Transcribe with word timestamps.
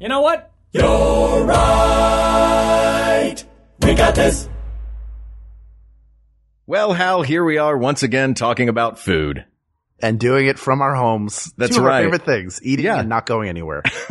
You 0.00 0.08
know 0.08 0.20
what? 0.20 0.50
You're 0.72 1.44
right. 1.44 3.34
We 3.82 3.94
got 3.94 4.14
this. 4.14 4.48
Well, 6.66 6.92
Hal, 6.92 7.22
here 7.22 7.42
we 7.44 7.58
are 7.58 7.76
once 7.76 8.02
again 8.02 8.34
talking 8.34 8.68
about 8.68 8.98
food. 8.98 9.44
And 10.00 10.20
doing 10.20 10.46
it 10.46 10.60
from 10.60 10.80
our 10.80 10.94
homes. 10.94 11.52
That's 11.56 11.74
Two 11.74 11.80
of 11.80 11.86
right. 11.86 11.96
Our 11.96 12.02
favorite 12.04 12.24
things: 12.24 12.60
eating 12.62 12.84
Yeah. 12.84 13.00
and 13.00 13.08
not 13.08 13.26
going 13.26 13.48
anywhere. 13.48 13.82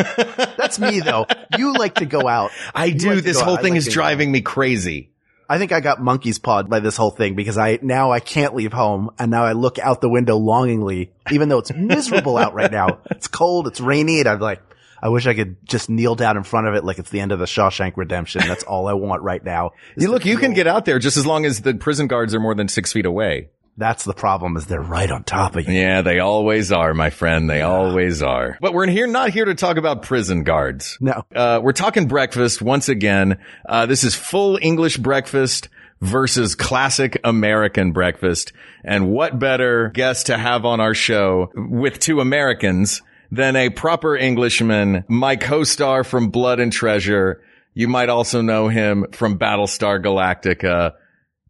That's 0.58 0.80
me, 0.80 1.00
though. 1.00 1.26
You 1.58 1.74
like 1.76 1.96
to 1.96 2.06
go 2.06 2.28
out. 2.28 2.52
I 2.76 2.86
You 2.86 2.96
do. 3.00 3.08
like 3.10 3.18
to 3.20 3.22
this 3.24 3.38
go 3.38 3.46
whole. 3.46 3.58
I 3.58 3.62
thing 3.62 3.74
like 3.74 3.78
is 3.78 3.86
to 3.86 3.92
go 3.92 3.94
driving 3.94 4.30
me 4.30 4.42
crazy. 4.42 5.12
I 5.50 5.58
think 5.60 5.72
I 5.72 5.80
got 5.80 6.02
monkey's 6.02 6.40
pawed 6.40 6.70
by 6.70 6.82
this 6.82 6.98
whole 6.98 7.12
thing 7.12 7.36
because 7.36 7.58
I 7.58 7.80
now 7.82 8.12
I 8.12 8.20
can't 8.20 8.54
leave 8.54 8.74
home 8.74 9.12
and 9.18 9.32
now 9.32 9.46
I 9.46 9.54
look 9.54 9.80
out 9.80 10.02
the 10.02 10.10
window 10.10 10.36
longingly, 10.36 11.14
even 11.32 11.48
though 11.48 11.60
it's 11.60 11.72
miserable 11.74 12.36
out 12.38 12.54
right 12.54 12.70
now. 12.70 13.00
It's 13.12 13.30
cold, 13.30 13.66
it's 13.68 13.80
rainy, 13.80 14.20
and 14.20 14.28
I'm 14.28 14.40
like, 14.42 14.62
I 15.02 15.10
wish 15.10 15.28
I 15.28 15.34
could 15.34 15.58
just 15.66 15.90
kneel 15.90 16.16
down 16.16 16.38
in 16.38 16.44
front 16.44 16.68
of 16.68 16.76
it 16.76 16.84
like 16.84 17.00
it's 17.00 17.10
the 17.10 17.20
end 17.20 17.32
of 17.32 17.40
the 17.40 17.46
Shawshank 17.46 17.98
Redemption. 17.98 18.42
That's 18.48 18.64
all 18.64 18.88
I 18.88 18.94
want 18.94 19.22
right 19.22 19.44
now. 19.44 19.72
You 19.98 20.12
look, 20.12 20.26
you 20.26 20.38
can 20.38 20.54
get 20.54 20.68
out 20.68 20.86
there 20.86 21.00
just 21.00 21.18
as 21.18 21.26
long 21.26 21.46
as 21.46 21.62
the 21.62 21.74
prison 21.74 22.08
guards 22.08 22.36
are 22.36 22.40
more 22.40 22.54
than 22.54 22.68
six 22.68 22.94
feet 22.94 23.06
away. 23.06 23.50
That's 23.78 24.04
the 24.04 24.14
problem 24.14 24.58
is 24.58 24.66
they're 24.66 24.82
right 24.82 25.10
on 25.10 25.24
top 25.24 25.56
of 25.56 25.68
you. 25.68 25.74
Yeah, 25.74 26.02
they 26.02 26.20
always 26.20 26.72
are, 26.72 26.94
my 26.94 27.12
friend. 27.12 27.50
They 27.50 27.62
always 27.62 28.24
are. 28.24 28.58
But 28.60 28.74
we're 28.74 28.88
here, 28.88 29.06
not 29.06 29.30
here 29.30 29.46
to 29.46 29.54
talk 29.54 29.78
about 29.78 30.02
prison 30.02 30.44
guards. 30.44 30.98
No. 31.00 31.24
Uh, 31.34 31.60
we're 31.62 31.74
talking 31.74 32.08
breakfast 32.08 32.62
once 32.62 32.90
again. 32.90 33.38
Uh, 33.68 33.86
this 33.86 34.04
is 34.04 34.16
full 34.16 34.58
English 34.62 34.98
breakfast 34.98 35.70
versus 36.02 36.56
classic 36.56 37.20
American 37.24 37.92
breakfast. 37.92 38.52
And 38.84 39.10
what 39.10 39.38
better 39.38 39.90
guest 39.90 40.28
to 40.28 40.38
have 40.38 40.66
on 40.66 40.80
our 40.80 40.94
show 40.94 41.52
with 41.56 42.00
two 42.00 42.20
Americans 42.20 43.02
than 43.32 43.56
a 43.56 43.70
proper 43.70 44.16
Englishman, 44.16 45.04
my 45.08 45.36
co-star 45.36 46.04
from 46.04 46.30
Blood 46.30 46.60
and 46.60 46.72
Treasure. 46.72 47.44
You 47.74 47.88
might 47.88 48.10
also 48.10 48.42
know 48.42 48.68
him 48.70 49.08
from 49.12 49.38
Battlestar 49.38 50.04
Galactica. 50.04 50.94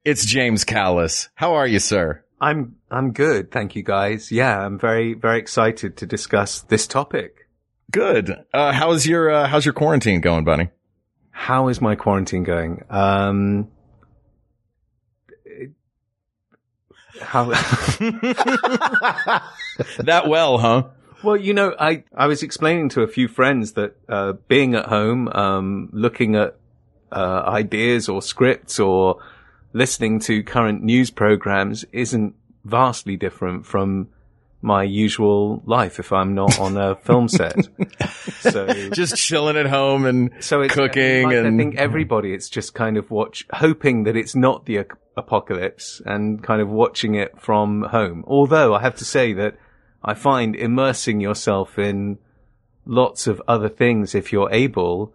It's 0.03 0.25
James 0.25 0.64
Callis. 0.64 1.30
How 1.36 1.56
are 1.56 1.67
you, 1.67 1.80
sir? 1.80 2.23
I'm 2.39 2.75
I'm 2.92 3.14
good, 3.14 3.52
thank 3.52 3.75
you 3.75 3.84
guys. 3.84 4.31
Yeah, 4.31 4.59
I'm 4.59 4.78
very 4.78 5.14
very 5.14 5.39
excited 5.39 5.97
to 5.97 6.06
discuss 6.06 6.61
this 6.61 6.86
topic. 6.88 7.47
Good. 7.91 8.31
Uh, 8.53 8.73
how's 8.73 9.08
your, 9.08 9.31
uh, 9.31 9.47
how's 9.47 9.66
your 9.66 9.73
quarantine 9.73 10.19
going, 10.22 10.44
Bunny? 10.44 10.69
How 11.31 11.69
is 11.69 11.80
my 11.81 11.95
quarantine 11.95 12.44
going? 12.44 12.84
Um 12.89 13.69
how 17.22 17.45
That 20.00 20.28
well, 20.28 20.58
huh? 20.58 20.84
Well, 21.23 21.37
you 21.37 21.53
know, 21.53 21.75
I, 21.79 22.03
I 22.15 22.27
was 22.27 22.43
explaining 22.43 22.89
to 22.89 23.01
a 23.01 23.07
few 23.07 23.27
friends 23.27 23.73
that 23.73 23.95
uh, 24.07 24.33
being 24.47 24.75
at 24.75 24.85
home, 24.85 25.27
um, 25.29 25.89
looking 25.91 26.35
at 26.35 26.55
uh, 27.11 27.43
ideas 27.47 28.07
or 28.09 28.21
scripts 28.21 28.79
or 28.79 29.21
listening 29.73 30.19
to 30.19 30.43
current 30.43 30.83
news 30.83 31.09
programs 31.09 31.85
isn't 31.91 32.35
vastly 32.66 33.16
different 33.16 33.66
from 33.66 34.09
my 34.61 34.83
usual 34.83 35.61
life 35.66 36.00
if 36.00 36.11
I'm 36.11 36.33
not 36.33 36.59
on 36.59 36.77
a 36.77 36.95
film 37.03 37.27
set. 37.27 37.56
So, 38.39 38.89
Just 38.89 39.16
chilling 39.16 39.56
at 39.56 39.67
home 39.67 40.06
and 40.06 40.31
so 40.39 40.61
it's 40.61 40.73
cooking 40.73 41.23
like, 41.25 41.35
and 41.35 41.47
I 41.47 41.57
think 41.57 41.75
everybody, 41.75 42.33
it's 42.33 42.50
just 42.50 42.73
kind 42.73 42.97
of 42.97 43.11
watch, 43.11 43.45
hoping 43.51 44.03
that 44.03 44.16
it's 44.16 44.35
not 44.35 44.66
the 44.66 44.77
ac- 44.77 44.89
apocalypse 45.16 46.01
and 46.06 46.44
kind 46.44 46.61
of 46.61 46.69
watching 46.69 47.16
it 47.16 47.39
from 47.39 47.83
home. 47.83 48.23
Although 48.27 48.73
I 48.73 48.81
have 48.81 48.95
to 48.95 49.06
say 49.06 49.33
that 49.33 49.57
I 50.07 50.13
find 50.13 50.56
immersing 50.56 51.22
yourself 51.22 51.78
in 51.78 52.18
lots 52.85 53.28
of 53.28 53.41
other 53.47 53.69
things, 53.69 54.16
if 54.16 54.31
you're 54.31 54.51
able, 54.51 55.13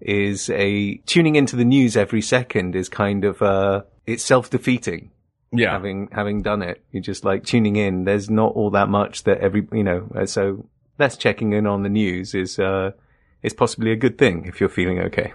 is 0.00 0.48
a 0.50 0.96
tuning 1.06 1.36
into 1.36 1.56
the 1.56 1.64
news 1.64 1.96
every 1.96 2.22
second 2.22 2.74
is 2.74 2.88
kind 2.88 3.24
of 3.24 3.42
uh 3.42 3.82
it's 4.06 4.24
self-defeating 4.24 5.10
yeah. 5.52 5.72
having 5.72 6.08
having 6.10 6.40
done 6.40 6.62
it 6.62 6.82
you're 6.90 7.02
just 7.02 7.24
like 7.24 7.44
tuning 7.44 7.76
in 7.76 8.04
there's 8.04 8.30
not 8.30 8.52
all 8.54 8.70
that 8.70 8.88
much 8.88 9.24
that 9.24 9.38
every 9.40 9.66
you 9.72 9.84
know 9.84 10.08
uh, 10.14 10.24
so 10.24 10.64
less 10.98 11.18
checking 11.18 11.52
in 11.52 11.66
on 11.66 11.82
the 11.82 11.88
news 11.88 12.34
is 12.34 12.58
uh 12.58 12.90
is 13.42 13.52
possibly 13.52 13.92
a 13.92 13.96
good 13.96 14.16
thing 14.16 14.46
if 14.46 14.58
you're 14.58 14.70
feeling 14.70 15.00
okay 15.00 15.32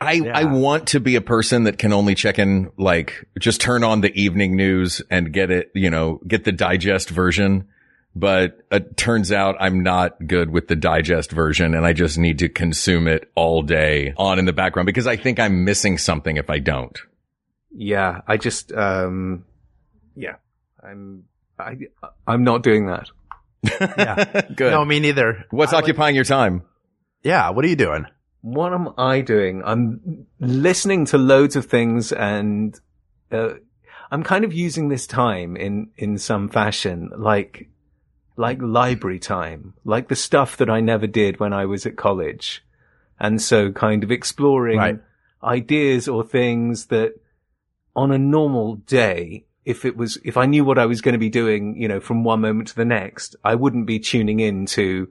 I, 0.00 0.20
I 0.32 0.44
want 0.44 0.88
to 0.88 1.00
be 1.00 1.16
a 1.16 1.20
person 1.20 1.64
that 1.64 1.78
can 1.78 1.92
only 1.92 2.16
check 2.16 2.40
in, 2.40 2.72
like, 2.76 3.26
just 3.38 3.60
turn 3.60 3.84
on 3.84 4.00
the 4.00 4.12
evening 4.20 4.56
news 4.56 5.00
and 5.08 5.32
get 5.32 5.52
it, 5.52 5.70
you 5.72 5.88
know, 5.88 6.20
get 6.26 6.42
the 6.42 6.50
digest 6.50 7.10
version. 7.10 7.68
But 8.16 8.58
it 8.70 8.96
turns 8.96 9.32
out 9.32 9.56
I'm 9.58 9.82
not 9.82 10.24
good 10.26 10.50
with 10.50 10.68
the 10.68 10.76
digest 10.76 11.32
version 11.32 11.74
and 11.74 11.84
I 11.84 11.92
just 11.92 12.16
need 12.16 12.38
to 12.40 12.48
consume 12.48 13.08
it 13.08 13.30
all 13.34 13.62
day 13.62 14.14
on 14.16 14.38
in 14.38 14.44
the 14.44 14.52
background 14.52 14.86
because 14.86 15.06
I 15.08 15.16
think 15.16 15.40
I'm 15.40 15.64
missing 15.64 15.98
something 15.98 16.36
if 16.36 16.48
I 16.50 16.58
don't. 16.60 16.96
yeah 17.76 18.20
i 18.28 18.36
just 18.36 18.70
um 18.72 19.44
yeah 20.14 20.36
i'm 20.80 21.24
i 21.58 21.76
i'm 22.24 22.44
not 22.44 22.62
doing 22.62 22.86
that 22.86 23.08
Yeah. 23.64 24.42
Good. 24.54 24.70
No, 24.70 24.84
me 24.84 25.00
neither. 25.00 25.44
What's 25.50 25.72
I 25.72 25.76
like- 25.76 25.84
occupying 25.84 26.14
your 26.14 26.24
time? 26.24 26.62
yeah, 27.24 27.50
what 27.50 27.64
are 27.64 27.68
you 27.68 27.76
doing? 27.76 28.06
what 28.42 28.72
am 28.74 28.90
I 28.98 29.22
doing? 29.22 29.62
I'm 29.64 30.26
listening 30.38 31.06
to 31.06 31.16
loads 31.18 31.56
of 31.56 31.64
things 31.66 32.12
and, 32.12 32.78
uh, 33.32 33.54
I'm 34.10 34.22
kind 34.22 34.44
of 34.44 34.52
using 34.52 34.90
this 34.90 35.06
time 35.06 35.56
in, 35.56 35.90
in 35.96 36.18
some 36.18 36.50
fashion, 36.50 37.10
like, 37.16 37.70
like 38.36 38.58
library 38.60 39.18
time, 39.18 39.74
like 39.84 40.08
the 40.08 40.16
stuff 40.16 40.56
that 40.56 40.68
I 40.70 40.80
never 40.80 41.06
did 41.06 41.38
when 41.40 41.52
I 41.52 41.66
was 41.66 41.86
at 41.86 41.96
college. 41.96 42.64
And 43.20 43.40
so 43.40 43.70
kind 43.72 44.02
of 44.02 44.10
exploring 44.10 44.78
Right. 44.78 44.98
ideas 45.42 46.08
or 46.08 46.24
things 46.24 46.86
that 46.86 47.14
on 47.94 48.10
a 48.10 48.18
normal 48.18 48.76
day, 48.76 49.44
if 49.64 49.84
it 49.84 49.96
was, 49.96 50.18
if 50.24 50.36
I 50.36 50.46
knew 50.46 50.64
what 50.64 50.78
I 50.78 50.86
was 50.86 51.00
going 51.00 51.12
to 51.14 51.18
be 51.18 51.30
doing, 51.30 51.80
you 51.80 51.86
know, 51.88 52.00
from 52.00 52.24
one 52.24 52.40
moment 52.40 52.68
to 52.68 52.76
the 52.76 52.84
next, 52.84 53.36
I 53.44 53.54
wouldn't 53.54 53.86
be 53.86 53.98
tuning 54.00 54.40
in 54.40 54.66
to, 54.66 55.08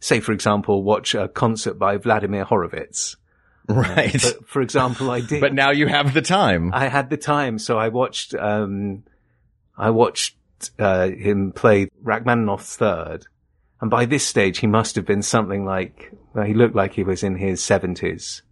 say, 0.00 0.20
for 0.20 0.32
example, 0.32 0.82
watch 0.82 1.14
a 1.14 1.28
concert 1.28 1.78
by 1.78 1.96
Vladimir 1.96 2.44
Horowitz. 2.44 3.16
Right. 3.68 4.12
But 4.22 4.46
for 4.48 4.62
example, 4.62 5.10
I 5.10 5.20
did. 5.26 5.40
But 5.40 5.52
now 5.52 5.72
you 5.72 5.88
have 5.88 6.14
the 6.14 6.22
time. 6.22 6.70
I 6.72 6.86
had 6.86 7.10
the 7.10 7.16
time, 7.16 7.58
so 7.58 7.76
I 7.76 7.88
watched. 7.88 8.32
Um, 8.32 9.02
I 9.76 9.90
watched 9.90 10.35
uh, 10.78 11.08
him 11.08 11.52
play 11.52 11.88
Rachmaninoff's 12.02 12.76
third, 12.76 13.26
and 13.80 13.90
by 13.90 14.06
this 14.06 14.26
stage, 14.26 14.58
he 14.58 14.66
must 14.66 14.96
have 14.96 15.06
been 15.06 15.22
something 15.22 15.64
like. 15.64 16.12
Well, 16.34 16.44
he 16.44 16.54
looked 16.54 16.74
like 16.74 16.92
he 16.92 17.02
was 17.02 17.22
in 17.22 17.36
his 17.36 17.62
seventies. 17.62 18.42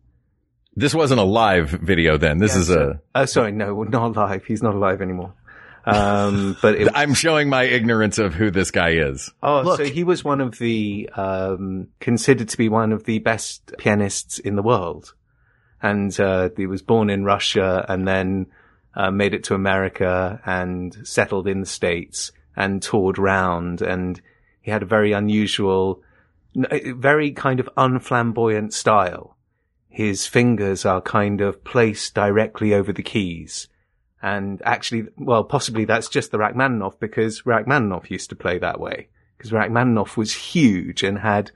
This 0.76 0.94
wasn't 0.94 1.20
a 1.20 1.24
live 1.24 1.70
video 1.70 2.16
then. 2.16 2.38
This 2.38 2.56
is 2.56 2.70
a, 2.70 3.00
Oh, 3.14 3.26
sorry, 3.26 3.52
no, 3.52 3.84
not 3.84 4.16
alive. 4.16 4.44
He's 4.44 4.62
not 4.62 4.74
alive 4.74 5.00
anymore. 5.00 5.34
Um, 5.86 6.56
but 6.62 6.74
it, 6.74 6.88
I'm 6.94 7.14
showing 7.14 7.48
my 7.48 7.64
ignorance 7.64 8.18
of 8.18 8.34
who 8.34 8.50
this 8.50 8.70
guy 8.70 8.90
is. 8.90 9.30
Oh, 9.42 9.62
Look. 9.62 9.76
so 9.78 9.84
he 9.84 10.02
was 10.02 10.24
one 10.24 10.40
of 10.40 10.58
the 10.58 11.08
um, 11.14 11.88
considered 12.00 12.48
to 12.48 12.56
be 12.56 12.68
one 12.68 12.92
of 12.92 13.04
the 13.04 13.18
best 13.20 13.74
pianists 13.78 14.38
in 14.38 14.56
the 14.56 14.62
world, 14.62 15.14
and 15.82 16.18
uh, 16.18 16.48
he 16.56 16.66
was 16.66 16.82
born 16.82 17.10
in 17.10 17.24
Russia 17.24 17.84
and 17.88 18.08
then 18.08 18.46
uh, 18.96 19.10
made 19.10 19.34
it 19.34 19.44
to 19.44 19.54
America 19.54 20.40
and 20.44 21.06
settled 21.06 21.48
in 21.48 21.60
the 21.60 21.66
states 21.66 22.32
and 22.56 22.82
toured 22.82 23.18
round. 23.18 23.82
And 23.82 24.20
he 24.60 24.70
had 24.70 24.82
a 24.82 24.86
very 24.86 25.12
unusual, 25.12 26.02
very 26.54 27.32
kind 27.32 27.60
of 27.60 27.68
unflamboyant 27.76 28.72
style. 28.72 29.36
His 29.88 30.26
fingers 30.26 30.84
are 30.84 31.00
kind 31.00 31.40
of 31.40 31.64
placed 31.64 32.14
directly 32.14 32.74
over 32.74 32.92
the 32.92 33.02
keys. 33.02 33.68
And 34.22 34.62
actually, 34.64 35.08
well, 35.16 35.44
possibly 35.44 35.84
that's 35.84 36.08
just 36.08 36.30
the 36.30 36.38
Rachmaninoff 36.38 36.98
because 36.98 37.44
Rachmaninoff 37.44 38.10
used 38.10 38.30
to 38.30 38.36
play 38.36 38.58
that 38.58 38.80
way. 38.80 39.08
Because 39.36 39.52
Rachmaninoff 39.52 40.16
was 40.16 40.32
huge 40.32 41.02
and 41.02 41.18
had 41.18 41.50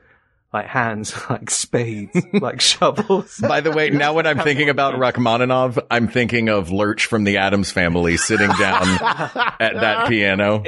like 0.52 0.66
hands 0.66 1.14
like 1.30 1.50
spades, 1.50 2.16
like 2.32 2.60
shovels. 2.60 3.36
By 3.40 3.60
the 3.60 3.70
way, 3.70 3.90
now 3.90 4.14
when 4.14 4.26
I'm 4.26 4.38
thinking 4.40 4.68
about 4.70 4.98
Rachmaninoff, 4.98 5.78
I'm 5.90 6.08
thinking 6.08 6.48
of 6.48 6.70
Lurch 6.70 7.06
from 7.06 7.24
the 7.24 7.36
Addams 7.38 7.70
family 7.70 8.16
sitting 8.16 8.50
down 8.58 8.82
at 9.60 9.74
that 9.74 10.08
piano. 10.08 10.62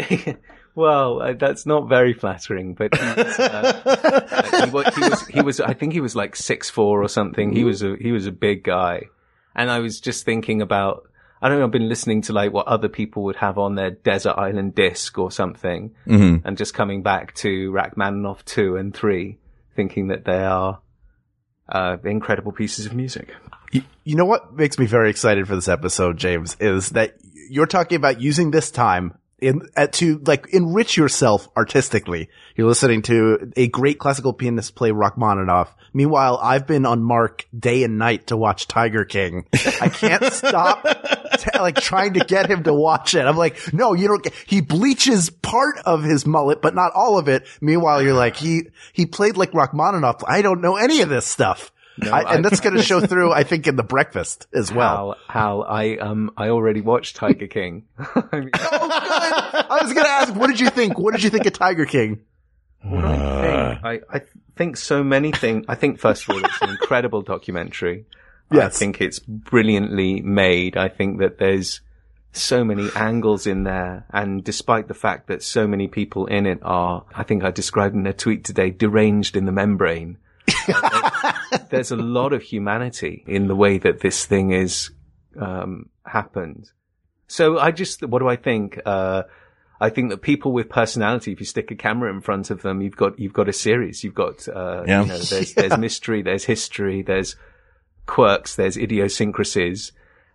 Well, 0.74 1.20
uh, 1.20 1.32
that's 1.32 1.66
not 1.66 1.88
very 1.88 2.12
flattering, 2.14 2.74
but 2.74 2.94
he 2.94 3.04
was, 3.04 3.38
uh, 3.40 4.64
he, 4.64 4.70
wa- 4.70 4.90
he 4.92 5.00
was, 5.00 5.26
he 5.26 5.42
was, 5.42 5.60
I 5.60 5.74
think 5.74 5.92
he 5.92 6.00
was 6.00 6.14
like 6.14 6.36
six 6.36 6.70
four 6.70 7.02
or 7.02 7.08
something. 7.08 7.52
He 7.52 7.64
was 7.64 7.82
a, 7.82 7.96
he 8.00 8.12
was 8.12 8.26
a 8.26 8.32
big 8.32 8.62
guy. 8.62 9.02
And 9.54 9.68
I 9.70 9.80
was 9.80 10.00
just 10.00 10.24
thinking 10.24 10.62
about, 10.62 11.08
I 11.42 11.48
don't 11.48 11.58
know, 11.58 11.64
I've 11.64 11.70
been 11.72 11.88
listening 11.88 12.22
to 12.22 12.32
like 12.32 12.52
what 12.52 12.68
other 12.68 12.88
people 12.88 13.24
would 13.24 13.36
have 13.36 13.58
on 13.58 13.74
their 13.74 13.90
desert 13.90 14.34
island 14.38 14.74
disc 14.76 15.18
or 15.18 15.30
something 15.32 15.92
Mm-hmm. 16.06 16.46
and 16.46 16.56
just 16.56 16.72
coming 16.72 17.02
back 17.02 17.34
to 17.36 17.72
Rachmaninoff 17.72 18.44
two 18.44 18.76
and 18.76 18.94
three, 18.94 19.38
thinking 19.80 20.08
that 20.08 20.26
they 20.26 20.44
are, 20.44 20.78
uh, 21.70 21.96
incredible 22.04 22.52
pieces 22.52 22.84
of 22.84 22.92
music. 22.92 23.34
You, 23.72 23.82
you 24.04 24.14
know 24.14 24.26
what 24.26 24.54
makes 24.54 24.78
me 24.78 24.84
very 24.84 25.08
excited 25.08 25.48
for 25.48 25.54
this 25.54 25.68
episode, 25.68 26.18
James, 26.18 26.54
is 26.60 26.90
that 26.90 27.14
you're 27.48 27.66
talking 27.66 27.96
about 27.96 28.20
using 28.20 28.50
this 28.50 28.70
time 28.70 29.14
in 29.38 29.62
uh, 29.78 29.86
to 29.86 30.18
like 30.26 30.48
enrich 30.52 30.98
yourself 30.98 31.48
artistically. 31.56 32.28
You're 32.56 32.66
listening 32.66 33.00
to 33.02 33.52
a 33.56 33.68
great 33.68 33.98
classical 33.98 34.34
pianist 34.34 34.74
play 34.74 34.90
Rachmaninoff. 34.90 35.74
Meanwhile, 35.94 36.38
I've 36.42 36.66
been 36.66 36.84
on 36.84 37.02
Mark 37.02 37.46
day 37.58 37.82
and 37.82 37.96
night 37.96 38.26
to 38.26 38.36
watch 38.36 38.68
Tiger 38.68 39.06
King. 39.06 39.46
I 39.80 39.88
can't 39.88 40.24
stop 40.32 40.84
t- 41.40 41.50
like 41.58 41.76
trying 41.80 42.14
to 42.14 42.20
get 42.24 42.48
him 42.50 42.62
to 42.64 42.72
watch 42.74 43.14
it. 43.14 43.24
I'm 43.26 43.36
like, 43.36 43.72
no, 43.72 43.92
you 43.94 44.08
don't. 44.08 44.22
Get, 44.22 44.34
he 44.46 44.60
bleaches 44.60 45.30
part 45.30 45.78
of 45.84 46.02
his 46.02 46.26
mullet, 46.26 46.62
but 46.62 46.74
not 46.74 46.92
all 46.94 47.18
of 47.18 47.28
it. 47.28 47.46
Meanwhile, 47.60 48.02
you're 48.02 48.14
like, 48.14 48.36
he 48.36 48.68
he 48.92 49.06
played 49.06 49.36
like 49.36 49.52
Rachmaninoff. 49.52 50.22
I 50.26 50.42
don't 50.42 50.60
know 50.60 50.76
any 50.76 51.00
of 51.02 51.08
this 51.08 51.26
stuff. 51.26 51.72
I, 52.02 52.22
I- 52.22 52.34
and 52.36 52.44
that's 52.44 52.60
going 52.60 52.76
to 52.76 52.82
show 52.82 53.00
through, 53.06 53.32
I 53.32 53.42
think, 53.42 53.66
in 53.66 53.76
the 53.76 53.82
breakfast 53.82 54.46
as 54.54 54.72
well. 54.72 55.16
Hal, 55.28 55.60
Hal, 55.60 55.62
I, 55.68 55.96
um, 55.96 56.30
I 56.36 56.48
already 56.48 56.80
watched 56.80 57.16
Tiger 57.16 57.46
King. 57.46 57.84
I 57.98 58.40
mean, 58.40 58.50
I 58.54 59.78
was 59.82 59.92
going 59.92 60.04
to 60.06 60.10
ask, 60.10 60.34
what 60.34 60.46
did 60.46 60.60
you 60.60 60.70
think? 60.70 60.98
What 60.98 61.12
did 61.12 61.22
you 61.22 61.30
think 61.30 61.44
of 61.46 61.52
Tiger 61.52 61.84
King? 61.84 62.20
What 62.82 63.04
I 63.04 63.76
think? 63.76 64.04
I, 64.12 64.16
I 64.16 64.22
think 64.56 64.76
so 64.78 65.02
many 65.04 65.32
things. 65.32 65.66
I 65.68 65.74
think 65.74 65.98
first 65.98 66.22
of 66.22 66.30
all, 66.30 66.42
it's 66.44 66.62
an 66.62 66.70
incredible 66.70 67.20
documentary. 67.22 68.06
I 68.52 68.68
think 68.68 69.00
it's 69.00 69.18
brilliantly 69.18 70.20
made. 70.22 70.76
I 70.76 70.88
think 70.88 71.18
that 71.20 71.38
there's 71.38 71.80
so 72.32 72.64
many 72.64 72.88
angles 72.94 73.46
in 73.46 73.64
there. 73.64 74.06
And 74.10 74.42
despite 74.44 74.88
the 74.88 74.94
fact 74.94 75.28
that 75.28 75.42
so 75.42 75.66
many 75.66 75.88
people 75.88 76.26
in 76.26 76.46
it 76.46 76.58
are, 76.62 77.04
I 77.14 77.22
think 77.22 77.44
I 77.44 77.50
described 77.50 77.94
in 77.94 78.06
a 78.06 78.12
tweet 78.12 78.44
today, 78.44 78.70
deranged 78.70 79.36
in 79.36 79.46
the 79.46 79.52
membrane. 79.52 80.18
there's 81.70 81.90
a 81.90 81.96
lot 81.96 82.32
of 82.32 82.42
humanity 82.42 83.24
in 83.26 83.48
the 83.48 83.56
way 83.56 83.78
that 83.78 84.00
this 84.00 84.24
thing 84.24 84.52
is, 84.52 84.90
um, 85.38 85.88
happened. 86.04 86.70
So 87.28 87.58
I 87.58 87.70
just, 87.70 88.04
what 88.04 88.18
do 88.20 88.28
I 88.28 88.36
think? 88.36 88.80
Uh, 88.84 89.24
I 89.80 89.90
think 89.90 90.10
that 90.10 90.18
people 90.18 90.52
with 90.52 90.68
personality, 90.68 91.32
if 91.32 91.40
you 91.40 91.46
stick 91.46 91.70
a 91.70 91.76
camera 91.76 92.12
in 92.12 92.20
front 92.20 92.50
of 92.50 92.62
them, 92.62 92.80
you've 92.82 92.96
got, 92.96 93.18
you've 93.18 93.32
got 93.32 93.48
a 93.48 93.52
series. 93.52 94.04
You've 94.04 94.14
got, 94.14 94.46
uh, 94.48 94.84
Yeah. 94.86 95.02
you 95.02 95.06
know, 95.08 95.18
there's, 95.18 95.54
there's 95.54 95.78
mystery, 95.78 96.22
there's 96.22 96.44
history, 96.44 97.02
there's 97.02 97.36
quirks, 98.10 98.56
there's 98.56 98.76
idiosyncrasies. 98.76 99.92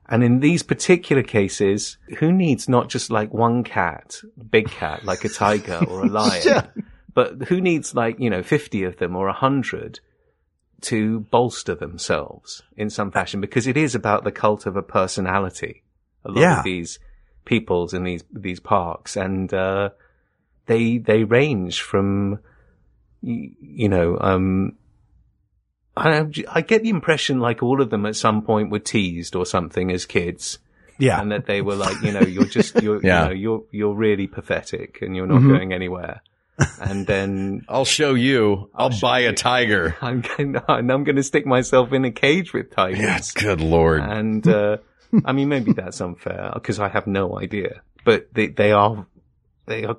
And 0.07 0.23
in 0.23 0.39
these 0.39 0.63
particular 0.63 1.23
cases, 1.23 1.97
who 2.19 2.31
needs 2.31 2.69
not 2.69 2.89
just 2.89 3.09
like 3.11 3.33
one 3.33 3.63
cat, 3.63 4.21
big 4.49 4.69
cat, 4.71 5.03
like 5.03 5.25
a 5.25 5.29
tiger 5.29 5.79
or 5.79 6.03
a 6.03 6.09
lion, 6.21 6.69
but 7.13 7.43
who 7.49 7.59
needs 7.59 7.93
like, 7.95 8.19
you 8.19 8.29
know, 8.29 8.43
50 8.43 8.83
of 8.83 8.97
them 8.97 9.15
or 9.15 9.25
100 9.25 9.99
to 10.81 11.21
bolster 11.31 11.75
themselves 11.75 12.61
in 12.77 12.89
some 12.89 13.11
fashion? 13.11 13.41
Because 13.41 13.67
it 13.67 13.77
is 13.77 13.95
about 13.95 14.23
the 14.23 14.31
cult 14.31 14.65
of 14.65 14.75
a 14.77 14.83
personality. 14.83 15.83
A 16.23 16.31
lot 16.31 16.41
Yeah. 16.41 16.57
of 16.59 16.63
these 16.63 16.99
peoples 17.43 17.93
in 17.93 18.03
these, 18.03 18.23
these 18.31 18.59
parks 18.59 19.17
and, 19.17 19.53
uh, 19.53 19.89
they, 20.67 20.97
they 20.99 21.23
range 21.23 21.81
from, 21.81 22.39
you 23.21 23.89
know, 23.89 24.17
um, 24.21 24.77
I, 25.97 26.25
I 26.51 26.61
get 26.61 26.83
the 26.83 26.89
impression 26.89 27.39
like 27.39 27.63
all 27.63 27.81
of 27.81 27.89
them 27.89 28.05
at 28.05 28.15
some 28.15 28.41
point 28.41 28.69
were 28.71 28.79
teased 28.79 29.35
or 29.35 29.45
something 29.45 29.91
as 29.91 30.05
kids 30.05 30.59
Yeah. 30.97 31.21
and 31.21 31.31
that 31.31 31.45
they 31.45 31.61
were 31.61 31.75
like, 31.75 32.01
you 32.01 32.11
know, 32.11 32.21
you're 32.21 32.45
just, 32.45 32.81
you're, 32.81 32.99
Yeah. 33.03 33.23
you 33.23 33.29
know, 33.29 33.35
you're, 33.35 33.63
you're 33.71 33.93
really 33.95 34.27
pathetic 34.27 34.99
and 35.01 35.15
you're 35.15 35.27
not 35.27 35.39
Mm-hmm. 35.39 35.49
going 35.53 35.73
anywhere. 35.73 36.21
And 36.79 37.05
then 37.05 37.65
I'll 37.69 37.85
show 37.85 38.13
you. 38.13 38.69
I'll, 38.75 38.89
show 38.91 39.07
buy 39.07 39.19
a 39.21 39.33
tiger. 39.33 39.95
I'm 40.01 40.21
going, 40.21 40.55
and 40.67 40.91
I'm 40.91 41.03
going 41.03 41.15
to 41.17 41.23
stick 41.23 41.45
myself 41.45 41.91
in 41.93 42.05
a 42.05 42.11
cage 42.11 42.53
with 42.53 42.71
tigers. 42.71 42.99
Yeah, 43.01 43.19
good 43.41 43.61
lord. 43.61 44.01
And, 44.01 44.45
uh, 44.47 44.77
I 45.23 45.31
mean, 45.31 45.49
maybe 45.49 45.71
that's 45.73 46.01
unfair 46.01 46.51
because 46.53 46.79
I 46.79 46.89
have 46.89 47.07
no 47.07 47.37
idea, 47.39 47.81
but 48.03 48.27
they, 48.33 48.47
they 48.47 48.71
are, 48.73 49.05
they 49.65 49.85
are 49.85 49.97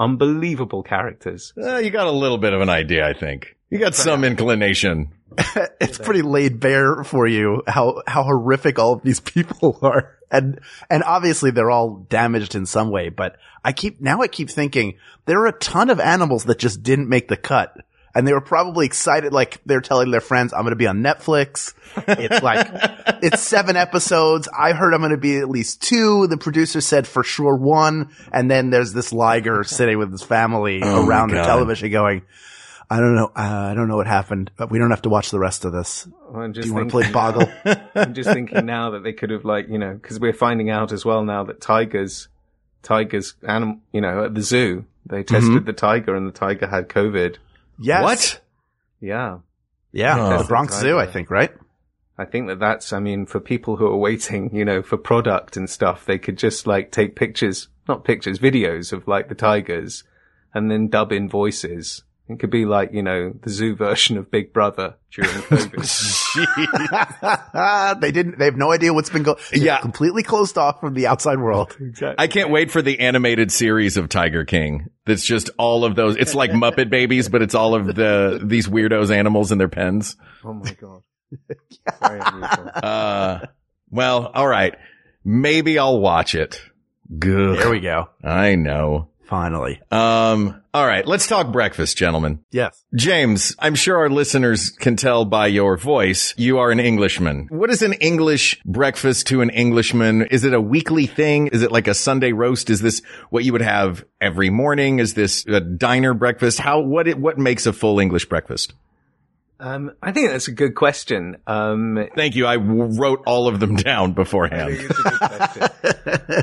unbelievable 0.00 0.82
characters. 0.82 1.52
Uh, 1.56 1.76
you 1.76 1.90
got 1.90 2.06
a 2.06 2.12
little 2.12 2.38
bit 2.38 2.52
of 2.52 2.60
an 2.60 2.68
idea, 2.68 3.06
I 3.06 3.12
think. 3.12 3.56
You 3.70 3.78
got 3.78 3.94
some 3.94 4.24
inclination. 4.24 5.12
it's 5.80 5.98
pretty 5.98 6.22
laid 6.22 6.58
bare 6.58 7.04
for 7.04 7.26
you 7.26 7.62
how 7.66 8.02
how 8.06 8.24
horrific 8.24 8.78
all 8.78 8.94
of 8.94 9.02
these 9.02 9.20
people 9.34 9.78
are 9.82 10.16
and 10.30 10.58
and 10.90 11.04
obviously 11.04 11.50
they're 11.50 11.70
all 11.70 12.06
damaged 12.08 12.54
in 12.54 12.66
some 12.66 12.90
way 12.90 13.08
but 13.08 13.36
i 13.64 13.72
keep 13.72 14.00
now 14.00 14.20
i 14.20 14.26
keep 14.26 14.50
thinking 14.50 14.96
there 15.26 15.38
are 15.40 15.46
a 15.46 15.58
ton 15.58 15.90
of 15.90 16.00
animals 16.00 16.44
that 16.44 16.58
just 16.58 16.82
didn't 16.82 17.08
make 17.08 17.28
the 17.28 17.36
cut 17.36 17.76
and 18.14 18.26
they 18.26 18.32
were 18.32 18.40
probably 18.40 18.86
excited 18.86 19.32
like 19.32 19.60
they're 19.66 19.80
telling 19.80 20.10
their 20.10 20.20
friends 20.20 20.52
i'm 20.52 20.62
going 20.62 20.70
to 20.72 20.76
be 20.76 20.86
on 20.86 20.98
netflix 20.98 21.74
it's 22.06 22.42
like 22.42 22.66
it's 23.22 23.40
seven 23.42 23.76
episodes 23.76 24.48
i 24.58 24.72
heard 24.72 24.94
i'm 24.94 25.00
going 25.00 25.10
to 25.10 25.16
be 25.16 25.38
at 25.38 25.48
least 25.48 25.82
two 25.82 26.26
the 26.28 26.36
producer 26.36 26.80
said 26.80 27.06
for 27.06 27.22
sure 27.22 27.56
one 27.56 28.10
and 28.32 28.50
then 28.50 28.70
there's 28.70 28.92
this 28.92 29.12
liger 29.12 29.62
sitting 29.64 29.98
with 29.98 30.10
his 30.10 30.22
family 30.22 30.80
Oh, 30.82 31.06
around 31.06 31.30
the 31.30 31.36
television 31.36 31.90
going 31.90 32.22
I 32.90 33.00
don't 33.00 33.14
know. 33.16 33.26
Uh, 33.36 33.68
I 33.70 33.74
don't 33.74 33.86
know 33.88 33.96
what 33.96 34.06
happened, 34.06 34.50
but 34.56 34.70
we 34.70 34.78
don't 34.78 34.88
have 34.88 35.02
to 35.02 35.10
watch 35.10 35.30
the 35.30 35.38
rest 35.38 35.66
of 35.66 35.72
this. 35.72 36.08
I'm 36.34 36.54
just 36.54 36.62
Do 36.64 36.68
you 36.70 36.74
want 36.74 36.88
to 36.88 36.90
play 36.90 37.12
Boggle? 37.12 37.46
I'm 37.94 38.14
just 38.14 38.30
thinking 38.32 38.64
now 38.64 38.92
that 38.92 39.02
they 39.04 39.12
could 39.12 39.28
have 39.28 39.44
like, 39.44 39.68
you 39.68 39.76
know, 39.76 40.00
cause 40.02 40.18
we're 40.18 40.32
finding 40.32 40.70
out 40.70 40.90
as 40.90 41.04
well 41.04 41.22
now 41.22 41.44
that 41.44 41.60
tigers, 41.60 42.28
tigers, 42.82 43.34
anim, 43.46 43.82
you 43.92 44.00
know, 44.00 44.24
at 44.24 44.34
the 44.34 44.40
zoo, 44.40 44.86
they 45.04 45.22
tested 45.22 45.50
Mm-hmm. 45.52 45.64
the 45.66 45.72
tiger 45.74 46.16
and 46.16 46.26
the 46.26 46.32
tiger 46.32 46.66
had 46.66 46.88
COVID. 46.88 47.36
Yes. 47.78 48.02
What? 48.02 48.40
Yeah. 49.00 49.38
Yeah, 49.92 50.16
Oh. 50.18 50.38
the 50.42 50.44
Bronx 50.48 50.78
Zoo, 50.78 50.98
I 50.98 51.06
think, 51.06 51.30
right? 51.30 51.50
I 52.18 52.24
think 52.24 52.48
that 52.48 52.58
that's, 52.58 52.92
I 52.92 52.98
mean, 52.98 53.26
for 53.26 53.40
people 53.40 53.76
who 53.76 53.86
are 53.86 53.96
waiting, 53.96 54.54
you 54.54 54.64
know, 54.64 54.82
for 54.82 54.96
product 54.96 55.56
and 55.56 55.70
stuff, 55.70 56.04
they 56.04 56.18
could 56.18 56.36
just 56.36 56.66
like 56.66 56.90
take 56.90 57.14
pictures, 57.16 57.68
not 57.86 58.04
pictures, 58.04 58.38
videos 58.38 58.92
of 58.92 59.06
like 59.06 59.28
the 59.28 59.34
tigers 59.34 60.04
and 60.52 60.70
then 60.70 60.88
dub 60.88 61.12
in 61.12 61.28
voices. 61.28 62.02
It 62.28 62.38
could 62.40 62.50
be 62.50 62.66
like, 62.66 62.92
you 62.92 63.02
know, 63.02 63.32
the 63.42 63.48
zoo 63.48 63.74
version 63.74 64.18
of 64.18 64.30
Big 64.30 64.52
Brother 64.52 64.96
during 65.10 65.30
COVID. 65.48 67.98
they 68.00 68.12
didn't. 68.12 68.38
They 68.38 68.44
have 68.44 68.56
no 68.56 68.70
idea 68.70 68.92
what's 68.92 69.08
been 69.10 69.22
going. 69.22 69.38
Yeah. 69.52 69.80
completely 69.80 70.22
closed 70.22 70.58
off 70.58 70.80
from 70.80 70.92
the 70.94 71.06
outside 71.06 71.38
world. 71.38 71.74
Exactly. 71.88 72.22
I 72.22 72.26
can't 72.28 72.50
wait 72.50 72.70
for 72.70 72.82
the 72.82 73.00
animated 73.00 73.50
series 73.50 73.96
of 73.96 74.10
Tiger 74.10 74.44
King. 74.44 74.88
That's 75.06 75.24
just 75.24 75.48
all 75.58 75.86
of 75.86 75.96
those. 75.96 76.16
It's 76.16 76.34
like 76.34 76.50
Muppet 76.50 76.90
Babies, 76.90 77.30
but 77.30 77.40
it's 77.40 77.54
all 77.54 77.74
of 77.74 77.94
the 77.94 78.40
these 78.44 78.68
weirdos 78.68 79.10
animals 79.10 79.52
in 79.52 79.58
their 79.58 79.68
pens. 79.68 80.16
oh 80.44 80.52
my 80.52 80.72
God. 80.72 81.02
Uh, 82.82 83.40
well, 83.90 84.30
all 84.34 84.46
right. 84.46 84.74
Maybe 85.24 85.78
I'll 85.78 86.00
watch 86.00 86.34
it. 86.34 86.60
Good. 87.18 87.58
There 87.58 87.70
we 87.70 87.80
go. 87.80 88.10
I 88.22 88.54
know. 88.54 89.08
Finally, 89.28 89.78
Um, 89.90 90.62
all 90.72 90.86
right. 90.86 91.06
Let's 91.06 91.26
talk 91.26 91.52
breakfast, 91.52 91.98
gentlemen. 91.98 92.38
yes. 92.50 92.82
James, 92.94 93.54
I'm 93.58 93.74
sure 93.74 93.98
our 93.98 94.08
listeners 94.08 94.70
can 94.70 94.96
tell 94.96 95.26
by 95.26 95.48
your 95.48 95.76
voice 95.76 96.32
you 96.38 96.56
are 96.58 96.70
an 96.70 96.80
Englishman. 96.80 97.46
What 97.50 97.68
is 97.68 97.82
an 97.82 97.92
English 97.92 98.58
breakfast 98.64 99.26
to 99.26 99.42
an 99.42 99.50
Englishman? 99.50 100.22
Is 100.30 100.44
it 100.44 100.54
a 100.54 100.60
weekly 100.62 101.04
thing? 101.06 101.48
Is 101.48 101.62
it 101.62 101.70
like 101.70 101.88
a 101.88 101.92
Sunday 101.94 102.32
roast? 102.32 102.70
Is 102.70 102.80
this 102.80 103.02
what 103.28 103.44
you 103.44 103.52
would 103.52 103.60
have 103.60 104.02
every 104.18 104.48
morning? 104.48 104.98
Is 104.98 105.12
this 105.12 105.44
a 105.46 105.60
diner 105.60 106.14
breakfast? 106.14 106.58
How, 106.58 106.80
what, 106.80 107.06
it, 107.06 107.18
what 107.18 107.36
makes 107.36 107.66
a 107.66 107.74
full 107.74 108.00
English 108.00 108.30
breakfast? 108.30 108.72
Um, 109.60 109.90
I 110.02 110.12
think 110.12 110.30
that's 110.30 110.48
a 110.48 110.52
good 110.52 110.74
question. 110.74 111.36
Um, 111.46 112.08
Thank 112.16 112.34
you. 112.34 112.46
I 112.46 112.56
w- 112.56 112.98
wrote 112.98 113.24
all 113.26 113.46
of 113.46 113.60
them 113.60 113.76
down 113.90 114.10
I 114.10 114.14
beforehand. 114.14 114.74
think 114.78 114.90
it's 114.90 114.98
a 115.00 115.02
good 115.02 115.18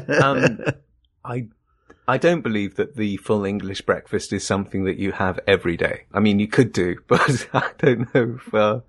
question. 0.06 0.22
um, 0.24 0.60
I 1.24 1.48
I 2.08 2.18
don't 2.18 2.42
believe 2.42 2.76
that 2.76 2.96
the 2.96 3.18
full 3.18 3.46
English 3.46 3.82
breakfast 3.82 4.32
is 4.34 4.46
something 4.46 4.86
that 4.86 4.98
you 4.98 5.12
have 5.12 5.40
every 5.48 5.76
day. 5.78 6.04
I 6.14 6.20
mean, 6.20 6.40
you 6.40 6.48
could 6.48 6.72
do, 6.72 6.98
but 7.08 7.48
I 7.54 7.70
don't 7.80 8.14
know 8.14 8.38
if, 8.38 8.54
uh, 8.54 8.80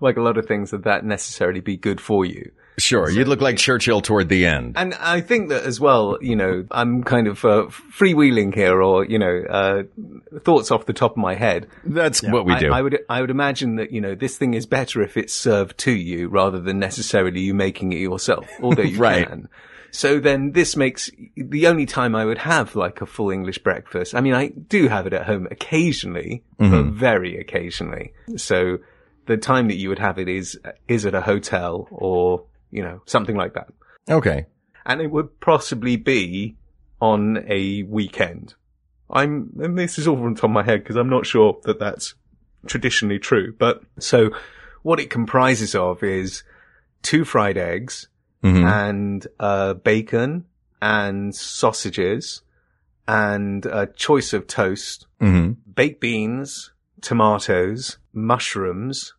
like 0.00 0.16
a 0.16 0.22
lot 0.22 0.38
of 0.38 0.46
things, 0.46 0.70
that 0.70 0.84
that 0.84 1.04
necessarily 1.04 1.60
be 1.60 1.76
good 1.76 2.00
for 2.00 2.24
you. 2.24 2.50
Sure. 2.78 3.10
You'd 3.10 3.28
look 3.28 3.42
like 3.42 3.58
Churchill 3.58 4.00
toward 4.00 4.30
the 4.30 4.46
end. 4.46 4.76
And 4.78 4.94
I 4.94 5.20
think 5.20 5.50
that 5.50 5.64
as 5.64 5.78
well, 5.78 6.16
you 6.22 6.34
know, 6.34 6.64
I'm 6.70 7.04
kind 7.04 7.26
of 7.26 7.44
uh, 7.44 7.66
freewheeling 7.68 8.54
here, 8.54 8.80
or 8.80 9.04
you 9.04 9.18
know, 9.18 9.42
uh, 9.48 9.82
thoughts 10.40 10.70
off 10.70 10.86
the 10.86 10.94
top 10.94 11.12
of 11.12 11.16
my 11.18 11.34
head. 11.34 11.68
That's 11.84 12.22
what 12.22 12.46
we 12.46 12.54
I, 12.54 12.58
do. 12.58 12.72
I 12.72 12.80
would 12.80 12.98
I 13.10 13.20
would 13.20 13.28
imagine 13.30 13.76
that 13.76 13.92
you 13.92 14.00
know 14.00 14.14
this 14.14 14.38
thing 14.38 14.54
is 14.54 14.64
better 14.64 15.02
if 15.02 15.18
it's 15.18 15.34
served 15.34 15.76
to 15.80 15.92
you 15.92 16.28
rather 16.28 16.58
than 16.60 16.78
necessarily 16.78 17.42
you 17.42 17.52
making 17.52 17.92
it 17.92 17.98
yourself. 17.98 18.48
Although 18.62 18.82
you 18.84 18.98
Right. 19.02 19.28
can. 19.28 19.50
So 19.92 20.18
then 20.18 20.52
this 20.52 20.74
makes 20.74 21.10
the 21.36 21.66
only 21.66 21.84
time 21.84 22.14
I 22.16 22.24
would 22.24 22.38
have 22.38 22.74
like 22.74 23.02
a 23.02 23.06
full 23.06 23.30
English 23.30 23.58
breakfast. 23.58 24.14
I 24.14 24.22
mean, 24.22 24.32
I 24.32 24.48
do 24.48 24.88
have 24.88 25.06
it 25.06 25.12
at 25.12 25.26
home 25.26 25.46
occasionally, 25.50 26.42
but 26.58 26.64
mm-hmm. 26.64 26.98
very 26.98 27.38
occasionally. 27.38 28.14
So 28.36 28.78
the 29.26 29.36
time 29.36 29.68
that 29.68 29.76
you 29.76 29.90
would 29.90 29.98
have 29.98 30.18
it 30.18 30.30
is, 30.30 30.58
is 30.88 31.04
at 31.04 31.14
a 31.14 31.20
hotel 31.20 31.88
or, 31.90 32.44
you 32.70 32.82
know, 32.82 33.02
something 33.04 33.36
like 33.36 33.52
that. 33.52 33.68
Okay. 34.08 34.46
And 34.86 35.02
it 35.02 35.10
would 35.10 35.38
possibly 35.40 35.96
be 35.96 36.56
on 36.98 37.44
a 37.46 37.82
weekend. 37.82 38.54
I'm, 39.10 39.50
and 39.60 39.78
this 39.78 39.98
is 39.98 40.08
all 40.08 40.16
from 40.16 40.32
the 40.32 40.40
top 40.40 40.48
of 40.48 40.54
my 40.54 40.62
head 40.62 40.82
because 40.82 40.96
I'm 40.96 41.10
not 41.10 41.26
sure 41.26 41.60
that 41.64 41.78
that's 41.78 42.14
traditionally 42.66 43.18
true. 43.18 43.54
But 43.58 43.82
so 43.98 44.30
what 44.80 45.00
it 45.00 45.10
comprises 45.10 45.74
of 45.74 46.02
is 46.02 46.44
two 47.02 47.26
fried 47.26 47.58
eggs 47.58 48.08
Mhm. 48.42 48.64
and 48.88 49.26
uh, 49.38 49.74
bacon 49.74 50.44
and 50.80 51.34
sausages 51.34 52.42
and 53.06 53.66
a 53.66 53.86
choice 53.86 54.32
of 54.32 54.46
toast, 54.46 55.06
hmm 55.20 55.52
baked 55.74 56.00
beans, 56.00 56.70
tomatoes, 57.00 57.98
mushrooms, 58.12 59.14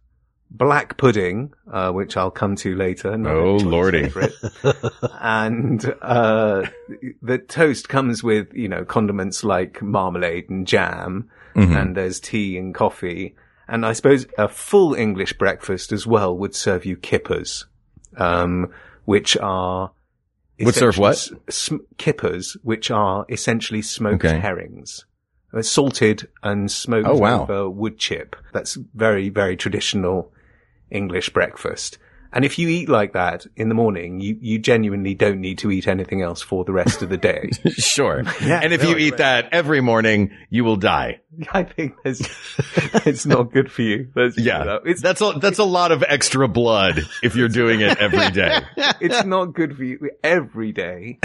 black 0.51 0.97
pudding, 0.97 1.51
uh, 1.71 1.91
which 1.91 2.15
I'll 2.15 2.29
come 2.31 2.55
to 2.57 2.75
later. 2.75 3.13
Oh, 3.27 3.55
lordy. 3.55 4.11
and 5.19 5.83
uh, 6.01 6.63
the 7.21 7.37
toast 7.39 7.89
comes 7.89 8.23
with, 8.23 8.53
you 8.53 8.67
know, 8.69 8.85
condiments 8.85 9.43
like 9.43 9.81
marmalade 9.81 10.49
and 10.49 10.67
jam, 10.67 11.29
Mhm. 11.55 11.75
and 11.81 11.97
there's 11.97 12.19
tea 12.19 12.57
and 12.57 12.73
coffee. 12.75 13.35
And 13.67 13.85
I 13.85 13.93
suppose 13.93 14.25
a 14.37 14.47
full 14.47 14.93
English 14.93 15.33
breakfast 15.33 15.91
as 15.91 16.05
well 16.05 16.37
would 16.37 16.53
serve 16.55 16.85
you 16.85 16.95
kippers, 16.97 17.65
um, 18.17 18.69
which 19.05 19.35
are 19.37 19.91
Would 20.59 20.75
serve 20.75 20.97
what? 20.97 21.29
sm- 21.49 21.77
kippers, 21.97 22.55
which 22.63 22.91
are 22.91 23.25
essentially 23.29 23.81
smoked 23.81 24.23
Okay. 24.25 24.39
herrings. 24.39 25.05
Salted 25.61 26.27
and 26.41 26.71
smoked 26.71 27.07
Oh, 27.07 27.15
wow. 27.17 27.43
over 27.43 27.69
wood 27.69 27.99
chip. 27.99 28.35
That's 28.53 28.75
very, 28.95 29.29
very 29.29 29.55
traditional 29.55 30.31
English 30.89 31.29
breakfast. 31.29 31.97
And 32.33 32.43
if 32.43 32.57
you 32.57 32.67
eat 32.67 32.89
like 32.89 33.13
that 33.13 33.45
in 33.55 33.69
the 33.69 33.75
morning, 33.75 34.19
you, 34.19 34.37
you 34.41 34.59
genuinely 34.59 35.13
don't 35.13 35.39
need 35.39 35.59
to 35.59 35.71
eat 35.71 35.87
anything 35.87 36.21
else 36.21 36.41
for 36.41 36.65
the 36.65 36.73
rest 36.73 37.01
of 37.01 37.09
the 37.09 37.17
day. 37.17 37.51
Sure. 37.73 38.23
Yeah, 38.41 38.59
and 38.63 38.73
if 38.73 38.83
you 38.83 38.97
eat 38.97 39.17
that 39.17 39.49
every 39.51 39.81
morning, 39.81 40.31
you 40.49 40.63
will 40.63 40.75
die. 40.77 41.19
I 41.51 41.63
think 41.63 41.95
there's, 42.03 42.21
it's 43.05 43.25
not 43.25 43.51
good 43.51 43.71
for 43.71 43.81
you. 43.81 44.09
You 44.15 44.31
Yeah. 44.37 44.79
that's 45.01 45.21
a, 45.21 45.33
that's 45.39 45.59
a 45.59 45.63
lot 45.63 45.91
of 45.91 46.03
extra 46.07 46.47
blood 46.47 47.01
if 47.21 47.35
you're 47.35 47.49
doing 47.49 47.81
it 47.81 47.97
every 47.99 48.31
day. 48.31 48.59
it's 48.99 49.23
not 49.25 49.53
good 49.53 49.75
for 49.77 49.83
you 49.83 50.09
every 50.23 50.71
day, 50.71 51.19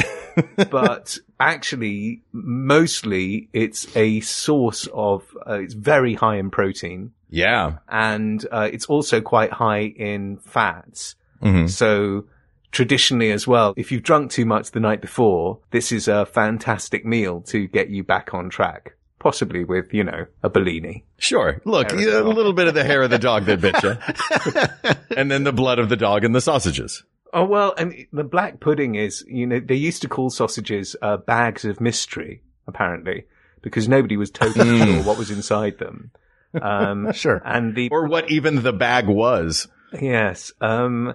but 0.71 1.19
actually, 1.41 2.23
mostly 2.33 3.49
it's 3.53 3.95
a 3.97 4.21
source 4.21 4.89
of, 4.93 5.25
uh, 5.49 5.55
it's 5.55 5.75
very 5.75 6.15
high 6.15 6.37
in 6.37 6.51
protein 6.51 7.13
Yeah. 7.31 7.79
and, 7.89 8.45
uh, 8.51 8.69
it's 8.73 8.87
also 8.87 9.21
quite 9.21 9.53
high 9.53 9.83
in 9.97 10.39
fats. 10.39 11.15
hmm 11.43 11.67
So 11.67 12.25
traditionally 12.73 13.31
as 13.33 13.47
well, 13.47 13.75
if 13.77 13.91
you've 13.93 14.03
drunk 14.03 14.31
too 14.31 14.45
much 14.45 14.71
the 14.71 14.81
night 14.81 15.01
before, 15.01 15.59
this 15.71 15.93
is 15.93 16.09
a 16.09 16.27
fantastic 16.27 17.05
meal 17.05 17.41
to 17.43 17.67
get 17.67 17.89
you 17.91 18.03
back 18.05 18.35
on 18.35 18.49
track. 18.51 18.95
Possibly 19.19 19.65
with, 19.65 19.93
you 19.93 20.05
know, 20.05 20.27
a 20.45 20.49
Bellini. 20.49 21.05
Sure. 21.19 21.61
Look, 21.65 21.93
a 21.93 21.97
little 21.97 22.53
bit 22.53 22.69
of 22.69 22.75
the 22.75 22.85
hair 22.85 23.03
of 23.03 23.11
the 23.11 23.19
dog 23.19 23.47
that 23.47 23.61
bit 23.61 23.83
you. 23.83 25.17
and 25.17 25.29
then 25.29 25.43
the 25.43 25.53
blood 25.53 25.81
of 25.81 25.89
the 25.89 25.97
dog 25.97 26.23
and 26.25 26.33
the 26.35 26.41
sausages. 26.41 27.03
Oh, 27.33 27.45
well, 27.45 27.75
and 27.77 28.07
the 28.13 28.23
black 28.23 28.61
pudding 28.61 28.95
is, 28.95 29.25
you 29.27 29.45
know, 29.47 29.59
they 29.59 29.75
used 29.75 30.03
to 30.03 30.09
call 30.09 30.31
sausages, 30.31 30.95
uh, 31.03 31.17
bags 31.17 31.65
of 31.65 31.81
mystery, 31.81 32.43
apparently, 32.69 33.25
because 33.61 33.89
nobody 33.89 34.17
was 34.17 34.31
totally 34.31 34.79
sure 34.79 35.03
what 35.03 35.19
was 35.19 35.31
inside 35.33 35.79
them. 35.79 36.13
Um, 36.61 37.13
Sure. 37.13 37.43
and 37.45 37.75
the, 37.75 37.89
Or 37.91 38.07
what 38.07 38.31
even 38.31 38.63
the 38.63 38.73
bag 38.73 39.07
was. 39.07 39.69
yes, 40.01 40.53
um, 40.61 41.15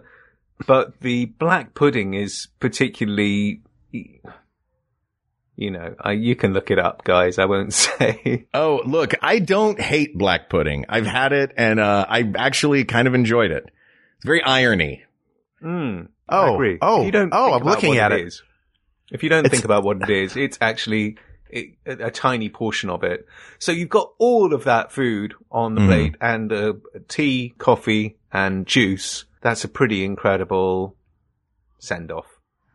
but 0.68 1.00
the 1.02 1.26
black 1.26 1.74
pudding 1.74 2.14
is 2.14 2.48
particularly, 2.60 3.62
you 5.56 5.72
know, 5.72 5.96
I, 6.00 6.14
you 6.14 6.36
can 6.36 6.54
look 6.54 6.72
it 6.72 6.80
up, 6.80 7.04
guys. 7.04 7.38
I 7.38 7.46
won't 7.46 7.74
say. 7.86 8.48
Oh, 8.54 8.82
look, 8.86 9.14
I 9.22 9.40
don't 9.40 9.80
hate 9.80 10.18
black 10.18 10.50
pudding. 10.50 10.86
I've 10.90 11.06
had 11.06 11.32
it 11.34 11.52
and, 11.58 11.80
uh, 11.80 12.06
I 12.08 12.32
actually 12.36 12.86
kind 12.86 13.08
of 13.08 13.14
enjoyed 13.16 13.52
it. 13.52 13.66
It's 14.18 14.26
very 14.26 14.42
irony. 14.44 15.04
Mm, 15.64 16.08
I 16.30 16.38
Oh, 16.48 16.54
agree. 16.56 16.78
oh, 16.82 17.06
you 17.06 17.12
don't 17.12 17.30
oh, 17.34 17.46
think 17.46 17.56
I'm 17.56 17.62
about 17.62 17.66
looking 17.76 17.90
what 17.96 18.00
at 18.00 18.12
it. 18.14 18.28
is, 18.28 18.42
if 19.12 19.24
you 19.24 19.30
don't 19.30 19.46
It's- 19.46 19.52
think 19.52 19.66
about 19.66 19.84
what 19.84 20.02
it 20.02 20.10
is, 20.10 20.36
it's 20.36 20.58
actually 20.62 21.18
it, 21.54 21.70
a, 21.86 22.08
a 22.08 22.12
tiny 22.12 22.50
portion 22.50 22.90
of 22.90 23.04
it. 23.04 23.26
So 23.60 23.72
you've 23.72 23.90
got 23.90 24.12
all 24.18 24.54
of 24.54 24.64
that 24.66 24.92
food 24.92 25.34
on 25.52 25.76
the 25.76 25.82
Mhm. 25.82 25.88
plate 25.88 26.16
and 26.22 26.52
uh, 26.54 26.74
tea, 27.08 27.54
coffee, 27.58 28.18
and 28.32 28.66
juice. 28.66 29.26
That's 29.42 29.64
a 29.64 29.68
pretty 29.68 30.04
incredible 30.04 30.96
send 31.80 32.12
off. 32.12 32.28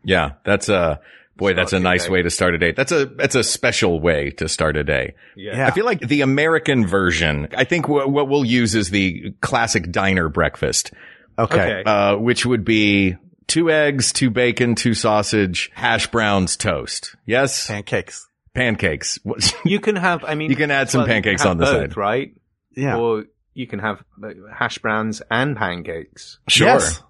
Yeah. 0.03 0.33
That's 0.45 0.69
a, 0.69 1.01
boy, 1.35 1.53
that's 1.55 1.73
a 1.73 1.79
nice 1.79 2.05
day. 2.05 2.09
way 2.11 2.21
to 2.21 2.29
start 2.29 2.53
a 2.53 2.57
day. 2.57 2.71
That's 2.71 2.91
a, 2.91 3.05
that's 3.05 3.35
a 3.35 3.43
special 3.43 3.99
way 3.99 4.29
to 4.31 4.47
start 4.47 4.77
a 4.77 4.83
day. 4.83 5.15
Yeah. 5.35 5.67
I 5.67 5.71
feel 5.71 5.85
like 5.85 5.99
the 5.99 6.21
American 6.21 6.85
version, 6.87 7.47
I 7.57 7.63
think 7.65 7.85
wh- 7.87 8.07
what 8.07 8.29
we'll 8.29 8.45
use 8.45 8.75
is 8.75 8.89
the 8.91 9.33
classic 9.41 9.91
diner 9.91 10.29
breakfast, 10.29 10.91
Okay. 11.37 11.55
Okay. 11.79 11.83
uh, 11.85 12.17
which 12.17 12.45
would 12.45 12.63
be 12.63 13.15
two 13.47 13.71
eggs, 13.71 14.13
two 14.13 14.29
bacon, 14.29 14.75
two 14.75 14.93
sausage, 14.93 15.71
hash 15.73 16.07
browns, 16.07 16.55
toast. 16.55 17.15
Yes. 17.25 17.67
Pancakes. 17.67 18.27
Pancakes. 18.59 19.19
You 19.65 19.79
can 19.79 19.95
have. 19.95 20.23
I 20.25 20.35
mean, 20.35 20.49
You 20.49 20.55
can 20.57 20.69
add 20.71 20.89
some 20.89 20.99
well, 20.99 21.07
pancakes 21.07 21.45
on 21.45 21.57
the 21.57 21.65
both, 21.65 21.73
side. 21.73 21.97
right? 21.97 22.33
Yeah. 22.75 22.97
Or 22.97 23.25
you 23.53 23.67
can 23.67 23.79
have 23.79 24.03
uh, 24.23 24.29
hash 24.53 24.77
browns 24.79 25.21
and 25.31 25.55
pancakes. 25.55 26.39
sure. 26.49 26.67
Yes. 26.67 27.01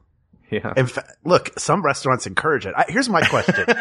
Yeah. 0.51 0.73
In 0.77 0.87
fa- 0.87 1.05
look, 1.23 1.59
some 1.59 1.83
restaurants 1.83 2.25
encourage 2.25 2.65
it. 2.65 2.73
I, 2.75 2.85
here's 2.87 3.09
my 3.09 3.21
question. 3.21 3.65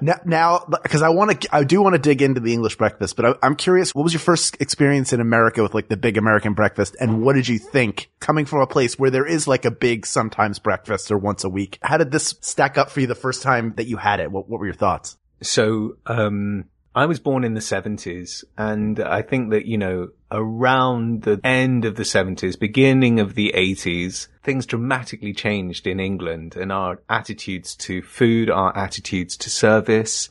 Now, 0.00 0.14
now, 0.24 0.64
because 0.82 1.02
I 1.02 1.10
want 1.10 1.42
to, 1.42 1.54
I 1.54 1.62
do 1.62 1.80
want 1.80 1.94
to 1.94 1.98
dig 2.00 2.22
into 2.22 2.40
the 2.40 2.52
English 2.52 2.76
breakfast, 2.76 3.14
but 3.14 3.24
I, 3.24 3.34
I'm 3.42 3.54
curious, 3.54 3.94
what 3.94 4.02
was 4.02 4.12
your 4.12 4.20
first 4.20 4.56
experience 4.60 5.12
in 5.12 5.20
America 5.20 5.62
with 5.62 5.74
like 5.74 5.88
the 5.88 5.96
big 5.98 6.16
American 6.16 6.54
breakfast, 6.54 6.96
and 6.98 7.22
what 7.22 7.34
did 7.34 7.46
you 7.46 7.58
think 7.58 8.10
coming 8.18 8.44
from 8.46 8.62
a 8.62 8.66
place 8.66 8.98
where 8.98 9.10
there 9.10 9.26
is 9.26 9.46
like 9.46 9.64
a 9.64 9.70
big 9.70 10.04
sometimes 10.06 10.58
breakfast 10.58 11.12
or 11.12 11.18
once 11.18 11.44
a 11.44 11.48
week? 11.48 11.78
How 11.82 11.98
did 11.98 12.10
this 12.10 12.34
stack 12.40 12.78
up 12.78 12.90
for 12.90 13.00
you 13.00 13.06
the 13.06 13.14
first 13.14 13.42
time 13.42 13.74
that 13.76 13.86
you 13.86 13.96
had 13.96 14.18
it? 14.18 14.32
What, 14.32 14.48
what 14.48 14.58
were 14.58 14.66
your 14.66 14.74
thoughts? 14.74 15.16
So, 15.42 15.96
um, 16.06 16.64
I 16.94 17.06
was 17.06 17.20
born 17.20 17.42
in 17.42 17.54
the 17.54 17.60
70s 17.60 18.44
and 18.58 19.00
I 19.00 19.22
think 19.22 19.50
that, 19.50 19.64
you 19.64 19.78
know, 19.78 20.10
around 20.30 21.22
the 21.22 21.40
end 21.42 21.86
of 21.86 21.96
the 21.96 22.02
70s, 22.02 22.58
beginning 22.58 23.18
of 23.18 23.34
the 23.34 23.52
80s, 23.56 24.28
things 24.42 24.66
dramatically 24.66 25.32
changed 25.32 25.86
in 25.86 26.00
England 26.00 26.54
and 26.54 26.70
our 26.70 27.00
attitudes 27.08 27.74
to 27.76 28.02
food, 28.02 28.50
our 28.50 28.76
attitudes 28.76 29.38
to 29.38 29.48
service, 29.48 30.28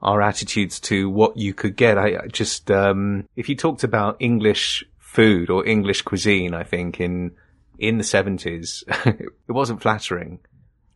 our 0.00 0.22
attitudes 0.22 0.78
to 0.80 1.10
what 1.10 1.36
you 1.36 1.52
could 1.52 1.74
get. 1.74 1.98
I 1.98 2.28
just, 2.28 2.70
um, 2.70 3.26
if 3.34 3.48
you 3.48 3.56
talked 3.56 3.82
about 3.82 4.16
English 4.20 4.84
food 4.98 5.50
or 5.50 5.66
English 5.66 6.02
cuisine, 6.02 6.54
I 6.54 6.62
think 6.62 7.00
in, 7.00 7.32
in 7.76 7.98
the 7.98 8.04
70s, 8.04 8.84
it 9.48 9.52
wasn't 9.52 9.82
flattering. 9.82 10.38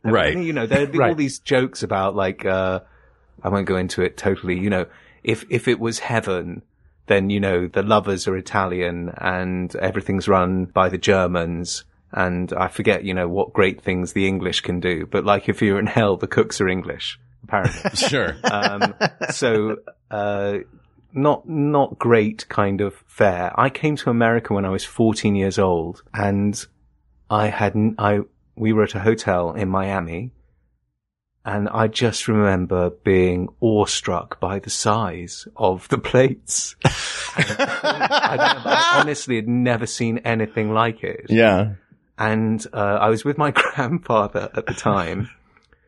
I 0.05 0.07
mean, 0.07 0.13
Right. 0.13 0.37
You 0.37 0.53
know, 0.53 0.65
there 0.65 0.83
are 0.83 0.87
all 0.93 0.99
Right. 0.99 1.17
these 1.17 1.39
jokes 1.39 1.83
about 1.83 2.15
like, 2.15 2.45
uh, 2.45 2.81
I 3.43 3.49
won't 3.49 3.67
go 3.67 3.75
into 3.75 4.01
it 4.01 4.17
totally. 4.17 4.57
You 4.57 4.69
know, 4.69 4.85
if, 5.23 5.45
if 5.49 5.67
it 5.67 5.79
was 5.79 5.99
heaven, 5.99 6.63
then, 7.07 7.29
you 7.29 7.39
know, 7.39 7.67
the 7.67 7.83
lovers 7.83 8.27
are 8.27 8.37
Italian 8.37 9.13
and 9.17 9.75
everything's 9.75 10.27
run 10.27 10.65
by 10.65 10.89
the 10.89 10.97
Germans. 10.97 11.83
And 12.11 12.53
I 12.53 12.67
forget, 12.67 13.03
you 13.03 13.13
know, 13.13 13.27
what 13.27 13.53
great 13.53 13.81
things 13.81 14.13
the 14.13 14.27
English 14.27 14.61
can 14.61 14.79
do. 14.79 15.05
But 15.05 15.25
like 15.25 15.49
if 15.49 15.61
you're 15.61 15.79
in 15.79 15.87
hell, 15.87 16.15
the 16.15 16.27
cooks 16.27 16.61
are 16.61 16.67
English, 16.67 17.19
apparently. 17.43 17.91
Sure. 17.95 18.35
um, 18.43 18.95
so, 19.31 19.77
uh, 20.09 20.59
not, 21.15 21.47
not 21.47 21.99
great 21.99 22.47
kind 22.49 22.81
of 22.81 22.95
fare. 23.07 23.51
I 23.59 23.69
came 23.69 23.95
to 23.97 24.09
America 24.09 24.53
when 24.53 24.65
I 24.65 24.69
was 24.69 24.85
14 24.85 25.35
years 25.35 25.59
old 25.59 26.01
and 26.13 26.65
I 27.29 27.47
hadn't, 27.47 27.95
I, 27.99 28.21
we 28.55 28.73
were 28.73 28.83
at 28.83 28.95
a 28.95 28.99
hotel 28.99 29.53
in 29.53 29.69
Miami 29.69 30.31
and 31.45 31.67
I 31.69 31.87
just 31.87 32.27
remember 32.27 32.89
being 32.89 33.49
awestruck 33.61 34.39
by 34.39 34.59
the 34.59 34.69
size 34.69 35.47
of 35.57 35.87
the 35.89 35.97
plates. 35.97 36.75
I, 36.85 37.43
don't- 38.37 38.65
I 38.65 38.99
honestly 39.01 39.35
had 39.35 39.47
never 39.47 39.85
seen 39.85 40.19
anything 40.19 40.73
like 40.73 41.03
it. 41.03 41.25
yeah. 41.29 41.73
And 42.17 42.65
uh, 42.71 42.77
I 42.77 43.09
was 43.09 43.25
with 43.25 43.37
my 43.39 43.49
grandfather 43.55 44.49
at 44.55 44.67
the 44.67 44.73
time, 44.73 45.29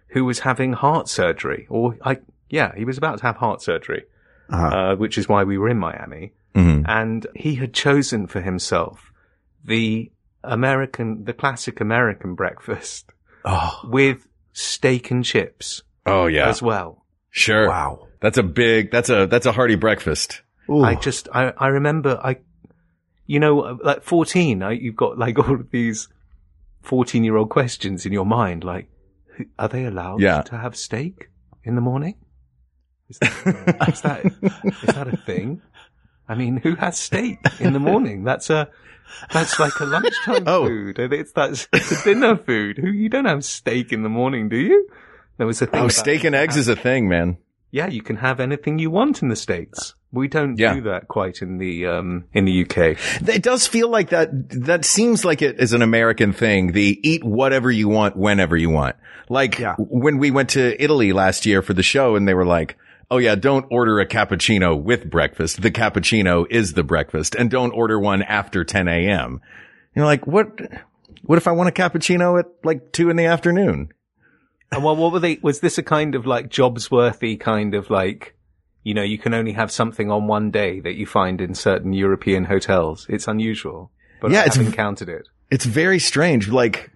who 0.08 0.26
was 0.26 0.40
having 0.40 0.74
heart 0.74 1.08
surgery, 1.08 1.68
or 1.70 1.96
I, 2.04 2.18
yeah, 2.50 2.74
he 2.76 2.84
was 2.84 2.98
about 2.98 3.20
to 3.20 3.24
have 3.26 3.38
heart 3.38 3.62
surgery, 3.62 4.06
Uh-huh. 4.50 4.68
uh, 4.68 4.96
which 4.96 5.18
is 5.20 5.30
why 5.30 5.44
we 5.44 5.58
were 5.60 5.70
in 5.70 5.78
Miami. 5.78 6.34
hmm 6.56 6.82
And 6.88 7.28
he 7.36 7.56
had 7.56 7.74
chosen 7.74 8.26
for 8.28 8.42
himself 8.42 9.12
the 9.64 10.12
American, 10.44 11.26
the 11.26 11.34
classic 11.34 11.80
American 11.80 12.34
breakfast 12.36 13.12
Oh, 13.46 13.80
with 13.86 14.28
steak 14.56 15.12
and 15.12 15.24
chips 15.26 15.84
Oh 16.06 16.28
yeah. 16.28 16.48
as 16.50 16.62
well. 16.62 17.06
Sure. 17.30 17.68
Wow. 17.68 18.08
That's 18.22 18.38
a 18.38 18.44
big, 18.44 18.90
that's 18.92 19.10
a, 19.10 19.28
that's 19.28 19.46
a 19.46 19.52
hearty 19.52 19.76
breakfast. 19.76 20.42
Ooh. 20.70 20.82
I 20.84 20.96
just, 20.96 21.28
I, 21.34 21.52
I 21.58 21.68
remember, 21.68 22.20
I, 22.24 22.38
you 23.28 23.40
know, 23.40 23.62
uh, 23.62 23.78
like 23.84 24.04
14, 24.04 24.64
I, 24.64 24.72
you've 24.72 24.96
got 24.96 25.18
like 25.20 25.38
all 25.48 25.54
of 25.56 25.70
these 25.72 26.08
14 26.84 27.24
year 27.24 27.36
old 27.36 27.50
questions 27.50 28.06
in 28.06 28.14
your 28.14 28.26
mind, 28.26 28.64
like, 28.64 28.88
are 29.60 29.68
they 29.68 29.86
allowed 29.86 30.22
Yeah. 30.22 30.42
to 30.44 30.58
have 30.58 30.76
steak 30.78 31.30
in 31.64 31.76
the 31.76 31.82
morning? 31.82 32.16
Is 33.10 33.20
that, 33.20 33.88
is 33.90 34.02
that, 34.02 34.26
is 34.26 34.96
that 34.96 35.08
a 35.14 35.18
thing? 35.18 35.62
I 36.27 36.36
mean, 36.36 36.58
who 36.58 36.75
has 36.75 36.98
steak 36.98 37.39
in 37.60 37.74
the 37.74 37.79
morning? 37.79 38.24
That's 38.24 38.50
a, 38.50 38.70
that's 39.32 39.60
like 39.60 39.79
a 39.79 39.86
lunchtime 39.86 40.44
Oh. 40.48 40.65
food. 40.67 40.98
It's, 41.00 41.32
that's 41.32 41.67
it's 41.74 41.91
a 42.01 42.03
dinner 42.03 42.36
food. 42.38 42.77
Who, 42.77 42.88
you 42.89 43.10
don't 43.10 43.25
have 43.25 43.46
steak 43.46 43.91
in 43.94 44.03
the 44.03 44.10
morning, 44.10 44.50
do 44.50 44.58
you? 44.58 44.88
There 45.38 45.46
was 45.48 45.62
a 45.62 45.67
thing. 45.67 45.82
Oh, 45.82 45.88
steak 45.89 46.24
and 46.24 46.34
eggs 46.36 46.58
is 46.58 46.67
a 46.67 46.75
thing, 46.75 47.08
man. 47.10 47.38
yeah, 47.72 47.88
you 47.88 48.01
can 48.01 48.15
have 48.15 48.39
anything 48.39 48.79
you 48.79 48.89
want 48.89 49.22
in 49.22 49.27
the 49.27 49.36
States. 49.36 49.94
We 50.13 50.29
don't 50.29 50.58
Yeah. 50.58 50.75
do 50.75 50.82
that 50.84 51.10
quite 51.10 51.41
in 51.41 51.58
the, 51.58 51.86
um, 51.88 52.24
in 52.34 52.46
the 52.46 52.62
UK. 52.63 52.98
It 53.27 53.44
does 53.44 53.67
feel 53.67 53.89
like 53.89 54.10
that. 54.12 54.29
That 54.65 54.86
seems 54.86 55.25
like 55.25 55.41
it 55.41 55.60
is 55.60 55.74
an 55.74 55.82
American 55.82 56.32
thing. 56.32 56.72
The 56.72 56.98
eat 57.08 57.22
whatever 57.24 57.70
you 57.70 57.89
want 57.89 58.15
whenever 58.15 58.55
you 58.55 58.70
want. 58.70 58.96
Like 59.27 59.60
Yeah. 59.60 59.75
when 59.77 60.17
we 60.20 60.32
went 60.32 60.51
to 60.51 60.82
Italy 60.82 61.12
last 61.12 61.46
year 61.46 61.62
for 61.62 61.74
the 61.74 61.84
show 61.84 62.15
and 62.15 62.25
they 62.27 62.34
were 62.34 62.46
like, 62.46 62.77
Oh 63.12 63.18
yeah, 63.18 63.36
don't 63.36 63.66
order 63.70 64.00
a 64.00 64.06
cappuccino 64.06 64.80
with 64.80 65.10
breakfast. 65.10 65.62
The 65.62 65.72
cappuccino 65.72 66.46
is 66.50 66.74
the 66.74 66.84
breakfast 66.84 67.36
and 67.36 67.50
don't 67.52 67.72
order 67.72 68.00
one 68.00 68.24
after 68.24 68.64
10 68.64 68.88
a.m. 68.88 69.42
You're 69.96 70.06
like, 70.06 70.26
what, 70.26 70.60
what 71.24 71.38
if 71.38 71.48
I 71.48 71.52
want 71.52 71.70
a 71.70 71.72
cappuccino 71.72 72.40
at 72.40 72.48
like 72.64 72.92
two 72.92 73.10
in 73.10 73.16
the 73.16 73.26
afternoon? 73.26 73.90
And 74.72 74.84
well, 74.84 74.96
what 74.96 75.14
were 75.14 75.20
they? 75.20 75.40
Was 75.42 75.60
this 75.60 75.78
a 75.78 75.84
kind 75.84 76.16
of 76.16 76.26
like 76.26 76.50
Jobsworthy 76.50 77.40
kind 77.40 77.76
of 77.76 77.90
like, 77.90 78.36
you 78.84 78.94
know, 78.94 79.04
you 79.04 79.18
can 79.18 79.34
only 79.34 79.54
have 79.54 79.72
something 79.72 80.12
on 80.12 80.28
one 80.28 80.52
day 80.52 80.80
that 80.80 80.96
you 80.96 81.06
find 81.06 81.42
in 81.42 81.54
certain 81.54 81.94
European 81.94 82.46
hotels. 82.46 83.06
It's 83.10 83.28
unusual, 83.28 83.92
but 84.20 84.32
Yeah, 84.32 84.42
I 84.42 84.44
have 84.44 84.58
encountered 84.58 85.10
it. 85.10 85.28
It's 85.52 85.66
very 85.66 86.00
strange. 86.00 86.50
Like, 86.50 86.92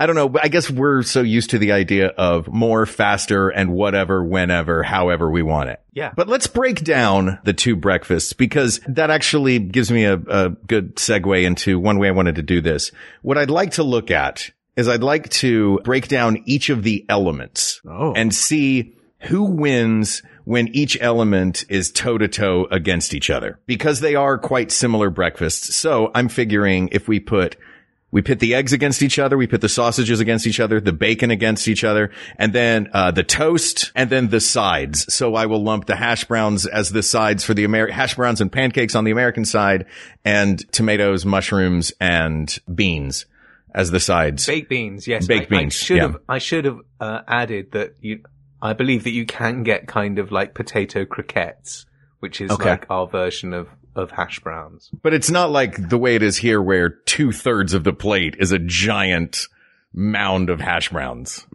I 0.00 0.06
don't 0.06 0.16
know. 0.16 0.28
but 0.30 0.42
I 0.44 0.48
guess 0.48 0.70
we're 0.70 1.02
so 1.02 1.20
used 1.20 1.50
to 1.50 1.58
the 1.58 1.72
idea 1.72 2.06
of 2.08 2.48
more, 2.48 2.86
faster, 2.86 3.50
and 3.50 3.70
whatever, 3.72 4.24
whenever, 4.24 4.82
however 4.82 5.30
we 5.30 5.42
want 5.42 5.68
it. 5.70 5.80
Yeah. 5.92 6.12
But 6.16 6.26
let's 6.26 6.46
break 6.46 6.82
down 6.82 7.38
the 7.44 7.52
two 7.52 7.76
breakfasts 7.76 8.32
because 8.32 8.80
that 8.88 9.10
actually 9.10 9.58
gives 9.58 9.92
me 9.92 10.04
a, 10.04 10.14
a 10.14 10.48
good 10.50 10.96
segue 10.96 11.44
into 11.44 11.78
one 11.78 11.98
way 11.98 12.08
I 12.08 12.12
wanted 12.12 12.36
to 12.36 12.42
do 12.42 12.60
this. 12.62 12.92
What 13.22 13.36
I'd 13.38 13.50
like 13.50 13.72
to 13.72 13.82
look 13.82 14.10
at 14.10 14.50
is 14.76 14.88
I'd 14.88 15.02
like 15.02 15.28
to 15.30 15.78
break 15.84 16.08
down 16.08 16.42
each 16.46 16.70
of 16.70 16.82
the 16.82 17.04
elements 17.08 17.82
Oh. 17.86 18.14
and 18.14 18.34
see 18.34 18.96
who 19.24 19.42
wins 19.42 20.22
when 20.44 20.68
each 20.68 20.96
element 21.02 21.66
is 21.68 21.92
toe 21.92 22.16
to 22.16 22.26
toe 22.26 22.66
against 22.70 23.12
each 23.12 23.28
other 23.28 23.60
because 23.66 24.00
they 24.00 24.14
are 24.14 24.38
quite 24.38 24.70
similar 24.72 25.10
breakfasts. 25.10 25.76
So 25.76 26.10
I'm 26.14 26.28
figuring 26.30 26.88
if 26.92 27.06
we 27.06 27.20
put 27.20 27.56
we 28.10 28.22
pit 28.22 28.40
the 28.40 28.54
eggs 28.54 28.72
against 28.72 29.02
each 29.02 29.18
other. 29.18 29.36
We 29.36 29.46
pit 29.46 29.60
the 29.60 29.68
sausages 29.68 30.20
against 30.20 30.46
each 30.46 30.58
other, 30.60 30.80
the 30.80 30.92
bacon 30.92 31.30
against 31.30 31.68
each 31.68 31.84
other, 31.84 32.10
and 32.38 32.52
then 32.52 32.88
uh, 32.92 33.10
the 33.12 33.22
toast, 33.22 33.92
and 33.94 34.10
then 34.10 34.28
the 34.30 34.40
sides. 34.40 35.12
So 35.14 35.34
I 35.34 35.46
will 35.46 35.62
lump 35.62 35.86
the 35.86 35.96
hash 35.96 36.24
browns 36.24 36.66
as 36.66 36.90
the 36.90 37.02
sides 37.02 37.44
for 37.44 37.54
the 37.54 37.64
Ameri- 37.64 37.90
hash 37.90 38.14
browns 38.16 38.40
and 38.40 38.50
pancakes 38.50 38.94
on 38.94 39.04
the 39.04 39.12
American 39.12 39.44
side, 39.44 39.86
and 40.24 40.58
tomatoes, 40.72 41.24
mushrooms, 41.24 41.92
and 42.00 42.58
beans 42.72 43.26
as 43.72 43.92
the 43.92 44.00
sides. 44.00 44.46
Baked 44.46 44.68
beans, 44.68 45.06
yes. 45.06 45.26
Baked 45.26 45.52
I, 45.52 45.58
beans, 45.58 45.74
I 45.74 45.84
should 45.84 45.96
yeah. 45.96 46.02
have. 46.02 46.16
I 46.28 46.38
should 46.38 46.64
have 46.64 46.78
uh, 47.00 47.20
added 47.28 47.72
that 47.72 47.94
you. 48.00 48.24
I 48.62 48.74
believe 48.74 49.04
that 49.04 49.12
you 49.12 49.24
can 49.24 49.62
get 49.62 49.86
kind 49.86 50.18
of 50.18 50.32
like 50.32 50.52
potato 50.52 51.04
croquettes, 51.06 51.86
which 52.18 52.40
is 52.40 52.50
Okay. 52.50 52.70
like 52.70 52.86
our 52.90 53.06
version 53.06 53.54
of 53.54 53.68
of 54.00 54.10
hash 54.10 54.40
browns. 54.40 54.90
But 55.02 55.14
it's 55.14 55.30
not 55.30 55.50
like 55.50 55.88
the 55.88 55.98
way 55.98 56.14
it 56.16 56.22
is 56.22 56.36
here, 56.36 56.60
where 56.60 56.88
two 56.90 57.32
thirds 57.32 57.74
of 57.74 57.84
the 57.84 57.92
plate 57.92 58.36
is 58.38 58.52
a 58.52 58.58
giant 58.58 59.46
mound 59.92 60.50
of 60.50 60.60
hash 60.60 60.88
browns. 60.90 61.46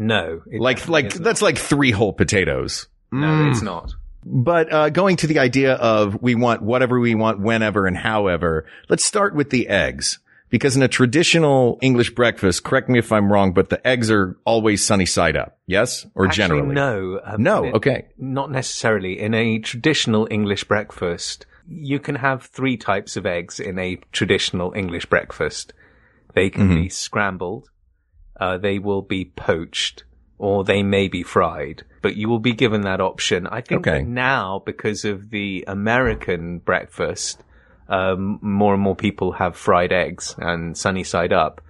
No, 0.00 0.42
Like, 0.46 0.86
like 0.88 1.06
isn't. 1.06 1.22
that's 1.24 1.42
like 1.42 1.58
three 1.58 1.90
whole 1.90 2.12
potatoes. 2.12 2.86
no, 3.10 3.48
it's 3.50 3.62
not. 3.62 3.92
But 4.24 4.72
uh, 4.72 4.90
going 4.90 5.16
to 5.16 5.26
the 5.26 5.38
idea 5.38 5.74
of 5.74 6.20
we 6.20 6.34
want 6.34 6.60
whatever 6.62 7.00
we 7.00 7.14
want, 7.14 7.40
whenever 7.40 7.86
and 7.86 7.96
however, 7.96 8.66
let's 8.88 9.04
start 9.04 9.34
with 9.34 9.50
the 9.50 9.68
eggs. 9.68 10.18
Because 10.50 10.76
in 10.76 10.82
a 10.82 10.88
traditional 10.88 11.78
English 11.82 12.14
breakfast, 12.14 12.64
correct 12.64 12.88
me 12.88 12.98
if 12.98 13.12
I'm 13.12 13.30
wrong, 13.30 13.52
but 13.52 13.68
the 13.68 13.86
eggs 13.86 14.10
are 14.10 14.36
always 14.46 14.82
sunny 14.84 15.04
side 15.04 15.36
up. 15.36 15.58
Yes? 15.66 16.06
Or 16.14 16.26
Actually, 16.26 16.42
generally? 16.42 16.74
no. 16.74 17.20
Um, 17.22 17.42
No, 17.42 17.64
n- 17.64 17.74
okay. 17.74 18.06
Not 18.16 18.50
necessarily. 18.50 19.18
In 19.20 19.34
a 19.34 19.58
traditional 19.58 20.26
English 20.30 20.64
breakfast, 20.64 21.44
you 21.68 21.98
can 21.98 22.14
have 22.16 22.44
three 22.44 22.76
types 22.76 23.16
of 23.16 23.26
eggs 23.26 23.60
in 23.60 23.78
a 23.78 23.96
traditional 24.12 24.72
English 24.74 25.06
breakfast. 25.06 25.72
They 26.34 26.50
can 26.50 26.68
Mm-hmm. 26.68 26.82
be 26.82 26.88
scrambled, 26.88 27.68
uh, 28.40 28.58
they 28.58 28.78
will 28.78 29.02
be 29.02 29.26
poached, 29.36 30.04
or 30.38 30.64
they 30.64 30.82
may 30.82 31.08
be 31.08 31.22
fried. 31.22 31.84
But 32.00 32.16
you 32.16 32.28
will 32.28 32.38
be 32.38 32.52
given 32.52 32.82
that 32.82 33.00
option. 33.00 33.46
I 33.46 33.60
think 33.60 33.86
Okay. 33.86 34.02
now, 34.02 34.62
because 34.64 35.04
of 35.04 35.30
the 35.30 35.64
American 35.66 36.58
breakfast, 36.60 37.42
um, 37.88 38.38
more 38.40 38.74
and 38.74 38.82
more 38.82 38.94
people 38.96 39.32
have 39.32 39.56
fried 39.56 39.92
eggs 39.92 40.34
and 40.38 40.76
sunny 40.76 41.04
side 41.04 41.32
up. 41.32 41.60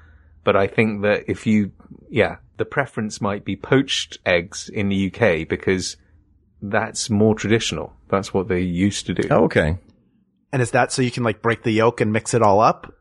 But 0.45 0.57
I 0.57 0.67
think 0.67 1.03
that 1.03 1.25
if 1.29 1.47
you, 1.47 1.73
yeah, 2.11 2.37
the 2.57 2.65
preference 2.65 3.21
might 3.21 3.45
be 3.45 3.57
poached 3.57 4.19
eggs 4.27 4.69
in 4.69 4.89
the 4.89 5.07
UK 5.13 5.49
because 5.49 5.97
that's 6.61 7.09
more 7.09 7.35
traditional. 7.35 7.95
That's 8.09 8.35
what 8.35 8.49
they 8.49 8.61
used 8.61 9.07
to 9.07 9.15
do. 9.15 9.29
Oh, 9.31 9.45
okay. 9.45 9.79
And 10.53 10.63
is 10.63 10.71
that 10.73 10.93
so 10.93 11.03
you 11.03 11.11
can 11.11 11.25
like 11.25 11.43
break 11.43 11.63
the 11.63 11.71
yolk 11.73 12.01
and 12.01 12.13
mix 12.13 12.35
it 12.35 12.43
all 12.43 12.61
up? 12.61 12.93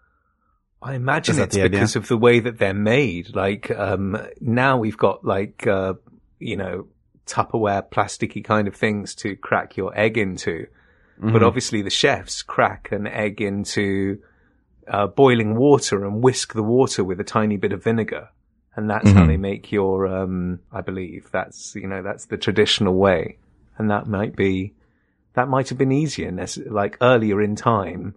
I 0.81 0.93
imagine 0.93 1.39
it's 1.39 1.55
the 1.55 1.63
idea? 1.63 1.79
because 1.79 1.95
of 1.95 2.07
the 2.07 2.17
way 2.17 2.39
that 2.39 2.59
they're 2.59 2.73
made. 2.73 3.35
Like, 3.35 3.71
um, 3.71 4.17
now 4.39 4.77
we've 4.77 4.97
got 4.97 5.25
like, 5.25 5.65
uh, 5.65 5.93
you 6.39 6.55
know, 6.55 6.87
Tupperware 7.25 7.89
plasticky 7.89 8.43
kind 8.43 8.67
of 8.67 8.75
things 8.75 9.15
to 9.15 9.35
crack 9.35 9.75
your 9.75 9.97
egg 9.97 10.17
into. 10.17 10.67
Mm-hmm. 11.19 11.33
But 11.33 11.43
obviously 11.43 11.81
the 11.81 11.89
chefs 11.89 12.41
crack 12.43 12.89
an 12.91 13.07
egg 13.07 13.41
into, 13.41 14.19
uh, 14.87 15.07
boiling 15.07 15.55
water 15.55 16.05
and 16.05 16.21
whisk 16.21 16.53
the 16.53 16.63
water 16.63 17.03
with 17.03 17.19
a 17.19 17.25
tiny 17.25 17.57
bit 17.57 17.71
of 17.73 17.83
vinegar. 17.83 18.29
And 18.75 18.89
that's 18.89 19.09
how 19.11 19.23
Mhm. 19.23 19.27
they 19.27 19.37
make 19.37 19.71
your, 19.71 20.05
um, 20.05 20.59
I 20.71 20.81
believe 20.81 21.29
that's, 21.31 21.75
you 21.75 21.87
know, 21.87 22.03
that's 22.03 22.25
the 22.25 22.37
traditional 22.37 22.93
way. 22.93 23.39
And 23.79 23.89
that 23.89 24.05
might 24.07 24.35
be, 24.35 24.73
that 25.37 25.47
might 25.47 25.69
have 25.69 25.77
been 25.77 25.91
easier, 25.91 26.31
like 26.65 26.97
earlier 26.99 27.39
in 27.43 27.55
time 27.55 28.15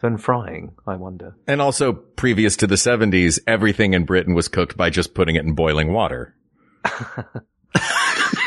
than 0.00 0.16
frying, 0.16 0.72
I 0.86 0.94
wonder. 0.94 1.34
And 1.48 1.60
also 1.60 1.92
previous 1.92 2.56
to 2.58 2.68
the 2.68 2.76
70s, 2.76 3.40
everything 3.44 3.92
in 3.92 4.04
Britain 4.04 4.34
was 4.34 4.46
cooked 4.46 4.76
by 4.76 4.88
just 4.88 5.12
putting 5.12 5.34
it 5.34 5.44
in 5.44 5.54
boiling 5.54 5.92
water. 5.92 6.36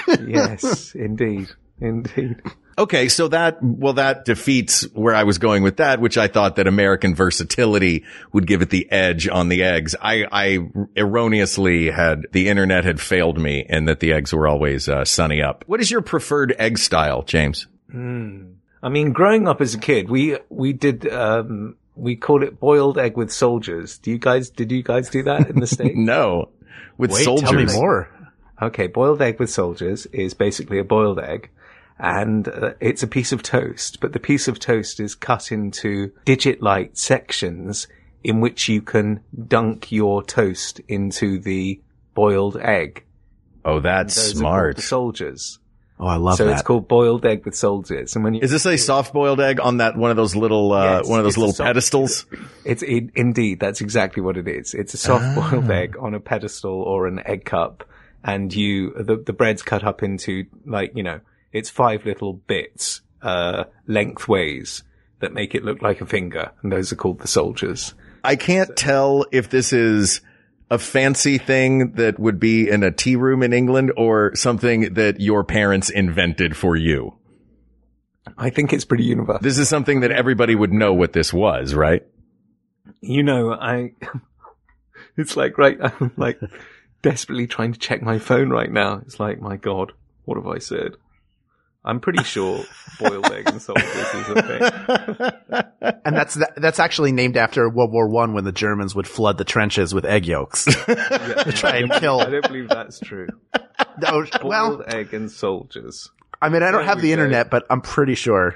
yes, 0.25 0.95
indeed. 0.95 1.49
Indeed. 1.81 2.41
Okay, 2.77 3.09
so 3.09 3.27
that, 3.27 3.57
well, 3.61 3.93
that 3.93 4.23
defeats 4.23 4.83
where 4.93 5.13
I 5.13 5.23
was 5.23 5.37
going 5.37 5.61
with 5.61 5.77
that, 5.77 5.99
which 5.99 6.17
I 6.17 6.29
thought 6.29 6.55
that 6.55 6.65
American 6.65 7.15
versatility 7.15 8.05
would 8.31 8.47
give 8.47 8.61
it 8.61 8.69
the 8.69 8.89
edge 8.89 9.27
on 9.27 9.49
the 9.49 9.63
eggs. 9.63 9.97
I, 10.01 10.25
I 10.31 10.59
erroneously 10.95 11.91
had, 11.91 12.25
the 12.31 12.47
internet 12.47 12.85
had 12.85 13.01
failed 13.01 13.37
me 13.37 13.65
and 13.67 13.89
that 13.89 13.99
the 13.99 14.13
eggs 14.13 14.33
were 14.33 14.47
always 14.47 14.87
uh, 14.87 15.03
sunny 15.03 15.41
up. 15.41 15.65
What 15.67 15.81
is 15.81 15.91
your 15.91 16.01
preferred 16.01 16.55
egg 16.57 16.77
style, 16.77 17.23
James? 17.23 17.67
I 17.93 18.89
mean, 18.89 19.13
growing 19.13 19.47
up 19.47 19.61
as 19.61 19.73
a 19.75 19.79
kid, 19.79 20.09
we, 20.09 20.37
we 20.49 20.73
did, 20.73 21.11
um, 21.11 21.75
we 21.95 22.15
called 22.15 22.43
it 22.43 22.59
boiled 22.59 22.97
egg 22.97 23.15
with 23.17 23.31
soldiers. 23.31 23.97
Do 23.99 24.11
you 24.11 24.17
guys, 24.17 24.49
did 24.49 24.71
you 24.71 24.83
guys 24.83 25.09
do 25.09 25.23
that 25.23 25.49
in 25.49 25.59
the 25.59 25.67
States? 25.75 25.95
No. 25.95 26.49
With 26.97 27.11
Wait, 27.11 27.23
soldiers. 27.23 27.49
tell 27.49 27.59
me 27.59 27.65
more. 27.73 28.09
Okay, 28.61 28.87
boiled 28.87 29.21
egg 29.21 29.39
with 29.39 29.49
soldiers 29.49 30.05
is 30.07 30.33
basically 30.33 30.79
a 30.79 30.83
boiled 30.83 31.19
egg 31.19 31.49
and 31.99 32.47
uh, 32.47 32.73
it's 32.79 33.03
a 33.03 33.07
piece 33.07 33.31
of 33.31 33.43
toast, 33.43 33.99
but 33.99 34.13
the 34.13 34.19
piece 34.19 34.47
of 34.47 34.59
toast 34.59 34.99
is 34.99 35.15
cut 35.15 35.51
into 35.51 36.11
digit-like 36.25 36.91
sections 36.93 37.87
in 38.23 38.41
which 38.41 38.67
you 38.69 38.81
can 38.81 39.19
dunk 39.47 39.91
your 39.91 40.23
toast 40.23 40.79
into 40.87 41.39
the 41.39 41.81
boiled 42.13 42.57
egg. 42.57 43.03
Oh, 43.65 43.79
that's 43.79 44.15
Those 44.15 44.25
are 44.25 44.33
called 44.33 44.39
smart. 44.39 44.79
soldiers. 44.79 45.59
Oh, 46.03 46.07
I 46.07 46.17
love 46.17 46.33
it. 46.33 46.37
so 46.37 46.45
that. 46.47 46.51
it's 46.53 46.61
called 46.61 46.89
boiled 46.89 47.25
egg 47.25 47.45
with 47.45 47.55
soldiers. 47.55 48.13
And 48.15 48.25
when 48.25 48.33
you, 48.33 48.41
Is 48.41 48.51
this 48.51 48.65
a 48.65 48.75
soft 48.77 49.13
boiled 49.13 49.39
egg 49.39 49.61
on 49.61 49.77
that 49.77 49.95
one 49.95 50.11
of 50.11 50.17
those 50.17 50.35
little, 50.35 50.73
uh, 50.73 50.97
Yes, 50.97 51.07
one 51.07 51.17
of 51.19 51.23
those 51.23 51.37
little 51.37 51.53
soft- 51.53 51.65
pedestals? 51.65 52.25
It's 52.65 52.83
it, 52.83 53.11
indeed 53.15 53.61
that's 53.61 53.79
exactly 53.79 54.21
what 54.21 54.35
it 54.35 54.45
is. 54.47 54.73
It's 54.73 54.93
a 54.93 54.97
soft 54.97 55.33
boiled 55.51 55.71
egg 55.71 55.95
on 55.97 56.13
a 56.13 56.19
pedestal 56.19 56.73
or 56.81 57.07
an 57.07 57.25
egg 57.25 57.45
cup, 57.45 57.85
and 58.21 58.53
you 58.53 58.91
the 58.95 59.15
the 59.15 59.31
bread's 59.31 59.61
cut 59.61 59.85
up 59.85 60.03
into 60.03 60.45
like 60.65 60.91
you 60.93 61.03
know 61.03 61.21
it's 61.53 61.69
five 61.69 62.05
little 62.05 62.33
bits 62.33 62.99
uh 63.21 63.63
lengthways 63.87 64.83
that 65.19 65.33
make 65.33 65.55
it 65.55 65.63
look 65.63 65.81
like 65.81 66.01
a 66.01 66.05
finger, 66.05 66.51
and 66.61 66.71
those 66.71 66.91
are 66.91 66.97
called 66.97 67.19
the 67.19 67.27
soldiers. 67.29 67.93
I 68.25 68.35
can't 68.35 68.75
tell 68.75 69.25
if 69.31 69.49
this 69.49 69.71
is 69.71 70.19
a 70.73 70.79
fancy 70.79 71.37
thing 71.37 71.91
that 71.93 72.19
would 72.19 72.39
be 72.39 72.67
in 72.67 72.81
a 72.81 72.91
tea 72.91 73.15
room 73.15 73.43
in 73.43 73.53
England 73.53 73.93
or 73.95 74.35
something 74.35 74.95
that 74.95 75.19
your 75.19 75.43
parents 75.43 75.91
invented 75.91 76.57
for 76.57 76.75
you? 76.75 77.13
I 78.39 78.49
think 78.49 78.73
it's 78.73 78.83
pretty 78.83 79.03
universal. 79.03 79.43
This 79.43 79.59
is 79.59 79.69
something 79.69 79.99
that 79.99 80.11
everybody 80.11 80.55
would 80.55 80.73
know 80.73 80.91
what 80.91 81.13
this 81.13 81.31
was, 81.31 81.75
right? 81.75 82.01
You 83.01 83.21
know, 83.21 83.53
I, 83.53 83.91
it's 85.17 85.37
like, 85.37 85.59
right, 85.59 85.77
I'm 85.79 86.11
like 86.17 86.39
desperately 87.03 87.45
trying 87.45 87.73
to 87.73 87.79
check 87.79 88.01
my 88.01 88.17
phone 88.17 88.49
right 88.49 88.71
now. 88.71 89.01
It's 89.05 89.19
like, 89.19 89.39
my 89.39 89.57
God, 89.57 89.91
what 90.25 90.37
have 90.37 90.47
I 90.47 90.57
said? 90.57 90.95
I'm 91.85 91.99
pretty 91.99 92.23
sure 92.23 92.63
boiled 92.99 93.31
egg 93.31 93.49
and 93.49 93.61
soldiers 93.61 93.85
is 93.93 94.29
a 94.29 94.41
thing. 94.41 95.61
And 96.05 96.15
that's 96.15 96.37
that's 96.57 96.79
actually 96.79 97.11
named 97.11 97.37
after 97.37 97.69
World 97.69 97.91
War 97.91 98.07
One 98.09 98.33
when 98.33 98.43
the 98.45 98.51
Germans 98.51 98.95
would 98.95 99.07
flood 99.07 99.37
the 99.37 99.43
trenches 99.43 99.93
with 99.93 100.05
egg 100.05 100.25
yolks 100.25 100.65
to 100.65 101.51
try 101.53 101.77
and 101.77 101.91
kill. 101.91 102.19
I 102.21 102.29
don't 102.29 102.47
believe 102.47 102.69
that's 102.69 102.99
true. 102.99 103.27
No, 103.99 104.25
Boiled 104.41 104.43
well, 104.43 104.83
egg 104.87 105.13
and 105.13 105.29
soldiers. 105.31 106.09
I 106.41 106.49
mean, 106.49 106.63
I 106.63 106.71
don't 106.71 106.85
have 106.85 107.01
the 107.01 107.11
internet, 107.11 107.49
but 107.51 107.63
I'm 107.69 107.81
pretty 107.81 108.15
sure. 108.15 108.55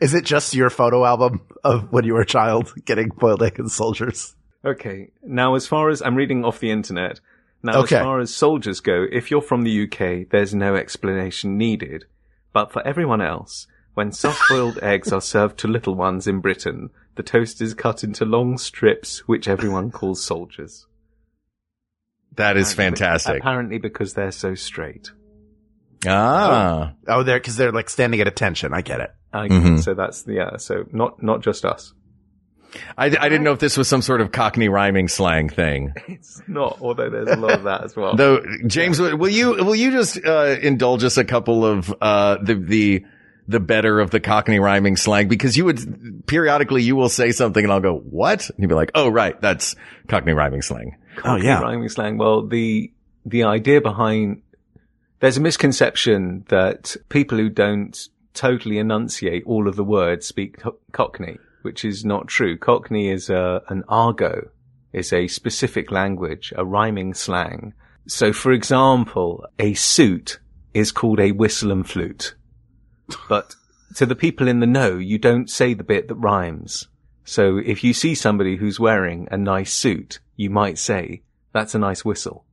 Is 0.00 0.14
it 0.14 0.24
just 0.24 0.54
your 0.54 0.68
photo 0.68 1.04
album 1.04 1.40
of 1.64 1.90
when 1.92 2.04
you 2.04 2.14
were 2.14 2.20
a 2.20 2.26
child 2.26 2.72
getting 2.84 3.08
boiled 3.08 3.42
egg 3.42 3.58
and 3.58 3.70
soldiers? 3.70 4.34
Okay. 4.64 5.10
Now, 5.22 5.54
as 5.54 5.66
far 5.66 5.88
as 5.88 6.02
I'm 6.02 6.16
reading 6.16 6.44
off 6.44 6.60
the 6.60 6.70
internet, 6.70 7.20
now 7.62 7.80
Okay. 7.82 7.96
as 7.96 8.02
far 8.02 8.20
as 8.20 8.34
soldiers 8.34 8.80
go, 8.80 9.04
if 9.10 9.30
you're 9.30 9.42
from 9.42 9.62
the 9.62 9.84
UK, 9.84 10.28
there's 10.30 10.54
no 10.54 10.74
explanation 10.76 11.56
needed. 11.58 12.04
But 12.52 12.72
for 12.72 12.86
everyone 12.86 13.20
else, 13.20 13.66
when 13.94 14.12
soft-boiled 14.12 14.78
eggs 14.82 15.12
are 15.12 15.20
served 15.20 15.58
to 15.58 15.68
little 15.68 15.94
ones 15.94 16.26
in 16.26 16.40
Britain, 16.40 16.90
the 17.16 17.22
toast 17.22 17.60
is 17.60 17.74
cut 17.74 18.02
into 18.02 18.24
long 18.24 18.56
strips, 18.58 19.28
which 19.28 19.46
everyone 19.48 19.90
calls 19.90 20.22
soldiers. 20.24 20.86
That 22.36 22.56
is 22.56 22.72
fantastic. 22.72 23.38
Apparently, 23.40 23.78
because 23.78 24.14
they're 24.14 24.30
so 24.32 24.54
straight. 24.54 25.10
Ah. 26.06 26.94
Oh, 27.06 27.22
they're 27.22 27.38
because 27.38 27.56
they're 27.56 27.72
like 27.72 27.90
standing 27.90 28.20
at 28.20 28.28
attention. 28.28 28.72
I 28.72 28.80
get 28.80 29.00
it. 29.00 29.10
I, 29.32 29.48
Mhm. 29.48 29.80
So 29.82 29.94
that's 29.94 30.22
the 30.22 30.34
yeah. 30.34 30.56
So 30.56 30.84
not 30.92 31.22
not 31.22 31.42
just 31.42 31.64
us. 31.64 31.92
I, 32.96 33.06
I 33.06 33.08
didn't 33.08 33.42
know 33.42 33.52
if 33.52 33.58
this 33.58 33.76
was 33.76 33.88
some 33.88 34.02
sort 34.02 34.20
of 34.20 34.32
Cockney 34.32 34.68
rhyming 34.68 35.08
slang 35.08 35.48
thing. 35.48 35.94
It's 36.08 36.42
not. 36.46 36.78
Although 36.80 37.10
there's 37.10 37.28
a 37.28 37.36
lot 37.36 37.52
of 37.52 37.62
that 37.64 37.84
as 37.84 37.96
well. 37.96 38.14
Though, 38.16 38.42
James, 38.66 39.00
will 39.00 39.28
you, 39.28 39.50
will 39.64 39.74
you 39.74 39.90
just, 39.92 40.24
uh, 40.24 40.56
indulge 40.60 41.04
us 41.04 41.16
a 41.16 41.24
couple 41.24 41.64
of, 41.64 41.94
uh, 42.00 42.38
the, 42.42 42.54
the, 42.54 43.04
the 43.48 43.60
better 43.60 44.00
of 44.00 44.10
the 44.10 44.20
Cockney 44.20 44.58
rhyming 44.58 44.96
slang? 44.96 45.28
Because 45.28 45.56
you 45.56 45.64
would, 45.64 46.26
periodically 46.26 46.82
you 46.82 46.96
will 46.96 47.08
say 47.08 47.32
something 47.32 47.62
and 47.62 47.72
I'll 47.72 47.80
go, 47.80 47.96
what? 47.96 48.48
And 48.50 48.58
you'd 48.58 48.68
be 48.68 48.74
like, 48.74 48.90
oh, 48.94 49.08
right. 49.08 49.40
That's 49.40 49.76
Cockney 50.08 50.32
rhyming 50.32 50.62
slang. 50.62 50.96
Oh 51.24 51.36
yeah. 51.36 51.60
rhyming 51.60 51.88
slang. 51.88 52.18
Well, 52.18 52.46
the 52.46 52.92
the 53.24 53.44
idea 53.44 53.80
behind 53.80 54.42
there's 55.20 55.36
a 55.36 55.40
misconception 55.40 56.44
that 56.48 56.96
people 57.08 57.38
who 57.38 57.48
don't 57.48 58.08
totally 58.32 58.78
enunciate 58.78 59.44
all 59.44 59.68
of 59.68 59.76
the 59.76 59.84
words 59.84 60.26
speak 60.26 60.58
Cockney, 60.92 61.38
which 61.62 61.84
is 61.84 62.04
not 62.04 62.28
true. 62.28 62.56
Cockney 62.56 63.08
is 63.10 63.30
a, 63.30 63.62
an 63.68 63.84
argot, 63.88 64.52
is 64.92 65.12
a 65.12 65.28
specific 65.28 65.90
language, 65.90 66.52
a 66.56 66.64
rhyming 66.64 67.14
slang. 67.14 67.74
So, 68.06 68.32
for 68.32 68.52
example, 68.52 69.44
a 69.58 69.74
suit 69.74 70.40
is 70.74 70.92
called 70.92 71.20
a 71.20 71.32
whistle 71.32 71.72
and 71.72 71.88
flute, 71.88 72.34
but 73.28 73.54
to 73.96 74.06
the 74.06 74.14
people 74.14 74.48
in 74.48 74.60
the 74.60 74.66
know, 74.66 74.96
you 74.96 75.18
don't 75.18 75.50
say 75.50 75.74
the 75.74 75.84
bit 75.84 76.08
that 76.08 76.14
rhymes. 76.14 76.88
So 77.24 77.58
if 77.58 77.84
you 77.84 77.92
see 77.92 78.14
somebody 78.14 78.56
who's 78.56 78.80
wearing 78.80 79.28
a 79.30 79.36
nice 79.36 79.72
suit, 79.72 80.20
you 80.36 80.50
might 80.50 80.78
say, 80.78 81.22
that's 81.52 81.74
a 81.74 81.78
nice 81.78 82.04
whistle. 82.04 82.44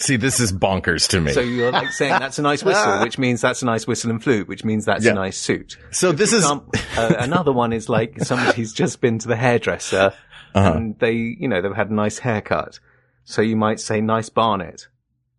See, 0.00 0.16
this 0.16 0.40
is 0.40 0.52
bonkers 0.52 1.08
to 1.10 1.20
me. 1.20 1.32
So 1.32 1.40
you're 1.40 1.70
like 1.72 1.92
saying 1.92 2.18
that's 2.18 2.38
a 2.38 2.42
nice 2.42 2.64
whistle, 2.64 3.00
which 3.00 3.18
means 3.18 3.40
that's 3.42 3.60
a 3.62 3.66
nice 3.66 3.86
whistle 3.86 4.10
and 4.10 4.22
flute, 4.22 4.48
which 4.48 4.64
means 4.64 4.86
that's 4.86 5.04
Yeah. 5.04 5.12
a 5.12 5.14
nice 5.14 5.36
suit. 5.36 5.76
So 5.90 6.10
this 6.12 6.32
is, 6.32 6.44
uh, 6.44 6.58
another 6.96 7.52
one 7.52 7.72
is 7.72 7.88
like 7.88 8.18
somebody's 8.24 8.72
just 8.72 9.00
been 9.00 9.18
to 9.18 9.28
the 9.28 9.36
hairdresser 9.36 10.12
Uh-huh. 10.54 10.72
and 10.72 10.98
they, 10.98 11.12
you 11.12 11.48
know, 11.48 11.60
they've 11.60 11.74
had 11.76 11.90
a 11.90 11.94
nice 11.94 12.18
haircut. 12.18 12.80
So 13.24 13.42
you 13.42 13.56
might 13.56 13.78
say 13.78 14.00
nice 14.00 14.30
barnet 14.30 14.88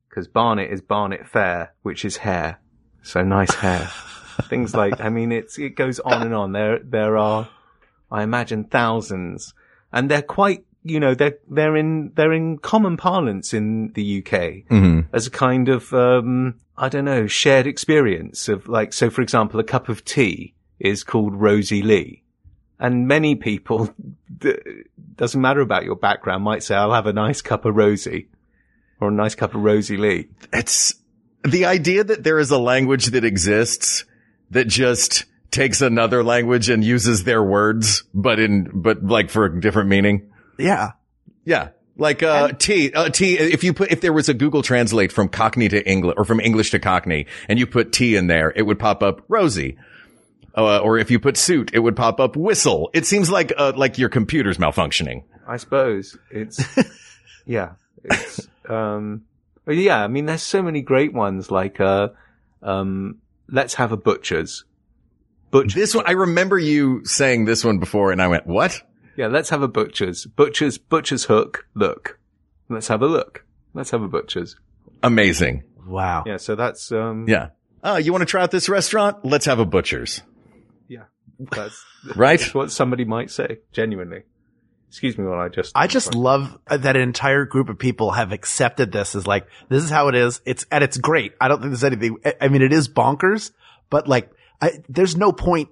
because 0.10 0.28
barnet 0.28 0.72
is 0.72 0.82
barnet 0.82 1.28
fair, 1.28 1.74
which 1.82 2.06
is 2.06 2.18
hair. 2.18 2.60
So 3.02 3.24
nice 3.24 3.54
hair. 3.56 3.90
Things 4.44 4.76
like, 4.76 5.02
I 5.02 5.10
mean, 5.10 5.32
it's, 5.32 5.58
it 5.58 5.76
goes 5.76 6.00
on 6.00 6.22
and 6.22 6.34
on. 6.36 6.52
There, 6.52 6.80
there 6.84 7.18
are, 7.18 7.50
I 8.12 8.22
imagine 8.24 8.66
thousands 8.66 9.54
and 9.92 10.10
they're 10.10 10.22
quite, 10.22 10.66
you 10.84 11.00
know, 11.00 11.14
they're, 11.14 11.38
they're 11.50 11.76
in, 11.78 12.12
they're 12.16 12.34
in 12.34 12.58
common 12.58 12.98
parlance 12.98 13.54
in 13.54 13.92
the 13.94 14.20
UK 14.20 14.66
Mhm. 14.70 15.06
as 15.14 15.28
a 15.28 15.32
kind 15.32 15.70
of, 15.70 15.94
um, 15.94 16.56
I 16.78 16.90
don't 16.90 17.06
know, 17.06 17.28
shared 17.28 17.68
experience 17.68 18.50
of 18.50 18.68
like, 18.68 18.92
so 18.94 19.10
for 19.10 19.22
example, 19.22 19.60
a 19.60 19.64
cup 19.64 19.90
of 19.90 20.04
tea 20.06 20.54
is 20.80 21.04
called 21.04 21.36
Rosie 21.36 21.84
Lee. 21.84 22.24
And 22.80 23.08
many 23.08 23.36
people, 23.36 23.94
doesn't 25.16 25.40
matter 25.42 25.62
about 25.62 25.84
your 25.84 25.96
background, 25.96 26.44
might 26.44 26.64
say, 26.64 26.76
I'll 26.76 26.94
have 26.94 27.06
a 27.08 27.14
nice 27.14 27.42
cup 27.42 27.66
of 27.66 27.76
Rosie 27.76 28.28
or 29.00 29.10
a 29.10 29.12
nice 29.12 29.36
cup 29.36 29.54
of 29.56 29.62
Rosie 29.62 29.98
Lee. 29.98 30.28
it's 30.54 30.96
the 31.44 31.66
idea 31.66 32.04
that 32.04 32.24
there 32.24 32.38
is 32.40 32.52
a 32.52 32.58
language 32.60 33.08
that 33.08 33.26
exists 33.26 34.06
that 34.52 34.68
just 34.68 35.26
takes 35.50 35.82
another 35.82 36.24
language 36.24 36.70
and 36.70 36.84
uses 36.84 37.24
their 37.24 37.44
words, 37.44 38.04
but 38.14 38.40
in, 38.40 38.70
but 38.74 39.04
like 39.04 39.30
for 39.30 39.46
a 39.46 39.60
different 39.62 39.90
meaning. 39.90 40.31
Yeah. 40.58 40.92
Yeah. 41.46 41.70
Like, 41.98 42.24
uh, 42.24 42.54
T, 42.54 42.92
uh, 42.94 43.10
T, 43.10 43.38
if 43.38 43.64
you 43.64 43.74
put, 43.74 43.92
if 43.92 44.02
there 44.02 44.14
was 44.14 44.30
a 44.30 44.34
Google 44.34 44.64
translate 44.64 45.12
from 45.12 45.28
Cockney 45.28 45.70
to 45.70 45.88
English 45.88 46.16
or 46.18 46.26
from 46.26 46.40
English 46.40 46.72
to 46.72 46.80
Cockney 46.80 47.28
and 47.48 47.60
you 47.60 47.68
put 47.68 47.92
T 47.92 48.16
in 48.16 48.28
there, 48.28 48.52
it 48.56 48.64
would 48.64 48.80
pop 48.80 49.04
up 49.04 49.22
Rosie. 49.28 49.78
Uh, 50.58 50.80
or 50.80 50.98
if 50.98 51.12
you 51.12 51.20
put 51.20 51.38
suit, 51.38 51.72
it 51.74 51.80
would 51.80 51.96
pop 51.96 52.20
up 52.20 52.36
whistle. 52.36 52.90
It 52.94 53.06
seems 53.06 53.30
like, 53.30 53.54
uh, 53.58 53.74
like 53.76 53.98
your 53.98 54.10
computer's 54.10 54.58
malfunctioning. 54.58 55.24
I 55.48 55.58
suppose 55.58 56.18
it's, 56.30 56.62
yeah, 57.46 57.74
it's, 58.04 58.48
um, 58.68 59.24
yeah, 59.68 60.04
I 60.04 60.08
mean, 60.08 60.26
there's 60.26 60.44
so 60.44 60.62
many 60.62 60.82
great 60.82 61.14
ones 61.14 61.52
like, 61.52 61.80
uh, 61.80 62.10
um, 62.62 63.20
let's 63.48 63.76
have 63.76 63.92
a 63.92 63.98
butcher's. 63.98 64.66
Butcher, 65.52 65.80
This 65.80 65.94
one, 65.94 66.06
I 66.08 66.12
remember 66.12 66.58
you 66.58 67.06
saying 67.06 67.46
this 67.46 67.64
one 67.64 67.80
before 67.80 68.12
and 68.12 68.22
I 68.22 68.28
went, 68.28 68.48
what? 68.48 68.82
Yeah, 69.18 69.28
let's 69.28 69.50
have 69.50 69.62
a 69.62 69.68
butcher's. 69.68 70.26
Butcher's, 70.26 70.78
butcher's 70.78 71.26
hook, 71.26 71.66
look. 71.74 72.20
Let's 72.70 72.88
have 72.88 73.02
a 73.02 73.08
look. 73.08 73.46
Let's 73.74 73.92
have 73.92 74.02
a 74.02 74.08
butcher's. 74.08 74.56
Amazing. 75.04 75.64
Wow. 75.86 76.24
Yeah, 76.26 76.38
so 76.38 76.56
that's, 76.56 76.92
um, 76.92 77.26
Yeah. 77.28 77.50
Uh, 77.84 78.00
you 78.04 78.12
want 78.12 78.22
to 78.22 78.26
try 78.28 78.44
out 78.44 78.52
this 78.52 78.70
restaurant? 78.70 79.26
Let's 79.26 79.46
have 79.46 79.60
a 79.60 79.66
butcher's. 79.66 80.22
yeah, 80.88 81.04
that's, 81.40 81.84
Right? 82.16 82.40
that's 82.40 82.54
what 82.54 82.72
somebody 82.72 83.06
might 83.06 83.32
say, 83.32 83.58
genuinely. 83.72 84.24
Excuse 84.90 85.18
me 85.18 85.24
while 85.26 85.40
I 85.40 85.48
just, 85.48 85.72
I 85.74 85.88
just 85.88 86.14
love 86.14 86.58
that 86.68 86.96
an 86.98 87.02
entire 87.02 87.46
group 87.46 87.70
of 87.70 87.80
people 87.80 88.12
have 88.12 88.32
accepted 88.34 88.92
this 88.92 89.16
as 89.16 89.26
like, 89.26 89.48
this 89.70 89.84
is 89.84 89.90
how 89.90 90.10
it 90.10 90.16
is. 90.16 90.42
It's, 90.46 90.66
and 90.70 90.84
it's 90.84 90.98
great. 90.98 91.34
I 91.40 91.48
don't 91.48 91.60
think 91.62 91.72
there's 91.72 91.84
anything, 91.86 92.18
I- 92.26 92.36
I 92.42 92.48
mean, 92.50 92.62
it 92.62 92.74
is 92.74 92.88
bonkers, 92.90 93.52
but 93.90 94.08
like, 94.08 94.30
I, 94.62 94.74
there's 94.90 95.16
no 95.16 95.32
point, 95.32 95.70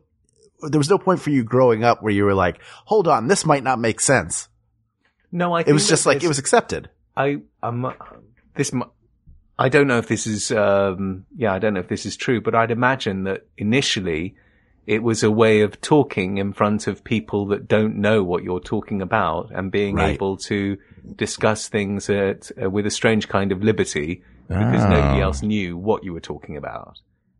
there 0.61 0.79
was 0.79 0.89
no 0.89 0.97
point 0.97 1.19
for 1.21 1.29
you 1.29 1.43
growing 1.43 1.83
up 1.83 2.01
where 2.03 2.13
you 2.13 2.25
were 2.25 2.33
like, 2.33 2.59
hold 2.85 3.07
on, 3.07 3.27
this 3.27 3.45
might 3.45 3.63
not 3.63 3.79
make 3.79 3.99
sense. 3.99 4.47
no, 5.31 5.53
I 5.53 5.61
It 5.61 5.73
was 5.73 5.87
just 5.87 6.05
like, 6.05 6.23
it 6.23 6.27
was 6.27 6.39
accepted. 6.39 6.89
I, 7.15 7.41
I'm, 7.61 7.85
this, 8.55 8.71
I 9.57 9.69
don't 9.69 9.87
know 9.87 9.97
if 9.97 10.07
this 10.07 10.25
is, 10.27 10.51
um, 10.51 11.25
yeah, 11.35 11.53
I 11.53 11.59
don't 11.59 11.73
know 11.73 11.79
if 11.81 11.87
this 11.89 12.05
is 12.05 12.15
true, 12.17 12.41
but 12.41 12.55
I'd 12.55 12.71
imagine 12.71 13.23
that 13.25 13.45
initially 13.57 14.35
it 14.87 15.03
was 15.03 15.21
a 15.21 15.29
way 15.29 15.61
of 15.61 15.79
talking 15.81 16.37
in 16.39 16.51
front 16.53 16.87
of 16.87 17.03
people 17.03 17.47
that 17.47 17.67
don't 17.67 17.97
know 17.97 18.23
what 18.23 18.43
you're 18.43 18.59
talking 18.59 19.01
about 19.01 19.51
and 19.53 19.71
being 19.71 19.95
Right. 19.95 20.15
able 20.15 20.37
to 20.37 20.77
discuss 21.15 21.67
things 21.69 22.09
at, 22.09 22.51
uh, 22.61 22.69
with 22.69 22.85
a 22.87 22.91
strange 22.91 23.27
kind 23.27 23.51
of 23.51 23.63
liberty 23.63 24.23
because 24.47 24.83
Oh. 24.85 24.89
nobody 24.89 25.21
else 25.21 25.43
knew 25.43 25.77
what 25.77 26.03
you 26.03 26.11
were 26.13 26.19
talking 26.21 26.57
about. 26.57 26.97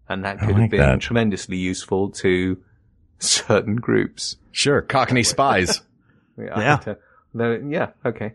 And 0.08 0.23
that 0.25 0.39
could 0.39 0.49
like 0.49 0.62
have 0.62 0.69
been 0.69 0.79
that. 0.79 0.99
tremendously 1.01 1.58
useful 1.58 2.12
to 2.12 2.58
certain 3.19 3.75
groups. 3.75 4.38
Sure. 4.51 4.82
Cockney 4.82 5.23
spies. 5.23 5.82
Yeah. 6.38 6.79
Yeah. 6.88 6.93
I- 7.38 7.60
yeah. 7.67 7.88
Okay. 8.05 8.34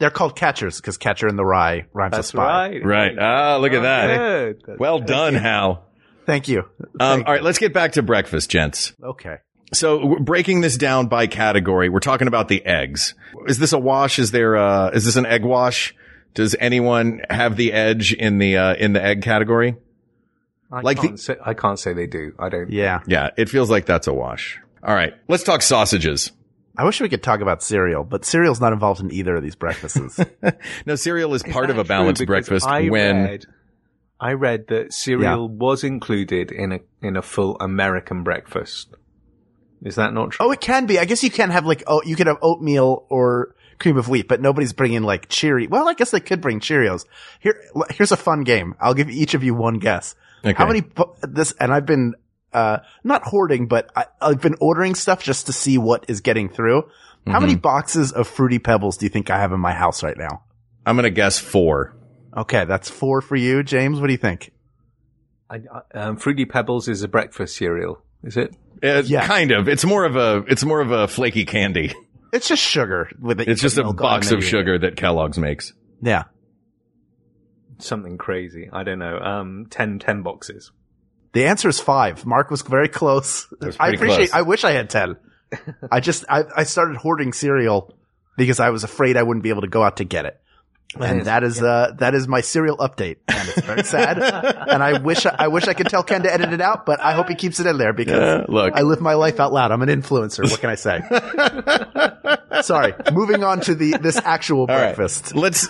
They're 0.00 0.10
called 0.10 0.34
catchers 0.34 0.80
because 0.80 0.98
catcher 0.98 1.28
in 1.28 1.36
the 1.36 1.44
rye 1.44 1.86
rhymes 1.92 2.10
with 2.10 2.16
That's 2.18 2.28
spy. 2.28 2.70
right. 2.70 2.84
right. 2.84 3.16
Ah, 3.16 3.58
look 3.58 3.72
at 3.72 3.82
that. 3.82 4.16
Good. 4.18 4.62
That's 4.66 4.80
Well 4.80 4.98
done, 4.98 5.34
Hal. 5.34 5.86
Thank 6.26 6.48
you. 6.48 6.64
Um, 6.98 7.22
all 7.24 7.32
right. 7.32 7.44
Let's 7.44 7.58
get 7.58 7.72
back 7.72 7.92
to 7.92 8.02
breakfast, 8.02 8.50
gents. 8.50 8.92
Okay. 9.00 9.36
So 9.72 10.16
breaking 10.18 10.62
this 10.62 10.76
down 10.76 11.06
by 11.06 11.28
category. 11.28 11.88
We're 11.88 12.00
talking 12.00 12.26
about 12.26 12.48
the 12.48 12.66
eggs. 12.66 13.14
Is 13.46 13.60
this 13.60 13.72
a 13.72 13.78
wash? 13.78 14.18
Is 14.18 14.32
there, 14.32 14.56
uh, 14.56 14.90
is 14.90 15.04
this 15.04 15.14
an 15.14 15.24
egg 15.26 15.44
wash? 15.44 15.94
Does 16.34 16.56
anyone 16.58 17.20
have 17.30 17.56
the 17.56 17.72
edge 17.72 18.12
in 18.12 18.38
the, 18.38 18.56
uh, 18.56 18.74
in 18.74 18.94
the 18.94 19.02
egg 19.04 19.22
category? 19.22 19.76
I 20.74 20.80
Like 20.80 20.98
can't 21.00 21.18
say, 21.20 21.36
I 21.44 21.54
can't 21.54 21.78
say 21.78 21.92
they 21.92 22.06
do. 22.06 22.32
I 22.38 22.48
don't. 22.48 22.70
Yeah. 22.70 23.00
Yeah. 23.06 23.30
It 23.36 23.48
feels 23.48 23.70
like 23.70 23.86
that's 23.86 24.06
a 24.06 24.12
wash. 24.12 24.60
All 24.82 24.94
right. 24.94 25.14
Let's 25.28 25.42
talk 25.42 25.62
sausages. 25.62 26.32
I 26.76 26.84
wish 26.84 27.00
we 27.00 27.08
could 27.08 27.22
talk 27.22 27.40
about 27.40 27.62
cereal, 27.62 28.02
but 28.02 28.24
cereal's 28.24 28.60
not 28.60 28.72
involved 28.72 29.00
in 29.00 29.12
either 29.12 29.36
of 29.36 29.42
these 29.42 29.54
breakfasts. 29.54 30.18
No, 30.86 30.96
cereal 30.96 31.32
is 31.34 31.42
part 31.44 31.70
of 31.70 31.78
a 31.78 31.84
balanced 31.84 32.18
true? 32.18 32.26
Because 32.26 32.48
breakfast 32.48 32.66
I 32.66 32.88
when 32.88 33.22
read, 33.22 33.44
I 34.20 34.32
read 34.32 34.66
that 34.68 34.92
cereal 34.92 35.48
was 35.48 35.84
included 35.84 36.50
in 36.50 36.72
a 36.72 36.80
in 37.00 37.16
a 37.16 37.22
full 37.22 37.56
American 37.60 38.24
breakfast. 38.24 38.88
Is 39.82 39.94
that 39.96 40.12
not 40.12 40.32
true? 40.32 40.46
oh, 40.46 40.50
it 40.50 40.60
can 40.60 40.86
be. 40.86 40.98
I 40.98 41.04
guess 41.04 41.22
you 41.22 41.30
can 41.30 41.50
have 41.50 41.64
like, 41.66 41.84
oh, 41.86 42.02
you 42.04 42.16
could 42.16 42.26
have 42.26 42.38
oatmeal 42.42 43.06
or 43.08 43.54
cream 43.78 43.96
of 43.96 44.08
wheat, 44.08 44.26
but 44.26 44.40
nobody's 44.40 44.72
bringing 44.72 45.02
like 45.02 45.28
Cheery. 45.28 45.66
Well, 45.66 45.88
I 45.88 45.94
guess 45.94 46.10
they 46.10 46.20
could 46.20 46.40
bring 46.40 46.58
Cheerios. 46.58 47.04
Here, 47.38 47.60
here's 47.90 48.12
a 48.12 48.16
fun 48.16 48.42
game. 48.44 48.74
I'll 48.80 48.94
give 48.94 49.10
each 49.10 49.34
of 49.34 49.44
you 49.44 49.54
one 49.54 49.78
guess. 49.78 50.14
Okay. 50.44 50.52
How 50.54 50.66
many, 50.66 50.80
bu- 50.82 51.14
this, 51.22 51.52
and 51.58 51.72
I've 51.72 51.86
been, 51.86 52.14
uh, 52.52 52.78
not 53.02 53.22
hoarding, 53.24 53.66
but 53.66 53.90
I, 53.96 54.06
I've 54.20 54.40
been 54.40 54.56
ordering 54.60 54.94
stuff 54.94 55.22
just 55.22 55.46
to 55.46 55.52
see 55.52 55.78
what 55.78 56.04
is 56.08 56.20
getting 56.20 56.48
through. 56.48 56.84
How 57.26 57.40
many 57.40 57.54
boxes 57.56 58.12
of 58.12 58.28
Fruity 58.28 58.58
Pebbles 58.58 58.98
do 58.98 59.06
you 59.06 59.10
think 59.10 59.30
I 59.30 59.38
have 59.38 59.52
in 59.52 59.58
my 59.60 59.72
house 59.72 60.02
right 60.02 60.16
now? 60.16 60.42
I'm 60.84 60.94
going 60.96 61.04
to 61.04 61.10
guess 61.10 61.38
four. 61.38 61.96
Okay, 62.36 62.66
that's 62.66 62.90
four 62.90 63.22
for 63.22 63.34
you, 63.36 63.62
James. 63.62 63.98
What 63.98 64.08
do 64.08 64.12
you 64.12 64.18
think? 64.18 64.52
I, 65.48 65.60
I, 65.94 65.98
um, 65.98 66.16
Fruity 66.18 66.44
Pebbles 66.44 66.86
is 66.86 67.02
a 67.02 67.08
breakfast 67.08 67.56
cereal, 67.56 68.02
is 68.22 68.36
it? 68.36 68.54
Uh, 68.82 69.02
Yeah. 69.06 69.26
Kind 69.26 69.52
of. 69.52 69.68
It's 69.68 69.86
more 69.86 70.04
of 70.04 70.16
a, 70.16 70.44
it's 70.48 70.64
more 70.64 70.80
of 70.82 70.90
a 70.90 71.08
flaky 71.08 71.46
candy. 71.46 71.94
It's 72.32 72.48
just 72.48 72.62
sugar 72.62 73.08
with 73.20 73.40
it. 73.40 73.48
It's 73.48 73.62
just 73.62 73.78
a 73.78 73.84
box 73.92 74.30
of 74.32 74.44
sugar 74.44 74.76
that 74.78 74.96
Kellogg's 74.96 75.38
makes. 75.38 75.72
Yeah. 76.02 76.24
Something 77.78 78.18
crazy. 78.18 78.68
I 78.72 78.82
don't 78.82 78.98
know. 78.98 79.18
Um, 79.18 79.66
10, 79.70 79.98
10 79.98 80.22
boxes. 80.22 80.72
The 81.34 81.46
answer 81.46 81.68
is 81.68 81.80
five. 81.80 82.24
Mark 82.24 82.50
was 82.50 82.62
very 82.62 82.88
close. 82.88 83.48
was 83.60 83.76
I 83.78 83.88
appreciate. 83.88 84.30
close. 84.30 84.32
I 84.32 84.42
wish 84.42 84.62
I 84.64 84.70
had 84.70 84.88
ten. 84.88 85.16
I 85.90 85.98
just 85.98 86.24
I, 86.28 86.44
I 86.56 86.62
started 86.62 86.96
hoarding 86.96 87.32
cereal 87.32 87.92
because 88.38 88.60
I 88.60 88.70
was 88.70 88.84
afraid 88.84 89.16
I 89.16 89.24
wouldn't 89.24 89.42
be 89.42 89.48
able 89.48 89.62
to 89.62 89.68
go 89.68 89.82
out 89.82 89.96
to 89.96 90.04
get 90.04 90.26
it. 90.26 90.40
And 90.96 91.16
Yes. 91.18 91.24
that 91.26 91.42
is 91.42 91.60
uh 91.60 91.92
that 91.98 92.14
is 92.14 92.28
my 92.28 92.40
cereal 92.40 92.76
update, 92.76 93.16
and 93.26 93.48
it's 93.48 93.62
very 93.62 93.82
sad. 93.82 94.16
and 94.68 94.80
I 94.80 94.98
wish 95.00 95.26
I 95.26 95.48
wish 95.48 95.66
I 95.66 95.74
could 95.74 95.88
tell 95.88 96.04
Ken 96.04 96.22
to 96.22 96.32
edit 96.32 96.52
it 96.52 96.60
out, 96.60 96.86
but 96.86 97.00
I 97.00 97.14
hope 97.14 97.28
he 97.28 97.34
keeps 97.34 97.58
it 97.58 97.66
in 97.66 97.78
there 97.78 97.92
because 97.92 98.16
Uh, 98.16 98.44
look. 98.48 98.74
I 98.76 98.82
live 98.82 99.00
my 99.00 99.14
life 99.14 99.40
out 99.40 99.52
loud. 99.52 99.72
I'm 99.72 99.82
an 99.82 99.88
influencer. 99.88 100.48
What 100.48 100.60
can 100.60 100.70
I 100.70 100.76
say? 100.76 101.00
Sorry. 102.62 102.94
Moving 103.12 103.42
on 103.44 103.60
to 103.62 103.74
the 103.74 103.96
this 103.98 104.16
actual 104.18 104.60
All 104.60 104.66
right. 104.66 104.94
breakfast. 104.94 105.34
Let's, 105.34 105.68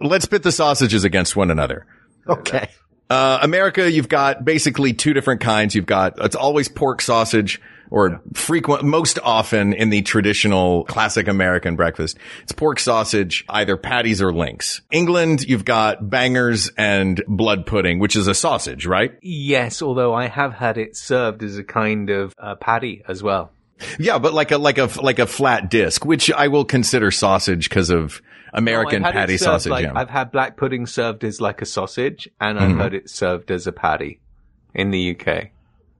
let's 0.00 0.26
pit 0.26 0.42
the 0.42 0.52
sausages 0.52 1.04
against 1.04 1.36
one 1.36 1.50
another. 1.52 1.86
Okay. 2.28 2.68
Uh, 3.08 3.38
America, 3.42 3.90
you've 3.90 4.08
got 4.08 4.44
basically 4.44 4.92
two 4.92 5.14
different 5.14 5.40
kinds. 5.40 5.76
You've 5.76 5.86
got, 5.86 6.14
it's 6.18 6.34
always 6.34 6.66
pork 6.68 7.00
sausage 7.02 7.60
or 7.90 8.20
frequent, 8.34 8.84
most 8.84 9.18
often 9.22 9.72
in 9.72 9.90
the 9.90 10.02
traditional 10.02 10.84
classic 10.84 11.28
American 11.28 11.76
breakfast. 11.76 12.18
It's 12.42 12.52
pork 12.52 12.78
sausage, 12.80 13.44
either 13.48 13.76
patties 13.76 14.20
or 14.22 14.32
links. 14.32 14.80
England, 14.90 15.42
you've 15.42 15.64
got 15.64 16.08
bangers 16.08 16.70
and 16.76 17.22
blood 17.26 17.66
pudding, 17.66 17.98
which 17.98 18.16
is 18.16 18.26
a 18.26 18.34
sausage, 18.34 18.86
right? 18.86 19.12
Yes, 19.22 19.82
although 19.82 20.14
I 20.14 20.28
have 20.28 20.52
had 20.52 20.78
it 20.78 20.96
served 20.96 21.42
as 21.42 21.58
a 21.58 21.64
kind 21.64 22.10
of 22.10 22.34
uh, 22.38 22.54
patty 22.56 23.02
as 23.08 23.22
well. 23.22 23.52
Yeah, 23.98 24.18
but 24.18 24.32
like 24.32 24.52
a, 24.52 24.58
like 24.58 24.78
a, 24.78 24.88
like 25.02 25.18
a 25.18 25.26
flat 25.26 25.70
disc, 25.70 26.04
which 26.04 26.32
I 26.32 26.48
will 26.48 26.64
consider 26.64 27.10
sausage 27.10 27.68
because 27.68 27.90
of 27.90 28.22
American 28.54 29.02
No, 29.02 29.08
I've 29.08 29.14
had 29.14 29.20
it 29.20 29.26
patty 29.26 29.36
sausage. 29.36 29.70
Like, 29.70 29.84
yeah. 29.84 29.92
I've 29.94 30.08
had 30.08 30.32
black 30.32 30.56
pudding 30.56 30.86
served 30.86 31.24
as 31.24 31.40
like 31.42 31.60
a 31.60 31.66
sausage, 31.66 32.28
and 32.40 32.58
Mm-hmm. 32.58 32.72
I've 32.72 32.78
had 32.78 32.94
it 32.94 33.10
served 33.10 33.50
as 33.50 33.66
a 33.66 33.72
patty 33.72 34.20
in 34.74 34.90
the 34.90 35.14
UK. 35.14 35.50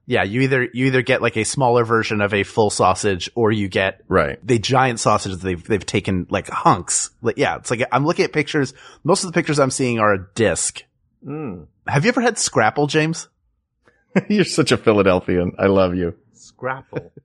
Yeah, 0.08 0.22
you 0.22 0.42
either 0.42 0.62
you 0.62 0.86
either 0.86 1.02
get 1.02 1.20
like 1.20 1.36
a 1.36 1.44
smaller 1.44 1.84
version 1.84 2.20
of 2.20 2.32
a 2.32 2.44
full 2.44 2.70
sausage, 2.70 3.28
or 3.34 3.50
you 3.50 3.66
get 3.66 4.02
right. 4.06 4.38
the 4.46 4.58
giant 4.58 5.00
sausages 5.00 5.40
they've 5.40 5.62
they've 5.62 5.84
taken 5.84 6.26
like 6.30 6.48
hunks. 6.48 7.10
Like 7.22 7.38
yeah, 7.38 7.56
it's 7.56 7.70
like 7.70 7.82
I'm 7.90 8.06
looking 8.06 8.24
at 8.24 8.32
pictures. 8.32 8.72
Most 9.02 9.24
of 9.24 9.32
the 9.32 9.34
pictures 9.34 9.58
I'm 9.58 9.70
seeing 9.70 9.98
are 9.98 10.14
a 10.14 10.26
disc. 10.34 10.84
Mm. 11.26 11.66
Have 11.88 12.04
you 12.04 12.10
ever 12.10 12.20
had 12.20 12.38
Scrapple, 12.38 12.86
James? 12.86 13.28
You're 14.28 14.44
such 14.44 14.70
a 14.70 14.76
Philadelphian. 14.76 15.52
I 15.58 15.66
love 15.66 15.94
you. 15.94 16.14
Scrapple. 16.32 17.12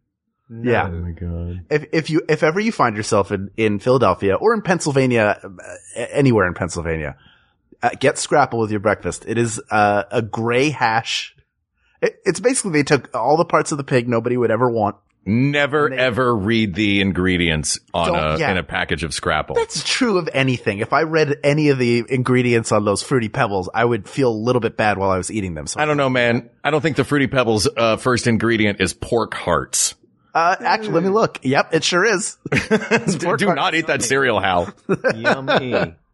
Yeah. 0.52 0.88
Oh 0.88 0.92
my 0.92 1.12
God. 1.12 1.66
If 1.70 1.86
if 1.94 2.10
you 2.10 2.24
if 2.28 2.44
ever 2.44 2.60
you 2.60 2.74
find 2.74 2.98
yourself 2.98 3.32
in 3.32 3.52
in 3.56 3.80
Philadelphia 3.80 4.36
or 4.36 4.54
in 4.54 4.62
Pennsylvania, 4.62 5.40
uh, 5.42 5.76
anywhere 5.96 6.46
in 6.46 6.54
Pennsylvania, 6.54 7.16
uh, 7.82 7.92
get 7.98 8.18
Scrapple 8.18 8.60
with 8.60 8.70
your 8.70 8.82
breakfast. 8.82 9.24
It 9.26 9.38
is 9.38 9.62
uh, 9.72 10.04
a 10.12 10.22
gray 10.22 10.70
hash. 10.70 11.38
It, 12.02 12.20
it's 12.26 12.40
basically 12.40 12.72
they 12.72 12.84
took 12.84 13.16
all 13.16 13.38
the 13.38 13.46
parts 13.46 13.72
of 13.72 13.78
the 13.78 13.84
pig 13.84 14.08
nobody 14.10 14.38
would 14.38 14.52
ever 14.52 14.70
want. 14.70 14.96
Never 15.24 15.88
They- 15.90 15.98
ever 15.98 16.36
read 16.36 16.74
the 16.74 17.00
ingredients 17.00 17.80
on 17.94 18.10
a 18.10 18.40
yeah. 18.40 18.50
in 18.50 18.58
a 18.58 18.64
package 18.64 19.04
of 19.04 19.14
Scrapple. 19.14 19.56
That's 19.56 19.84
true 19.84 20.18
of 20.18 20.28
anything. 20.34 20.80
If 20.80 20.94
I 20.94 21.04
read 21.04 21.38
any 21.44 21.70
of 21.70 21.78
the 21.78 22.04
ingredients 22.10 22.72
on 22.72 22.86
those 22.86 23.04
fruity 23.04 23.30
pebbles, 23.30 23.70
I 23.72 23.86
would 23.86 24.10
feel 24.10 24.32
a 24.32 24.34
little 24.34 24.60
bit 24.62 24.78
bad 24.78 24.98
while 24.98 25.12
I 25.12 25.18
was 25.18 25.30
eating 25.30 25.54
them. 25.54 25.68
So 25.68 25.80
I 25.80 25.86
don't 25.86 25.98
know, 25.98 26.10
man. 26.10 26.50
I 26.64 26.72
don't 26.72 26.82
think 26.82 26.96
the 26.98 27.04
Fruity 27.04 27.28
Pebbles 27.28 27.68
uh, 27.78 27.98
first 27.98 28.26
ingredient 28.26 28.82
is 28.82 28.94
pork 28.94 29.36
hearts. 29.36 29.94
Uh, 30.34 30.56
actually, 30.60 30.94
let 30.94 31.04
me 31.04 31.10
look. 31.10 31.40
Yep, 31.44 31.74
it 31.76 31.84
sure 31.84 32.04
is. 32.06 32.38
Do, 33.20 33.38
do 33.38 33.54
not 33.54 33.76
eat 33.76 33.88
that 33.88 34.02
cereal, 34.02 34.40
Hal. 34.40 34.74
Yummy. 35.16 35.96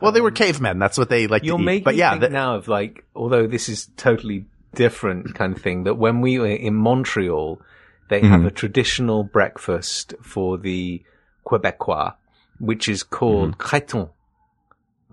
Well, 0.00 0.12
they 0.12 0.20
were 0.20 0.30
cavemen. 0.30 0.78
That's 0.78 0.96
what 0.96 1.08
they 1.08 1.26
like 1.26 1.42
You're 1.42 1.56
to 1.56 1.62
eat. 1.62 1.66
making 1.66 1.84
But 1.84 1.94
me 1.94 1.98
yeah, 1.98 2.10
think 2.10 2.20
the- 2.22 2.28
now 2.28 2.54
of 2.54 2.68
like, 2.68 3.04
although 3.16 3.48
this 3.48 3.68
is 3.68 3.88
totally 3.96 4.44
different 4.74 5.34
kind 5.34 5.56
of 5.56 5.62
thing, 5.62 5.84
that 5.84 5.94
when 5.94 6.20
we 6.20 6.38
were 6.38 6.46
in 6.46 6.74
Montreal, 6.74 7.60
they 8.08 8.20
Mm-hmm. 8.20 8.30
have 8.32 8.44
a 8.44 8.50
traditional 8.50 9.24
breakfast 9.24 10.14
for 10.22 10.58
the 10.58 11.02
Quebecois, 11.46 12.14
which 12.58 12.88
is 12.88 13.02
called 13.02 13.56
Mm-hmm. 13.58 13.62
créton. 13.76 14.10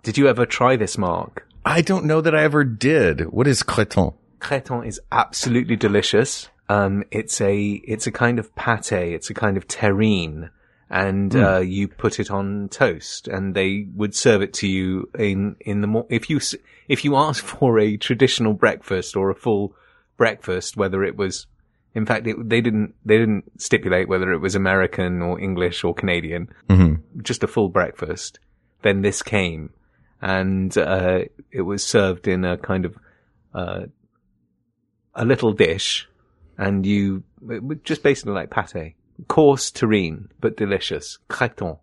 Did 0.03 0.17
you 0.17 0.27
ever 0.27 0.45
try 0.45 0.75
this, 0.75 0.97
Mark? 0.97 1.47
I 1.63 1.81
don't 1.81 2.05
know 2.05 2.21
that 2.21 2.35
I 2.35 2.43
ever 2.43 2.63
did. 2.63 3.31
What 3.31 3.47
is 3.47 3.63
creton? 3.63 4.13
Créton 4.39 4.85
is 4.87 4.99
absolutely 5.11 5.75
delicious. 5.75 6.49
Um, 6.69 7.03
it's 7.11 7.39
a, 7.41 7.55
it's 7.85 8.07
a 8.07 8.11
kind 8.11 8.39
of 8.39 8.53
pate. 8.55 9.13
It's 9.13 9.29
a 9.29 9.33
kind 9.35 9.57
of 9.57 9.67
terrine. 9.67 10.49
And, 10.93 11.33
uh, 11.35 11.59
you 11.59 11.87
put 11.87 12.19
it 12.19 12.29
on 12.29 12.67
toast 12.69 13.29
and 13.29 13.55
they 13.55 13.87
would 13.95 14.13
serve 14.13 14.41
it 14.41 14.51
to 14.55 14.67
you 14.67 15.09
in, 15.17 15.55
in 15.61 15.79
the 15.79 15.87
more, 15.87 16.05
if 16.09 16.29
you, 16.29 16.35
s- 16.37 16.55
if 16.89 17.05
you 17.05 17.15
ask 17.15 17.45
for 17.45 17.79
a 17.79 17.95
traditional 17.95 18.53
breakfast 18.53 19.15
or 19.15 19.29
a 19.29 19.35
full 19.35 19.73
breakfast, 20.17 20.75
whether 20.75 21.01
it 21.01 21.15
was, 21.15 21.47
in 21.95 22.05
fact, 22.05 22.27
it, 22.27 22.35
they 22.49 22.59
didn't, 22.59 22.93
they 23.05 23.17
didn't 23.17 23.45
stipulate 23.61 24.09
whether 24.09 24.33
it 24.33 24.39
was 24.39 24.53
American 24.53 25.21
or 25.21 25.39
English 25.39 25.85
or 25.85 25.93
Canadian, 25.93 26.49
Mm-hmm. 26.69 27.21
just 27.21 27.41
a 27.41 27.47
full 27.47 27.69
breakfast. 27.69 28.39
Then 28.81 29.01
this 29.01 29.21
came 29.21 29.69
and, 30.21 30.77
uh, 30.77 31.19
it 31.51 31.61
was 31.61 31.85
served 31.87 32.27
in 32.27 32.43
a 32.43 32.57
kind 32.57 32.83
of, 32.83 32.97
uh, 33.53 33.83
a 35.15 35.23
little 35.23 35.53
dish 35.53 36.09
and 36.57 36.85
you 36.85 37.23
just 37.85 38.03
basically 38.03 38.33
like 38.33 38.49
pate. 38.49 38.95
Coarse 39.27 39.71
terrine, 39.71 40.27
but 40.39 40.57
delicious. 40.57 41.19
Créton. 41.29 41.77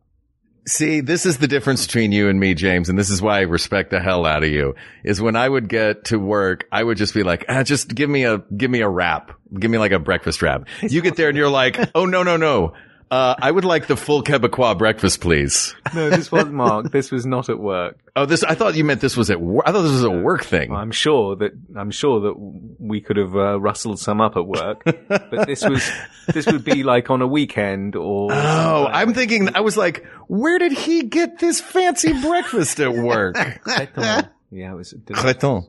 See, 0.67 1.01
this 1.01 1.25
is 1.25 1.39
the 1.39 1.49
difference 1.49 1.87
between 1.87 2.13
you 2.13 2.29
and 2.29 2.39
me, 2.39 2.53
James, 2.53 2.91
and 2.91 2.99
this 2.99 3.09
is 3.09 3.23
why 3.23 3.39
I 3.39 3.43
respect 3.43 3.91
the 3.91 4.01
hell 4.01 4.27
out 4.27 4.45
of 4.45 4.51
you. 4.51 4.75
Is 5.03 5.19
when 5.21 5.35
I 5.35 5.49
would 5.49 5.67
get 5.67 6.07
to 6.07 6.19
work, 6.19 6.67
I 6.71 6.83
would 6.83 6.99
just 6.99 7.15
be 7.15 7.23
like, 7.23 7.47
ah, 7.49 7.63
just 7.63 7.95
give 7.95 8.11
me 8.11 8.25
a, 8.25 8.39
give 8.55 8.71
me 8.71 8.83
a 8.83 8.89
wrap. 8.89 9.33
Give 9.59 9.71
me 9.71 9.79
like 9.79 9.93
a 9.93 9.99
breakfast 9.99 10.43
wrap. 10.43 10.69
You 10.83 11.01
get 11.01 11.17
there 11.17 11.29
and 11.29 11.39
you're 11.39 11.49
like, 11.49 11.79
oh 11.95 12.05
no, 12.05 12.23
no, 12.23 12.37
no. 12.37 12.75
Uh, 13.11 13.35
I 13.39 13.51
would 13.51 13.65
like 13.65 13.87
the 13.87 13.97
full 13.97 14.23
Quebecois 14.23 14.77
breakfast, 14.77 15.21
please. 15.23 15.75
No, 15.95 16.11
this 16.11 16.31
was 16.31 16.47
Mark. 16.47 16.93
this 16.93 17.11
was 17.11 17.25
not 17.25 17.49
at 17.49 17.59
work. 17.59 17.99
Oh, 18.15 18.27
this, 18.27 18.45
I 18.45 18.55
thought 18.55 18.75
you 18.75 18.85
meant 18.85 19.01
this 19.01 19.17
was 19.17 19.31
at 19.31 19.41
work. 19.41 19.65
I 19.67 19.73
thought 19.73 19.83
this 19.83 19.93
was 19.93 20.05
a 20.05 20.11
work 20.11 20.45
thing. 20.45 20.73
I'm 20.73 20.91
sure 20.91 21.35
that 21.37 21.53
I'm 21.75 21.91
sure 21.91 22.21
that 22.21 22.35
we 22.37 23.01
could 23.01 23.17
have 23.17 23.35
uh, 23.35 23.59
rustled 23.59 23.99
some 23.99 24.21
up 24.21 24.37
at 24.37 24.47
work, 24.47 24.83
but 24.85 25.47
this 25.47 25.65
was 25.65 25.89
this 26.35 26.47
would 26.47 26.65
be 26.65 26.83
like 26.83 27.09
on 27.09 27.23
a 27.23 27.27
weekend 27.27 27.97
or. 27.97 28.31
Oh, 28.33 28.87
I'm 28.91 29.15
thinking, 29.15 29.55
I 29.55 29.61
was 29.61 29.77
like, 29.79 30.05
where 30.27 30.59
did 30.59 30.73
he 30.73 31.05
get 31.05 31.39
this 31.39 31.61
fancy 31.61 32.13
breakfast 32.21 32.79
at 32.81 32.93
work? 32.93 33.37
Yeah, 34.51 34.73
it 34.73 34.77
was. 34.77 34.95
Creton. 35.13 35.67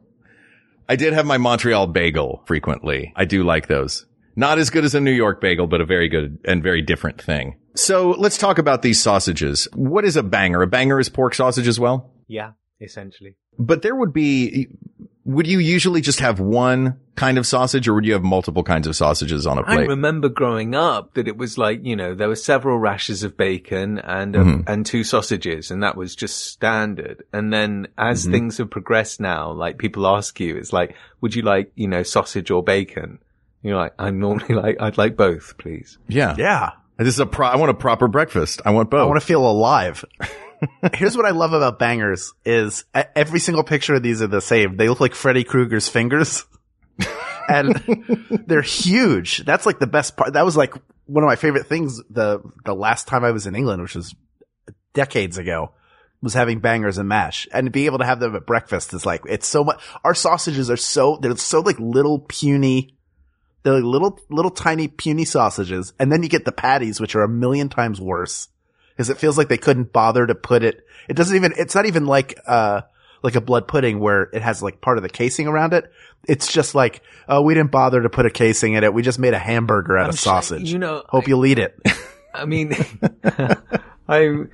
I 0.89 0.95
did 0.95 1.13
have 1.13 1.25
my 1.25 1.37
Montreal 1.37 1.87
bagel 1.87 2.41
frequently. 2.45 3.13
I 3.15 3.25
do 3.25 3.43
like 3.43 3.67
those. 3.67 4.05
Not 4.39 4.57
as 4.57 4.69
good 4.69 4.85
as 4.85 4.95
a 4.95 5.01
New 5.01 5.11
York 5.11 5.41
bagel, 5.41 5.67
but 5.67 5.81
a 5.81 5.85
very 5.85 6.07
good 6.07 6.39
and 6.45 6.63
very 6.63 6.81
different 6.81 7.21
thing. 7.21 7.57
So 7.75 8.11
let's 8.11 8.37
talk 8.37 8.57
about 8.57 8.83
these 8.83 9.01
sausages. 9.01 9.67
What 9.75 10.05
is 10.05 10.15
a 10.15 10.23
banger? 10.23 10.61
A 10.61 10.67
banger 10.67 10.97
is 10.97 11.09
pork 11.09 11.35
sausage 11.35 11.67
as 11.67 11.77
well? 11.77 12.13
Yeah, 12.29 12.51
essentially. 12.79 13.35
But 13.57 13.81
there 13.81 13.97
would 13.97 14.13
be, 14.13 14.69
would 15.25 15.45
you 15.45 15.59
usually 15.59 15.99
just 15.99 16.21
have 16.21 16.39
one 16.39 17.01
kind 17.17 17.37
of 17.37 17.45
sausage 17.45 17.89
or 17.89 17.95
would 17.95 18.05
you 18.05 18.13
have 18.13 18.23
multiple 18.23 18.63
kinds 18.63 18.87
of 18.87 18.95
sausages 18.95 19.45
on 19.45 19.57
a 19.57 19.63
plate? 19.63 19.79
I 19.79 19.81
remember 19.81 20.29
growing 20.29 20.73
up 20.73 21.15
that 21.15 21.27
it 21.27 21.35
was 21.35 21.57
like, 21.57 21.81
you 21.83 21.97
know, 21.97 22.15
there 22.15 22.29
were 22.29 22.37
several 22.37 22.77
rashers 22.77 23.23
of 23.23 23.35
bacon 23.35 23.99
and, 23.99 24.37
um, 24.37 24.63
and 24.67 24.85
two 24.85 25.03
sausages 25.03 25.69
and 25.69 25.83
that 25.83 25.97
was 25.97 26.15
just 26.15 26.45
standard. 26.45 27.25
And 27.33 27.51
then 27.51 27.89
as 27.97 28.23
things 28.25 28.57
have 28.59 28.69
progressed 28.69 29.19
now, 29.19 29.51
like 29.51 29.79
people 29.79 30.07
ask 30.07 30.39
you, 30.39 30.55
it's 30.55 30.71
like, 30.71 30.95
would 31.19 31.35
you 31.35 31.41
like, 31.41 31.73
you 31.75 31.89
know, 31.89 32.03
sausage 32.03 32.49
or 32.51 32.63
bacon? 32.63 33.19
You're 33.61 33.77
like, 33.77 33.93
I'm 33.99 34.19
normally 34.19 34.55
like, 34.55 34.77
I'd 34.79 34.97
like 34.97 35.15
both, 35.17 35.57
please. 35.57 35.97
yeah. 36.07 36.35
yeah. 36.37 36.71
This 36.97 37.13
is 37.13 37.19
a 37.21 37.25
pro- 37.25 37.47
I 37.47 37.55
want 37.55 37.71
a 37.71 37.75
proper 37.75 38.09
breakfast. 38.09 38.61
I 38.65 38.71
want 38.71 38.89
both. 38.89 39.01
I 39.01 39.05
want 39.05 39.21
to 39.21 39.25
feel 39.25 39.49
alive. 39.49 40.03
Here's 40.93 41.15
what 41.15 41.25
I 41.25 41.29
love 41.29 41.53
about 41.53 41.79
bangers 41.79 42.33
is 42.43 42.83
every 42.93 43.39
single 43.39 43.63
picture 43.63 43.95
of 43.95 44.03
these 44.03 44.21
are 44.21 44.27
the 44.27 44.41
same. 44.41 44.75
They 44.75 44.89
look 44.89 44.99
like 44.99 45.15
Freddy 45.15 45.45
Krueger's 45.45 45.87
fingers. 45.87 46.43
and 47.47 48.43
they're 48.47 48.61
huge. 48.61 49.45
That's 49.45 49.65
like 49.65 49.79
the 49.79 49.87
best 49.87 50.17
part. 50.17 50.33
That 50.33 50.43
was 50.43 50.57
like 50.57 50.73
one 51.05 51.23
of 51.23 51.27
my 51.27 51.37
favorite 51.37 51.67
things 51.67 52.01
the 52.09 52.41
the 52.65 52.75
last 52.75 53.07
time 53.07 53.23
I 53.23 53.31
was 53.31 53.47
in 53.47 53.55
England, 53.55 53.81
which 53.81 53.95
was 53.95 54.13
decades 54.93 55.37
ago, 55.37 55.71
was 56.21 56.33
having 56.33 56.59
bangers 56.59 56.97
and 56.97 57.07
mash. 57.07 57.47
And 57.53 57.67
to 57.67 57.71
be 57.71 57.85
able 57.85 57.99
to 57.99 58.05
have 58.05 58.19
them 58.19 58.35
at 58.35 58.45
breakfast 58.45 58.93
is 58.93 59.05
like 59.05 59.21
it's 59.25 59.47
so 59.47 59.63
much 59.63 59.81
our 60.03 60.13
sausages 60.13 60.69
are 60.69 60.77
so 60.77 61.17
they're 61.21 61.37
so 61.37 61.61
like 61.61 61.79
little 61.79 62.19
puny 62.19 62.97
they're 63.63 63.73
like 63.73 63.83
little 63.83 64.19
little 64.29 64.51
tiny 64.51 64.87
puny 64.87 65.25
sausages. 65.25 65.93
And 65.99 66.11
then 66.11 66.23
you 66.23 66.29
get 66.29 66.45
the 66.45 66.51
patties, 66.51 66.99
which 66.99 67.15
are 67.15 67.23
a 67.23 67.29
million 67.29 67.69
times 67.69 67.99
worse. 68.01 68.47
Because 68.91 69.09
it 69.09 69.17
feels 69.17 69.37
like 69.37 69.47
they 69.47 69.57
couldn't 69.57 69.93
bother 69.93 70.27
to 70.27 70.35
put 70.35 70.63
it 70.63 70.85
it 71.07 71.15
doesn't 71.15 71.35
even 71.35 71.53
it's 71.57 71.73
not 71.73 71.85
even 71.85 72.05
like 72.05 72.39
uh 72.45 72.81
like 73.23 73.35
a 73.35 73.41
blood 73.41 73.67
pudding 73.67 73.99
where 73.99 74.23
it 74.33 74.41
has 74.41 74.61
like 74.61 74.79
part 74.81 74.97
of 74.97 75.03
the 75.03 75.09
casing 75.09 75.47
around 75.47 75.73
it. 75.73 75.91
It's 76.27 76.51
just 76.51 76.73
like, 76.75 77.01
oh, 77.27 77.41
we 77.41 77.53
didn't 77.53 77.71
bother 77.71 78.01
to 78.01 78.09
put 78.09 78.25
a 78.25 78.29
casing 78.29 78.73
in 78.75 78.83
it. 78.83 78.93
We 78.93 79.01
just 79.01 79.19
made 79.19 79.33
a 79.33 79.39
hamburger 79.39 79.97
out 79.97 80.05
I'm 80.05 80.09
of 80.11 80.19
sure- 80.19 80.33
sausage. 80.33 80.71
you 80.71 80.79
know, 80.79 81.03
Hope 81.09 81.27
you'll 81.27 81.45
eat 81.45 81.59
it. 81.59 81.77
I 82.33 82.45
mean, 82.45 82.73
I'm, 84.07 84.51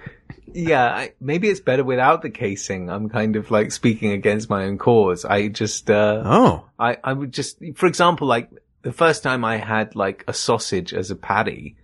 yeah, 0.54 0.86
I, 0.86 1.13
maybe 1.20 1.50
it's 1.50 1.60
better 1.60 1.84
without 1.84 2.22
the 2.22 2.30
casing. 2.30 2.89
I'm 2.89 3.10
kind 3.10 3.36
of 3.36 3.52
like 3.52 3.72
speaking 3.72 4.12
against 4.12 4.50
my 4.50 4.65
own 4.65 4.78
cause. 4.78 5.26
I 5.26 5.50
just, 5.50 5.89
uh, 5.91 6.24
oh. 6.26 6.65
I, 6.80 6.98
I 7.04 7.13
would 7.13 7.32
just, 7.32 7.60
for 7.76 7.86
example, 7.86 8.28
like 8.28 8.50
the 8.86 8.93
first 8.93 9.24
time 9.24 9.43
I 9.43 9.58
had 9.58 9.95
like 9.95 10.24
a 10.28 10.34
sausage 10.34 10.93
as 10.93 11.10
a 11.12 11.15
patty 11.15 11.76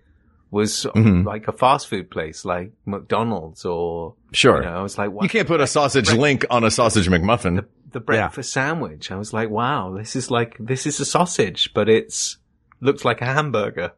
was 0.52 0.86
Mhm. 0.94 1.24
like 1.24 1.48
a 1.48 1.52
fast 1.52 1.88
food 1.88 2.10
place 2.10 2.44
like 2.44 2.70
McDonald's 2.86 3.64
or, 3.64 4.14
Sure. 4.32 4.58
you 4.62 4.68
know, 4.68 4.78
I 4.78 4.82
was 4.82 4.96
like, 4.98 5.10
what? 5.10 5.24
You 5.24 5.28
can't 5.28 5.48
put 5.48 5.60
a 5.60 5.66
sausage 5.66 6.12
link 6.12 6.44
on 6.48 6.62
a 6.64 6.70
sausage 6.70 7.08
McMuffin. 7.08 7.64
the 7.90 8.00
breakfast 8.00 8.52
sandwich. 8.54 9.10
I 9.10 9.16
was 9.16 9.32
like, 9.34 9.50
wow, 9.50 9.94
this 9.98 10.14
is 10.16 10.30
like, 10.30 10.56
this 10.58 10.86
is 10.86 10.98
a 11.00 11.04
sausage, 11.04 11.74
but 11.74 11.88
it's, 11.90 12.38
looks 12.80 13.04
like 13.04 13.20
a 13.20 13.26
hamburger. 13.26 13.92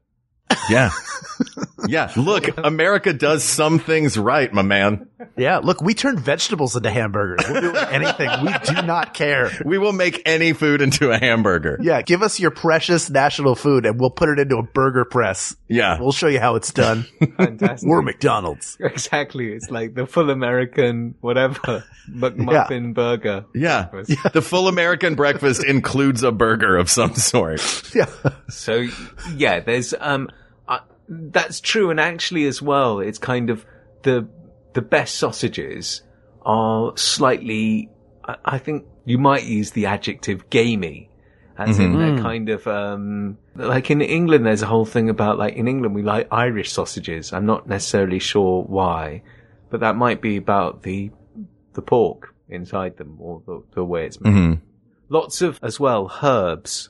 Yeah. 0.70 0.90
yeah. 1.88 2.10
Look, 2.16 2.48
America 2.64 3.12
does 3.12 3.44
some 3.44 3.78
things 3.78 4.16
right, 4.18 4.52
my 4.52 4.62
man. 4.62 5.08
Yeah. 5.36 5.58
Look, 5.58 5.80
we 5.82 5.94
turn 5.94 6.18
vegetables 6.18 6.76
into 6.76 6.90
hamburgers. 6.90 7.44
We'll 7.48 7.60
do 7.60 7.74
anything. 7.76 8.28
We 8.42 8.52
do 8.64 8.82
not 8.82 9.14
care. 9.14 9.50
We 9.64 9.78
will 9.78 9.92
make 9.92 10.22
any 10.26 10.52
food 10.52 10.82
into 10.82 11.10
a 11.10 11.18
hamburger. 11.18 11.78
Yeah. 11.80 12.02
Give 12.02 12.22
us 12.22 12.38
your 12.40 12.50
precious 12.50 13.10
national 13.10 13.54
food 13.54 13.86
and 13.86 14.00
we'll 14.00 14.10
put 14.10 14.28
it 14.28 14.38
into 14.38 14.56
a 14.56 14.62
burger 14.62 15.04
press. 15.04 15.56
Yeah. 15.68 15.98
We'll 16.00 16.12
show 16.12 16.28
you 16.28 16.40
how 16.40 16.56
it's 16.56 16.72
done. 16.72 17.06
Fantastic. 17.36 17.88
We're 17.88 18.02
McDonald's. 18.02 18.76
Exactly. 18.80 19.52
It's 19.52 19.70
like 19.70 19.94
the 19.94 20.06
full 20.06 20.30
American, 20.30 21.14
whatever, 21.20 21.84
McMuffin 22.10 22.94
burger. 22.94 23.46
Yeah. 23.54 23.88
The 24.32 24.42
full 24.42 24.68
American 24.68 25.14
breakfast 25.14 25.64
includes 25.64 26.22
a 26.22 26.32
burger 26.32 26.76
of 26.76 26.90
some 26.90 27.14
sort. 27.14 27.60
Yeah. 27.94 28.06
So 28.48 28.86
yeah, 29.36 29.60
there's, 29.60 29.94
um, 30.00 30.28
uh, 30.66 30.80
that's 31.08 31.60
true. 31.60 31.90
And 31.90 32.00
actually 32.00 32.44
as 32.46 32.60
well, 32.60 32.98
it's 32.98 33.18
kind 33.18 33.50
of 33.50 33.64
the, 34.02 34.28
the 34.74 34.82
best 34.82 35.14
sausages 35.16 36.02
are 36.44 36.92
slightly, 36.96 37.88
I, 38.24 38.36
I 38.44 38.58
think 38.58 38.84
you 39.04 39.18
might 39.18 39.44
use 39.44 39.70
the 39.72 39.86
adjective 39.86 40.50
gamey. 40.50 41.10
As 41.56 41.78
in 41.78 41.96
they're 41.98 42.18
kind 42.20 42.48
of, 42.48 42.66
um, 42.66 43.38
like 43.54 43.88
in 43.88 44.00
England, 44.00 44.44
there's 44.44 44.62
a 44.62 44.66
whole 44.66 44.84
thing 44.84 45.08
about 45.08 45.38
like 45.38 45.54
in 45.54 45.68
England, 45.68 45.94
we 45.94 46.02
like 46.02 46.26
Irish 46.32 46.72
sausages. 46.72 47.32
I'm 47.32 47.46
not 47.46 47.68
necessarily 47.68 48.18
sure 48.18 48.64
why, 48.64 49.22
but 49.70 49.78
that 49.80 49.94
might 49.94 50.20
be 50.20 50.36
about 50.36 50.82
the, 50.82 51.12
the 51.74 51.80
pork 51.82 52.34
inside 52.48 52.96
them 52.96 53.18
or 53.20 53.40
the, 53.46 53.62
the 53.74 53.84
way 53.84 54.04
it's 54.06 54.20
made. 54.20 54.34
Mhm. 54.34 54.60
Lots 55.08 55.42
of, 55.42 55.60
as 55.62 55.78
well, 55.78 56.10
herbs 56.22 56.88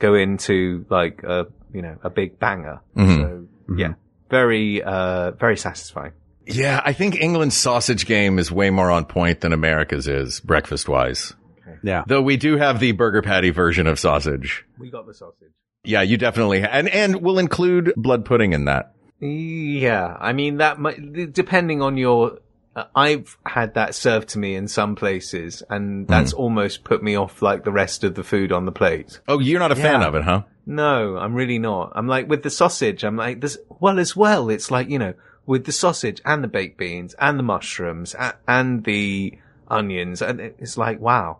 go 0.00 0.14
into 0.14 0.84
like 0.90 1.22
a, 1.22 1.46
you 1.72 1.82
know, 1.82 1.96
a 2.02 2.10
big 2.10 2.40
banger. 2.40 2.80
So 2.96 3.46
yeah, 3.76 3.94
very, 4.28 4.82
uh, 4.82 5.30
very 5.32 5.56
satisfying. 5.56 6.12
Yeah, 6.46 6.80
I 6.84 6.92
think 6.92 7.20
England's 7.20 7.56
sausage 7.56 8.06
game 8.06 8.38
is 8.38 8.50
way 8.50 8.70
more 8.70 8.90
on 8.90 9.04
point 9.04 9.40
than 9.40 9.52
America's 9.52 10.08
is, 10.08 10.40
breakfast 10.40 10.88
wise. 10.88 11.34
Yeah. 11.82 12.04
Though 12.06 12.22
we 12.22 12.36
do 12.36 12.56
have 12.56 12.80
the 12.80 12.92
burger 12.92 13.22
patty 13.22 13.50
version 13.50 13.86
of 13.86 13.98
sausage. 13.98 14.64
We 14.78 14.90
got 14.90 15.06
the 15.06 15.14
sausage. 15.14 15.52
Yeah, 15.84 16.02
you 16.02 16.16
definitely, 16.18 16.62
and, 16.62 16.88
and 16.88 17.22
we'll 17.22 17.38
include 17.38 17.94
blood 17.96 18.24
pudding 18.24 18.52
in 18.52 18.66
that. 18.66 18.94
Yeah, 19.20 20.16
I 20.18 20.32
mean 20.32 20.58
that 20.58 20.78
might, 20.78 21.32
depending 21.32 21.82
on 21.82 21.96
your. 21.96 22.38
Uh, 22.74 22.84
I've 22.94 23.36
had 23.44 23.74
that 23.74 23.94
served 23.94 24.28
to 24.30 24.38
me 24.38 24.54
in 24.54 24.68
some 24.68 24.94
places, 24.94 25.62
and 25.68 26.06
that's 26.06 26.32
almost 26.32 26.84
put 26.84 27.02
me 27.02 27.16
off 27.16 27.42
like 27.42 27.64
the 27.64 27.72
rest 27.72 28.04
of 28.04 28.14
the 28.14 28.22
food 28.22 28.52
on 28.52 28.64
the 28.64 28.72
plate. 28.72 29.20
Oh, 29.26 29.40
you're 29.40 29.58
not 29.58 29.72
a 29.72 29.76
fan 29.76 30.02
of 30.02 30.14
it, 30.14 30.22
huh? 30.22 30.44
No, 30.66 31.16
I'm 31.16 31.34
really 31.34 31.58
not. 31.58 31.92
I'm 31.96 32.06
like 32.06 32.28
with 32.28 32.42
the 32.42 32.50
sausage. 32.50 33.04
I'm 33.04 33.16
like 33.16 33.40
this. 33.40 33.58
Well, 33.68 33.98
as 33.98 34.14
well, 34.14 34.48
it's 34.50 34.70
like 34.70 34.88
you 34.88 34.98
know, 34.98 35.14
with 35.50 35.64
the 35.64 35.72
sausage 35.72 36.22
and 36.24 36.44
the 36.44 36.48
baked 36.48 36.78
beans 36.78 37.12
and 37.18 37.36
the 37.36 37.42
mushrooms 37.42 38.14
a- 38.14 38.36
and 38.46 38.84
the 38.84 39.36
onions, 39.66 40.22
and 40.22 40.38
it's 40.40 40.78
like 40.78 41.00
wow, 41.00 41.38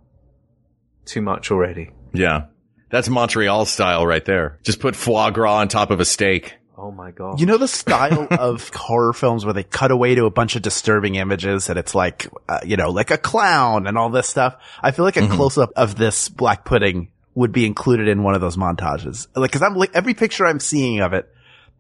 too 1.04 1.22
much 1.22 1.52
already. 1.52 1.92
Yeah. 2.12 2.46
That's 2.90 3.08
Montreal 3.08 3.66
style 3.66 4.04
right 4.04 4.24
there. 4.24 4.58
Just 4.64 4.80
put 4.80 4.96
foie 4.96 5.30
gras 5.30 5.58
on 5.58 5.68
top 5.68 5.92
of 5.92 6.00
a 6.00 6.04
steak. 6.04 6.56
Oh 6.76 6.90
my 6.90 7.12
god. 7.12 7.38
You 7.38 7.46
know 7.46 7.56
the 7.56 7.68
style 7.68 8.26
of 8.32 8.68
horror 8.74 9.12
films 9.12 9.44
where 9.44 9.54
they 9.54 9.62
cut 9.62 9.92
away 9.92 10.16
to 10.16 10.24
a 10.24 10.30
bunch 10.30 10.56
of 10.56 10.62
disturbing 10.62 11.14
images 11.14 11.68
and 11.68 11.78
it's 11.78 11.94
like, 11.94 12.28
uh, 12.48 12.58
you 12.64 12.76
know, 12.76 12.90
like 12.90 13.12
a 13.12 13.16
clown 13.16 13.86
and 13.86 13.96
all 13.96 14.10
this 14.10 14.28
stuff. 14.28 14.56
I 14.82 14.90
feel 14.90 15.04
like 15.04 15.18
a 15.18 15.28
close 15.28 15.56
up 15.56 15.70
of 15.76 15.94
this 15.94 16.28
black 16.28 16.64
pudding 16.64 17.12
would 17.36 17.52
be 17.52 17.64
included 17.64 18.08
in 18.08 18.24
one 18.24 18.34
of 18.34 18.40
those 18.40 18.56
montages. 18.56 19.28
Like, 19.36 19.52
cause 19.52 19.62
I'm 19.62 19.76
like, 19.76 19.94
every 19.94 20.14
picture 20.14 20.44
I'm 20.44 20.58
seeing 20.58 20.98
of 21.00 21.12
it, 21.12 21.32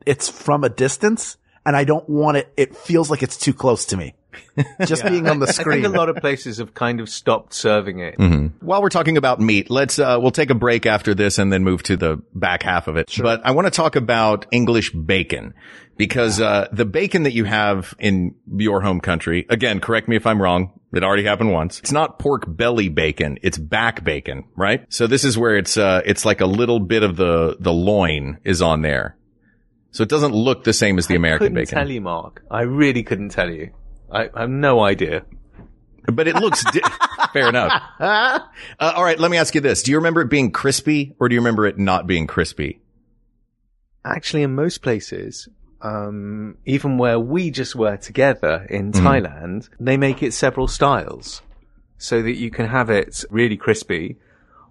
it's 0.06 0.28
from 0.28 0.62
a 0.62 0.68
distance 0.68 1.36
and 1.64 1.76
I 1.76 1.84
don't 1.84 2.08
want 2.08 2.36
it. 2.38 2.52
It 2.56 2.76
feels 2.76 3.10
like 3.10 3.22
it's 3.22 3.36
too 3.36 3.52
close 3.52 3.86
to 3.86 3.96
me. 3.96 4.14
Just 4.86 5.04
being 5.04 5.28
on 5.28 5.40
the 5.40 5.46
screen. 5.48 5.80
I 5.80 5.82
think 5.82 5.94
a 5.94 5.98
lot 5.98 6.08
of 6.08 6.16
places 6.16 6.58
have 6.58 6.72
kind 6.74 7.00
of 7.00 7.08
stopped 7.08 7.52
serving 7.52 7.98
it. 7.98 8.14
While 8.60 8.82
we're 8.82 8.88
talking 8.88 9.16
about 9.16 9.40
meat, 9.40 9.70
let's 9.70 9.98
uh, 9.98 10.18
we'll 10.20 10.30
take 10.30 10.50
a 10.50 10.54
break 10.54 10.86
after 10.86 11.14
this 11.14 11.38
and 11.38 11.52
then 11.52 11.64
move 11.64 11.82
to 11.84 11.96
the 11.96 12.22
back 12.34 12.62
half 12.62 12.86
of 12.86 12.96
it. 12.96 13.12
But 13.20 13.44
I 13.44 13.50
want 13.52 13.66
to 13.66 13.70
talk 13.70 13.96
about 13.96 14.46
English 14.50 14.92
bacon 14.92 15.54
because 15.96 16.40
uh, 16.40 16.68
the 16.72 16.84
bacon 16.84 17.24
that 17.24 17.32
you 17.32 17.44
have 17.44 17.94
in 17.98 18.34
your 18.56 18.80
home 18.80 19.00
country, 19.00 19.46
again, 19.50 19.80
correct 19.80 20.08
me 20.08 20.16
if 20.16 20.26
I'm 20.26 20.40
wrong. 20.40 20.72
It 20.92 21.04
already 21.04 21.24
happened 21.24 21.52
once. 21.52 21.78
It's 21.80 21.92
not 21.92 22.18
pork 22.18 22.44
belly 22.46 22.88
bacon; 22.88 23.38
it's 23.42 23.58
back 23.58 24.02
bacon, 24.02 24.44
right? 24.56 24.84
So 24.92 25.06
this 25.06 25.24
is 25.24 25.38
where 25.38 25.56
it's 25.56 25.76
uh, 25.76 26.02
it's 26.04 26.24
like 26.24 26.40
a 26.40 26.46
little 26.46 26.80
bit 26.80 27.02
of 27.02 27.16
the 27.16 27.56
the 27.60 27.72
loin 27.72 28.38
is 28.44 28.62
on 28.62 28.82
there, 28.82 29.16
so 29.90 30.02
it 30.02 30.08
doesn't 30.08 30.32
look 30.34 30.64
the 30.64 30.72
same 30.72 30.98
as 30.98 31.06
the 31.06 31.14
American 31.16 31.54
bacon. 31.54 31.54
couldn't 31.54 31.64
bacon. 31.64 31.78
tell 31.78 31.90
you, 31.90 32.00
Mark. 32.00 32.42
I 32.50 32.62
really 32.62 33.02
couldn't 33.02 33.30
tell 33.30 33.50
you. 33.50 33.70
I, 34.10 34.28
I 34.34 34.40
have 34.42 34.50
no 34.50 34.80
idea. 34.80 35.24
But 36.12 36.26
it 36.28 36.34
looks 36.36 36.64
di- 36.72 36.80
fair 37.32 37.48
enough. 37.48 37.82
Uh, 38.00 38.92
all 38.96 39.04
right, 39.04 39.18
let 39.18 39.30
me 39.30 39.36
ask 39.36 39.54
you 39.54 39.60
this: 39.60 39.82
Do 39.82 39.90
you 39.90 39.98
remember 39.98 40.22
it 40.22 40.30
being 40.30 40.50
crispy, 40.50 41.14
or 41.20 41.28
do 41.28 41.34
you 41.34 41.40
remember 41.40 41.66
it 41.66 41.78
not 41.78 42.06
being 42.06 42.26
crispy? 42.26 42.80
Actually, 44.04 44.42
in 44.42 44.54
most 44.54 44.78
places, 44.82 45.48
um, 45.82 46.56
even 46.64 46.96
where 46.98 47.18
we 47.20 47.50
just 47.50 47.74
were 47.76 47.96
together 47.98 48.66
in 48.70 48.92
Thailand, 48.92 49.68
they 49.78 49.96
make 49.98 50.22
it 50.22 50.32
several 50.32 50.66
styles, 50.68 51.42
so 51.98 52.22
that 52.22 52.36
you 52.36 52.50
can 52.50 52.66
have 52.66 52.88
it 52.88 53.22
really 53.30 53.56
crispy, 53.58 54.16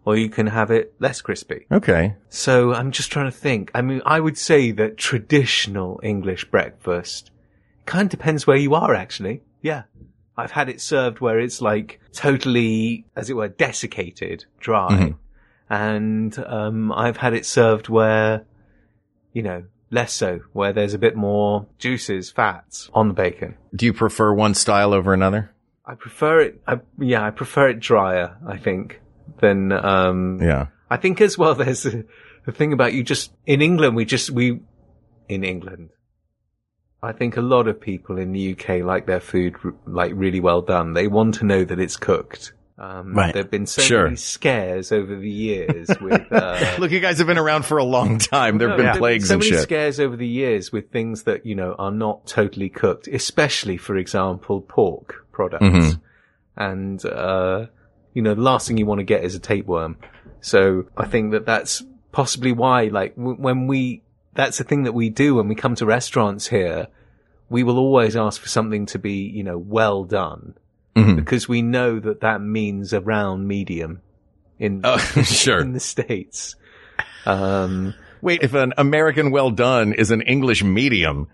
or 0.10 0.18
you 0.18 0.28
can 0.28 0.48
have 0.48 0.72
it 0.72 0.96
less 0.98 1.22
crispy. 1.22 1.68
Okay. 1.72 2.16
So 2.30 2.74
I'm 2.74 2.90
just 2.90 3.12
trying 3.12 3.28
to 3.28 3.38
think. 3.38 3.70
I 3.76 3.84
mean, 3.84 4.02
I 4.08 4.20
would 4.20 4.40
say 4.40 4.72
that 4.72 4.98
traditional 4.98 6.00
English 6.02 6.46
breakfast 6.50 7.30
kind 7.86 8.08
of 8.08 8.10
depends 8.10 8.48
where 8.48 8.58
you 8.58 8.74
are, 8.74 8.96
actually. 8.96 9.44
Yeah. 9.62 9.84
I've 10.36 10.50
had 10.50 10.68
it 10.68 10.82
served 10.82 11.20
where 11.20 11.38
it's 11.38 11.62
like 11.62 12.00
totally, 12.12 13.06
as 13.16 13.30
it 13.30 13.36
were, 13.36 13.50
desiccated, 13.50 14.46
dry. 14.60 15.14
And, 15.70 16.36
um, 16.40 16.92
I've 16.92 17.18
had 17.18 17.36
it 17.36 17.46
served 17.46 17.88
where, 17.88 18.46
you 19.32 19.44
know, 19.44 19.66
less 19.92 20.12
so, 20.12 20.40
where 20.54 20.74
there's 20.74 20.96
a 20.96 20.98
bit 20.98 21.16
more 21.16 21.68
juices, 21.78 22.32
fats 22.32 22.90
on 22.96 23.10
the 23.10 23.14
bacon. 23.14 23.58
Do 23.76 23.86
you 23.86 23.94
prefer 23.94 24.34
one 24.34 24.56
style 24.56 24.92
over 24.92 25.14
another? 25.14 25.52
I 25.86 25.94
prefer 25.94 26.42
it, 26.42 26.64
I, 26.68 26.80
yeah, 26.98 27.24
I 27.24 27.30
prefer 27.30 27.70
it 27.70 27.80
drier, 27.80 28.38
I 28.48 28.58
think, 28.58 29.02
than, 29.40 29.72
um, 29.72 30.40
Yeah. 30.42 30.68
I 30.90 30.98
think 30.98 31.22
as 31.22 31.38
well, 31.38 31.56
there's 31.56 31.86
a, 31.86 32.04
the 32.46 32.52
thing 32.52 32.74
about 32.74 32.94
you 32.94 33.04
just, 33.04 33.32
in 33.46 33.62
England, 33.62 33.96
we 33.96 34.06
just, 34.06 34.30
we, 34.32 34.60
in 35.28 35.44
England, 35.44 35.90
I 37.02 37.12
think 37.14 37.38
a 37.38 37.42
lot 37.42 37.68
of 37.68 37.80
people 37.80 38.18
in 38.18 38.32
the 38.34 38.52
UK 38.54 38.84
like 38.84 39.06
their 39.06 39.22
food, 39.22 39.56
like 39.86 40.12
really 40.16 40.40
well 40.42 40.62
done. 40.62 40.94
They 40.94 41.08
want 41.08 41.36
to 41.36 41.46
know 41.46 41.64
that 41.64 41.80
it's 41.80 41.96
cooked. 41.96 42.54
Um, 42.78 43.14
Right. 43.14 43.34
There've 43.34 43.50
been 43.52 43.66
so 43.68 43.82
Sure. 43.82 44.04
many 44.06 44.16
scares 44.16 44.92
over 44.92 45.16
the 45.16 45.30
years 45.30 45.90
with. 46.02 46.32
Uh, 46.32 46.76
Look, 46.80 46.92
you 46.92 47.00
guys 47.02 47.18
have 47.20 47.28
been 47.28 47.38
around 47.38 47.66
for 47.66 47.78
a 47.78 47.84
long 47.84 48.20
time. 48.20 48.58
There 48.58 48.68
have 48.70 48.78
been 48.78 48.86
there've 48.88 48.98
plagues 48.98 49.28
so 49.28 49.36
and 49.36 49.44
many 49.44 49.56
scares 49.58 50.00
over 50.00 50.16
the 50.16 50.28
years 50.28 50.72
with 50.72 50.90
things 50.92 51.24
that 51.24 51.46
you 51.46 51.56
know 51.56 51.74
are 51.78 51.92
not 51.92 52.26
totally 52.26 52.70
cooked, 52.70 53.08
especially, 53.08 53.76
for 53.78 53.96
example, 53.98 54.62
pork 54.62 55.26
products. 55.32 55.64
Mhm. 55.66 56.02
And 56.58 57.06
uh, 57.06 57.66
you 58.14 58.22
know, 58.22 58.34
the 58.36 58.42
last 58.42 58.68
thing 58.68 58.78
you 58.78 58.86
want 58.86 59.00
to 59.00 59.04
get 59.06 59.24
is 59.24 59.36
a 59.36 59.40
tapeworm. 59.40 59.98
So 60.42 60.86
I 60.98 61.06
think 61.06 61.32
that 61.32 61.46
that's 61.46 61.84
possibly 62.12 62.52
why, 62.52 62.86
like, 62.86 63.16
w- 63.16 63.38
when 63.38 63.68
we 63.68 64.02
that's 64.34 64.58
the 64.60 64.64
thing 64.64 64.84
that 64.84 64.94
we 64.94 65.10
do 65.10 65.36
when 65.36 65.48
we 65.48 65.56
come 65.56 65.76
to 65.76 65.86
restaurants 65.86 66.48
here. 66.48 66.88
We 67.50 67.64
will 67.64 67.80
always 67.80 68.16
ask 68.16 68.40
for 68.40 68.48
something 68.48 68.86
to 68.88 69.00
be, 69.00 69.24
you 69.28 69.44
know, 69.44 69.58
well 69.58 70.04
done 70.04 70.54
Mhm. 70.96 71.16
because 71.16 71.50
we 71.50 71.62
know 71.64 72.00
that 72.00 72.22
that 72.22 72.42
means 72.42 72.94
around 72.94 73.48
medium 73.48 74.02
in 74.60 74.82
Oh, 74.84 74.98
sure. 75.24 75.60
in 75.62 75.74
the 75.74 75.80
states. 75.80 76.56
Um, 77.26 77.96
Wait, 78.22 78.44
if 78.44 78.54
an 78.54 78.74
American 78.78 79.32
well 79.32 79.50
done 79.50 79.94
is 79.94 80.12
an 80.12 80.22
English 80.22 80.64
medium, 80.64 81.28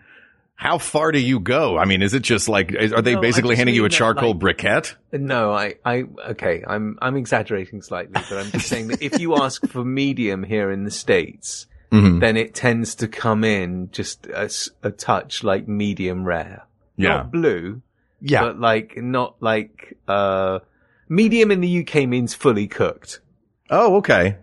how 0.56 0.78
far 0.78 1.12
do 1.12 1.20
you 1.20 1.40
go? 1.40 1.78
I 1.78 1.86
mean, 1.86 2.02
is 2.02 2.14
it 2.14 2.22
just 2.24 2.48
like, 2.48 2.74
are 2.74 3.02
they 3.02 3.16
No, 3.16 3.22
basically 3.22 3.56
handing 3.56 3.76
you 3.76 3.86
a 3.86 3.90
charcoal 3.90 4.34
like- 4.34 4.58
briquette? 4.58 4.96
no, 5.12 5.52
I, 5.52 5.76
I, 5.86 6.06
okay, 6.32 6.64
I'm, 6.66 6.98
I'm 7.02 7.18
exaggerating 7.18 7.82
slightly, 7.82 8.14
but 8.14 8.34
I'm 8.38 8.52
just 8.52 8.68
saying 8.68 8.88
that 8.88 9.02
if 9.02 9.20
you 9.20 9.36
ask 9.36 9.66
for 9.68 9.84
medium 9.84 10.44
here 10.44 10.72
in 10.72 10.84
the 10.84 10.92
states, 10.92 11.68
Mhm. 11.92 12.20
then 12.20 12.36
it 12.36 12.56
tends 12.56 12.96
to 12.96 13.08
come 13.08 13.44
in 13.44 13.90
just 13.92 14.28
a 14.28 14.92
touch 14.92 15.44
like 15.44 15.68
medium 15.68 16.24
rare, 16.26 16.64
Yeah. 16.98 17.10
not 17.18 17.32
blue, 17.32 17.82
Yeah. 18.22 18.42
but 18.42 18.60
like 18.60 18.98
not 18.98 19.36
like 19.42 19.98
uh, 20.08 20.60
medium 21.10 21.52
in 21.52 21.62
the 21.62 21.80
UK 21.86 22.08
means 22.08 22.34
fully 22.34 22.68
cooked. 22.68 23.20
Oh, 23.70 23.98
okay. 23.98 24.38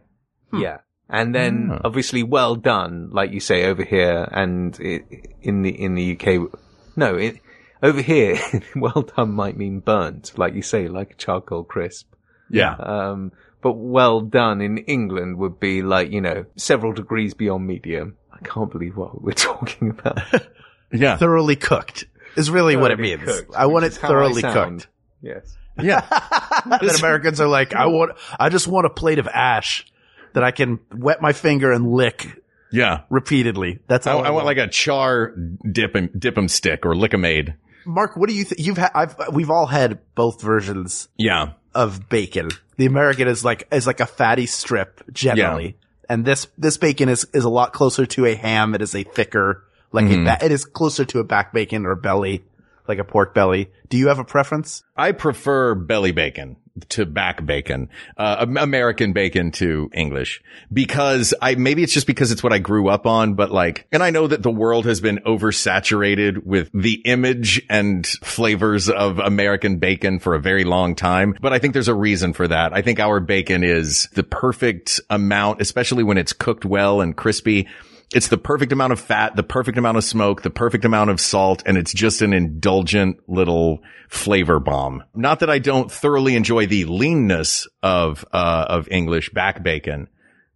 Yeah. 0.53 0.79
And 1.13 1.35
then 1.35 1.79
obviously 1.85 2.23
well 2.23 2.57
done, 2.57 3.11
like 3.13 3.33
you 3.33 3.41
say 3.41 3.67
over 3.67 3.85
here 3.85 4.27
and 4.33 4.75
i 4.83 5.05
in 5.43 5.61
the, 5.61 5.69
in 5.69 5.95
the 5.95 6.19
UK. 6.19 6.51
No, 6.97 7.17
it, 7.17 7.39
over 7.83 8.01
here, 8.01 8.39
well 8.77 9.03
done 9.03 9.33
might 9.33 9.59
mean 9.59 9.81
burnt, 9.81 10.33
like 10.39 10.55
you 10.55 10.63
say, 10.63 10.89
like 10.89 11.11
a 11.11 11.15
charcoal 11.15 11.65
crisp. 11.65 12.11
Yeah. 12.49 12.75
Um, 12.75 13.33
but 13.61 13.75
well 13.75 14.23
done 14.23 14.63
in 14.63 14.79
England 14.79 15.37
would 15.37 15.61
be 15.61 15.83
like, 15.83 16.11
you 16.11 16.23
know, 16.23 16.47
several 16.57 16.95
degrees 16.95 17.35
beyond 17.35 17.67
medium. 17.67 18.17
I 18.33 18.39
can't 18.39 18.71
believe 18.71 18.97
what 18.97 19.21
we're 19.21 19.33
talking 19.35 19.91
about. 19.91 20.23
Yeah. 20.95 21.17
thoroughly 21.17 21.57
cooked 21.57 22.05
is 22.37 22.51
really 22.51 22.77
what 22.77 22.91
it 22.91 22.99
means. 22.99 23.25
cooked, 23.25 23.55
I 23.57 23.65
want 23.65 23.85
which 23.85 23.93
it 23.93 23.97
is 23.97 23.99
how 24.03 24.09
I 24.09 24.11
thoroughly 24.11 24.43
cooked. 24.43 24.89
Yes. 25.23 25.57
Yeah. 25.81 26.01
that 26.01 26.99
Americans 26.99 27.41
are 27.41 27.49
like, 27.49 27.75
I 27.75 27.87
want, 27.87 28.13
I 28.39 28.51
just 28.51 28.69
want 28.69 28.85
a 28.85 28.91
plate 28.91 29.19
of 29.19 29.27
ash 29.27 29.87
that 30.35 30.45
I 30.45 30.51
can 30.51 30.79
wet 30.95 31.21
my 31.23 31.33
finger 31.33 31.73
and 31.73 31.93
lick 31.93 32.43
Yeah. 32.71 33.01
repeatedly. 33.11 33.79
That's 33.87 34.07
I, 34.07 34.13
all 34.13 34.25
I 34.25 34.31
want 34.31 34.47
like 34.47 34.59
a 34.59 34.69
char 34.69 35.35
dip 35.71 35.95
'em, 35.97 36.11
dip 36.19 36.37
'em 36.39 36.49
stick 36.49 36.85
or 36.87 36.95
lick 36.95 37.13
'em 37.15 37.25
aid. 37.25 37.55
Mark, 37.85 38.17
what 38.17 38.29
do 38.29 38.35
you 38.35 38.45
think? 38.45 38.61
You've 38.65 38.79
had, 38.79 38.91
I've, 38.95 39.17
we've 39.33 39.51
all 39.51 39.67
had 39.67 39.99
both 40.15 40.41
versions 40.41 41.09
Yeah. 41.17 41.53
of 41.75 42.09
bacon. 42.09 42.51
The 42.77 42.87
American 42.87 43.27
is 43.29 43.45
like, 43.45 43.67
is 43.73 43.87
like 43.87 44.01
a 44.01 44.07
fatty 44.07 44.47
strip 44.47 45.03
generally. 45.13 45.77
And 46.09 46.25
this, 46.25 46.47
this 46.59 46.77
bacon 46.77 47.09
is, 47.09 47.27
is 47.33 47.45
a 47.45 47.49
lot 47.51 47.73
closer 47.73 48.07
to 48.07 48.27
a 48.27 48.35
ham. 48.35 48.75
It 48.75 48.83
is 48.83 48.95
a 48.95 49.03
thicker, 49.03 49.65
like 49.93 50.05
Mm-hmm. 50.07 50.27
a, 50.29 50.37
ba- 50.39 50.45
it 50.45 50.53
is 50.53 50.65
closer 50.65 51.05
to 51.07 51.19
a 51.21 51.25
back 51.25 51.53
bacon 51.53 51.85
or 51.87 51.95
belly, 51.97 52.45
like 52.87 52.99
a 52.99 53.05
pork 53.05 53.35
belly. 53.35 53.71
Do 53.89 53.97
you 53.99 54.09
have 54.09 54.19
a 54.19 54.25
preference? 54.25 54.83
I 54.97 55.13
prefer 55.13 55.75
belly 55.75 56.13
bacon 56.13 56.57
to 56.91 57.07
back 57.07 57.45
bacon, 57.45 57.89
uh, 58.17 58.47
American 58.57 59.13
bacon 59.13 59.51
to 59.53 59.91
English 59.93 60.43
because 60.73 61.35
I, 61.41 61.55
maybe 61.55 61.83
it's 61.83 61.93
just 61.93 62.07
because 62.07 62.33
it's 62.33 62.43
what 62.43 62.53
I 62.53 62.59
grew 62.59 62.89
up 62.89 63.07
on, 63.07 63.35
but 63.35 63.51
like, 63.51 63.87
and 63.93 64.03
I 64.03 64.11
know 64.11 64.27
that 64.27 64.43
the 64.43 64.51
world 64.51 64.87
has 64.87 65.01
been 65.01 65.19
oversaturated 65.19 66.45
with 66.45 66.71
the 66.73 67.03
image 67.05 67.63
and 67.69 68.07
flavors 68.07 68.89
of 68.89 69.19
American 69.19 69.79
bacon 69.79 70.19
for 70.19 70.35
a 70.35 70.41
very 70.41 70.65
long 70.65 70.95
time, 70.95 71.37
but 71.41 71.53
I 71.53 71.59
think 71.59 71.75
there's 71.75 71.89
a 71.89 71.95
reason 71.95 72.33
for 72.33 72.49
that. 72.49 72.73
I 72.73 72.83
think 72.83 73.01
our 73.01 73.21
bacon 73.21 73.65
is 73.65 74.09
the 74.15 74.23
perfect 74.23 75.01
amount, 75.11 75.61
especially 75.61 76.03
when 76.03 76.19
it's 76.19 76.33
cooked 76.33 76.65
well 76.65 77.01
and 77.01 77.17
crispy. 77.17 77.69
It's 78.15 78.29
the 78.29 78.39
perfect 78.39 78.73
amount 78.73 78.93
of 78.93 79.01
fat, 79.01 79.37
the 79.37 79.43
perfect 79.43 79.79
amount 79.79 79.97
of 79.97 80.05
smoke, 80.05 80.43
the 80.43 80.51
perfect 80.51 80.85
amount 80.85 81.11
of 81.11 81.21
salt, 81.21 81.63
and 81.65 81.77
it's 81.79 81.93
just 81.95 82.21
an 82.23 82.33
indulgent 82.33 83.19
little 83.29 83.81
flavor 84.09 84.61
bomb. 84.61 85.03
Not 85.15 85.41
that 85.41 85.49
I 85.51 85.59
don't 85.59 85.91
thoroughly 85.91 86.37
enjoy 86.37 86.67
the 86.67 86.85
leanness 86.85 87.67
of, 87.83 88.25
uh, 88.33 88.67
of 88.69 88.89
English 88.91 89.31
back 89.31 89.63
bacon, 89.63 90.09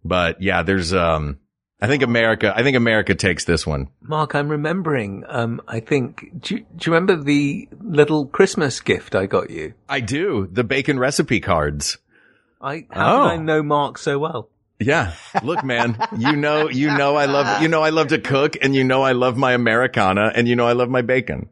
but 0.05 0.41
yeah, 0.41 0.61
there's, 0.63 0.93
um, 0.93 1.39
I 1.81 1.87
think 1.87 2.03
America, 2.03 2.53
I 2.55 2.63
think 2.63 2.75
America 2.77 3.15
takes 3.15 3.45
this 3.45 3.65
one. 3.65 3.87
Mark, 4.01 4.35
I'm 4.35 4.49
remembering, 4.49 5.23
um, 5.27 5.61
I 5.67 5.79
think, 5.79 6.29
do 6.39 6.55
you, 6.55 6.61
do 6.75 6.89
you 6.89 6.93
remember 6.95 7.15
the 7.23 7.67
little 7.81 8.25
Christmas 8.27 8.79
gift 8.81 9.15
I 9.15 9.25
got 9.25 9.49
you? 9.49 9.73
I 9.89 9.99
do. 9.99 10.47
The 10.51 10.63
bacon 10.63 10.97
recipe 10.99 11.39
cards. 11.39 11.97
I, 12.61 12.85
how 12.91 13.25
Oh. 13.25 13.29
did 13.29 13.33
I 13.33 13.37
know 13.37 13.61
Mark 13.63 13.97
so 13.99 14.17
well? 14.19 14.49
Yeah. 14.79 15.13
Look, 15.43 15.63
man, 15.63 15.97
you 16.17 16.35
know, 16.35 16.69
you 16.69 16.95
know, 16.95 17.15
I 17.15 17.25
love, 17.25 17.61
you 17.61 17.67
know, 17.67 17.81
I 17.81 17.89
love 17.89 18.09
to 18.09 18.19
cook 18.19 18.57
and 18.61 18.75
you 18.75 18.83
know, 18.83 19.01
I 19.01 19.13
love 19.13 19.35
my 19.35 19.53
Americana 19.53 20.31
and 20.35 20.47
you 20.47 20.55
know, 20.55 20.67
I 20.67 20.73
love 20.73 20.89
my 20.89 21.01
bacon. 21.01 21.49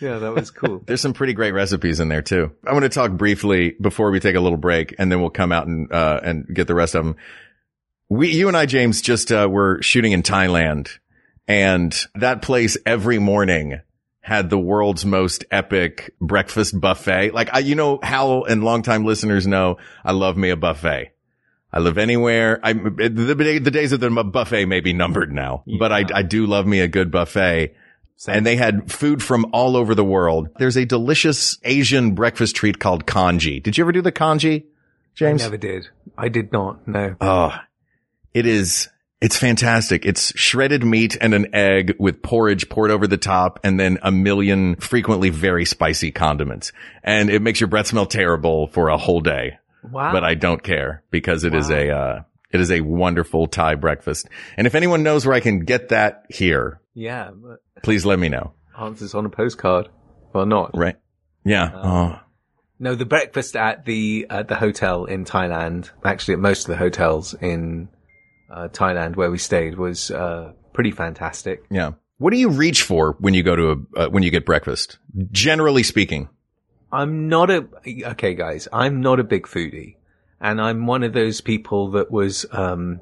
Yeah, 0.00 0.18
that 0.18 0.34
was 0.34 0.50
cool. 0.50 0.82
There's 0.86 1.02
some 1.02 1.12
pretty 1.12 1.34
great 1.34 1.52
recipes 1.52 2.00
in 2.00 2.08
there 2.08 2.22
too. 2.22 2.52
I 2.66 2.72
want 2.72 2.84
to 2.84 2.88
talk 2.88 3.12
briefly 3.12 3.76
before 3.80 4.10
we 4.10 4.20
take 4.20 4.36
a 4.36 4.40
little 4.40 4.56
break 4.56 4.94
and 4.98 5.12
then 5.12 5.20
we'll 5.20 5.28
come 5.28 5.52
out 5.52 5.66
and, 5.66 5.92
uh, 5.92 6.20
and 6.22 6.46
get 6.54 6.66
the 6.66 6.74
rest 6.74 6.94
of 6.94 7.04
them. 7.04 7.16
We, 8.08 8.30
you 8.32 8.48
and 8.48 8.56
I, 8.56 8.64
James, 8.64 9.02
just, 9.02 9.30
uh, 9.30 9.46
were 9.50 9.82
shooting 9.82 10.12
in 10.12 10.22
Thailand 10.22 10.88
and 11.46 11.94
that 12.14 12.40
place 12.40 12.78
every 12.86 13.18
morning 13.18 13.80
had 14.22 14.50
the 14.50 14.58
world's 14.58 15.04
most 15.04 15.44
epic 15.50 16.14
breakfast 16.20 16.78
buffet. 16.80 17.32
Like 17.34 17.52
I, 17.52 17.58
you 17.58 17.74
know, 17.74 17.98
Hal 18.02 18.44
and 18.44 18.62
longtime 18.64 19.04
listeners 19.04 19.46
know 19.46 19.78
I 20.04 20.12
love 20.12 20.36
me 20.36 20.50
a 20.50 20.56
buffet. 20.56 21.12
I 21.72 21.78
live 21.78 21.98
anywhere. 21.98 22.58
I 22.62 22.72
the, 22.72 23.08
the 23.08 23.70
days 23.70 23.92
of 23.92 24.00
the 24.00 24.10
buffet 24.10 24.64
may 24.64 24.80
be 24.80 24.92
numbered 24.92 25.32
now, 25.32 25.62
but 25.78 25.92
I, 25.92 26.04
I 26.12 26.22
do 26.22 26.46
love 26.46 26.66
me 26.66 26.80
a 26.80 26.88
good 26.88 27.10
buffet. 27.10 27.74
And 28.28 28.44
they 28.44 28.56
had 28.56 28.92
food 28.92 29.22
from 29.22 29.46
all 29.52 29.76
over 29.76 29.94
the 29.94 30.04
world. 30.04 30.48
There's 30.58 30.76
a 30.76 30.84
delicious 30.84 31.58
Asian 31.64 32.14
breakfast 32.14 32.54
treat 32.54 32.78
called 32.78 33.06
congee. 33.06 33.60
Did 33.60 33.78
you 33.78 33.84
ever 33.84 33.92
do 33.92 34.02
the 34.02 34.12
congee, 34.12 34.56
I 34.56 34.62
James? 35.14 35.42
never 35.42 35.56
did. 35.56 35.88
I 36.18 36.28
did 36.28 36.52
not, 36.52 36.86
no. 36.86 37.16
Oh, 37.20 37.56
it 38.34 38.44
is. 38.46 38.88
It's 39.22 39.36
fantastic. 39.36 40.04
It's 40.06 40.38
shredded 40.38 40.82
meat 40.82 41.16
and 41.20 41.34
an 41.34 41.54
egg 41.54 41.94
with 41.98 42.22
porridge 42.22 42.68
poured 42.68 42.90
over 42.90 43.06
the 43.06 43.18
top 43.18 43.60
and 43.62 43.78
then 43.78 43.98
a 44.02 44.10
million 44.10 44.76
frequently 44.76 45.28
very 45.30 45.64
spicy 45.64 46.10
condiments. 46.10 46.72
And 47.02 47.30
it 47.30 47.40
makes 47.42 47.60
your 47.60 47.68
breath 47.68 47.86
smell 47.88 48.06
terrible 48.06 48.66
for 48.68 48.88
a 48.88 48.96
whole 48.98 49.20
day. 49.20 49.58
Wow. 49.82 50.12
But 50.12 50.24
I 50.24 50.34
don't 50.34 50.62
care 50.62 51.02
because 51.10 51.44
it 51.44 51.54
is 51.54 51.70
a, 51.70 51.90
uh, 51.90 52.22
it 52.50 52.60
is 52.60 52.70
a 52.70 52.80
wonderful 52.80 53.46
Thai 53.46 53.76
breakfast. 53.76 54.28
And 54.56 54.66
if 54.66 54.74
anyone 54.74 55.02
knows 55.02 55.24
where 55.24 55.34
I 55.34 55.40
can 55.40 55.60
get 55.60 55.90
that 55.90 56.24
here, 56.28 56.80
yeah, 56.94 57.30
but 57.32 57.60
please 57.82 58.04
let 58.04 58.18
me 58.18 58.28
know. 58.28 58.52
answers 58.78 59.14
on 59.14 59.24
a 59.26 59.30
postcard. 59.30 59.88
Well, 60.32 60.46
not. 60.46 60.76
Right. 60.76 60.96
Yeah. 61.44 61.70
Oh, 61.74 62.20
No, 62.78 62.94
the 62.94 63.06
breakfast 63.06 63.56
at 63.56 63.84
the 63.84 64.26
at 64.28 64.48
the 64.48 64.56
hotel 64.56 65.04
in 65.06 65.24
Thailand, 65.24 65.90
actually 66.04 66.34
at 66.34 66.40
most 66.40 66.62
of 66.62 66.68
the 66.68 66.76
hotels 66.76 67.34
in 67.34 67.88
uh, 68.50 68.68
Thailand 68.68 69.16
where 69.16 69.30
we 69.30 69.38
stayed, 69.38 69.78
was 69.78 70.10
uh, 70.10 70.52
pretty 70.72 70.90
fantastic. 70.90 71.64
yeah. 71.70 71.92
What 72.18 72.32
do 72.34 72.38
you 72.38 72.50
reach 72.50 72.82
for 72.82 73.16
when 73.18 73.32
you 73.32 73.42
go 73.42 73.56
to 73.56 73.86
a, 73.96 74.00
uh, 74.00 74.08
when 74.10 74.22
you 74.22 74.30
get 74.30 74.44
breakfast? 74.44 74.98
Generally 75.30 75.84
speaking. 75.84 76.28
I'm 76.92 77.28
not 77.28 77.50
a 77.50 77.66
okay, 77.86 78.34
guys. 78.34 78.68
I'm 78.72 79.00
not 79.00 79.20
a 79.20 79.24
big 79.24 79.46
foodie, 79.46 79.96
and 80.40 80.60
I'm 80.60 80.86
one 80.86 81.02
of 81.02 81.12
those 81.12 81.40
people 81.40 81.90
that 81.92 82.10
was. 82.10 82.46
Um, 82.52 83.00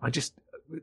I 0.00 0.10
just 0.10 0.34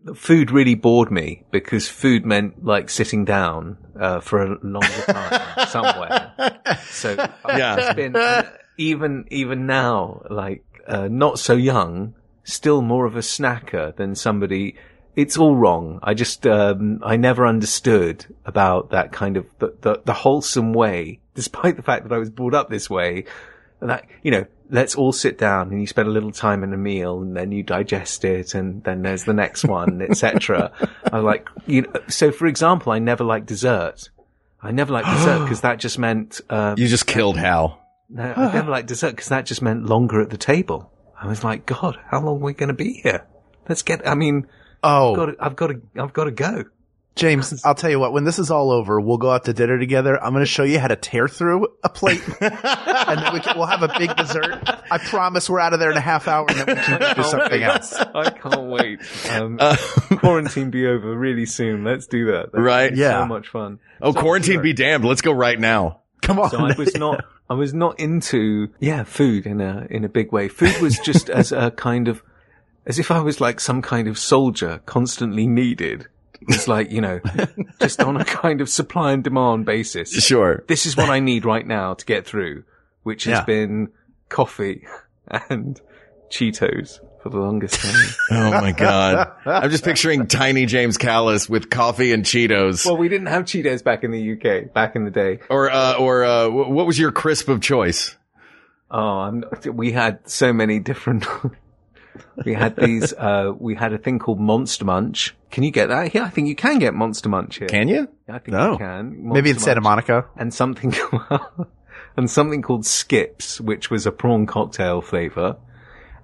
the 0.03 0.15
food 0.15 0.51
really 0.51 0.75
bored 0.75 1.11
me 1.11 1.43
because 1.51 1.87
food 1.87 2.25
meant 2.25 2.65
like 2.65 2.89
sitting 2.89 3.23
down 3.23 3.77
uh, 3.99 4.19
for 4.19 4.41
a 4.43 4.57
longer 4.61 5.03
time 5.07 5.67
somewhere. 5.67 6.33
So 6.89 7.17
I've 7.45 7.57
Yeah. 7.57 7.75
just 7.75 7.95
been 7.95 8.15
even 8.77 9.25
even 9.29 9.65
now, 9.67 10.23
like 10.29 10.63
uh, 10.87 11.07
not 11.07 11.39
so 11.39 11.53
young, 11.53 12.15
still 12.43 12.81
more 12.81 13.05
of 13.05 13.15
a 13.15 13.19
snacker 13.19 13.95
than 13.95 14.15
somebody. 14.15 14.75
It's 15.15 15.37
all 15.37 15.55
wrong. 15.55 15.99
I 16.03 16.13
just 16.13 16.45
um, 16.45 16.99
I 17.03 17.15
never 17.15 17.47
understood 17.47 18.25
about 18.45 18.91
that 18.91 19.11
kind 19.11 19.37
of 19.37 19.45
the, 19.59 19.73
the 19.81 20.01
the 20.05 20.13
wholesome 20.13 20.73
way, 20.73 21.19
despite 21.33 21.77
the 21.77 21.83
fact 21.83 22.07
that 22.07 22.13
I 22.13 22.17
was 22.17 22.29
brought 22.29 22.53
up 22.53 22.69
this 22.69 22.89
way. 22.89 23.25
That 23.81 24.05
you 24.23 24.31
know, 24.31 24.45
let's 24.69 24.95
all 24.95 25.11
sit 25.11 25.37
down 25.37 25.69
and 25.69 25.79
you 25.79 25.87
spend 25.87 26.07
a 26.07 26.11
little 26.11 26.31
time 26.31 26.63
in 26.63 26.73
a 26.73 26.77
meal 26.77 27.21
and 27.21 27.35
then 27.35 27.51
you 27.51 27.61
digest 27.61 28.23
it 28.25 28.55
and 28.55 28.83
then 28.83 29.01
there's 29.01 29.25
the 29.25 29.33
next 29.33 29.63
one, 29.65 30.01
etc. 30.01 30.71
I 31.11 31.19
like, 31.19 31.47
you 31.67 31.83
know, 31.83 31.93
so 32.07 32.31
for 32.31 32.47
example, 32.47 32.91
I 32.91 32.99
never 32.99 33.23
liked 33.23 33.47
dessert. 33.47 34.09
I 34.61 34.71
never 34.71 34.93
liked 34.93 35.07
dessert 35.07 35.39
because 35.43 35.61
that 35.61 35.79
just 35.79 35.99
meant 35.99 36.41
uh, 36.49 36.75
You 36.77 36.87
just 36.87 37.05
killed 37.05 37.37
Hal. 37.37 37.79
no, 38.09 38.23
I 38.23 38.53
never 38.53 38.71
liked 38.71 38.87
dessert 38.87 39.11
because 39.11 39.29
that 39.29 39.45
just 39.45 39.61
meant 39.61 39.85
longer 39.85 40.21
at 40.21 40.29
the 40.29 40.37
table. 40.37 40.91
I 41.21 41.27
was 41.27 41.43
like, 41.43 41.65
God, 41.65 41.99
how 42.09 42.21
long 42.21 42.37
are 42.37 42.45
we 42.45 42.53
going 42.53 42.67
to 42.69 42.73
be 42.73 43.01
here? 43.03 43.25
Let's 43.69 43.81
get. 43.81 44.07
I 44.07 44.15
mean, 44.15 44.47
Oh, 44.85 45.11
I've 45.11 45.15
got 45.15 45.25
to, 45.25 45.35
I've 45.39 45.55
got 45.55 45.67
to, 45.67 45.81
I've 46.01 46.13
got 46.13 46.23
to 46.25 46.31
go. 46.31 46.63
James, 47.15 47.63
I'll 47.63 47.75
tell 47.75 47.89
you 47.89 47.97
what, 47.97 48.11
when 48.11 48.25
this 48.25 48.39
is 48.39 48.51
all 48.51 48.71
over, 48.71 48.99
we'll 48.99 49.17
go 49.17 49.31
out 49.31 49.45
to 49.45 49.53
dinner 49.53 49.79
together. 49.79 50.21
I'm 50.21 50.33
going 50.33 50.41
to 50.43 50.51
show 50.51 50.63
you 50.63 50.79
how 50.79 50.89
to 50.89 50.97
tear 50.97 51.29
through 51.29 51.69
a 51.81 51.87
plate 51.87 52.21
and 52.41 53.19
then 53.21 53.33
we 53.33 53.39
can, 53.39 53.57
we'll 53.57 53.67
have 53.67 53.83
a 53.83 53.95
big 53.97 54.13
dessert. 54.17 54.61
I 54.91 54.97
promise 54.97 55.49
we're 55.49 55.61
out 55.61 55.71
of 55.71 55.79
there 55.79 55.91
in 55.91 55.95
a 55.95 56.01
half 56.01 56.27
hour 56.27 56.45
and 56.49 56.59
then 56.59 56.67
we 56.67 56.83
can 56.83 57.15
do 57.15 57.23
something 57.29 57.63
else. 57.63 57.93
I 57.93 58.31
can't 58.31 58.63
wait. 58.63 58.99
Um, 59.31 59.57
quarantine 60.17 60.71
be 60.71 60.85
over 60.87 61.15
really 61.17 61.45
soon. 61.45 61.85
Let's 61.85 62.05
do 62.07 62.25
that. 62.33 62.51
That's 62.51 62.61
Right. 62.61 62.93
Yeah. 62.93 63.21
So 63.21 63.27
much 63.27 63.47
fun. 63.47 63.79
Oh, 64.01 64.11
So- 64.11 64.19
quarantine 64.19 64.61
be 64.61 64.73
damned. 64.73 65.05
Let's 65.05 65.21
go 65.21 65.31
right 65.31 65.57
now. 65.59 66.01
Come 66.21 66.37
on. 66.39 66.49
So 66.49 66.57
I 66.57 66.73
was 66.77 66.95
not, 66.95 67.23
I 67.49 67.53
was 67.53 67.73
not 67.73 67.97
into, 67.97 68.69
yeah, 68.81 69.03
food 69.05 69.45
in 69.45 69.61
a, 69.61 69.87
in 69.89 70.03
a 70.03 70.09
big 70.09 70.33
way. 70.33 70.49
Food 70.49 70.81
was 70.81 70.99
just 70.99 71.29
as 71.29 71.53
a 71.53 71.71
kind 71.71 72.09
of, 72.09 72.21
as 72.85 72.99
if 72.99 73.11
I 73.11 73.19
was 73.21 73.39
like 73.41 73.59
some 73.59 73.81
kind 73.81 74.07
of 74.07 74.17
soldier 74.17 74.81
constantly 74.85 75.47
needed. 75.47 76.07
It's 76.47 76.67
like, 76.67 76.91
you 76.91 77.01
know, 77.01 77.19
just 77.79 78.01
on 78.01 78.17
a 78.17 78.25
kind 78.25 78.61
of 78.61 78.69
supply 78.69 79.13
and 79.13 79.23
demand 79.23 79.65
basis. 79.65 80.11
Sure. 80.11 80.63
This 80.67 80.85
is 80.85 80.95
what 80.95 81.09
I 81.09 81.19
need 81.19 81.45
right 81.45 81.65
now 81.65 81.93
to 81.95 82.05
get 82.05 82.25
through, 82.27 82.63
which 83.03 83.23
has 83.23 83.39
Yeah. 83.39 83.43
been 83.45 83.89
coffee 84.29 84.85
and 85.49 85.79
Cheetos 86.29 86.99
for 87.23 87.29
the 87.29 87.37
longest 87.39 87.79
time. 87.81 88.09
Oh 88.31 88.51
my 88.61 88.71
God. 88.73 89.31
I'm 89.45 89.71
just 89.71 89.83
picturing 89.83 90.27
tiny 90.27 90.65
James 90.67 90.97
Callis 90.97 91.49
with 91.49 91.69
coffee 91.71 92.11
and 92.11 92.23
Cheetos. 92.23 92.85
well, 92.85 92.97
we 92.97 93.09
didn't 93.09 93.27
have 93.27 93.45
Cheetos 93.45 93.83
back 93.83 94.03
in 94.03 94.11
the 94.11 94.33
UK, 94.33 94.71
back 94.73 94.95
in 94.95 95.05
the 95.05 95.11
day. 95.11 95.39
or, 95.49 95.71
uh, 95.71 95.95
or, 95.97 96.23
uh, 96.25 96.49
what 96.49 96.85
was 96.85 96.99
your 96.99 97.11
crisp 97.11 97.47
of 97.49 97.61
choice? 97.61 98.15
Oh, 98.91 98.99
I'm, 98.99 99.43
we 99.73 99.91
had 99.93 100.29
so 100.29 100.53
many 100.53 100.79
different. 100.79 101.25
we 102.45 102.53
had 102.53 102.75
these. 102.75 103.13
Uh, 103.13 103.53
we 103.57 103.75
had 103.75 103.93
a 103.93 103.97
thing 103.97 104.19
called 104.19 104.39
Monster 104.39 104.85
Munch. 104.85 105.35
Can 105.51 105.63
you 105.63 105.71
get 105.71 105.87
that 105.89 106.11
here? 106.11 106.23
I 106.23 106.29
think 106.29 106.47
you 106.47 106.55
can 106.55 106.79
get 106.79 106.93
Monster 106.93 107.29
Munch 107.29 107.57
here. 107.59 107.67
Can 107.67 107.87
you? 107.87 108.07
I 108.27 108.39
think 108.39 108.49
No. 108.49 108.73
you 108.73 108.77
can. 108.77 109.09
Maybe 109.29 109.49
in 109.49 109.55
Monster 109.55 109.59
Santa 109.71 109.81
Munch. 109.81 110.07
Monica. 110.09 110.25
And 110.35 110.53
something, 110.53 110.93
and 112.17 112.29
something 112.29 112.61
called 112.61 112.85
Skips, 112.85 113.59
which 113.61 113.89
was 113.89 114.05
a 114.05 114.11
prawn 114.11 114.45
cocktail 114.45 115.01
flavor. 115.01 115.57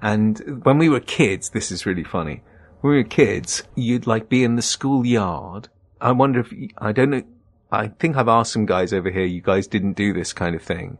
And 0.01 0.61
when 0.63 0.77
we 0.77 0.89
were 0.89 0.99
kids, 0.99 1.51
this 1.51 1.71
is 1.71 1.85
really 1.85 2.03
funny. 2.03 2.41
When 2.81 2.91
we 2.93 2.97
were 2.97 3.03
kids, 3.07 3.63
you'd 3.75 4.07
like 4.07 4.29
be 4.29 4.43
in 4.43 4.55
the 4.55 4.61
schoolyard. 4.61 5.69
I 5.99 6.11
wonder 6.13 6.39
if, 6.39 6.51
I 6.77 6.91
don't 6.91 7.11
know, 7.11 7.23
I 7.71 7.89
think 7.89 8.17
I've 8.17 8.27
asked 8.27 8.51
some 8.53 8.65
guys 8.65 8.91
over 8.93 9.11
here, 9.11 9.23
you 9.25 9.41
guys 9.41 9.67
didn't 9.67 9.93
do 9.93 10.11
this 10.13 10.33
kind 10.33 10.55
of 10.55 10.63
thing. 10.63 10.97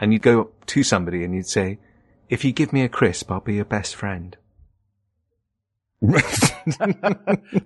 And 0.00 0.12
you'd 0.12 0.22
go 0.22 0.40
up 0.42 0.66
to 0.66 0.82
somebody 0.82 1.22
and 1.24 1.34
you'd 1.34 1.46
say, 1.46 1.78
if 2.30 2.44
you 2.44 2.52
give 2.52 2.72
me 2.72 2.82
a 2.82 2.88
crisp, 2.88 3.30
I'll 3.30 3.40
be 3.40 3.54
your 3.54 3.64
best 3.66 3.94
friend. 3.94 4.36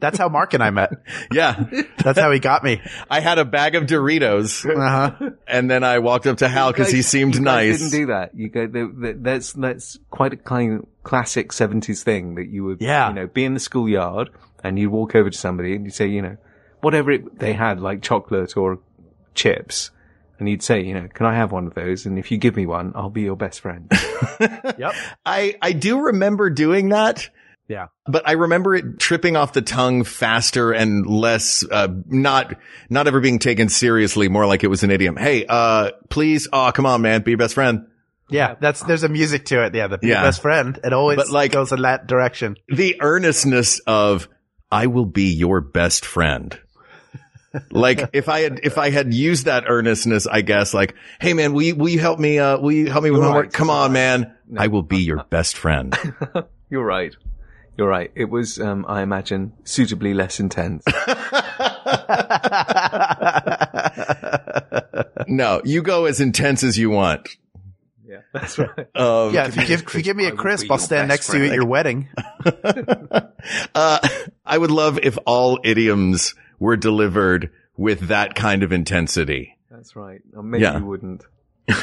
That's 0.01 0.19
how 0.19 0.29
Mark 0.29 0.55
and 0.55 0.62
I 0.62 0.71
met. 0.71 0.91
Yeah. 1.33 1.65
That's 2.03 2.19
how 2.19 2.33
he 2.33 2.41
got 2.41 2.65
me. 2.65 2.81
I 3.09 3.21
had 3.21 3.39
a 3.39 3.45
bag 3.45 3.77
of 3.77 3.85
Doritos 3.85 4.65
Uh-huh. 4.65 5.31
and 5.47 5.71
then 5.71 5.85
I 5.85 6.01
walked 6.01 6.27
up 6.27 6.39
to 6.39 6.49
Hal 6.49 6.73
because 6.73 6.91
he 6.91 7.03
seemed 7.03 7.35
you 7.37 7.45
guys 7.45 7.45
nice. 7.45 7.79
Didn't 7.79 7.93
do 8.01 8.07
that. 8.07 8.35
You 8.35 8.49
go. 8.49 8.67
th 8.67 8.89
th 9.01 9.17
that's 9.21 9.53
that's 9.53 9.99
quite 10.11 10.33
a 10.33 10.37
kind 10.37 10.81
of 10.81 10.87
classic 11.05 11.53
seventies 11.53 12.03
thing 12.03 12.35
that 12.37 12.49
you 12.49 12.65
would, 12.65 12.81
Yeah. 12.81 13.09
you 13.11 13.15
know, 13.15 13.27
be 13.29 13.45
in 13.45 13.55
the 13.55 13.61
schoolyard 13.61 14.31
and 14.65 14.79
you'd 14.79 14.91
walk 14.91 15.15
over 15.15 15.31
to 15.31 15.39
somebody 15.39 15.77
and 15.77 15.85
you'd 15.85 15.95
say, 15.95 16.07
you 16.09 16.23
know, 16.23 16.37
whatever 16.81 17.12
it, 17.12 17.39
they 17.39 17.53
had, 17.53 17.81
like 17.81 18.03
chocolate 18.03 18.57
or 18.57 18.81
chips, 19.35 19.91
and 20.45 20.51
you'd 20.51 20.62
say, 20.62 20.82
you 20.82 20.92
know, 20.92 21.09
can 21.09 21.24
I 21.24 21.34
have 21.34 21.53
one 21.53 21.66
of 21.66 21.72
those? 21.74 22.05
And 22.05 22.18
if 22.18 22.30
you 22.30 22.36
give 22.36 22.55
me 22.55 22.66
one, 22.66 22.92
I'll 22.95 23.09
be 23.09 23.22
your 23.22 23.36
best 23.36 23.61
friend. 23.61 23.90
Yep. 24.40 24.92
I, 25.24 25.55
I 25.62 25.72
do 25.72 26.01
remember 26.07 26.51
doing 26.51 26.88
that. 26.90 27.30
Yeah. 27.68 27.86
But 28.07 28.28
I 28.28 28.32
remember 28.32 28.74
it 28.74 28.99
tripping 28.99 29.36
off 29.36 29.53
the 29.53 29.62
tongue 29.62 30.03
faster 30.05 30.72
and 30.72 31.07
less, 31.07 31.64
uh, 31.70 31.88
not, 32.07 32.55
not 32.90 33.07
ever 33.07 33.20
being 33.20 33.38
taken 33.38 33.68
seriously, 33.68 34.28
more 34.28 34.45
like 34.47 34.64
it 34.64 34.66
was 34.68 34.82
an 34.82 34.90
idiom. 34.90 35.16
Hey, 35.16 35.47
uh, 35.49 35.92
please, 36.11 36.49
oh, 36.53 36.70
come 36.74 36.84
on, 36.84 37.01
man, 37.03 37.22
be 37.22 37.30
your 37.30 37.38
best 37.38 37.55
friend. 37.55 37.86
Yeah. 38.28 38.57
That's, 38.61 38.82
there's 38.82 39.05
a 39.05 39.09
music 39.09 39.47
to 39.47 39.64
it. 39.64 39.74
Yeah. 39.74 39.86
The 39.86 39.99
Yeah. 40.03 40.22
best 40.22 40.42
friend. 40.42 40.78
It 40.82 40.92
always 40.92 41.16
But, 41.16 41.30
like- 41.30 41.53
goes 41.53 41.70
in 41.72 41.80
that 41.82 42.07
direction. 42.07 42.57
The 42.68 42.97
earnestness 43.01 43.78
of, 43.86 44.28
I 44.72 44.86
will 44.88 45.07
be 45.07 45.32
your 45.32 45.61
best 45.61 46.05
friend. 46.05 46.59
Like 47.70 48.11
if 48.12 48.28
I 48.28 48.40
had, 48.40 48.61
if 48.62 48.78
I 48.78 48.90
had 48.90 49.12
used 49.14 49.46
that 49.46 49.64
earnestness, 49.66 50.26
I 50.26 50.40
guess 50.42 50.74
like, 50.74 50.94
hey 51.20 51.34
man, 51.34 51.52
will 51.52 51.62
you, 51.62 51.76
will 51.76 51.88
you 51.88 51.98
help 52.00 52.18
me, 52.18 52.38
uh, 52.38 52.59
will 52.59 52.72
you 52.72 52.90
help 52.90 53.05
me 53.05 53.11
with 53.11 53.20
Right, 53.20 53.26
homework? 53.26 53.52
Come 53.52 53.70
on, 53.70 53.90
right. 53.90 53.92
man. 53.92 54.34
I 54.57 54.68
will 54.68 54.82
be 54.82 54.98
your 54.98 55.24
best 55.24 55.57
friend. 55.57 55.96
You're 56.70 56.84
right. 56.84 57.14
You're 57.76 57.88
right. 57.88 58.12
It 58.14 58.26
was, 58.26 58.61
um, 58.61 58.84
I 58.88 59.02
imagine, 59.02 59.52
suitably 59.64 60.14
less 60.14 60.38
intense. 60.38 60.84
no, 65.28 65.61
you 65.64 65.82
go 65.82 66.05
as 66.07 66.20
intense 66.20 66.62
as 66.62 66.78
you 66.78 66.90
want. 66.90 67.28
yeah, 68.07 68.20
that's 68.32 68.59
right. 68.59 68.68
Um, 68.94 69.34
Yeah. 69.34 69.48
If 69.48 69.57
you 69.57 69.66
give, 69.66 69.82
if 69.82 69.94
you 69.94 70.02
give 70.02 70.16
me 70.16 70.26
a 70.26 70.32
crisp, 70.32 70.70
I'll 70.70 70.78
stand 70.78 71.09
best 71.09 71.28
next 71.30 71.32
to 71.32 71.38
you 71.38 71.46
at 71.50 71.55
your 71.55 71.66
wedding. 71.66 72.09
Uh, 73.74 73.98
I 74.46 74.57
would 74.57 74.70
love 74.70 74.98
if 75.02 75.18
all 75.26 75.59
idioms 75.64 76.34
were 76.59 76.76
delivered 76.76 77.50
with 77.76 78.09
that 78.09 78.34
kind 78.34 78.62
of 78.62 78.72
intensity. 78.72 79.57
That's 79.70 79.96
right. 79.96 80.20
Or 80.34 80.42
maybe 80.42 80.62
Yeah. 80.62 80.78
you 80.78 80.84
wouldn't. 80.86 81.24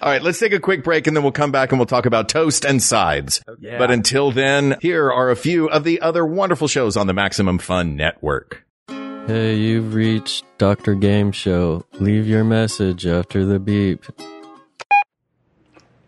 All 0.00 0.10
right, 0.10 0.22
let's 0.22 0.38
take 0.38 0.52
a 0.52 0.60
quick 0.60 0.82
break 0.82 1.06
and 1.06 1.14
then 1.16 1.22
we'll 1.22 1.32
come 1.32 1.52
back 1.52 1.72
and 1.72 1.78
we'll 1.78 1.86
talk 1.86 2.06
about 2.06 2.28
toast 2.28 2.64
and 2.64 2.82
sides. 2.82 3.42
Yeah. 3.60 3.76
But 3.78 3.90
until 3.90 4.30
then, 4.30 4.76
here 4.80 5.12
are 5.12 5.30
a 5.30 5.36
few 5.36 5.68
of 5.68 5.84
the 5.84 6.00
other 6.00 6.24
wonderful 6.24 6.68
shows 6.68 6.96
on 6.96 7.06
the 7.06 7.12
Maximum 7.12 7.58
Fun 7.58 7.94
Network. 7.96 8.64
Hey, 8.88 9.56
you've 9.56 9.92
reached 9.92 10.44
Dr. 10.56 10.94
Game 10.94 11.32
Show. 11.32 11.84
Leave 12.00 12.26
your 12.26 12.44
message 12.44 13.06
after 13.06 13.44
the 13.44 13.58
beep. 13.58 14.06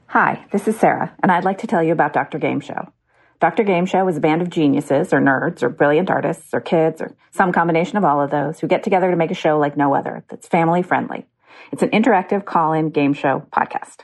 Hi, 0.06 0.44
this 0.52 0.66
is 0.66 0.78
Sarah, 0.78 1.14
and 1.22 1.30
I'd 1.30 1.44
like 1.44 1.58
to 1.58 1.66
tell 1.66 1.82
you 1.82 1.92
about 1.92 2.14
Dr. 2.14 2.38
Game 2.38 2.60
Show. 2.60 2.90
Dr. 3.40 3.64
Game 3.64 3.86
Show 3.86 4.06
is 4.06 4.18
a 4.18 4.20
band 4.20 4.42
of 4.42 4.50
geniuses, 4.50 5.14
or 5.14 5.18
nerds, 5.20 5.62
or 5.62 5.70
brilliant 5.70 6.10
artists, 6.10 6.52
or 6.52 6.60
kids, 6.60 7.00
or 7.00 7.16
some 7.30 7.52
combination 7.52 7.96
of 7.96 8.04
all 8.04 8.20
of 8.20 8.30
those 8.30 8.60
who 8.60 8.66
get 8.66 8.82
together 8.82 9.10
to 9.10 9.16
make 9.16 9.30
a 9.30 9.34
show 9.34 9.58
like 9.58 9.78
no 9.78 9.94
other 9.94 10.22
that's 10.28 10.46
family 10.46 10.82
friendly. 10.82 11.26
It's 11.72 11.82
an 11.82 11.88
interactive 11.88 12.44
call 12.44 12.74
in 12.74 12.90
game 12.90 13.14
show 13.14 13.46
podcast. 13.50 14.00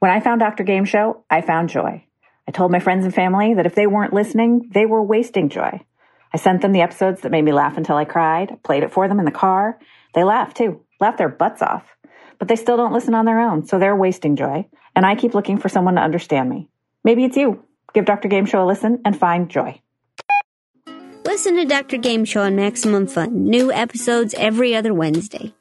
When 0.00 0.10
I 0.10 0.18
found 0.18 0.40
Dr. 0.40 0.64
Game 0.64 0.84
Show, 0.84 1.24
I 1.30 1.42
found 1.42 1.68
joy. 1.68 2.04
I 2.48 2.50
told 2.50 2.72
my 2.72 2.80
friends 2.80 3.04
and 3.04 3.14
family 3.14 3.54
that 3.54 3.66
if 3.66 3.74
they 3.74 3.86
weren't 3.86 4.12
listening, 4.12 4.70
they 4.74 4.84
were 4.84 5.02
wasting 5.02 5.48
joy. 5.48 5.80
I 6.34 6.36
sent 6.36 6.60
them 6.60 6.72
the 6.72 6.82
episodes 6.82 7.20
that 7.20 7.32
made 7.32 7.44
me 7.44 7.52
laugh 7.52 7.76
until 7.76 7.96
I 7.96 8.04
cried, 8.04 8.62
played 8.64 8.82
it 8.82 8.92
for 8.92 9.06
them 9.06 9.20
in 9.20 9.24
the 9.24 9.30
car. 9.30 9.78
They 10.12 10.24
laughed 10.24 10.56
too, 10.56 10.82
laughed 11.00 11.18
their 11.18 11.28
butts 11.28 11.62
off. 11.62 11.96
But 12.38 12.48
they 12.48 12.56
still 12.56 12.76
don't 12.76 12.92
listen 12.92 13.14
on 13.14 13.24
their 13.26 13.40
own, 13.40 13.64
so 13.64 13.78
they're 13.78 13.96
wasting 13.96 14.36
joy. 14.36 14.66
And 14.94 15.06
I 15.06 15.14
keep 15.14 15.34
looking 15.34 15.58
for 15.58 15.68
someone 15.68 15.94
to 15.94 16.02
understand 16.02 16.50
me. 16.50 16.68
Maybe 17.04 17.24
it's 17.24 17.36
you. 17.36 17.64
Give 17.94 18.04
Dr. 18.04 18.28
Game 18.28 18.46
Show 18.46 18.62
a 18.62 18.66
listen 18.66 19.00
and 19.04 19.18
find 19.18 19.48
joy. 19.48 19.80
Listen 21.24 21.56
to 21.56 21.64
Dr. 21.64 21.96
Game 21.96 22.24
Show 22.24 22.42
on 22.42 22.56
Maximum 22.56 23.06
Fun. 23.06 23.44
New 23.44 23.72
episodes 23.72 24.34
every 24.34 24.74
other 24.74 24.94
Wednesday. 24.94 25.52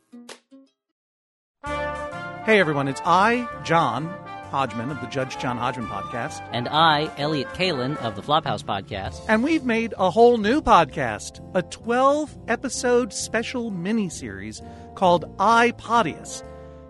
Hey 1.66 2.60
everyone, 2.60 2.88
it's 2.88 3.02
I, 3.04 3.48
John 3.64 4.06
Hodgman 4.52 4.92
of 4.92 5.02
the 5.02 5.08
Judge 5.08 5.38
John 5.40 5.58
Hodgman 5.58 5.88
podcast, 5.88 6.48
And 6.52 6.68
I, 6.70 7.10
Elliott 7.18 7.48
Kalan 7.50 7.98
of 7.98 8.16
the 8.16 8.22
Flophouse 8.22 8.64
Podcast. 8.64 9.26
and 9.28 9.44
we've 9.44 9.64
made 9.66 9.96
a 9.98 10.12
whole 10.12 10.38
new 10.38 10.62
podcast, 10.62 11.40
a 11.56 11.64
12 11.64 12.38
episode 12.48 13.12
special 13.12 13.72
mini 13.72 14.10
series 14.10 14.62
called 14.94 15.26
I 15.40 15.72
Podius, 15.72 16.44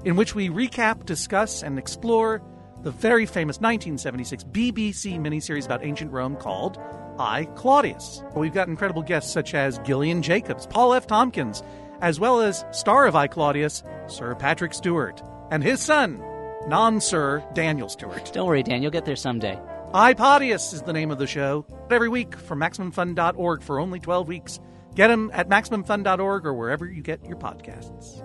in 0.04 0.18
which 0.18 0.36
we 0.36 0.50
recap, 0.50 1.06
discuss, 1.06 1.64
and 1.64 1.80
explore 1.80 2.42
the 2.86 2.92
very 2.92 3.26
famous 3.26 3.56
1976 3.58 4.44
BBC 4.44 5.20
miniseries 5.20 5.66
about 5.66 5.84
ancient 5.84 6.12
Rome 6.12 6.36
called 6.36 6.78
I 7.18 7.46
Claudius. 7.56 8.24
We've 8.36 8.54
got 8.54 8.68
incredible 8.68 9.02
guests 9.02 9.34
such 9.34 9.56
as 9.56 9.80
Gillian 9.80 10.22
Jacobs, 10.22 10.68
Paul 10.68 10.94
F. 10.94 11.08
Tompkins, 11.08 11.64
as 12.02 12.20
well 12.20 12.42
as 12.42 12.64
star 12.72 13.08
of 13.08 13.16
I 13.16 13.26
Claudius, 13.26 13.82
Sir 14.08 14.36
Patrick 14.36 14.72
Stewart, 14.76 15.20
and 15.50 15.64
his 15.64 15.82
son, 15.82 16.24
non 16.68 17.02
Sir 17.02 17.44
Daniel 17.54 17.90
Stewart. 17.90 18.32
Don't 18.34 18.46
worry, 18.46 18.62
Dan, 18.62 18.84
you'll 18.84 18.92
get 18.92 19.06
there 19.06 19.16
someday. 19.16 19.60
iPodius 19.92 20.72
is 20.72 20.84
the 20.84 20.94
name 20.94 21.10
of 21.10 21.18
the 21.18 21.26
show. 21.26 21.66
Every 21.90 22.10
week 22.10 22.36
from 22.36 22.60
MaximumFun.org 22.60 23.64
for 23.64 23.80
only 23.80 24.00
12 24.00 24.28
weeks. 24.28 24.60
Get 24.94 25.08
them 25.08 25.32
at 25.34 25.50
MaximumFun.org 25.50 26.46
or 26.46 26.54
wherever 26.54 26.86
you 26.86 27.02
get 27.02 27.26
your 27.26 27.38
podcasts. 27.38 28.24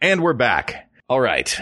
And 0.00 0.22
we're 0.22 0.32
back. 0.32 0.88
All 1.08 1.20
right. 1.20 1.58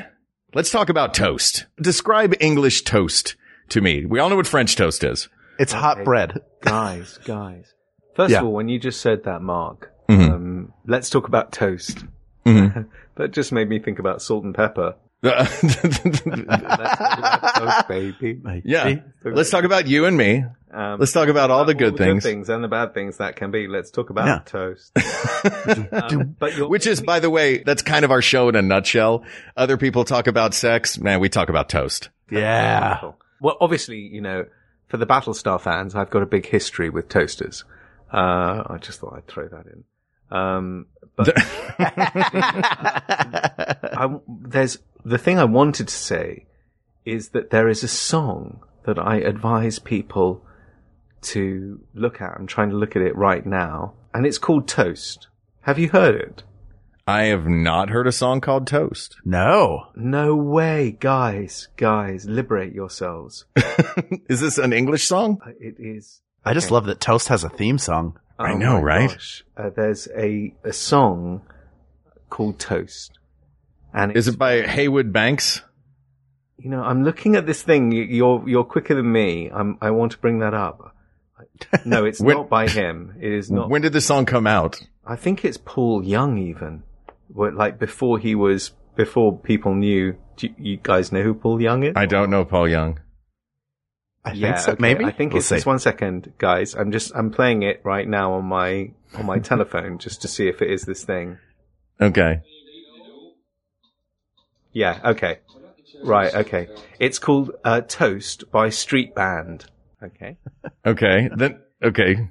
Let's 0.55 0.70
talk 0.70 0.88
about 0.88 1.12
toast. 1.14 1.66
Describe 1.80 2.34
English 2.40 2.82
toast 2.82 3.34
to 3.70 3.80
me. 3.80 4.05
We 4.07 4.20
all 4.20 4.30
know 4.30 4.36
what 4.36 4.47
French 4.47 4.76
toast 4.76 5.03
is. 5.05 5.28
It's 5.59 5.72
hot 5.72 6.05
bread. 6.05 6.40
guys, 6.61 7.18
guys. 7.24 7.74
First 8.14 8.30
Yeah. 8.32 8.40
of 8.40 8.47
all, 8.47 8.53
when 8.53 8.68
you 8.68 8.78
just 8.78 9.01
said 9.01 9.24
that, 9.24 9.42
Mark, 9.42 9.92
Mhm. 10.09 10.30
Um, 10.32 10.72
let's 10.86 11.11
talk 11.11 11.26
about 11.26 11.51
toast. 11.53 12.05
Mhm. 12.44 12.86
that 13.16 13.32
just 13.32 13.51
made 13.51 13.68
me 13.68 13.80
think 13.80 13.99
about 13.99 14.22
salt 14.22 14.44
and 14.44 14.55
pepper. 14.55 14.94
Let's 15.23 15.61
talk 16.23 17.62
about 17.62 17.89
baby. 17.89 18.41
yeah. 18.64 18.97
Let's 19.25 19.51
talk 19.51 19.64
about 19.64 19.87
you 19.89 20.05
and 20.07 20.17
me. 20.17 20.45
Um, 20.73 20.99
Let's 21.01 21.12
talk 21.12 21.29
about 21.29 21.51
all 21.51 21.64
the 21.64 21.75
good 21.75 21.93
all 21.93 21.97
things. 21.99 22.23
things 22.23 22.49
and 22.51 22.62
the 22.62 22.69
bad 22.69 22.93
things 22.93 23.17
that 23.17 23.37
can 23.37 23.51
be. 23.51 23.67
Let's 23.67 23.91
talk 23.91 24.11
about 24.11 24.27
Yeah. 24.27 24.41
toast. 24.45 24.93
Um, 25.93 26.37
but 26.39 26.69
Which 26.69 26.87
is, 26.87 27.01
by 27.01 27.21
the 27.21 27.31
way, 27.31 27.59
that's 27.62 27.81
kind 27.83 28.05
of 28.05 28.11
our 28.11 28.21
show 28.21 28.49
in 28.51 28.57
a 28.57 28.62
nutshell. 28.62 29.25
Other 29.57 29.77
people 29.79 30.05
talk 30.05 30.27
about 30.27 30.53
sex. 30.55 30.99
Man, 30.99 31.21
we 31.21 31.29
talk 31.31 31.49
about 31.49 31.69
toast. 31.71 32.11
Yeah. 32.31 33.12
Well, 33.41 33.57
obviously, 33.61 33.99
you 34.01 34.21
know, 34.21 34.45
for 34.89 34.97
the 34.99 35.07
Battlestar 35.07 35.59
fans, 35.61 35.95
I've 35.95 36.11
got 36.11 36.23
a 36.23 36.27
big 36.27 36.45
history 36.47 36.91
with 36.91 37.09
toasters. 37.09 37.64
Uh, 38.12 38.64
I 38.67 38.77
just 38.81 39.01
thought 39.01 39.14
I'd 39.17 39.27
throw 39.27 39.49
that 39.49 39.64
in. 39.67 39.85
Um, 40.37 40.87
but 41.17 41.33
I, 43.97 44.19
there's 44.29 44.79
the 45.11 45.19
thing 45.19 45.39
I 45.39 45.45
wanted 45.45 45.89
to 45.89 45.95
say 45.95 46.47
is 47.05 47.29
that 47.31 47.51
there 47.51 47.69
is 47.69 47.83
a 47.85 47.89
song 47.89 48.61
that 48.85 48.99
I 48.99 49.17
advise 49.19 49.79
people 49.79 50.45
to 51.23 51.81
look 51.95 52.21
at. 52.21 52.35
I'm 52.37 52.47
trying 52.47 52.71
to 52.71 52.77
look 52.77 52.97
at 52.97 53.03
it 53.03 53.17
right 53.17 53.45
now, 53.47 53.95
and 54.15 54.27
it's 54.27 54.39
called 54.39 54.69
Toast. 54.69 55.29
Have 55.63 55.79
you 55.79 55.89
heard 55.89 56.15
it? 56.15 56.43
I 57.09 57.25
have 57.25 57.47
not 57.47 57.91
heard 57.91 58.09
a 58.09 58.13
song 58.13 58.41
called 58.41 58.67
Toast. 58.67 59.17
No. 59.25 59.87
No 59.95 60.35
way, 60.35 60.97
guys, 60.99 61.69
guys, 61.77 62.27
liberate 62.27 62.73
yourselves. 62.73 63.45
Is 64.29 64.41
this 64.41 64.59
an 64.59 64.73
English 64.73 65.07
song? 65.07 65.39
Uh, 65.45 65.51
It 65.61 65.77
is. 65.79 66.21
I 66.45 66.53
just 66.55 66.67
Okay. 66.67 66.75
love 66.75 66.87
that 66.87 67.01
Toast 67.01 67.29
has 67.29 67.45
a 67.45 67.49
theme 67.49 67.79
song. 67.79 68.19
I 68.39 68.53
Oh 68.53 68.59
know, 68.59 68.73
my 68.75 68.81
right? 68.83 69.11
gosh. 69.11 69.45
Uh, 69.57 69.71
there's 69.71 70.09
a, 70.17 70.53
a 70.65 70.73
song 70.73 71.43
called 72.29 72.59
Toast. 72.59 73.16
And 73.97 74.16
Is 74.16 74.28
it 74.28 74.38
by 74.38 74.61
Heywood 74.62 75.12
Banks? 75.12 75.62
you 76.59 76.70
know, 76.70 76.82
I'm 76.82 77.03
looking 77.05 77.34
at 77.36 77.47
this 77.47 77.62
thing. 77.62 77.90
You- 77.92 78.05
You're, 78.05 78.49
you're 78.49 78.64
quicker 78.64 78.94
than 78.94 79.11
me. 79.11 79.51
I'm, 79.53 79.78
I 79.80 79.90
want 79.90 80.12
to 80.12 80.18
bring 80.18 80.38
that 80.40 80.55
up. 80.55 80.92
No, 81.84 82.05
it's 82.05 82.20
When- 82.20 82.36
not 82.36 82.49
by 82.51 82.68
him. 82.68 83.14
It 83.20 83.32
is 83.32 83.51
not. 83.51 83.68
When 83.70 83.80
did 83.82 83.92
the 83.94 84.01
song 84.01 84.26
come 84.26 84.47
out? 84.47 84.80
I 85.07 85.16
think 85.16 85.44
it's 85.44 85.57
Paul 85.59 86.05
Young 86.05 86.36
even. 86.38 86.82
What, 87.28 87.55
like 87.55 87.78
before 87.78 88.18
he 88.18 88.34
was, 88.34 88.72
before 88.94 89.38
people 89.38 89.74
knew. 89.74 90.16
Do 90.36 90.49
you, 90.49 90.55
you 90.59 90.76
guys 90.82 91.12
know 91.12 91.22
who 91.22 91.32
Paul 91.34 91.61
Young 91.62 91.82
is? 91.82 91.94
I 91.97 92.05
don't 92.07 92.28
know 92.30 92.44
Paul 92.44 92.68
Young. 92.68 93.01
I 94.24 94.32
yeah, 94.32 94.49
think 94.55 94.59
so. 94.64 94.72
okay. 94.72 94.80
Maybe. 94.82 95.05
I 95.05 95.12
think 95.12 95.32
We'll 95.32 95.38
it's 95.38 95.47
see. 95.49 95.55
just 95.57 95.66
one 95.66 95.78
second, 95.78 96.32
guys. 96.38 96.74
I'm 96.74 96.90
just 96.92 97.12
I'm 97.14 97.30
playing 97.30 97.62
it 97.62 97.80
right 97.84 98.07
now 98.09 98.34
on 98.34 98.44
my 98.44 98.90
on 99.14 99.24
my 99.24 99.38
telephone 99.51 99.99
just 99.99 100.22
to 100.22 100.28
see 100.28 100.49
if 100.49 100.61
it 100.61 100.70
is 100.70 100.82
this 100.82 101.05
thing. 101.05 101.38
Okay. 102.01 102.42
Yeah, 104.77 105.01
okay. 105.03 105.39
Right, 106.03 106.35
okay. 106.35 106.68
It's 107.01 107.18
called 107.18 107.53
uh, 107.64 107.81
Toast 107.81 108.51
by 108.51 108.68
Streetband. 108.68 109.64
Okay. 110.03 110.37
Okay. 110.85 111.31
Then, 111.35 111.61
okay. 111.83 112.29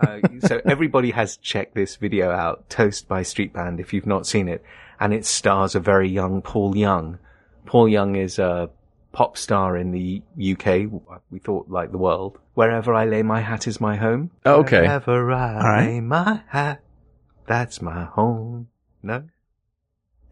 Uh, 0.00 0.20
so 0.46 0.60
everybody 0.64 1.10
has 1.10 1.36
checked 1.36 1.74
this 1.74 1.96
video 1.96 2.30
out, 2.30 2.70
Toast 2.70 3.08
by 3.08 3.22
Streetband, 3.22 3.80
if 3.80 3.92
you've 3.92 4.06
not 4.06 4.26
seen 4.26 4.48
it. 4.48 4.62
And 5.00 5.12
it 5.12 5.26
stars 5.26 5.74
a 5.74 5.80
very 5.80 6.08
young 6.08 6.40
Paul 6.40 6.76
Young. 6.76 7.18
Paul 7.66 7.88
Young 7.88 8.14
is 8.14 8.38
a 8.38 8.70
pop 9.12 9.36
star 9.36 9.76
in 9.76 9.90
the 9.90 10.22
UK. 10.40 10.88
We 11.30 11.40
thought 11.40 11.68
like 11.68 11.90
the 11.90 11.98
world. 11.98 12.38
Wherever 12.54 12.94
I 12.94 13.06
lay 13.06 13.22
my 13.22 13.40
hat 13.40 13.66
is 13.66 13.80
my 13.80 13.96
home. 13.96 14.30
Oh, 14.46 14.60
okay. 14.60 14.82
Wherever 14.82 15.32
I 15.32 15.54
All 15.56 15.60
right. 15.60 15.86
lay 15.86 16.00
my 16.00 16.42
hat, 16.46 16.80
that's 17.46 17.82
my 17.82 18.04
home. 18.04 18.68
No? 19.02 19.24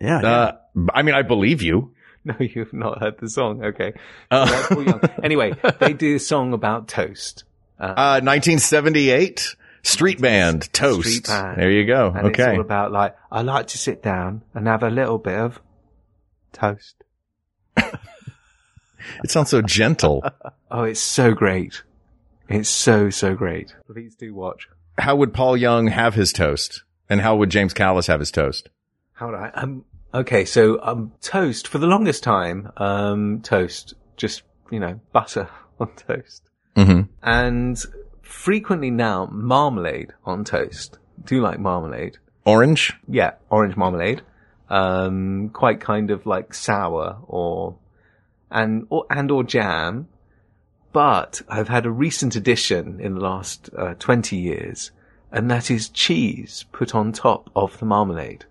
Yeah. 0.01 0.21
yeah. 0.23 0.53
Uh, 0.77 0.87
I 0.95 1.03
mean, 1.03 1.15
I 1.15 1.23
believe 1.23 1.63
you. 1.63 1.93
No, 2.27 2.35
you've 2.41 2.73
not 2.73 2.99
heard 3.01 3.19
the 3.21 3.29
song. 3.31 3.63
Okay. 3.65 3.93
Uh, 4.33 4.47
That's 4.47 4.67
Paul 4.67 4.83
Young. 4.83 5.01
Anyway, 5.23 5.53
they 5.79 5.93
do 5.93 6.17
a 6.17 6.19
song 6.19 6.55
about 6.55 6.89
toast. 6.89 7.45
Uh, 7.79 8.19
1978, 8.21 9.55
Streetband, 9.85 10.73
Toast. 10.73 11.23
Streetband. 11.23 11.57
There 11.57 11.71
you 11.71 11.87
go. 11.87 12.13
And 12.13 12.27
it's 12.27 12.41
all 12.41 12.61
about 12.61 12.91
like, 12.91 13.15
I 13.31 13.43
like 13.43 13.69
to 13.69 13.79
sit 13.79 14.03
down 14.03 14.43
and 14.55 14.67
have 14.67 14.83
a 14.83 14.91
little 14.91 15.19
bit 15.19 15.39
of 15.39 15.61
toast. 16.53 16.97
It 19.23 19.31
sounds 19.31 19.51
so 19.51 19.63
gentle. 19.63 20.25
Oh, 20.69 20.83
it's 20.83 20.99
so 20.99 21.33
great. 21.33 21.85
It's 22.49 22.69
so, 22.69 23.09
so 23.09 23.37
great. 23.37 23.73
Please 23.87 24.17
do 24.17 24.35
watch. 24.35 24.67
how 24.99 25.15
would 25.15 25.33
Paul 25.33 25.57
Young 25.57 25.87
have 25.87 26.15
his 26.15 26.33
toast? 26.33 26.83
And 27.09 27.21
how 27.21 27.37
would 27.37 27.51
James 27.51 27.73
Callis 27.73 28.09
have 28.09 28.19
his 28.19 28.33
toast? 28.33 28.69
How 29.13 29.27
would 29.27 29.37
I, 29.37 29.51
um, 29.55 29.85
okay, 30.17 30.45
so, 30.45 30.81
um, 30.83 31.13
toast 31.21 31.69
for 31.69 31.79
the 31.79 31.87
longest 31.87 32.23
time, 32.23 32.71
um, 32.79 33.41
toast, 33.43 33.95
just, 34.17 34.43
you 34.71 34.81
know, 34.81 34.99
butter 35.13 35.49
on 35.81 35.91
toast. 35.95 36.49
Mm-hmm. 36.75 37.03
And 37.23 37.79
frequently 38.23 38.91
now, 38.91 39.29
marmalade 39.31 40.13
on 40.25 40.45
toast. 40.45 40.99
Do 41.25 41.35
you 41.35 41.43
like 41.43 41.59
marmalade? 41.59 42.19
Orange? 42.45 42.95
Yeah, 43.09 43.33
orange 43.51 43.77
marmalade. 43.77 44.23
Um, 44.69 45.51
quite 45.51 45.81
kind 45.81 46.11
of 46.11 46.27
like 46.27 46.53
sour 46.53 47.19
or, 47.27 47.77
and, 48.51 48.87
or, 48.91 49.07
and 49.11 49.31
or 49.31 49.45
jam. 49.45 50.09
But 50.93 51.43
I've 51.49 51.69
had 51.69 51.85
a 51.85 51.91
recent 51.91 52.37
addition 52.37 53.01
in 53.01 53.15
the 53.15 53.21
last 53.21 53.69
uh, 53.77 53.95
20 53.95 54.37
years, 54.37 54.93
and 55.31 55.51
that 55.51 55.71
is 55.71 55.91
cheese 55.91 56.65
put 56.73 56.95
on 56.95 57.13
top 57.13 57.51
of 57.55 57.79
the 57.79 57.85
marmalade. 57.85 58.47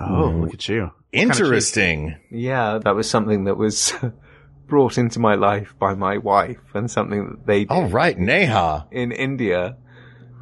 Oh, 0.00 0.30
look 0.40 0.54
at 0.54 0.68
you. 0.68 0.90
Interesting. 1.12 2.16
Yeah, 2.30 2.78
that 2.82 2.94
was 2.94 3.08
something 3.08 3.44
that 3.44 3.56
was 3.56 3.92
brought 4.66 4.98
into 4.98 5.18
my 5.20 5.34
life 5.34 5.74
by 5.78 5.94
my 5.94 6.18
wife 6.18 6.58
and 6.74 6.90
something 6.90 7.28
that 7.28 7.46
they 7.46 7.60
did 7.60 7.70
All 7.70 7.88
right, 7.88 8.18
Neha. 8.18 8.88
in 8.90 9.12
India. 9.12 9.76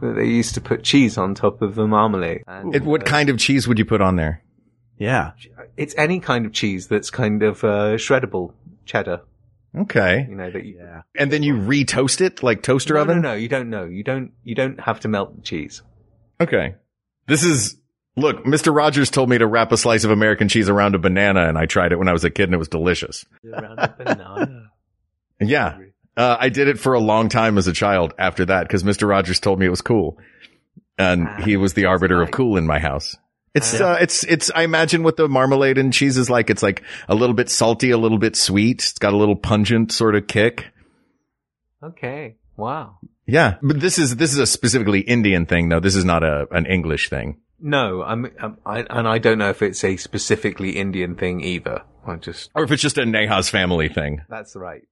That 0.01 0.15
they 0.17 0.27
used 0.27 0.55
to 0.55 0.61
put 0.61 0.83
cheese 0.83 1.17
on 1.17 1.35
top 1.37 1.63
of 1.63 1.77
the 1.77 1.87
marmalade. 1.87 2.43
And, 2.49 2.75
It, 2.75 2.83
what 2.83 3.03
uh, 3.03 3.05
kind 3.05 3.29
of 3.29 3.39
cheese 3.39 3.69
would 3.69 3.79
you 3.79 3.85
put 3.85 4.01
on 4.01 4.17
there? 4.17 4.43
Yeah. 4.99 5.33
it's 5.77 5.95
any 5.97 6.19
kind 6.21 6.45
of 6.45 6.53
cheese 6.53 6.89
that's 6.89 7.09
kind 7.11 7.43
of 7.43 7.63
uh, 7.63 7.97
shreddable 7.97 8.53
cheddar. 8.85 9.21
Okay. 9.79 10.27
You 10.29 10.35
know 10.35 10.51
that 10.51 10.65
you. 10.65 10.77
Yeah. 10.79 11.03
And 11.17 11.31
then 11.31 11.43
you 11.43 11.57
re-toast 11.57 12.21
it 12.21 12.43
like 12.43 12.63
toaster 12.63 12.95
No, 12.95 13.03
oven? 13.03 13.23
no, 13.23 13.31
no, 13.31 13.35
you 13.35 13.49
don't 13.49 13.71
know. 13.71 13.85
You 13.85 14.03
don't. 14.03 14.33
You 14.43 14.55
don't 14.55 14.81
have 14.81 15.01
to 15.01 15.09
melt 15.09 15.37
the 15.37 15.43
cheese. 15.43 15.83
Okay. 16.41 16.75
This 17.27 17.45
is, 17.45 17.77
look, 18.17 18.45
Mr. 18.45 18.75
Rogers 18.75 19.11
told 19.11 19.29
me 19.29 19.39
to 19.39 19.47
wrap 19.47 19.73
a 19.73 19.77
slice 19.77 20.05
of 20.05 20.11
American 20.11 20.49
cheese 20.49 20.69
around 20.69 20.95
a 20.95 20.99
banana 20.99 21.49
and 21.49 21.57
I 21.59 21.67
tried 21.67 21.93
it 21.93 21.99
when 21.99 22.09
I 22.09 22.13
was 22.13 22.25
a 22.25 22.31
kid 22.31 22.45
and 22.45 22.55
it 22.55 22.59
was 22.59 22.69
delicious. 22.69 23.25
Around 23.51 23.79
a 23.79 23.95
banana. 23.97 24.71
Yeah. 25.41 25.79
Uh, 26.17 26.37
I 26.39 26.51
did 26.51 26.69
it 26.69 26.79
for 26.79 26.95
a 26.95 27.01
long 27.01 27.29
time 27.29 27.59
as 27.59 27.67
a 27.67 27.73
child 27.73 28.15
after 28.17 28.45
that 28.45 28.63
because 28.69 28.85
Mr. 28.85 29.09
Rogers 29.09 29.41
told 29.41 29.59
me 29.59 29.67
it 29.67 29.71
was 29.71 29.81
cool. 29.81 30.19
And 30.97 31.27
Ah, 31.27 31.43
he 31.43 31.57
was 31.57 31.75
the 31.75 31.87
arbiter 31.87 32.23
of 32.23 32.31
cool 32.31 32.57
in 32.57 32.65
my 32.65 32.79
house. 32.79 33.17
It's, 33.55 33.81
uh, 33.81 33.99
it's, 34.01 34.23
it's, 34.25 34.53
I 34.55 34.63
imagine 34.63 35.03
what 35.03 35.17
the 35.17 35.29
marmalade 35.29 35.79
and 35.79 35.93
cheese 35.93 36.17
is 36.17 36.31
like. 36.31 36.49
It's 36.49 36.63
like 36.63 36.85
a 37.09 37.15
little 37.17 37.35
bit 37.35 37.49
salty, 37.49 37.91
a 37.91 37.99
little 37.99 38.19
bit 38.19 38.37
sweet. 38.37 38.83
It's 38.83 38.99
got 38.99 39.15
a 39.15 39.17
little 39.17 39.35
pungent 39.35 39.91
sort 39.91 40.15
of 40.15 40.29
kick. 40.29 40.67
Okay. 41.83 42.37
Wow. 42.57 42.99
Yeah. 43.27 43.57
But 43.63 43.81
this 43.81 43.99
is, 43.99 44.15
this 44.15 44.33
is 44.33 44.39
a 44.39 44.47
specifically 44.47 45.01
Indian 45.01 45.47
thing 45.47 45.71
though. 45.71 45.81
This 45.81 45.97
is 45.97 46.05
not 46.05 46.23
a, 46.23 46.47
an 46.53 46.67
English 46.67 47.09
thing. 47.09 47.41
No, 47.63 48.03
I'm, 48.03 48.31
I'm 48.41 48.59
I, 48.67 48.81
and 48.91 49.07
I 49.09 49.19
don't 49.19 49.39
know 49.39 49.51
if 49.51 49.63
it's 49.63 49.83
a 49.85 49.97
specifically 49.97 50.71
Indian 50.79 51.15
thing 51.17 51.41
either. 51.41 51.83
I 52.07 52.17
just 52.17 52.51
Or 52.55 52.65
if 52.65 52.73
it's 52.73 52.83
just 52.83 52.99
a 52.99 53.03
Neha's 53.07 53.49
family 53.49 53.89
thing. 53.89 54.23
that's 54.29 54.57
right. 54.57 54.83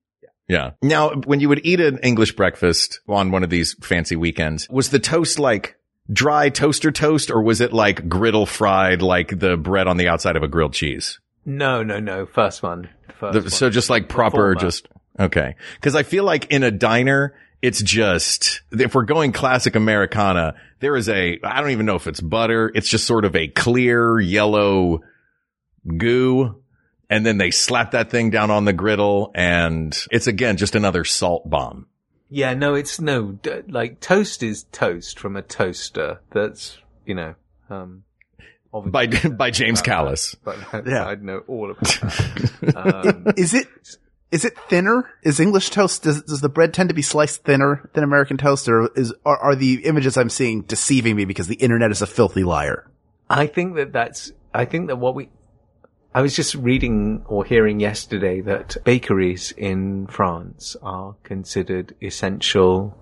Yeah. 0.48 0.70
Now, 0.82 1.10
when 1.26 1.38
you 1.40 1.48
would 1.48 1.60
eat 1.64 1.80
an 1.80 1.98
English 1.98 2.34
breakfast 2.36 3.00
on 3.08 3.30
one 3.30 3.44
of 3.44 3.50
these 3.50 3.74
fancy 3.82 4.16
weekends, 4.16 4.68
was 4.68 4.90
the 4.90 4.98
toast 4.98 5.38
like 5.38 5.76
dry 6.12 6.48
toaster 6.48 6.90
toast 6.90 7.30
or 7.30 7.40
was 7.42 7.60
it 7.60 7.72
like 7.72 8.08
griddle 8.08 8.46
fried 8.46 9.00
like 9.02 9.38
the 9.38 9.56
bread 9.56 9.86
on 9.86 9.96
the 9.96 10.08
outside 10.08 10.36
of 10.36 10.42
a 10.42 10.48
grilled 10.48 10.72
cheese? 10.72 11.20
No, 11.44 11.82
no, 11.82 12.00
no. 12.00 12.26
First 12.26 12.62
one. 12.62 12.88
First 13.18 13.32
The- 13.34 13.40
one. 13.42 13.50
so 13.50 13.70
just 13.70 13.90
like 13.90 14.08
proper, 14.08 14.54
just, 14.56 14.88
okay. 15.18 15.54
Cause 15.82 15.94
I 15.94 16.02
feel 16.02 16.24
like 16.24 16.46
in 16.50 16.62
a 16.64 16.70
diner, 16.70 17.34
it's 17.62 17.82
just, 17.82 18.62
if 18.70 18.94
we're 18.94 19.04
going 19.04 19.32
classic 19.32 19.76
Americana, 19.76 20.54
there 20.80 20.96
is 20.96 21.08
a, 21.08 21.38
I 21.42 21.60
don't 21.60 21.70
even 21.70 21.86
know 21.86 21.96
if 21.96 22.06
it's 22.06 22.20
butter. 22.20 22.70
It's 22.74 22.88
just 22.88 23.06
sort 23.06 23.24
of 23.24 23.36
a 23.36 23.48
clear 23.48 24.18
yellow 24.18 25.00
goo. 25.96 26.62
And 27.08 27.26
then 27.26 27.38
they 27.38 27.50
slap 27.50 27.90
that 27.90 28.10
thing 28.10 28.30
down 28.30 28.50
on 28.50 28.64
the 28.64 28.72
griddle 28.72 29.32
and 29.34 29.96
it's 30.10 30.26
again, 30.26 30.56
just 30.56 30.74
another 30.74 31.04
salt 31.04 31.48
bomb. 31.48 31.86
Yeah, 32.28 32.54
no, 32.54 32.74
it's 32.76 33.00
no, 33.00 33.38
like 33.68 33.98
toast 33.98 34.44
is 34.44 34.62
toast 34.70 35.18
from 35.18 35.36
a 35.36 35.42
toaster. 35.42 36.20
That's, 36.30 36.78
you 37.04 37.16
know, 37.16 37.34
um, 37.68 38.04
by 38.72 39.08
by 39.08 39.50
James 39.50 39.82
Callis. 39.82 40.36
But 40.44 40.58
Yeah. 40.86 41.06
I'd 41.06 41.24
know 41.24 41.42
all 41.48 41.72
about 41.72 41.82
that. 41.82 42.72
um, 42.76 43.34
Is 43.36 43.52
it 43.54 43.66
Is 44.30 44.44
it 44.44 44.56
thinner? 44.68 45.10
Is 45.22 45.40
English 45.40 45.70
toast, 45.70 46.04
does, 46.04 46.22
does 46.22 46.40
the 46.40 46.48
bread 46.48 46.72
tend 46.72 46.88
to 46.90 46.94
be 46.94 47.02
sliced 47.02 47.42
thinner 47.42 47.88
than 47.94 48.04
American 48.04 48.36
toast 48.36 48.68
or 48.68 48.90
is, 48.94 49.12
are, 49.24 49.36
are 49.38 49.54
the 49.56 49.84
images 49.84 50.16
I'm 50.16 50.30
seeing 50.30 50.62
deceiving 50.62 51.16
me 51.16 51.24
because 51.24 51.48
the 51.48 51.56
internet 51.56 51.90
is 51.90 52.00
a 52.00 52.06
filthy 52.06 52.44
liar? 52.44 52.88
I 53.28 53.46
think 53.46 53.76
that 53.76 53.92
that's, 53.92 54.32
I 54.54 54.64
think 54.64 54.86
that 54.88 54.96
what 54.96 55.14
we, 55.14 55.30
I 56.14 56.22
was 56.22 56.34
just 56.34 56.54
reading 56.54 57.24
or 57.26 57.44
hearing 57.44 57.80
yesterday 57.80 58.40
that 58.42 58.76
bakeries 58.84 59.52
in 59.52 60.06
France 60.06 60.76
are 60.82 61.16
considered 61.24 61.94
essential 62.02 62.96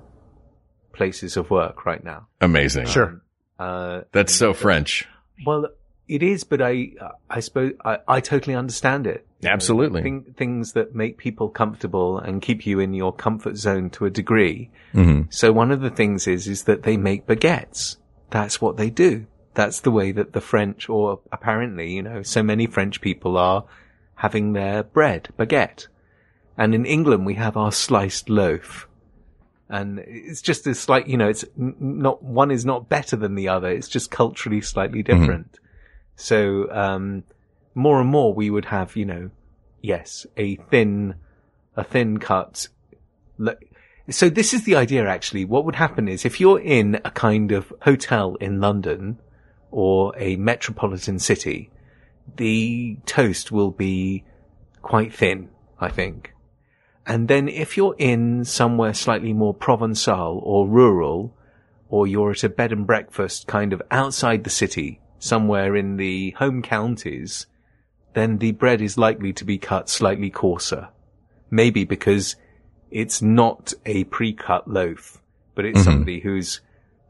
places 0.93 1.37
of 1.37 1.51
work 1.51 1.87
right 1.87 2.03
now. 2.03 2.29
Amazing. 2.41 2.87
Sure. 2.87 3.20
Uh, 3.59 4.03
That's 4.12 4.35
so 4.35 4.55
French. 4.55 5.07
well, 5.47 5.66
it 6.09 6.22
is, 6.22 6.44
but 6.44 6.62
I, 6.62 6.92
I 7.28 7.40
suppose 7.40 7.72
I, 7.84 7.98
I 8.09 8.20
totally 8.20 8.54
understand 8.54 9.06
it. 9.06 9.26
You 9.40 9.48
know, 9.48 9.52
Absolutely. 9.52 10.24
things 10.36 10.72
that 10.72 10.94
make 10.94 11.18
people 11.18 11.48
comfortable 11.48 12.18
and 12.18 12.42
keep 12.42 12.66
you 12.66 12.80
in 12.80 12.94
your 12.94 13.12
comfort 13.12 13.56
zone 13.56 13.90
to 13.90 14.06
a 14.06 14.11
degree. 14.11 14.70
hmm 14.92 15.22
So 15.30 15.52
one 15.52 15.70
of 15.70 15.80
the 15.80 15.90
things 15.90 16.26
is, 16.26 16.48
is 16.48 16.64
that 16.64 16.82
they 16.82 16.96
make 16.96 17.26
baguettes. 17.26 17.96
That's 18.30 18.61
what 18.61 18.76
they 18.76 18.90
do. 18.90 19.26
That's 19.54 19.80
the 19.80 19.90
way 19.90 20.12
that 20.12 20.32
the 20.32 20.40
French, 20.40 20.88
or 20.88 21.20
apparently, 21.30 21.92
you 21.92 22.02
know, 22.02 22.22
so 22.22 22.42
many 22.42 22.66
French 22.66 23.00
people 23.00 23.36
are 23.36 23.64
having 24.16 24.52
their 24.52 24.82
bread, 24.82 25.28
baguette. 25.38 25.86
And 26.56 26.74
in 26.74 26.84
England, 26.84 27.26
we 27.26 27.34
have 27.34 27.56
our 27.56 27.70
sliced 27.70 28.28
loaf. 28.28 28.88
And 29.68 29.98
it's 30.00 30.42
just 30.42 30.66
a 30.66 30.74
slight, 30.74 31.06
you 31.09 31.16
know, 31.16 31.28
it's 31.28 31.44
not, 31.56 32.22
one 32.22 32.50
is 32.50 32.64
not 32.64 32.88
better 32.88 33.16
than 33.16 33.34
the 33.34 33.48
other. 33.48 33.68
It's 33.68 33.88
just 33.88 34.11
culturally 34.11 34.61
slightly 34.62 35.02
different. 35.02 35.59
So, 36.21 36.69
um, 36.73 37.23
more 37.77 38.01
and 38.01 38.11
more 38.11 38.35
we 38.35 38.51
would 38.51 38.64
have, 38.66 38.97
you 38.97 39.05
know, 39.05 39.31
yes, 39.81 40.27
a 40.37 40.57
thin, 40.57 41.14
a 41.77 41.85
thin 41.85 42.19
cut. 42.19 42.66
So 44.11 44.29
this 44.29 44.53
is 44.53 44.64
the 44.64 44.75
idea 44.75 45.07
actually. 45.07 45.45
What 45.45 45.64
would 45.64 45.77
happen 45.77 46.09
is 46.09 46.25
if 46.25 46.41
you're 46.41 46.59
in 46.59 46.97
a 47.05 47.12
kind 47.12 47.53
of 47.53 47.73
hotel 47.83 48.35
in 48.41 48.61
London 48.61 49.21
or 49.71 50.12
a 50.16 50.35
metropolitan 50.35 51.21
city, 51.21 51.71
the 52.37 52.97
toast 53.07 53.53
will 53.53 53.71
be 53.71 54.25
quite 54.83 55.14
thin, 55.14 55.51
I 55.79 55.89
think. 55.89 56.35
And 57.07 57.29
then 57.29 57.49
if 57.49 57.77
you're 57.77 57.95
in 57.97 58.45
somewhere 58.45 58.93
slightly 58.93 59.33
more 59.33 59.55
Provençal 59.55 60.41
or 60.43 60.66
rural, 60.66 61.33
or 61.89 62.09
you're 62.09 62.33
at 62.33 62.43
a 62.43 62.49
bed 62.49 62.73
and 62.73 62.87
breakfast 62.87 63.47
kind 63.47 63.73
of 63.73 63.81
outside 63.93 64.43
the 64.43 64.51
city, 64.51 65.01
somewhere 65.19 65.75
in 65.77 65.97
the 65.97 66.31
home 66.33 66.62
counties, 66.62 67.47
then 68.14 68.39
the 68.39 68.53
bread 68.53 68.81
is 68.81 68.99
likely 68.99 69.33
to 69.35 69.45
be 69.45 69.59
cut 69.59 69.89
slightly 69.89 70.31
coarser. 70.31 70.89
Maybe 71.51 71.85
because 71.85 72.37
it's 72.91 73.21
not 73.23 73.73
a 73.87 74.05
pre-cut 74.05 74.69
loaf, 74.69 75.21
but 75.55 75.64
it's 75.64 75.81
Mhm. 75.81 75.85
somebody 75.85 76.21
who's, 76.21 76.61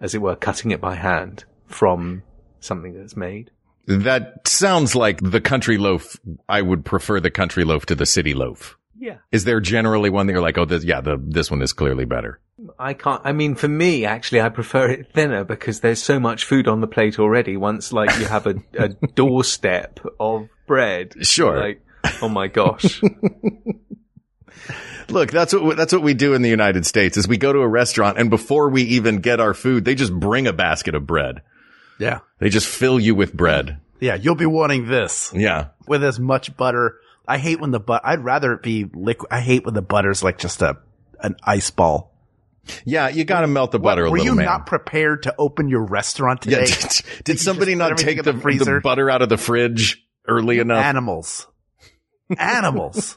as 0.01 0.15
it 0.15 0.23
were, 0.23 0.37
cutting 0.37 0.71
it 0.71 0.81
by 0.81 0.95
hand 0.97 1.45
from 1.67 2.23
something 2.61 2.95
that's 2.95 3.17
made. 3.17 3.51
That 3.87 4.47
sounds 4.47 4.95
like 4.95 5.21
the 5.23 5.41
country 5.41 5.79
loaf. 5.79 6.19
I 6.49 6.63
would 6.63 6.85
prefer 6.85 7.21
the 7.21 7.31
country 7.31 7.65
loaf 7.65 7.87
to 7.87 7.95
the 7.95 8.07
city 8.07 8.35
loaf. 8.35 8.77
Yeah. 8.99 9.19
Is 9.33 9.45
there 9.45 9.61
generally 9.61 10.11
one 10.11 10.27
that 10.27 10.33
you're 10.33 10.43
like, 10.43 10.59
oh, 10.59 10.65
this, 10.65 10.85
yeah, 10.85 11.01
the, 11.01 11.17
this 11.25 11.51
one 11.51 11.63
is 11.63 11.73
clearly 11.73 12.05
better? 12.05 12.41
I 12.79 12.95
can't, 12.95 13.21
I 13.25 13.33
mean, 13.33 13.55
for 13.55 13.69
me, 13.69 14.05
actually, 14.05 14.41
I 14.41 14.49
prefer 14.49 14.89
it 14.91 15.13
thinner 15.13 15.45
because 15.45 15.81
there's 15.81 16.03
so 16.03 16.19
much 16.19 16.45
food 16.45 16.69
on 16.69 16.81
the 16.81 16.87
plate 16.87 17.19
already. 17.19 17.57
Once, 17.57 17.93
like, 17.93 18.11
you 18.19 18.27
have 18.27 18.47
a, 18.47 18.55
a 18.79 18.89
doorstep 19.15 20.01
of 20.19 20.49
bread. 20.67 21.15
Sure. 21.27 21.59
Like, 21.61 21.83
oh 22.23 22.29
my 22.29 22.49
gosh. 22.49 23.01
Look, 25.09 25.31
that's 25.31 25.55
what, 25.55 25.77
that's 25.77 25.93
what 25.93 26.03
we 26.03 26.15
do 26.15 26.35
in 26.35 26.43
the 26.43 26.51
United 26.51 26.85
States 26.85 27.17
is 27.17 27.27
we 27.27 27.39
go 27.39 27.53
to 27.53 27.61
a 27.61 27.69
restaurant 27.69 28.19
and 28.19 28.29
before 28.29 28.69
we 28.69 28.83
even 28.83 29.21
get 29.21 29.41
our 29.41 29.55
food, 29.55 29.85
they 29.85 29.95
just 29.95 30.13
bring 30.13 30.47
a 30.47 30.53
basket 30.53 30.95
of 30.95 31.07
bread. 31.07 31.41
Yeah. 31.99 32.21
They 32.39 32.51
just 32.51 32.67
fill 32.67 33.01
you 33.01 33.15
with 33.15 33.33
bread. 33.33 33.79
Yeah. 34.01 34.17
You'll 34.17 34.35
be 34.35 34.47
wanting 34.47 34.87
this 34.87 35.33
Yeah. 35.35 35.69
with 35.87 36.05
as 36.05 36.21
much 36.21 36.55
butter. 36.57 36.97
I 37.27 37.39
hate 37.39 37.61
when 37.61 37.71
the 37.71 37.81
but, 37.81 38.03
I'd 38.05 38.23
rather 38.23 38.53
it 38.53 38.63
be 38.63 38.85
liquid. 38.93 39.29
I 39.33 39.41
hate 39.41 39.65
when 39.65 39.75
the 39.75 39.83
butter's 39.83 40.23
like 40.23 40.39
just 40.39 40.61
a, 40.61 40.77
an 41.21 41.37
ice 41.43 41.71
ball. 41.71 42.13
Yeah. 42.85 43.09
You 43.09 43.25
got 43.25 43.43
to 43.43 43.47
melt 43.47 43.73
the 43.73 43.79
butter 43.79 44.03
Were 44.03 44.09
a 44.09 44.11
little, 44.11 44.27
you 44.27 44.35
man. 44.35 44.45
not 44.45 44.67
prepared 44.67 45.25
to 45.25 45.35
open 45.39 45.69
your 45.69 45.85
restaurant 45.85 46.45
yeah. 46.47 46.61
today? 46.65 46.73
Did, 46.73 47.03
did 47.25 47.41
somebody 47.41 47.75
not 47.75 47.97
take 47.99 48.23
the, 48.23 48.33
the 48.33 48.39
the 48.59 48.81
butter 48.83 49.11
out 49.11 49.23
of 49.23 49.29
the 49.29 49.37
fridge 49.39 50.05
early 50.27 50.59
enough? 50.61 50.85
Animals. 50.85 51.47
Animals. 52.37 53.17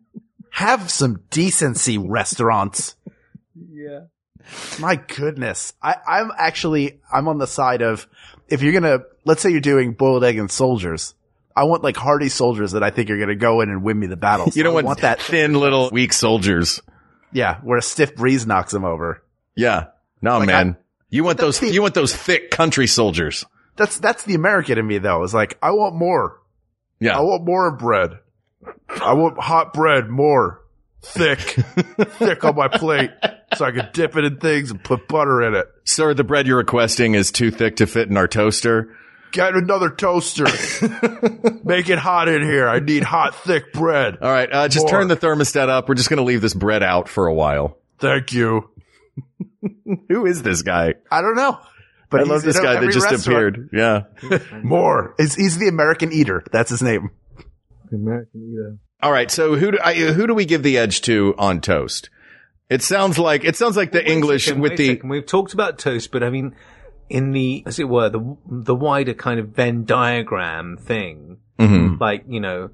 Have 0.50 0.90
some 0.90 1.22
decency, 1.30 1.98
restaurants. 1.98 2.94
yeah. 3.54 4.04
My 4.78 4.96
goodness. 4.96 5.74
I, 5.82 5.96
I'm 6.06 6.30
actually, 6.38 7.00
I'm 7.12 7.28
on 7.28 7.38
the 7.38 7.46
side 7.46 7.82
of, 7.82 8.06
if 8.48 8.62
you're 8.62 8.72
gonna, 8.72 9.00
let's 9.24 9.42
say 9.42 9.50
you're 9.50 9.60
doing 9.60 9.92
boiled 9.92 10.24
egg 10.24 10.38
and 10.38 10.50
soldiers, 10.50 11.14
I 11.54 11.64
want 11.64 11.82
like 11.82 11.96
hardy 11.96 12.28
soldiers 12.28 12.72
that 12.72 12.82
I 12.82 12.90
think 12.90 13.10
are 13.10 13.18
gonna 13.18 13.34
go 13.34 13.60
in 13.60 13.70
and 13.70 13.82
win 13.82 13.98
me 13.98 14.06
the 14.06 14.16
battle. 14.16 14.46
you 14.46 14.52
So 14.52 14.62
don't 14.62 14.78
I 14.78 14.82
want, 14.82 15.00
that, 15.00 15.20
thin 15.20 15.54
little 15.54 15.90
weak 15.90 16.12
soldiers. 16.12 16.80
Yeah, 17.36 17.60
where 17.60 17.76
a 17.78 17.82
stiff 17.82 18.16
breeze 18.16 18.46
knocks 18.46 18.72
him 18.72 18.84
over. 18.84 19.22
Yeah. 19.54 19.88
No, 20.22 20.38
Like, 20.38 20.46
man. 20.46 20.76
you 21.10 21.22
want 21.22 21.38
those, 21.38 21.60
the- 21.60 21.68
you 21.70 21.82
want 21.82 21.94
those 21.94 22.14
thick 22.16 22.50
country 22.50 22.86
soldiers. 22.86 23.44
That's, 23.76 23.98
that's 23.98 24.24
the 24.24 24.34
American 24.34 24.78
in 24.78 24.86
me 24.86 24.96
though, 24.98 25.22
is 25.22 25.34
like, 25.34 25.58
I 25.62 25.70
want 25.72 25.94
more. 25.94 26.40
Yeah. 26.98 27.18
I 27.18 27.20
want 27.20 27.44
more 27.44 27.70
bread. 27.76 28.18
I 28.88 29.12
want 29.12 29.38
hot 29.38 29.74
bread, 29.74 30.08
more. 30.08 30.62
Thick. 31.02 31.38
thick 32.18 32.42
on 32.44 32.56
my 32.56 32.68
plate. 32.68 33.10
So 33.54 33.64
I 33.66 33.70
can 33.70 33.88
dip 33.92 34.16
it 34.16 34.24
in 34.24 34.38
things 34.38 34.70
and 34.70 34.82
put 34.82 35.06
butter 35.06 35.42
in 35.42 35.54
it. 35.54 35.66
Sir, 35.84 36.14
the 36.14 36.24
bread 36.24 36.46
you're 36.46 36.56
requesting 36.56 37.14
is 37.14 37.30
too 37.30 37.50
thick 37.50 37.76
to 37.76 37.86
fit 37.86 38.08
in 38.08 38.16
our 38.16 38.26
toaster. 38.26 38.96
Get 39.32 39.54
another 39.54 39.90
toaster. 39.90 40.44
Make 41.64 41.88
it 41.88 41.98
hot 41.98 42.28
in 42.28 42.42
here. 42.42 42.68
I 42.68 42.78
need 42.80 43.02
hot, 43.02 43.34
thick 43.34 43.72
bread. 43.72 44.18
All 44.20 44.30
right. 44.30 44.50
Uh, 44.50 44.68
just 44.68 44.84
More. 44.84 44.90
turn 45.00 45.08
the 45.08 45.16
thermostat 45.16 45.68
up. 45.68 45.88
We're 45.88 45.94
just 45.94 46.08
going 46.08 46.18
to 46.18 46.24
leave 46.24 46.40
this 46.40 46.54
bread 46.54 46.82
out 46.82 47.08
for 47.08 47.26
a 47.26 47.34
while. 47.34 47.78
Thank 47.98 48.32
you. 48.32 48.70
Who 50.08 50.26
is 50.26 50.42
this 50.42 50.62
guy? 50.62 50.94
I 51.10 51.20
don't 51.22 51.36
know. 51.36 51.58
But 52.08 52.20
I 52.20 52.22
love 52.24 52.42
this 52.42 52.58
guy 52.58 52.80
that 52.80 52.92
just 52.92 53.10
restaurant. 53.10 53.26
appeared. 53.26 53.70
Yeah. 53.72 54.38
More. 54.62 55.14
He's, 55.18 55.34
he's 55.34 55.58
the 55.58 55.68
American 55.68 56.12
eater. 56.12 56.44
That's 56.52 56.70
his 56.70 56.82
name. 56.82 57.10
American 57.92 58.52
Eater. 58.52 58.78
All 59.02 59.12
right. 59.12 59.30
So 59.30 59.56
who 59.56 59.72
do 59.72 59.78
I, 59.82 59.94
who 59.94 60.26
do 60.26 60.34
we 60.34 60.44
give 60.44 60.62
the 60.62 60.78
edge 60.78 61.02
to 61.02 61.34
on 61.38 61.60
toast? 61.60 62.10
It 62.68 62.82
sounds 62.82 63.18
like 63.18 63.44
it 63.44 63.54
sounds 63.56 63.76
like 63.76 63.92
the 63.92 63.98
Wait 63.98 64.08
English 64.08 64.46
second, 64.46 64.60
with 64.60 64.72
wait 64.72 64.78
the 64.78 64.86
second. 64.88 65.08
We've 65.08 65.26
talked 65.26 65.52
about 65.54 65.78
toast, 65.78 66.10
but 66.10 66.22
I 66.24 66.30
mean, 66.30 66.56
in 67.08 67.32
the, 67.32 67.62
as 67.66 67.78
it 67.78 67.88
were, 67.88 68.08
the, 68.08 68.36
the 68.46 68.74
wider 68.74 69.14
kind 69.14 69.38
of 69.40 69.48
Venn 69.48 69.84
diagram 69.84 70.76
thing, 70.76 71.38
Mhm. 71.58 72.00
like, 72.00 72.24
you 72.28 72.40
know, 72.40 72.70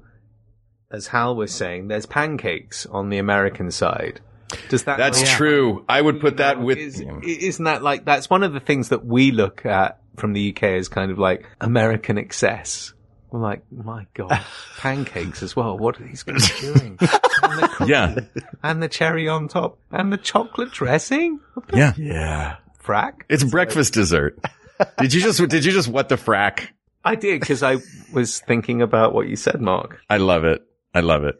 as 0.91 1.07
Hal 1.07 1.35
was 1.35 1.51
saying, 1.53 1.87
there's 1.87 2.05
pancakes 2.05 2.85
on 2.85 3.09
the 3.09 3.17
American 3.17 3.71
side. 3.71 4.19
Does 4.69 4.83
that? 4.83 4.97
That's 4.97 5.31
true. 5.31 5.83
I 5.89 5.99
would 5.99 6.19
put 6.21 6.37
that 6.37 6.59
with 6.61 6.77
Is, 6.77 7.01
isn't 7.23 7.65
that 7.65 7.81
like 7.81 8.05
that's 8.05 8.29
one 8.29 8.43
of 8.43 8.53
the 8.53 8.59
things 8.59 8.89
that 8.89 9.03
we 9.03 9.31
look 9.31 9.65
at 9.65 9.99
from 10.17 10.33
the 10.33 10.49
UK 10.55 10.63
as 10.77 10.89
kind 10.89 11.09
of 11.09 11.17
like 11.17 11.45
American 11.59 12.19
excess? 12.19 12.93
We're 13.31 13.39
like, 13.39 13.63
my 13.71 14.05
God, 14.13 14.39
pancakes 14.77 15.41
as 15.41 15.55
well. 15.55 15.75
What 15.79 15.99
are 15.99 16.03
these 16.03 16.21
guys 16.21 16.47
doing? 16.61 16.99
And 16.99 17.59
the, 17.59 17.85
Yeah. 17.87 18.15
and 18.63 18.83
the 18.83 18.87
cherry 18.87 19.27
on 19.27 19.47
top, 19.47 19.79
and 19.89 20.13
the 20.13 20.17
chocolate 20.17 20.71
dressing. 20.71 21.39
Yeah. 21.73 21.93
Yeah. 21.97 22.57
Frack. 22.83 23.21
It's 23.29 23.43
breakfast 23.43 23.93
dessert. 23.93 24.39
Did 24.97 25.13
you 25.13 25.21
just 25.21 25.37
did 25.49 25.65
you 25.65 25.71
just 25.71 25.87
what 25.87 26.09
the 26.09 26.15
frack? 26.15 26.67
I 27.05 27.15
did 27.15 27.39
because 27.39 27.63
I 27.63 27.77
was 28.13 28.39
thinking 28.39 28.81
about 28.81 29.13
what 29.13 29.27
you 29.27 29.35
said, 29.35 29.61
Mark. 29.61 29.99
I 30.09 30.17
love 30.17 30.45
it. 30.45 30.61
I 30.93 31.01
love 31.01 31.23
it. 31.23 31.39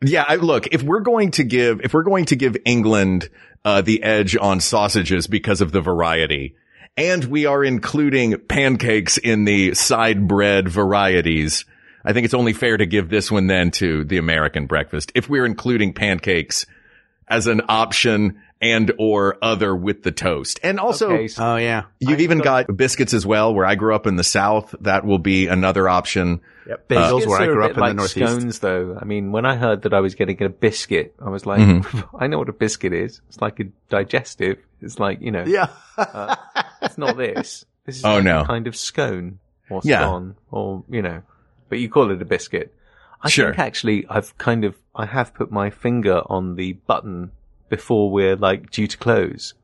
yeah, 0.00 0.24
I, 0.26 0.36
look, 0.36 0.68
if 0.68 0.82
we're 0.82 1.00
going 1.00 1.32
to 1.32 1.44
give, 1.44 1.80
if 1.82 1.92
we're 1.92 2.02
going 2.02 2.26
to 2.26 2.36
give 2.36 2.56
England, 2.64 3.28
uh, 3.64 3.82
the 3.82 4.02
edge 4.02 4.36
on 4.36 4.60
sausages 4.60 5.26
because 5.26 5.60
of 5.60 5.72
the 5.72 5.80
variety, 5.80 6.56
and 6.96 7.24
we 7.24 7.46
are 7.46 7.62
including 7.62 8.38
pancakes 8.38 9.18
in 9.18 9.44
the 9.44 9.74
side 9.74 10.26
bread 10.26 10.68
varieties, 10.68 11.64
I 12.04 12.12
think 12.12 12.24
it's 12.24 12.34
only 12.34 12.52
fair 12.52 12.76
to 12.76 12.86
give 12.86 13.08
this 13.08 13.30
one 13.30 13.48
then 13.48 13.70
to 13.72 14.04
the 14.04 14.18
American 14.18 14.66
breakfast. 14.66 15.12
If 15.14 15.28
we're 15.28 15.46
including 15.46 15.92
pancakes 15.92 16.64
as 17.26 17.46
an 17.46 17.62
option 17.68 18.40
and 18.60 18.90
or 18.98 19.36
other 19.42 19.74
with 19.74 20.02
the 20.02 20.10
toast. 20.12 20.58
And 20.62 20.80
also, 20.80 21.10
Okay, 21.12 21.28
so 21.28 21.44
Oh 21.44 21.56
yeah. 21.56 21.84
you've 22.00 22.20
even 22.20 22.38
got 22.38 22.66
biscuits 22.76 23.14
as 23.14 23.24
well, 23.24 23.54
where 23.54 23.64
I 23.64 23.74
grew 23.76 23.94
up 23.94 24.06
in 24.06 24.16
the 24.16 24.24
South. 24.24 24.74
That 24.80 25.04
will 25.04 25.18
be 25.20 25.46
another 25.46 25.88
option. 25.88 26.40
Yep. 26.66 26.88
Bagels 26.88 27.00
biscuits 27.10 27.26
where 27.28 27.40
I 27.40 27.46
grew 27.46 27.64
up 27.64 27.70
in 27.72 27.76
like 27.80 27.90
the 27.90 27.94
Northeast. 27.94 28.32
Scones, 28.32 28.58
though. 28.58 28.98
I 29.00 29.04
mean, 29.04 29.32
when 29.32 29.46
I 29.46 29.56
heard 29.56 29.82
that 29.82 29.94
I 29.94 30.00
was 30.00 30.14
getting 30.14 30.42
a 30.42 30.48
biscuit, 30.48 31.14
I 31.24 31.30
was 31.30 31.46
like, 31.46 31.60
Mm-hmm. 31.60 32.16
I 32.20 32.26
know 32.26 32.38
what 32.38 32.48
a 32.48 32.52
biscuit 32.52 32.92
is. 32.92 33.20
It's 33.28 33.40
like 33.40 33.58
a 33.60 33.64
digestive. 33.88 34.58
It's 34.82 34.98
like 34.98 35.20
you 35.20 35.30
know, 35.30 35.44
Yeah. 35.46 35.68
it's 36.82 36.98
not 36.98 37.16
this. 37.16 37.64
This 37.86 37.98
is 37.98 38.04
Oh, 38.04 38.16
like 38.16 38.24
no. 38.24 38.40
a 38.42 38.44
kind 38.46 38.66
of 38.66 38.76
scone 38.76 39.38
or 39.70 39.80
Yeah. 39.84 40.00
scone 40.00 40.36
or 40.50 40.84
you 40.88 41.02
know, 41.02 41.22
but 41.68 41.78
you 41.78 41.88
call 41.88 42.10
it 42.10 42.20
a 42.20 42.24
biscuit. 42.24 42.74
I 43.22 43.28
Sure. 43.30 43.46
think 43.48 43.58
actually 43.58 44.06
I've 44.08 44.36
kind 44.38 44.64
of, 44.64 44.76
I 44.94 45.06
have 45.06 45.34
put 45.34 45.50
my 45.50 45.70
finger 45.70 46.22
on 46.26 46.54
the 46.56 46.74
button 46.74 47.32
before 47.68 48.10
we're 48.10 48.36
like 48.36 48.70
due 48.70 48.86
to 48.86 48.96
close. 48.98 49.54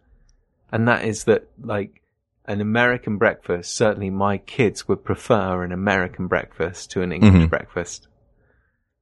And 0.72 0.86
that 0.88 1.04
is 1.04 1.24
that 1.24 1.48
like 1.62 2.00
an 2.46 2.60
American 2.60 3.16
breakfast, 3.16 3.74
certainly 3.76 4.10
my 4.10 4.38
kids 4.38 4.86
would 4.88 5.04
prefer 5.04 5.62
an 5.62 5.72
American 5.72 6.26
breakfast 6.26 6.90
to 6.92 7.02
an 7.02 7.12
English 7.12 7.32
Mhm. 7.46 7.50
breakfast. 7.50 8.08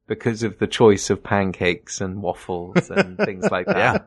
Because 0.06 0.42
of 0.42 0.58
the 0.58 0.66
choice 0.66 1.10
of 1.10 1.22
pancakes 1.22 2.00
and 2.00 2.22
waffles 2.22 2.90
and 2.90 3.16
things 3.24 3.50
like 3.50 3.66
that. 3.66 4.06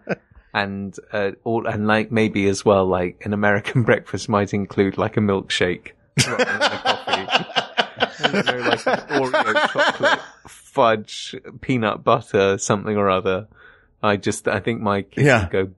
And, 0.53 0.95
uh, 1.11 1.31
all, 1.43 1.67
and 1.67 1.87
like 1.87 2.11
maybe 2.11 2.47
as 2.47 2.63
well, 2.63 2.85
like 2.85 3.21
an 3.25 3.33
American 3.33 3.83
breakfast 3.89 4.29
might 4.29 4.53
include 4.53 4.97
like 4.97 5.17
a 5.17 5.21
milkshake. 5.21 5.91
rather 6.27 6.45
than 6.45 6.61
a 6.61 6.79
coffee. 6.79 7.45
Know, 8.23 8.57
like 8.69 8.79
Oreo 9.09 9.69
chocolate, 9.71 10.19
fudge, 10.47 11.35
peanut 11.61 12.03
butter, 12.03 12.57
something 12.57 12.95
or 12.97 13.09
other. 13.09 13.47
I 14.05 14.17
just, 14.17 14.47
I 14.47 14.59
think 14.59 14.81
my 14.81 15.01
kids 15.03 15.25
Yeah. 15.27 15.47
go, 15.51 15.69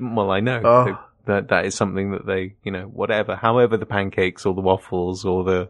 well, 0.00 0.30
I 0.30 0.40
know 0.40 0.60
Oh. 0.64 0.84
that- 0.86 1.00
that 1.24 1.48
that 1.50 1.64
is 1.66 1.74
something 1.76 2.10
that 2.10 2.26
they, 2.26 2.54
you 2.64 2.72
know, 2.72 2.86
whatever, 2.86 3.36
however 3.36 3.76
the 3.76 3.86
pancakes 3.86 4.44
or 4.44 4.54
the 4.54 4.60
waffles 4.60 5.24
or 5.24 5.44
the 5.44 5.68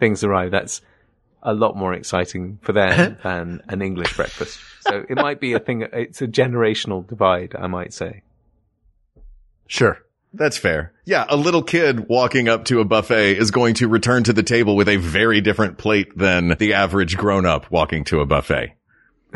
things 0.00 0.24
arrive, 0.24 0.50
that's 0.50 0.82
a 1.44 1.54
lot 1.54 1.76
more 1.76 1.94
exciting 1.94 2.58
for 2.62 2.72
them 2.72 3.16
than 3.22 3.62
an 3.68 3.82
English 3.82 4.16
breakfast. 4.16 4.58
So 4.80 5.04
it 5.08 5.14
might 5.16 5.38
be 5.38 5.52
a 5.52 5.60
thing, 5.60 5.86
it's 5.92 6.20
a 6.22 6.26
generational 6.26 7.06
divide, 7.06 7.54
I 7.56 7.68
might 7.68 7.92
say. 7.94 8.22
Sure. 9.68 9.98
That's 10.32 10.58
fair. 10.58 10.92
Yeah, 11.04 11.24
a 11.28 11.36
little 11.36 11.62
kid 11.62 12.08
walking 12.08 12.48
up 12.48 12.64
to 12.66 12.80
a 12.80 12.84
buffet 12.84 13.36
is 13.36 13.50
going 13.52 13.74
to 13.74 13.88
return 13.88 14.24
to 14.24 14.32
the 14.32 14.42
table 14.44 14.74
with 14.76 14.88
a 14.88 14.96
very 14.96 15.40
different 15.40 15.78
plate 15.78 16.16
than 16.16 16.56
the 16.58 16.74
average 16.74 17.16
grown 17.16 17.46
up 17.46 17.70
walking 17.70 18.02
to 18.04 18.20
a 18.20 18.26
buffet. 18.26 18.74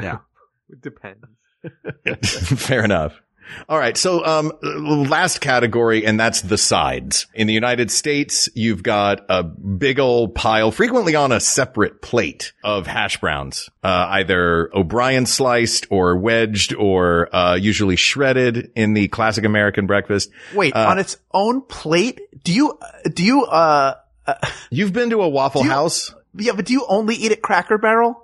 Yeah. 0.00 0.18
It 0.70 0.80
depends. 0.80 1.24
Fair 2.24 2.84
enough. 2.84 3.20
All 3.68 3.78
right. 3.78 3.94
So, 3.96 4.24
um, 4.24 4.52
last 4.62 5.42
category, 5.42 6.06
and 6.06 6.18
that's 6.18 6.40
the 6.40 6.56
sides. 6.56 7.26
In 7.34 7.46
the 7.46 7.52
United 7.52 7.90
States, 7.90 8.48
you've 8.54 8.82
got 8.82 9.26
a 9.28 9.42
big 9.42 10.00
old 10.00 10.34
pile, 10.34 10.70
frequently 10.70 11.14
on 11.14 11.30
a 11.30 11.40
separate 11.40 12.00
plate 12.00 12.52
of 12.64 12.86
hash 12.86 13.20
browns, 13.20 13.68
uh, 13.82 14.06
either 14.12 14.70
O'Brien 14.74 15.26
sliced 15.26 15.86
or 15.90 16.16
wedged 16.16 16.74
or, 16.74 17.34
uh, 17.36 17.54
usually 17.56 17.96
shredded 17.96 18.70
in 18.74 18.94
the 18.94 19.08
classic 19.08 19.44
American 19.44 19.86
breakfast. 19.86 20.30
Wait, 20.54 20.74
Uh, 20.74 20.86
on 20.88 20.98
its 20.98 21.18
own 21.32 21.60
plate? 21.60 22.20
Do 22.44 22.52
you, 22.54 22.78
do 23.12 23.22
you, 23.22 23.44
uh, 23.44 23.94
uh, 24.26 24.34
You've 24.70 24.94
been 24.94 25.10
to 25.10 25.20
a 25.22 25.28
Waffle 25.28 25.64
you- 25.64 25.70
House? 25.70 26.14
yeah, 26.34 26.52
but 26.56 26.64
do 26.64 26.72
you 26.72 26.86
only 26.88 27.14
eat 27.16 27.30
at 27.30 27.42
Cracker 27.42 27.76
Barrel? 27.76 28.23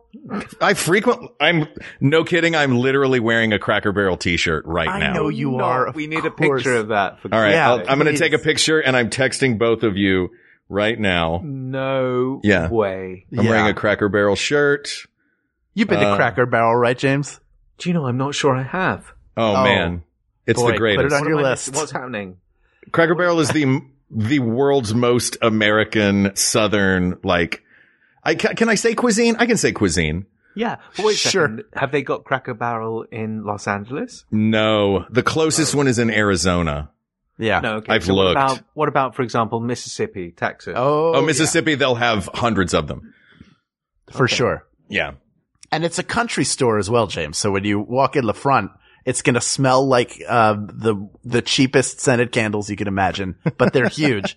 I 0.61 0.74
frequent, 0.74 1.30
I'm, 1.40 1.68
no 2.00 2.24
kidding, 2.24 2.56
I'm 2.56 2.76
literally 2.76 3.20
wearing 3.20 3.52
a 3.52 3.58
Cracker 3.58 3.92
Barrel 3.92 4.16
t-shirt 4.16 4.64
right 4.66 4.88
I 4.88 4.98
now. 4.98 5.11
I 5.11 5.14
know 5.14 5.28
you 5.28 5.52
No, 5.52 5.64
are. 5.64 5.92
we 5.92 6.06
need 6.08 6.24
a 6.24 6.30
picture 6.30 6.74
of 6.76 6.88
that. 6.88 7.20
For 7.20 7.32
All 7.32 7.40
right. 7.40 7.52
Yeah, 7.52 7.70
I'll- 7.70 7.84
I'm 7.88 7.98
going 8.00 8.12
to 8.12 8.18
take 8.18 8.32
a 8.32 8.38
picture 8.38 8.80
and 8.80 8.96
I'm 8.96 9.08
texting 9.11 9.58
both 9.58 9.82
of 9.84 9.96
you 9.96 10.30
right 10.68 10.98
now. 10.98 11.40
No 11.44 12.40
Yeah. 12.42 12.68
way. 12.68 13.26
I'm 13.36 13.44
Yeah. 13.44 13.50
wearing 13.50 13.66
a 13.68 13.74
Cracker 13.74 14.08
Barrel 14.08 14.36
shirt. 14.36 14.90
You've 15.74 15.88
been 15.88 15.98
Uh, 16.02 16.11
to 16.11 16.16
Cracker 16.16 16.46
Barrel, 16.46 16.74
right, 16.76 16.98
James? 16.98 17.38
Do 17.78 17.88
you 17.88 17.94
know, 17.94 18.06
I'm 18.06 18.16
not 18.18 18.34
sure 18.34 18.54
I 18.56 18.62
have. 18.62 19.12
Oh, 19.36 19.56
Oh, 19.56 19.64
man. 19.64 20.02
It's 20.46 20.61
boy, 20.61 20.66
the 20.66 20.72
put 20.72 20.76
it 20.76 20.78
greatest. 20.78 21.14
on 21.14 21.24
your 21.26 21.36
What 21.36 21.40
am 21.40 21.46
I 21.46 21.50
list. 21.50 21.68
missing? 21.68 21.80
What's 21.80 21.92
happening? 21.92 22.36
Cracker 22.92 23.14
Barrel 23.14 23.38
is 23.40 23.50
the, 23.50 23.80
the 24.11 24.40
world's 24.40 24.92
most 24.92 25.36
American 25.40 26.32
Southern, 26.34 27.18
like, 27.22 27.62
I, 28.22 28.34
ca- 28.34 28.54
can 28.54 28.68
I 28.68 28.74
say 28.74 28.94
cuisine? 28.94 29.36
I 29.38 29.46
can 29.46 29.56
say 29.56 29.72
cuisine. 29.72 30.26
Yeah. 30.54 30.76
But 30.96 31.06
wait 31.06 31.14
a 31.14 31.18
Sure. 31.18 31.42
second. 31.48 31.64
Have 31.74 31.92
they 31.92 32.02
got 32.02 32.24
Cracker 32.24 32.54
Barrel 32.54 33.04
in 33.10 33.44
Los 33.44 33.66
Angeles? 33.68 34.24
No, 34.30 35.06
the 35.10 35.22
closest 35.22 35.74
one 35.74 35.86
is 35.88 35.98
in 35.98 36.10
Arizona. 36.10 36.90
Yeah. 37.38 37.60
No. 37.60 37.74
Okay. 37.76 37.94
I've 37.94 38.04
so 38.04 38.14
looked. 38.14 38.36
What 38.36 38.50
about, 38.52 38.64
what 38.74 38.88
about, 38.88 39.14
for 39.14 39.22
example, 39.22 39.60
Mississippi, 39.60 40.32
Texas? 40.32 40.74
Oh, 40.76 41.14
Oh, 41.14 41.22
Mississippi, 41.22 41.76
they'll 41.76 41.94
have 41.94 42.28
hundreds 42.34 42.74
of 42.74 42.86
them. 42.88 43.14
yeah, 44.10 44.16
for 44.16 44.28
sure. 44.28 44.66
Yeah. 44.88 45.12
And 45.72 45.84
it's 45.84 45.98
a 46.00 46.02
country 46.02 46.44
store 46.44 46.78
as 46.78 46.90
well, 46.90 47.06
James. 47.06 47.38
So 47.38 47.50
when 47.52 47.64
you 47.64 47.78
walk 47.78 48.16
in 48.16 48.26
the 48.26 48.34
front, 48.34 48.72
it's 49.06 49.22
going 49.22 49.34
to 49.34 49.40
smell 49.40 49.86
like 49.86 50.20
uh, 50.28 50.54
the 50.54 51.08
the 51.24 51.40
cheapest 51.40 52.00
scented 52.00 52.32
candles 52.32 52.68
you 52.68 52.76
can 52.76 52.88
imagine, 52.88 53.36
but 53.56 53.72
they're 53.72 53.88
huge. 54.02 54.36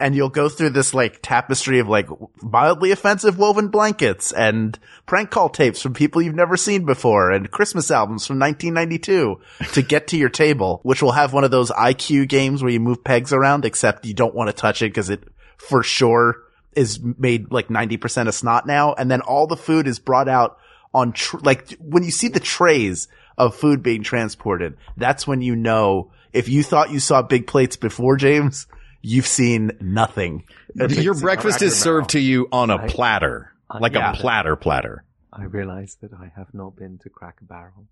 And 0.00 0.16
you'll 0.16 0.30
go 0.30 0.48
through 0.48 0.70
this 0.70 0.94
like 0.94 1.20
tapestry 1.22 1.78
of 1.78 1.88
like 1.88 2.08
mildly 2.42 2.90
offensive 2.90 3.38
woven 3.38 3.68
blankets 3.68 4.32
and 4.32 4.78
prank 5.06 5.30
call 5.30 5.48
tapes 5.48 5.82
from 5.82 5.92
people 5.92 6.22
you've 6.22 6.34
never 6.34 6.56
seen 6.56 6.84
before 6.86 7.30
and 7.30 7.50
Christmas 7.50 7.90
albums 7.90 8.26
from 8.26 8.38
1992 8.38 9.40
to 9.72 9.82
get 9.82 10.08
to 10.08 10.16
your 10.16 10.30
table, 10.30 10.80
which 10.82 11.02
will 11.02 11.12
have 11.12 11.32
one 11.32 11.44
of 11.44 11.50
those 11.50 11.70
IQ 11.70 12.28
games 12.28 12.62
where 12.62 12.72
you 12.72 12.80
move 12.80 13.04
pegs 13.04 13.32
around, 13.32 13.64
except 13.64 14.06
you 14.06 14.14
don't 14.14 14.34
want 14.34 14.48
to 14.48 14.54
touch 14.54 14.80
it 14.80 14.86
because 14.86 15.10
it 15.10 15.22
for 15.58 15.82
sure 15.82 16.42
is 16.72 16.98
made 17.02 17.52
like 17.52 17.68
90% 17.68 18.26
of 18.26 18.34
snot 18.34 18.66
now. 18.66 18.94
And 18.94 19.10
then 19.10 19.20
all 19.20 19.46
the 19.46 19.56
food 19.56 19.86
is 19.86 19.98
brought 19.98 20.28
out 20.28 20.58
on, 20.94 21.12
tr- 21.12 21.38
like 21.42 21.72
when 21.78 22.04
you 22.04 22.10
see 22.10 22.28
the 22.28 22.40
trays 22.40 23.06
of 23.36 23.54
food 23.54 23.82
being 23.82 24.02
transported, 24.02 24.76
that's 24.96 25.26
when 25.26 25.42
you 25.42 25.56
know 25.56 26.10
if 26.32 26.48
you 26.48 26.62
thought 26.62 26.90
you 26.90 27.00
saw 27.00 27.22
big 27.22 27.46
plates 27.46 27.76
before 27.76 28.16
James, 28.16 28.66
you've 29.02 29.26
seen 29.26 29.72
nothing. 29.80 30.44
Your 30.74 31.14
breakfast 31.14 31.62
is 31.62 31.78
served 31.78 32.10
to 32.10 32.20
you 32.20 32.48
on 32.52 32.70
a 32.70 32.76
I- 32.76 32.88
platter, 32.88 33.52
I- 33.68 33.78
like 33.78 33.94
yeah. 33.94 34.12
a 34.12 34.16
platter 34.16 34.56
platter. 34.56 35.04
I 35.32 35.44
realize 35.44 35.96
that 36.02 36.12
I 36.12 36.32
have 36.36 36.52
not 36.52 36.76
been 36.76 36.98
to 37.02 37.08
Cracker 37.08 37.44
Barrel. 37.44 37.86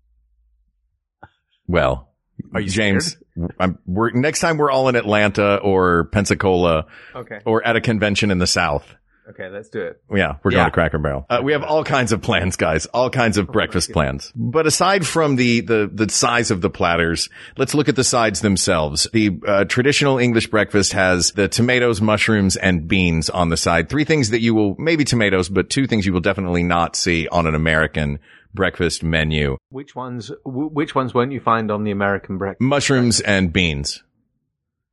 Well, 1.67 2.09
Are 2.53 2.59
you 2.61 2.69
James? 2.69 3.17
I'm, 3.59 3.79
we're 3.85 4.11
next 4.11 4.39
time 4.39 4.57
we're 4.57 4.71
all 4.71 4.89
in 4.89 4.95
Atlanta 4.95 5.55
or 5.57 6.05
Pensacola 6.05 6.85
Okay. 7.15 7.39
or 7.45 7.65
at 7.65 7.75
a 7.75 7.81
convention 7.81 8.31
in 8.31 8.39
the 8.39 8.47
South. 8.47 8.85
Okay, 9.29 9.47
let's 9.49 9.69
do 9.69 9.79
it. 9.81 10.01
Yeah, 10.11 10.37
we're 10.43 10.51
Yeah. 10.51 10.57
going 10.57 10.65
to 10.65 10.71
Cracker 10.71 10.97
Barrel. 10.97 11.25
Uh, 11.29 11.41
we 11.43 11.51
have 11.51 11.63
all 11.63 11.83
kinds 11.83 12.11
of 12.11 12.21
plans, 12.21 12.55
guys. 12.55 12.87
All 12.87 13.11
kinds 13.11 13.37
of 13.37 13.47
breakfast 13.47 13.91
plans. 13.91 14.31
But 14.35 14.65
aside 14.65 15.05
from 15.05 15.35
the 15.35 15.61
the 15.61 15.89
the 15.93 16.09
size 16.09 16.49
of 16.49 16.61
the 16.61 16.69
platters, 16.71 17.29
let's 17.55 17.75
look 17.75 17.87
at 17.89 17.95
the 17.95 18.03
sides 18.03 18.41
themselves. 18.41 19.07
The 19.13 19.39
uh, 19.47 19.65
traditional 19.65 20.17
English 20.17 20.47
breakfast 20.47 20.93
has 20.93 21.31
the 21.33 21.47
tomatoes, 21.47 22.01
mushrooms, 22.01 22.55
and 22.55 22.87
beans 22.87 23.29
on 23.29 23.49
the 23.49 23.57
side. 23.57 23.87
Three 23.87 24.03
things 24.03 24.31
that 24.31 24.41
you 24.41 24.55
will 24.55 24.75
maybe 24.79 25.03
tomatoes, 25.03 25.47
but 25.47 25.69
two 25.69 25.85
things 25.85 26.07
you 26.07 26.13
will 26.13 26.21
definitely 26.21 26.63
not 26.63 26.95
see 26.95 27.27
on 27.27 27.45
an 27.45 27.53
American 27.53 28.17
breakfast 28.55 29.03
menu: 29.03 29.57
Which 29.69 29.95
ones? 29.95 30.31
W- 30.43 30.69
which 30.69 30.95
ones 30.95 31.13
won't 31.13 31.31
you 31.33 31.39
find 31.39 31.69
on 31.69 31.83
the 31.83 31.91
American 31.91 32.39
breakfast? 32.39 32.61
mushrooms 32.61 33.21
and 33.21 33.53
beans. 33.53 34.01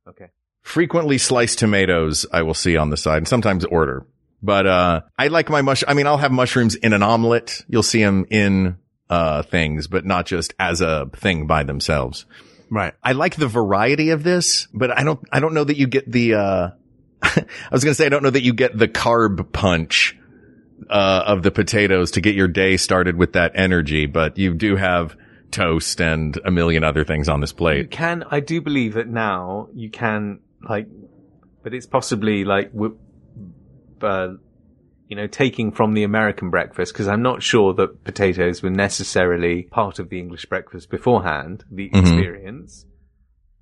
Okay. 0.07 0.27
frequently 0.61 1.17
sliced 1.17 1.57
tomatoes 1.59 2.25
I 2.31 2.41
will 2.43 2.53
see 2.53 2.77
on 2.77 2.89
the 2.91 2.97
side 2.97 3.17
and 3.19 3.27
sometimes 3.27 3.65
order. 3.65 4.05
But, 4.41 4.67
uh, 4.67 5.01
I 5.17 5.27
like 5.27 5.49
my 5.49 5.61
mush, 5.61 5.83
I 5.87 5.93
mean, 5.93 6.07
I'll 6.07 6.17
have 6.17 6.31
mushrooms 6.31 6.75
in 6.75 6.93
an 6.93 7.03
omelet. 7.03 7.65
You'll 7.67 7.83
see 7.83 8.03
them 8.03 8.25
in, 8.29 8.77
uh, 9.09 9.43
things, 9.43 9.87
but 9.87 10.05
not 10.05 10.25
just 10.25 10.53
as 10.59 10.81
a 10.81 11.09
thing 11.15 11.47
by 11.47 11.63
themselves. 11.63 12.25
Right. 12.69 12.93
I 13.03 13.13
like 13.13 13.35
the 13.35 13.47
variety 13.47 14.09
of 14.09 14.23
this, 14.23 14.67
but 14.73 14.91
I 14.91 15.03
don't, 15.03 15.19
I 15.31 15.39
don't 15.39 15.53
know 15.53 15.63
that 15.63 15.77
you 15.77 15.87
get 15.87 16.11
the, 16.11 16.35
uh, 16.35 16.69
I 17.23 17.45
was 17.71 17.83
going 17.83 17.91
to 17.91 17.95
say, 17.95 18.05
I 18.05 18.09
don't 18.09 18.23
know 18.23 18.29
that 18.29 18.43
you 18.43 18.53
get 18.53 18.77
the 18.77 18.87
carb 18.87 19.51
punch, 19.51 20.17
uh, 20.89 21.23
of 21.25 21.43
the 21.43 21.51
potatoes 21.51 22.11
to 22.11 22.21
get 22.21 22.35
your 22.35 22.47
day 22.47 22.77
started 22.77 23.17
with 23.17 23.33
that 23.33 23.53
energy, 23.55 24.05
but 24.05 24.37
you 24.37 24.53
do 24.53 24.75
have 24.75 25.15
toast 25.51 26.01
and 26.01 26.37
a 26.45 26.51
million 26.51 26.83
other 26.83 27.03
things 27.03 27.29
on 27.29 27.41
this 27.41 27.53
plate. 27.53 27.77
You 27.77 27.87
can. 27.87 28.23
I 28.29 28.39
do 28.39 28.61
believe 28.61 28.93
that 28.93 29.07
now 29.07 29.69
you 29.73 29.89
can 29.89 30.39
like, 30.67 30.87
but 31.63 31.73
it's 31.73 31.85
possibly 31.85 32.43
like, 32.45 32.71
w- 32.73 32.97
uh, 34.03 34.33
you 35.07 35.15
know, 35.15 35.27
taking 35.27 35.71
from 35.71 35.93
the 35.93 36.03
American 36.03 36.49
breakfast 36.49 36.93
because 36.93 37.07
I'm 37.07 37.21
not 37.21 37.41
sure 37.41 37.73
that 37.75 38.03
potatoes 38.03 38.61
were 38.61 38.69
necessarily 38.69 39.63
part 39.63 39.99
of 39.99 40.09
the 40.09 40.19
English 40.19 40.45
breakfast 40.47 40.89
beforehand. 40.89 41.63
The 41.71 41.89
Mhm. 41.89 41.99
experience, 42.01 42.85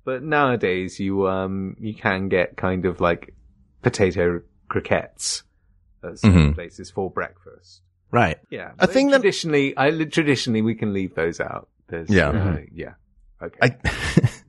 but 0.04 0.22
nowadays 0.22 0.98
you 0.98 1.28
um 1.28 1.76
you 1.78 1.94
can 1.94 2.28
get 2.28 2.56
kind 2.56 2.84
of 2.84 3.00
like 3.00 3.32
potato 3.82 4.40
croquettes 4.68 5.44
at 6.02 6.18
some 6.18 6.32
Mhm. 6.34 6.54
places 6.54 6.90
for 6.90 7.10
breakfast. 7.10 7.82
Right. 8.10 8.38
Yeah, 8.50 8.70
A 8.72 8.86
but 8.86 8.90
thing 8.90 9.08
that- 9.10 9.20
traditionally, 9.20 9.74
I 9.76 9.90
traditionally 10.04 10.62
we 10.62 10.74
can 10.74 10.92
leave 10.92 11.14
those 11.14 11.40
out. 11.40 11.68
There's, 11.88 12.10
Yeah. 12.10 12.28
uh, 12.30 12.32
Mhm. 12.32 12.68
yeah. 12.74 12.94
Okay. 13.42 13.58
I, 13.62 13.76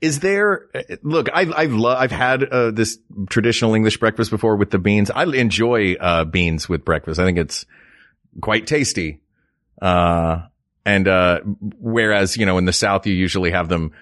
is 0.00 0.20
there, 0.20 0.68
look, 1.02 1.28
I've, 1.32 1.52
I've, 1.52 1.72
lo- 1.72 1.96
I've 1.96 2.10
had, 2.10 2.44
uh, 2.44 2.70
this 2.70 2.98
traditional 3.28 3.74
English 3.74 3.98
breakfast 3.98 4.30
before 4.30 4.56
with 4.56 4.70
the 4.70 4.78
beans. 4.78 5.10
I 5.10 5.24
enjoy, 5.24 5.94
uh, 5.94 6.24
beans 6.24 6.68
with 6.68 6.84
breakfast. 6.84 7.20
I 7.20 7.24
think 7.24 7.38
it's 7.38 7.66
quite 8.40 8.66
tasty. 8.66 9.20
Uh, 9.80 10.42
and, 10.84 11.08
uh, 11.08 11.40
whereas, 11.80 12.36
you 12.36 12.46
know, 12.46 12.58
in 12.58 12.64
the 12.64 12.72
South, 12.72 13.06
you 13.06 13.14
usually 13.14 13.50
have 13.50 13.68
them 13.68 13.92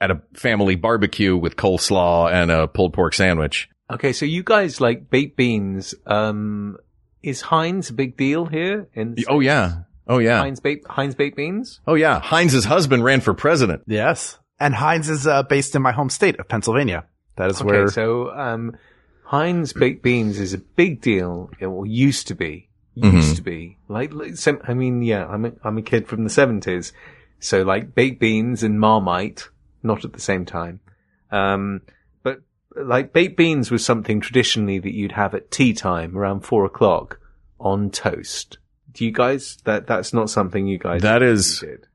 at 0.00 0.10
a 0.10 0.20
family 0.34 0.74
barbecue 0.76 1.36
with 1.36 1.56
coleslaw 1.56 2.30
and 2.30 2.50
a 2.50 2.68
pulled 2.68 2.92
pork 2.92 3.14
sandwich. 3.14 3.68
Okay, 3.90 4.12
so 4.12 4.26
you 4.26 4.42
guys 4.42 4.80
like 4.80 5.08
baked 5.10 5.36
beans. 5.36 5.94
Um, 6.06 6.78
is 7.22 7.40
Heinz 7.40 7.90
a 7.90 7.92
big 7.92 8.16
deal 8.16 8.44
here? 8.46 8.88
In 8.94 9.16
Oh 9.28 9.40
yeah. 9.40 9.82
Oh 10.06 10.18
yeah. 10.18 10.38
Heinz 10.40 10.60
baked 10.60 10.88
Heinz 10.88 11.14
baked 11.14 11.36
beans. 11.36 11.80
Oh 11.86 11.94
yeah. 11.94 12.20
Heinz's 12.20 12.64
husband 12.64 13.04
ran 13.04 13.20
for 13.20 13.32
president. 13.34 13.82
Yes. 13.86 14.38
And 14.60 14.74
Heinz 14.74 15.08
is 15.08 15.26
uh, 15.26 15.42
based 15.42 15.74
in 15.74 15.82
my 15.82 15.92
home 15.92 16.08
state 16.10 16.38
of 16.38 16.48
Pennsylvania. 16.48 17.04
That 17.36 17.50
is 17.50 17.60
Okay, 17.60 17.66
where. 17.70 17.88
so 17.88 18.30
um, 18.30 18.76
Heinz 19.24 19.72
baked 19.72 20.02
beans 20.02 20.38
is 20.38 20.54
a 20.54 20.58
big 20.58 21.00
deal. 21.00 21.50
It 21.58 21.66
well, 21.66 21.84
used 21.86 22.28
to 22.28 22.34
be. 22.34 22.68
Used 22.96 23.34
to 23.36 23.42
be 23.42 23.76
like, 23.88 24.12
like 24.14 24.36
some, 24.36 24.60
I 24.68 24.72
mean, 24.74 25.02
yeah, 25.02 25.26
I'm 25.26 25.44
a, 25.46 25.52
I'm 25.64 25.76
a 25.78 25.82
kid 25.82 26.06
from 26.06 26.22
the 26.22 26.30
seventies, 26.30 26.92
so 27.40 27.62
like 27.64 27.92
baked 27.92 28.20
beans 28.20 28.62
and 28.62 28.78
Marmite, 28.78 29.48
not 29.82 30.04
at 30.04 30.12
the 30.12 30.20
same 30.20 30.44
time. 30.44 30.78
Um, 31.32 31.80
but 32.22 32.42
like 32.76 33.12
baked 33.12 33.36
beans 33.36 33.72
was 33.72 33.84
something 33.84 34.20
traditionally 34.20 34.78
that 34.78 34.94
you'd 34.94 35.10
have 35.10 35.34
at 35.34 35.50
tea 35.50 35.72
time 35.72 36.16
around 36.16 36.42
four 36.42 36.64
o'clock 36.64 37.18
on 37.58 37.90
toast. 37.90 38.58
Do 38.92 39.04
you 39.04 39.10
guys 39.10 39.58
that 39.64 39.88
that's 39.88 40.14
not 40.14 40.30
something 40.30 40.68
you 40.68 40.78
guys 40.78 41.02
That 41.02 41.20
is- 41.20 41.58
did? 41.58 41.88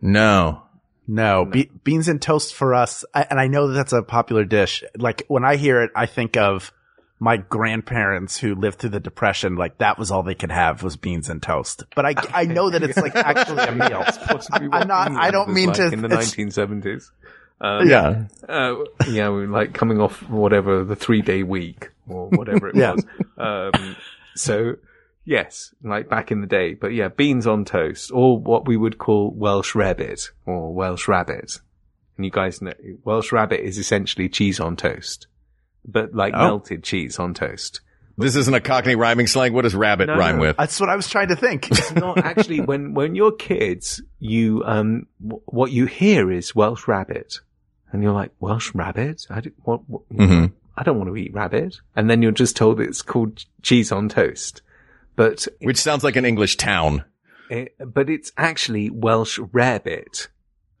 No. 0.00 0.62
No, 1.08 1.44
be- 1.44 1.70
beans 1.84 2.08
and 2.08 2.20
toast 2.20 2.54
for 2.54 2.74
us, 2.74 3.04
I, 3.14 3.26
and 3.30 3.38
I 3.38 3.46
know 3.46 3.68
that 3.68 3.74
that's 3.74 3.92
a 3.92 4.02
popular 4.02 4.44
dish. 4.44 4.82
Like 4.98 5.24
when 5.28 5.44
I 5.44 5.56
hear 5.56 5.82
it, 5.82 5.90
I 5.94 6.06
think 6.06 6.36
of 6.36 6.72
my 7.18 7.36
grandparents 7.36 8.36
who 8.38 8.54
lived 8.54 8.78
through 8.78 8.90
the 8.90 9.00
depression. 9.00 9.56
Like 9.56 9.78
that 9.78 9.98
was 9.98 10.10
all 10.10 10.22
they 10.22 10.34
could 10.34 10.50
have 10.50 10.82
was 10.82 10.96
beans 10.96 11.28
and 11.30 11.42
toast. 11.42 11.84
But 11.94 12.04
I, 12.06 12.14
I 12.34 12.44
know 12.44 12.70
that 12.70 12.82
it's 12.82 12.98
like 12.98 13.14
actually 13.16 13.62
a 13.62 13.72
meal. 13.72 14.04
I'm 14.72 14.88
not- 14.88 15.12
I 15.12 15.30
don't 15.30 15.50
mean 15.52 15.68
like 15.68 15.76
to- 15.76 15.92
in 15.92 16.02
the 16.02 16.08
nineteen 16.08 16.50
seventies. 16.50 17.10
Um, 17.60 17.88
Yeah. 17.88 18.24
uh, 18.48 18.74
yeah, 19.08 19.30
we 19.30 19.46
like 19.46 19.72
coming 19.72 19.98
off 20.00 20.28
whatever 20.28 20.84
the 20.84 20.94
three 20.96 21.22
day 21.22 21.42
week 21.42 21.90
or 22.06 22.28
whatever 22.28 22.68
it 22.68 22.74
Yeah. 22.76 22.96
was. 23.36 23.72
Um, 23.74 23.96
so 24.34 24.74
yes, 25.26 25.74
like 25.82 26.08
back 26.08 26.30
in 26.30 26.40
the 26.40 26.46
day, 26.46 26.72
but 26.74 26.94
yeah, 26.94 27.08
beans 27.08 27.46
on 27.46 27.64
toast 27.66 28.10
or 28.14 28.38
what 28.38 28.66
we 28.66 28.76
would 28.78 28.96
call 28.96 29.30
Welsh 29.34 29.74
rabbit 29.74 30.30
or 30.46 30.72
Welsh 30.72 31.06
rabbit. 31.08 31.60
And 32.16 32.24
you 32.24 32.30
guys 32.30 32.62
know 32.62 32.72
Welsh 33.04 33.30
rabbit 33.32 33.60
is 33.60 33.76
essentially 33.76 34.30
cheese 34.30 34.58
on 34.60 34.76
toast, 34.76 35.26
but 35.84 36.14
like 36.14 36.32
Oh. 36.34 36.38
melted 36.46 36.82
cheese 36.82 37.18
on 37.18 37.34
toast. 37.34 37.82
This 38.18 38.34
isn't 38.36 38.54
a 38.54 38.62
Cockney 38.62 38.94
rhyming 38.94 39.26
slang. 39.26 39.52
What 39.52 39.62
does 39.62 39.74
rabbit 39.74 40.06
No, 40.06 40.16
rhyme 40.16 40.36
no. 40.36 40.42
with? 40.42 40.56
That's 40.56 40.80
what 40.80 40.88
I 40.88 40.96
was 40.96 41.06
trying 41.10 41.28
to 41.28 41.36
think. 41.36 41.70
It's 41.70 41.92
not 41.94 42.16
actually 42.24 42.60
when 42.60 42.94
when 42.94 43.14
you're 43.14 43.32
kids, 43.32 44.00
you 44.18 44.62
um 44.64 45.06
w- 45.22 45.42
what 45.44 45.70
you 45.70 45.84
hear 45.84 46.32
is 46.32 46.54
Welsh 46.54 46.88
rabbit, 46.88 47.40
and 47.92 48.02
you're 48.02 48.14
like 48.14 48.30
Welsh 48.40 48.74
rabbit. 48.74 49.26
I 49.28 49.40
don't, 49.42 49.54
what, 49.64 49.80
what, 49.86 50.02
you 50.10 50.16
know, 50.16 50.26
Mhm. 50.26 50.52
I 50.78 50.82
don't 50.82 50.96
want 50.96 51.08
to 51.10 51.16
eat 51.18 51.34
rabbit, 51.34 51.76
and 51.94 52.08
then 52.08 52.22
you're 52.22 52.32
just 52.32 52.56
told 52.56 52.80
it's 52.80 53.02
called 53.02 53.44
cheese 53.60 53.92
on 53.92 54.08
toast, 54.08 54.62
but 55.16 55.46
Which 55.60 55.78
sounds 55.78 56.04
like 56.04 56.16
an 56.16 56.24
English 56.24 56.56
town. 56.56 57.04
it, 57.50 57.74
but 57.78 58.08
it's 58.10 58.30
actually 58.36 58.90
Welsh 58.90 59.38
rarebit, 59.38 60.28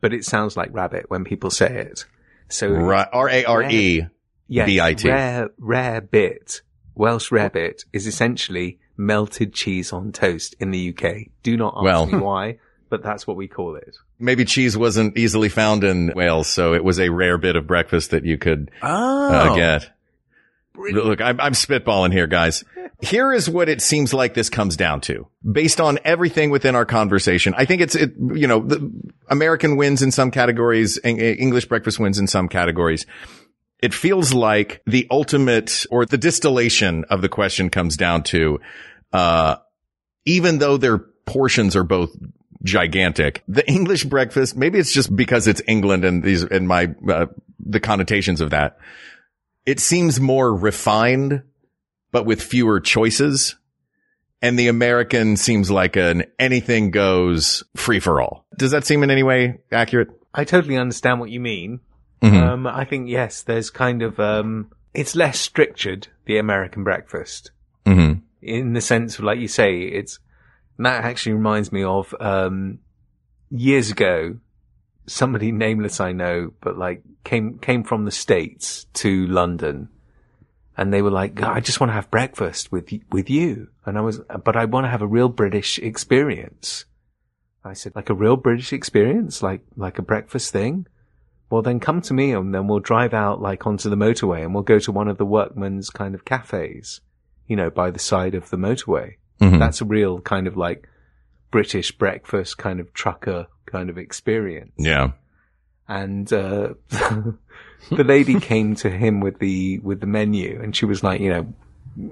but 0.00 0.12
it 0.12 0.24
sounds 0.24 0.56
like 0.56 0.68
rabbit 0.72 1.06
when 1.08 1.24
people 1.24 1.50
say 1.50 1.74
it. 1.88 2.04
So 2.48 2.74
R 2.74 3.28
A 3.28 3.44
R 3.44 3.62
E 3.64 4.06
B 4.48 4.80
I 4.80 4.94
T. 4.94 5.10
R 5.10 5.16
A 5.16 5.18
R. 5.18 5.22
Yes, 5.22 5.48
Rare, 5.48 5.50
rare 5.58 6.00
bit. 6.00 6.60
Welsh 6.94 7.30
rarebit 7.30 7.84
is 7.92 8.06
essentially 8.06 8.78
melted 8.96 9.52
cheese 9.52 9.92
on 9.92 10.12
toast 10.12 10.54
in 10.60 10.70
the 10.70 10.94
UK. 10.96 11.26
Do 11.42 11.56
not 11.56 11.74
ask 11.76 11.82
Well. 11.84 12.06
me 12.06 12.18
why, 12.22 12.58
but 12.88 13.02
that's 13.02 13.26
what 13.26 13.36
we 13.36 13.48
call 13.48 13.76
it. 13.76 13.96
Maybe 14.18 14.44
cheese 14.46 14.78
wasn't 14.78 15.18
easily 15.18 15.48
found 15.50 15.84
in 15.84 16.12
Wales, 16.14 16.46
so 16.46 16.72
it 16.72 16.82
was 16.84 16.98
a 16.98 17.10
rare 17.10 17.36
bit 17.36 17.56
of 17.56 17.66
breakfast 17.66 18.12
that 18.12 18.24
you 18.24 18.38
could 18.38 18.70
Oh, 18.82 19.28
uh, 19.52 19.54
get. 19.56 19.90
Look, 20.76 21.20
I'm, 21.20 21.40
I'm 21.40 21.52
spitballing 21.52 22.12
here, 22.12 22.26
guys. 22.26 22.64
Here 23.00 23.32
is 23.32 23.48
what 23.48 23.68
it 23.68 23.82
seems 23.82 24.14
like 24.14 24.32
this 24.32 24.48
comes 24.48 24.76
down 24.76 25.02
to. 25.02 25.26
Based 25.50 25.82
on 25.82 25.98
everything 26.02 26.48
within 26.48 26.74
our 26.74 26.86
conversation, 26.86 27.52
I 27.54 27.66
think 27.66 27.82
it's, 27.82 27.94
it, 27.94 28.14
you 28.18 28.46
know, 28.46 28.60
the 28.60 28.90
American 29.28 29.76
wins 29.76 30.00
in 30.00 30.10
some 30.10 30.30
categories, 30.30 30.98
English 31.04 31.66
breakfast 31.66 31.98
wins 31.98 32.18
in 32.18 32.26
some 32.26 32.48
categories. 32.48 33.04
It 33.82 33.92
feels 33.92 34.32
like 34.32 34.80
the 34.86 35.06
ultimate 35.10 35.84
or 35.90 36.06
the 36.06 36.16
distillation 36.16 37.04
of 37.10 37.20
the 37.20 37.28
question 37.28 37.68
comes 37.68 37.98
down 37.98 38.22
to, 38.24 38.60
uh, 39.12 39.56
even 40.24 40.58
though 40.58 40.78
their 40.78 40.96
portions 40.96 41.76
are 41.76 41.84
both 41.84 42.16
gigantic, 42.62 43.44
the 43.46 43.68
English 43.68 44.04
breakfast, 44.04 44.56
maybe 44.56 44.78
it's 44.78 44.92
just 44.92 45.14
because 45.14 45.46
it's 45.46 45.60
England 45.68 46.06
and 46.06 46.22
these, 46.22 46.42
and 46.42 46.66
my, 46.66 46.94
uh, 47.06 47.26
the 47.60 47.80
connotations 47.80 48.40
of 48.40 48.50
that 48.50 48.78
it 49.66 49.80
seems 49.80 50.18
more 50.20 50.54
refined, 50.54 51.42
but 52.12 52.24
with 52.24 52.42
fewer 52.42 52.80
choices. 52.80 53.56
And 54.42 54.58
the 54.58 54.68
American 54.68 55.36
seems 55.36 55.70
like 55.70 55.96
an 55.96 56.24
anything 56.38 56.90
goes 56.90 57.64
free 57.74 58.00
for 58.00 58.20
all. 58.20 58.46
Does 58.56 58.70
that 58.70 58.84
seem 58.86 59.02
in 59.02 59.10
any 59.10 59.22
way 59.22 59.58
accurate? 59.72 60.08
I 60.32 60.44
totally 60.44 60.76
understand 60.76 61.20
what 61.20 61.30
you 61.30 61.40
mean. 61.40 61.80
Mhm. 62.22 62.42
Um, 62.42 62.66
I 62.66 62.84
think 62.84 63.08
yes, 63.08 63.42
there's 63.42 63.70
kind 63.70 64.02
of 64.02 64.20
um, 64.20 64.70
it's 64.94 65.14
less 65.16 65.38
structured 65.38 66.08
the 66.26 66.38
American 66.38 66.84
breakfast 66.84 67.50
Mm-hmm. 67.86 68.20
in 68.42 68.72
the 68.72 68.80
sense 68.80 69.18
of 69.18 69.24
like 69.24 69.38
you 69.38 69.48
say, 69.48 69.80
it's 69.82 70.18
and 70.76 70.84
that 70.86 71.04
actually 71.04 71.32
reminds 71.32 71.72
me 71.72 71.82
of 71.84 72.14
um, 72.20 72.78
years 73.50 73.90
ago. 73.90 74.36
Somebody 75.06 75.52
nameless 75.52 76.00
I 76.00 76.12
know, 76.12 76.52
but 76.60 76.76
like 76.76 77.02
came 77.24 77.58
came 77.58 77.84
from 77.84 78.04
the 78.04 78.10
states 78.10 78.86
to 78.94 79.26
London, 79.26 79.88
and 80.76 80.92
they 80.92 81.02
were 81.02 81.10
like, 81.10 81.40
"I 81.42 81.60
just 81.60 81.80
want 81.80 81.90
to 81.90 81.94
have 81.94 82.10
breakfast 82.10 82.72
with 82.72 82.90
with 83.10 83.30
you," 83.30 83.68
and 83.84 83.96
I 83.96 84.00
was, 84.00 84.20
but 84.44 84.56
I 84.56 84.64
want 84.64 84.84
to 84.84 84.90
have 84.90 85.02
a 85.02 85.06
real 85.06 85.28
British 85.28 85.78
experience. 85.78 86.86
I 87.64 87.72
said, 87.72 87.96
like 87.96 88.10
a 88.10 88.14
real 88.14 88.36
British 88.36 88.72
experience, 88.72 89.42
like 89.42 89.62
like 89.76 89.98
a 89.98 90.02
breakfast 90.02 90.52
thing. 90.52 90.86
Well, 91.50 91.62
then 91.62 91.78
come 91.78 92.00
to 92.02 92.14
me, 92.14 92.32
and 92.32 92.52
then 92.52 92.66
we'll 92.66 92.80
drive 92.80 93.14
out 93.14 93.40
like 93.40 93.66
onto 93.66 93.88
the 93.88 93.96
motorway, 93.96 94.42
and 94.42 94.52
we'll 94.52 94.64
go 94.64 94.80
to 94.80 94.92
one 94.92 95.08
of 95.08 95.18
the 95.18 95.26
workmen's 95.26 95.90
kind 95.90 96.14
of 96.14 96.24
cafes, 96.24 97.00
you 97.46 97.54
know, 97.54 97.70
by 97.70 97.90
the 97.90 98.00
side 98.00 98.34
of 98.34 98.50
the 98.50 98.56
motorway. 98.56 99.14
Mhm. 99.40 99.58
That's 99.58 99.80
a 99.80 99.84
real 99.84 100.20
kind 100.20 100.46
of 100.46 100.56
like 100.56 100.88
British 101.50 101.92
breakfast 101.92 102.58
kind 102.58 102.80
of 102.80 102.92
trucker 102.92 103.46
kind 103.66 103.90
of 103.90 103.98
experience. 103.98 104.72
Yeah. 104.78 105.12
And 105.88 106.32
uh, 106.32 106.74
the 106.90 107.36
lady 107.90 108.40
came 108.40 108.74
to 108.76 108.90
him 108.90 109.20
with 109.20 109.38
the 109.38 109.78
with 109.78 110.00
the 110.00 110.06
menu, 110.06 110.60
and 110.62 110.74
she 110.74 110.84
was 110.84 111.04
like, 111.04 111.20
you 111.20 111.30
know, 111.30 111.54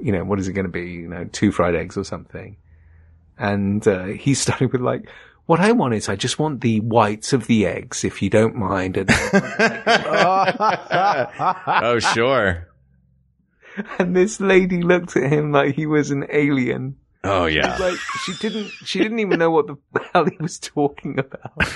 you 0.03 0.13
know, 0.13 0.25
what 0.25 0.39
is 0.39 0.49
it 0.49 0.53
going 0.53 0.67
to 0.67 0.73
be? 0.73 0.93
You 0.93 1.09
know, 1.09 1.25
two 1.25 1.51
fried 1.53 1.75
eggs 1.75 1.97
or 1.97 2.05
something. 2.05 2.57
And 3.39 3.87
uh, 3.87 4.05
he 4.05 4.35
started 4.35 4.73
with 4.73 4.81
like, 4.81 5.09
what 5.47 5.61
I 5.61 5.73
want 5.73 5.95
is 5.95 6.09
I 6.09 6.17
just 6.17 6.39
want 6.39 6.61
the 6.61 6.81
whites 6.81 7.33
of 7.33 7.47
the 7.47 7.67
eggs, 7.67 8.05
if 8.05 8.23
you 8.23 8.31
don't 8.31 8.57
mind. 8.57 8.97
And, 8.97 9.11
oh, 11.83 11.99
sure. 11.99 12.69
and 13.99 14.17
this 14.17 14.41
lady 14.41 14.83
looked 14.83 15.17
at 15.17 15.31
him 15.31 15.53
like 15.53 15.75
he 15.75 15.87
was 15.87 16.11
an 16.11 16.27
alien. 16.31 16.97
Oh, 17.25 17.47
yeah. 17.47 17.77
like 17.79 17.99
she 18.25 18.35
didn't 18.35 18.69
she 18.85 18.99
didn't 18.99 19.19
even 19.19 19.39
know 19.39 19.51
what 19.51 19.67
the 19.67 19.77
hell 20.13 20.27
he 20.27 20.37
was 20.41 20.59
talking 20.59 21.19
about. 21.19 21.53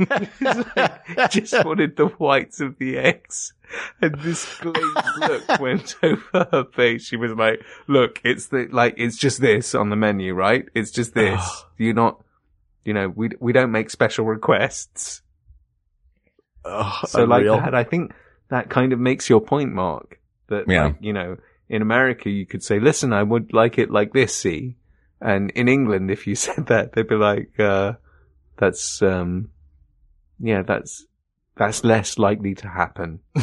Like, 0.00 1.30
just 1.30 1.64
wanted 1.64 1.96
the 1.96 2.06
whites 2.18 2.58
of 2.60 2.78
the 2.78 2.98
eggs. 2.98 3.52
And 4.02 4.14
this 4.20 4.58
glazed 4.58 4.80
look 5.18 5.48
went 5.60 5.94
over 6.02 6.48
her 6.50 6.64
face. 6.74 7.04
She 7.04 7.16
was 7.16 7.32
like, 7.32 7.62
look, 7.86 8.20
it's 8.24 8.48
the 8.48 8.66
like 8.72 8.94
it's 8.96 9.16
just 9.16 9.40
this 9.40 9.72
on 9.74 9.90
the 9.90 9.96
menu, 9.96 10.34
right? 10.34 10.66
It's 10.74 10.90
just 10.90 11.14
this. 11.14 11.64
You're 11.78 11.94
not 11.94 12.20
you 12.84 12.92
know, 12.92 13.08
we 13.14 13.30
we 13.38 13.52
don't 13.52 13.70
make 13.70 13.88
special 13.90 14.24
requests. 14.24 15.22
So 17.06 17.24
like 17.24 17.44
that, 17.44 17.74
I 17.74 17.84
think 17.84 18.12
that 18.48 18.70
kind 18.70 18.92
of 18.92 18.98
makes 18.98 19.28
your 19.28 19.40
point, 19.40 19.72
Mark. 19.72 20.18
That 20.48 20.64
Yeah. 20.68 20.86
like, 20.86 20.96
you 21.00 21.12
know, 21.12 21.36
in 21.68 21.82
America 21.82 22.30
you 22.30 22.46
could 22.46 22.62
say, 22.62 22.78
"Listen, 22.80 23.12
I 23.12 23.22
would 23.22 23.52
like 23.52 23.78
it 23.78 23.90
like 23.90 24.12
this." 24.12 24.34
See, 24.34 24.76
and 25.24 25.50
in 25.52 25.68
England, 25.68 26.10
if 26.10 26.26
you 26.26 26.34
said 26.46 26.66
that, 26.66 26.92
they'd 26.92 27.08
be 27.08 27.16
like, 27.16 27.58
uh, 27.58 27.94
"That's 28.58 29.02
um, 29.02 29.50
yeah, 30.38 30.62
that's 30.62 31.06
that's 31.56 31.82
less 31.82 32.18
likely 32.18 32.54
to 32.56 32.68
happen." 32.68 33.20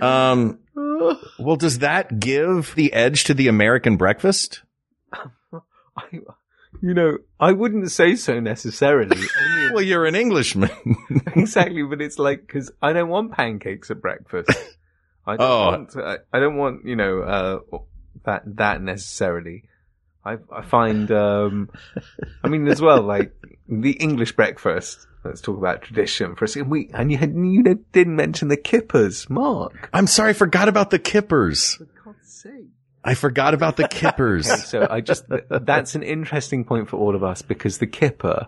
Um, 0.00 0.58
well, 0.74 1.56
does 1.56 1.80
that 1.80 2.20
give 2.20 2.74
the 2.74 2.92
edge 2.92 3.24
to 3.24 3.34
the 3.34 3.48
American 3.48 3.96
breakfast? 3.96 4.62
I, 5.12 6.20
you 6.80 6.94
know, 6.94 7.18
I 7.40 7.52
wouldn't 7.52 7.90
say 7.90 8.14
so 8.16 8.40
necessarily. 8.40 9.16
Well, 9.72 9.82
you're 9.82 10.06
an 10.06 10.14
Englishman. 10.14 10.70
exactly, 11.34 11.82
but 11.82 12.00
it's 12.00 12.18
like 12.18 12.46
because 12.46 12.70
I 12.82 12.92
don't 12.92 13.08
want 13.08 13.32
pancakes 13.32 13.90
at 13.90 14.00
breakfast. 14.00 14.50
I 15.28 15.36
don't 15.36 15.46
Oh. 15.50 15.66
want. 15.70 15.96
I, 15.96 16.16
I 16.36 16.40
don't 16.40 16.56
want 16.56 16.84
you 16.84 16.96
know 16.96 17.20
uh, 17.20 17.78
that 18.24 18.42
that 18.56 18.82
necessarily. 18.82 19.64
I 20.24 20.38
I 20.52 20.62
find. 20.62 21.10
um 21.12 21.70
I 22.42 22.48
mean, 22.48 22.66
as 22.68 22.80
well, 22.82 23.02
like 23.02 23.32
the 23.68 23.92
English 23.92 24.32
breakfast. 24.32 25.06
Let's 25.24 25.40
talk 25.40 25.58
about 25.58 25.82
tradition 25.82 26.36
for 26.36 26.44
a 26.44 26.48
second. 26.48 26.70
We 26.70 26.90
and 26.94 27.10
you 27.12 27.18
had 27.18 27.34
you 27.34 27.62
didn't 27.92 28.16
mention 28.16 28.48
the 28.48 28.56
kippers, 28.56 29.28
Mark. 29.28 29.90
I'm 29.92 30.06
sorry, 30.06 30.30
I 30.30 30.32
forgot 30.32 30.68
about 30.68 30.90
the 30.90 30.98
kippers. 30.98 31.74
For 31.74 31.84
God's 32.04 32.32
sake. 32.32 32.66
I 33.04 33.14
forgot 33.14 33.52
about 33.54 33.76
the 33.76 33.88
kippers. 33.88 34.48
Okay, 34.52 34.60
so 34.62 34.86
I 34.90 35.00
just, 35.00 35.24
that's 35.50 35.94
an 35.94 36.02
interesting 36.02 36.64
point 36.64 36.88
for 36.88 36.96
all 36.98 37.14
of 37.14 37.22
us 37.24 37.42
because 37.42 37.78
the 37.78 37.86
kipper, 37.86 38.46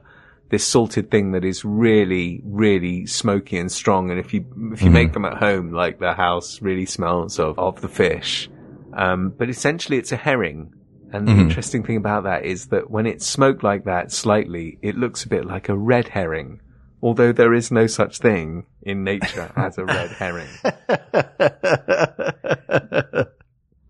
this 0.51 0.67
salted 0.67 1.11
thing 1.11 1.33
that 1.33 1.45
is 1.45 1.65
really, 1.65 2.43
really 2.45 3.07
smoky 3.07 3.57
and 3.57 3.71
strong. 3.73 4.11
And 4.11 4.19
if 4.21 4.35
you, 4.35 4.45
if 4.73 4.83
you 4.83 4.91
make 4.91 5.13
them 5.13 5.25
at 5.25 5.39
home, 5.39 5.73
like 5.73 5.99
the 5.99 6.13
house 6.13 6.61
really 6.61 6.87
smells 6.87 7.39
of, 7.39 7.59
of 7.59 7.81
the 7.81 7.89
fish. 7.89 8.51
Um, 8.93 9.33
but 9.39 9.49
essentially 9.49 9.97
it's 9.99 10.13
a 10.13 10.17
herring. 10.17 10.73
And 11.13 11.27
the 11.27 11.33
Mhm. 11.33 11.41
interesting 11.41 11.83
thing 11.85 11.97
about 11.97 12.25
that 12.25 12.45
is 12.45 12.67
that 12.69 12.91
when 12.91 13.07
it's 13.07 13.27
smoked 13.27 13.63
like 13.65 13.85
that 13.85 14.13
slightly, 14.13 14.79
it 14.83 14.97
looks 14.97 15.25
a 15.25 15.29
bit 15.29 15.45
like 15.45 15.69
a 15.69 15.77
red 15.77 16.09
herring. 16.09 16.61
Although 17.03 17.33
there 17.33 17.55
is 17.55 17.71
no 17.71 17.87
such 17.87 18.19
thing 18.19 18.67
in 18.83 19.05
nature 19.05 19.51
as 19.57 19.79
a 19.79 19.85
red 19.87 20.11
herring. 20.11 20.49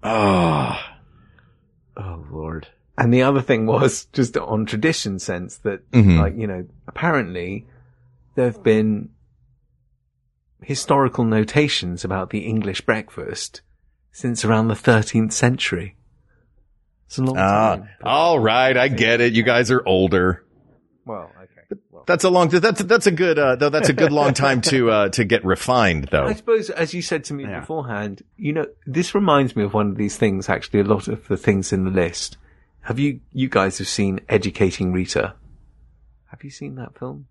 oh. 0.02 0.78
Oh 1.96 2.24
Lord. 2.30 2.68
And 3.00 3.12
the 3.14 3.22
other 3.22 3.40
thing 3.40 3.66
was 3.66 4.04
just 4.12 4.36
on 4.36 4.66
tradition 4.66 5.18
sense 5.18 5.56
that, 5.58 5.90
Mhm. 5.90 6.18
like, 6.18 6.36
you 6.36 6.46
know, 6.46 6.66
apparently 6.86 7.66
there 8.34 8.44
have 8.46 8.62
been 8.62 9.08
historical 10.62 11.24
notations 11.24 12.04
about 12.04 12.30
the 12.30 12.40
English 12.40 12.82
breakfast 12.82 13.62
since 14.12 14.44
around 14.44 14.68
the 14.68 14.74
13th 14.74 15.32
century. 15.32 15.96
It's 17.06 17.18
a 17.18 17.22
long 17.22 17.36
Ah, 17.38 17.76
time. 17.76 17.88
all 18.04 18.38
right. 18.38 18.76
I 18.76 18.88
get 18.88 19.20
it. 19.20 19.32
You 19.32 19.42
guys 19.42 19.70
are 19.70 19.82
older. 19.86 20.44
Well, 21.04 21.30
okay. 21.42 21.80
Well, 21.90 22.04
That's 22.06 22.24
a 22.24 22.30
long, 22.30 22.48
that's, 22.48 22.82
that's 22.82 23.06
a 23.06 23.10
good, 23.10 23.38
uh, 23.38 23.56
though 23.56 23.68
that's 23.70 23.88
a 23.88 23.92
good 23.92 24.12
long 24.12 24.34
time 24.34 24.60
to, 24.62 24.90
uh, 24.90 25.08
to 25.10 25.24
get 25.24 25.44
refined 25.44 26.08
though. 26.10 26.26
I 26.26 26.34
suppose, 26.34 26.68
as 26.70 26.92
you 26.94 27.02
said 27.02 27.24
to 27.24 27.34
me 27.34 27.44
Yeah. 27.44 27.60
beforehand, 27.60 28.22
you 28.36 28.52
know, 28.52 28.66
this 28.86 29.14
reminds 29.14 29.56
me 29.56 29.64
of 29.64 29.72
one 29.74 29.88
of 29.88 29.96
these 29.96 30.16
things, 30.16 30.48
actually, 30.48 30.80
a 30.80 30.84
lot 30.84 31.08
of 31.08 31.26
the 31.28 31.36
things 31.36 31.72
in 31.72 31.84
the 31.84 31.90
list. 31.90 32.36
Have 32.90 32.98
you, 32.98 33.20
you 33.32 33.48
guys 33.48 33.78
have 33.78 33.86
seen 33.86 34.18
Educating 34.28 34.90
Rita? 34.92 35.34
Have 36.26 36.42
you 36.42 36.50
seen 36.50 36.74
that 36.74 36.98
film? 36.98 37.28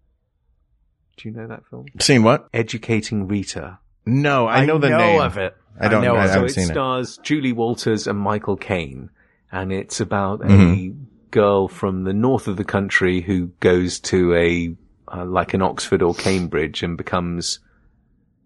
Do 1.18 1.28
you 1.28 1.36
know 1.36 1.48
that 1.48 1.64
film? 1.70 1.88
Seen 2.00 2.24
what? 2.24 2.48
Educating 2.54 3.28
Rita. 3.28 3.80
No, 4.06 4.48
I 4.48 4.64
know 4.64 4.78
the 4.78 4.88
name 4.90 5.20
of 5.20 5.38
it. 5.38 5.58
I 5.78 5.90
don't 5.90 6.02
know 6.02 6.16
I 6.16 6.24
of 6.24 6.28
so 6.30 6.34
haven't 6.36 6.50
it 6.50 6.54
seen 6.54 6.64
it. 6.64 6.68
stars 6.68 7.20
Julie 7.24 7.52
Walters 7.52 8.08
and 8.08 8.18
Michael 8.18 8.56
Caine, 8.56 9.10
and 9.52 9.74
it's 9.74 10.00
about 10.00 10.40
Mhm. 10.40 10.94
a 10.94 10.96
girl 11.32 11.68
from 11.68 12.06
the 12.06 12.14
north 12.14 12.48
of 12.48 12.56
the 12.56 12.64
country 12.64 13.20
who 13.20 13.48
goes 13.60 14.00
to 14.00 14.34
a 14.36 14.74
uh, 15.14 15.26
like 15.26 15.54
an 15.54 15.62
Oxford 15.62 16.02
or 16.02 16.14
Cambridge 16.14 16.84
and 16.84 16.96
becomes 16.98 17.60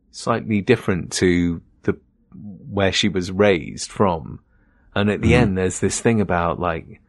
slightly 0.10 0.62
different 0.62 1.12
to 1.12 1.62
the 1.84 1.96
where 2.34 2.92
she 2.92 3.08
was 3.08 3.30
raised 3.32 3.92
from. 3.92 4.40
And 4.96 5.12
at 5.12 5.22
the 5.22 5.34
Mhm. 5.34 5.42
end, 5.42 5.58
there's 5.60 5.80
this 5.80 6.00
thing 6.02 6.20
about 6.22 6.60
like 6.60 6.86
s- 6.88 7.00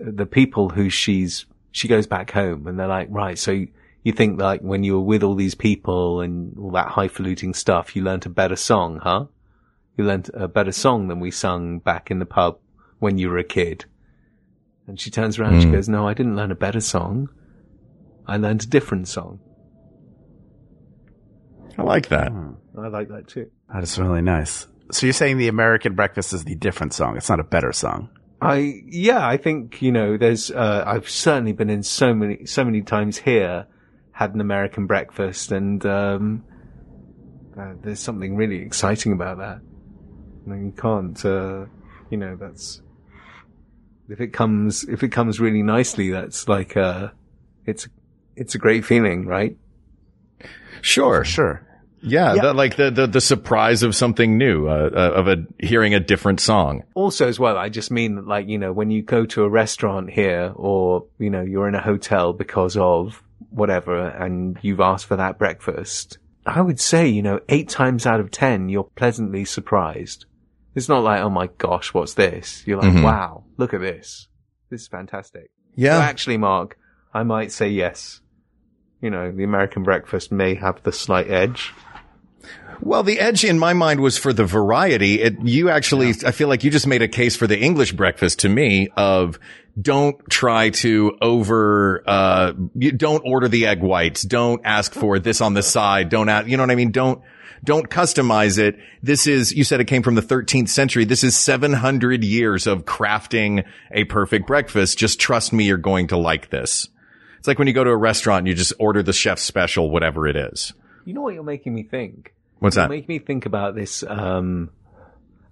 the 0.00 0.26
people 0.26 0.70
who 0.70 0.88
she's 0.90 1.46
she 1.72 1.88
goes 1.88 2.06
back 2.06 2.30
home, 2.30 2.66
and 2.66 2.78
they're 2.78 2.86
like, 2.86 3.08
right, 3.10 3.38
so. 3.38 3.64
You 4.02 4.12
think 4.12 4.40
like 4.40 4.60
when 4.60 4.84
you 4.84 4.94
were 4.94 5.00
with 5.00 5.24
all 5.24 5.34
these 5.34 5.56
people 5.56 6.20
and 6.20 6.56
all 6.60 6.70
that 6.70 6.86
highfalutin 6.86 7.52
stuff, 7.54 7.96
you 7.96 8.04
learnt 8.04 8.24
a 8.24 8.28
better 8.28 8.54
song, 8.54 9.00
huh? 9.02 9.24
you 9.98 10.04
learnt 10.04 10.30
a 10.32 10.46
better 10.46 10.70
song 10.70 11.08
than 11.08 11.18
we 11.18 11.32
sung 11.32 11.80
back 11.80 12.08
in 12.08 12.20
the 12.20 12.24
pub 12.24 12.56
when 13.00 13.18
you 13.18 13.28
were 13.28 13.38
a 13.38 13.42
kid. 13.42 13.84
And 14.86 15.00
she 15.00 15.10
turns 15.10 15.40
around 15.40 15.54
and 15.54 15.62
she 15.62 15.68
Mm. 15.68 15.72
goes, 15.72 15.88
no, 15.88 16.06
I 16.06 16.14
didn't 16.14 16.36
learn 16.36 16.52
a 16.52 16.54
better 16.54 16.78
song. 16.78 17.30
I 18.28 18.36
learned 18.36 18.62
a 18.62 18.66
different 18.68 19.08
song. 19.08 19.40
I 21.76 21.82
like 21.82 22.08
that. 22.10 22.30
I 22.78 22.86
like 22.86 23.08
that 23.08 23.26
too. 23.26 23.50
That 23.72 23.82
is 23.82 23.98
really 23.98 24.22
nice. 24.22 24.68
So 24.92 25.06
you're 25.06 25.14
saying 25.14 25.38
the 25.38 25.48
American 25.48 25.94
Breakfast 25.96 26.32
is 26.32 26.44
the 26.44 26.54
different 26.54 26.94
song? 26.94 27.16
It's 27.16 27.28
not 27.28 27.40
a 27.40 27.44
better 27.44 27.72
song. 27.72 28.08
I, 28.40 28.82
yeah, 28.86 29.26
I 29.26 29.36
think, 29.38 29.80
you 29.80 29.92
know, 29.92 30.16
there's, 30.16 30.50
uh, 30.50 30.84
I've 30.86 31.08
certainly 31.08 31.52
been 31.52 31.70
in 31.70 31.82
so 31.82 32.14
many, 32.14 32.46
so 32.46 32.64
many 32.64 32.82
times 32.82 33.18
here, 33.18 33.66
had 34.12 34.34
an 34.34 34.40
American 34.40 34.86
breakfast 34.86 35.52
and, 35.52 35.84
um, 35.86 36.44
uh, 37.58 37.72
there's 37.82 38.00
something 38.00 38.36
really 38.36 38.60
exciting 38.60 39.12
about 39.12 39.38
that. 39.38 39.60
You, 40.46 40.52
know, 40.52 40.64
you 40.66 40.72
can't, 40.76 41.24
uh, 41.24 41.64
you 42.10 42.18
know, 42.18 42.36
that's, 42.36 42.82
if 44.08 44.20
it 44.20 44.32
comes, 44.32 44.84
if 44.84 45.02
it 45.02 45.08
comes 45.08 45.40
really 45.40 45.62
nicely, 45.62 46.10
that's 46.10 46.46
like, 46.48 46.76
uh, 46.76 47.08
it's, 47.64 47.88
it's 48.36 48.54
a 48.54 48.58
great 48.58 48.84
feeling, 48.84 49.26
right? 49.26 49.56
Sure. 50.82 51.24
Sure. 51.24 51.66
Yeah. 52.06 52.34
Yeah. 52.34 52.42
The, 52.42 52.54
like 52.54 52.76
the, 52.76 52.90
the, 52.90 53.06
the 53.06 53.20
surprise 53.20 53.82
of 53.82 53.94
something 53.94 54.38
new, 54.38 54.68
uh, 54.68 54.90
uh, 54.94 54.98
of 55.16 55.28
a, 55.28 55.44
hearing 55.58 55.92
a 55.94 56.00
different 56.00 56.40
song. 56.40 56.84
also 56.94 57.28
as 57.28 57.38
well, 57.38 57.56
I 57.58 57.68
just 57.68 57.90
mean 57.90 58.14
that 58.16 58.26
like, 58.26 58.48
you 58.48 58.58
know, 58.58 58.72
when 58.72 58.90
you 58.90 59.02
go 59.02 59.26
to 59.26 59.42
a 59.44 59.48
restaurant 59.48 60.10
here 60.10 60.52
or, 60.54 61.06
you 61.18 61.30
know, 61.30 61.42
you're 61.42 61.68
in 61.68 61.74
a 61.74 61.82
hotel 61.82 62.32
because 62.32 62.76
of 62.76 63.22
whatever 63.50 64.08
and 64.08 64.56
you've 64.62 64.80
asked 64.80 65.06
for 65.06 65.16
that 65.16 65.38
breakfast, 65.38 66.18
I 66.46 66.60
would 66.60 66.78
say, 66.80 67.08
you 67.08 67.22
know, 67.22 67.40
eight 67.48 67.68
times 67.68 68.06
out 68.06 68.20
of 68.20 68.30
ten, 68.30 68.68
you're 68.68 68.84
pleasantly 68.94 69.44
surprised. 69.44 70.26
It's 70.76 70.88
not 70.88 71.02
like, 71.02 71.20
oh 71.22 71.30
my 71.30 71.48
gosh, 71.58 71.92
what's 71.92 72.14
this? 72.14 72.62
You're 72.66 72.80
like, 72.80 72.92
Mhm. 72.92 73.02
wow, 73.02 73.44
look 73.56 73.74
at 73.74 73.80
this. 73.80 74.28
This 74.70 74.82
is 74.82 74.88
fantastic. 74.88 75.50
Yeah. 75.74 75.96
So 75.98 76.02
actually, 76.02 76.36
Mark, 76.36 76.78
I 77.12 77.22
might 77.24 77.50
say 77.50 77.68
yes. 77.70 78.20
You 79.00 79.10
know, 79.10 79.30
the 79.32 79.44
American 79.44 79.82
breakfast 79.82 80.30
may 80.32 80.54
have 80.54 80.82
the 80.82 80.92
slight 80.92 81.30
edge. 81.30 81.72
Well, 82.80 83.02
the 83.02 83.18
edge 83.18 83.44
in 83.44 83.58
my 83.58 83.72
mind 83.72 84.00
was 84.00 84.18
for 84.18 84.32
the 84.32 84.44
variety. 84.44 85.20
It, 85.20 85.40
you 85.42 85.70
actually, 85.70 86.10
I 86.24 86.30
feel 86.30 86.48
like 86.48 86.62
you 86.62 86.70
just 86.70 86.86
made 86.86 87.02
a 87.02 87.08
case 87.08 87.36
for 87.36 87.46
the 87.46 87.58
English 87.58 87.92
breakfast 87.92 88.40
to 88.40 88.48
me 88.48 88.88
of 88.96 89.38
don't 89.80 90.18
try 90.30 90.70
to 90.70 91.16
over, 91.20 92.02
uh, 92.06 92.52
don't 92.52 93.22
order 93.24 93.48
the 93.48 93.66
egg 93.66 93.82
whites. 93.82 94.22
Don't 94.22 94.60
ask 94.64 94.92
for 94.92 95.18
this 95.18 95.40
on 95.40 95.54
the 95.54 95.62
side. 95.62 96.08
Don't 96.08 96.28
ask, 96.28 96.48
you 96.48 96.56
know 96.56 96.62
what 96.62 96.70
I 96.70 96.76
mean? 96.76 96.92
Don't, 96.92 97.22
don't 97.64 97.88
customize 97.88 98.58
it. 98.58 98.78
This 99.02 99.26
is, 99.26 99.52
you 99.52 99.64
said 99.64 99.80
it 99.80 99.86
came 99.86 100.02
from 100.02 100.14
the 100.14 100.22
13th 100.22 100.68
century. 100.68 101.04
This 101.04 101.24
is 101.24 101.34
700 101.36 102.24
years 102.24 102.66
of 102.66 102.84
crafting 102.84 103.64
a 103.90 104.04
perfect 104.04 104.46
breakfast. 104.46 104.98
Just 104.98 105.18
trust 105.18 105.52
me, 105.52 105.64
you're 105.64 105.76
going 105.76 106.08
to 106.08 106.16
like 106.16 106.50
this. 106.50 106.88
It's 107.38 107.48
like 107.48 107.58
when 107.58 107.68
you 107.68 107.74
go 107.74 107.84
to 107.84 107.90
a 107.90 107.96
restaurant 107.96 108.40
and 108.40 108.48
you 108.48 108.54
just 108.54 108.72
order 108.78 109.02
the 109.02 109.12
chef's 109.12 109.42
special, 109.42 109.90
whatever 109.90 110.26
it 110.26 110.36
is. 110.36 110.72
You 111.04 111.14
know 111.14 111.22
what 111.22 111.34
you're 111.34 111.42
making 111.42 111.74
me 111.74 111.82
think? 111.82 112.35
What's 112.58 112.76
that? 112.76 112.90
make 112.90 113.08
me 113.08 113.18
think 113.18 113.46
about 113.46 113.74
this, 113.74 114.02
um, 114.06 114.70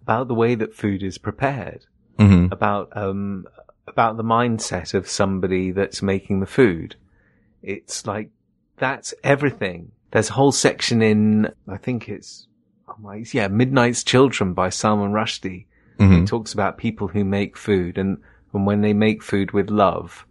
about 0.03 0.29
the 0.29 0.35
way 0.35 0.55
that 0.55 0.75
food 0.75 1.03
is 1.03 1.19
prepared, 1.19 1.87
hmm 2.19 2.47
about, 2.51 2.97
um, 2.97 3.47
about 3.87 4.17
the 4.17 4.23
mindset 4.25 4.95
of 4.95 5.09
somebody 5.09 5.71
that's 5.71 6.03
making 6.03 6.41
the 6.41 6.47
food. 6.47 6.97
It's 7.63 8.07
like, 8.07 8.31
that's 8.77 9.15
everything. 9.23 9.93
There's 10.11 10.31
a 10.31 10.35
whole 10.35 10.53
section 10.53 11.03
in, 11.03 11.53
I 11.69 11.77
think 11.77 12.09
it's, 12.09 12.47
oh 12.89 12.97
my, 13.01 13.25
yeah, 13.33 13.49
Midnight's 13.49 14.05
Children 14.05 14.55
by 14.55 14.69
Salman 14.71 15.13
Rushdie. 15.13 15.67
hmm 15.99 16.23
It 16.23 16.27
talks 16.27 16.53
about 16.53 16.79
people 16.79 17.09
who 17.09 17.25
make 17.25 17.57
food 17.57 17.99
and, 17.99 18.19
and 18.53 18.67
when 18.67 18.81
they 18.81 18.93
make 18.93 19.23
food 19.23 19.53
with 19.53 19.71
love 19.71 20.27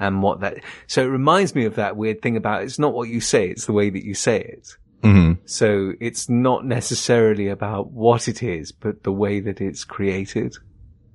and 0.00 0.22
what 0.22 0.40
that, 0.40 0.62
so 0.86 1.02
it 1.02 1.06
reminds 1.06 1.54
me 1.54 1.64
of 1.64 1.74
that 1.74 1.96
weird 1.96 2.22
thing 2.22 2.36
about 2.36 2.62
it's 2.62 2.78
not 2.78 2.94
what 2.94 3.08
you 3.08 3.20
say, 3.20 3.48
it's 3.48 3.66
the 3.66 3.72
way 3.72 3.90
that 3.90 4.04
you 4.04 4.14
say 4.14 4.40
it. 4.40 4.76
Hmm 5.02 5.32
So 5.44 5.92
it's 6.00 6.28
not 6.28 6.64
necessarily 6.64 7.48
about 7.48 7.90
what 7.92 8.28
it 8.28 8.42
is, 8.42 8.72
but 8.72 9.02
the 9.04 9.12
way 9.12 9.40
that 9.40 9.60
it's 9.60 9.84
created 9.84 10.56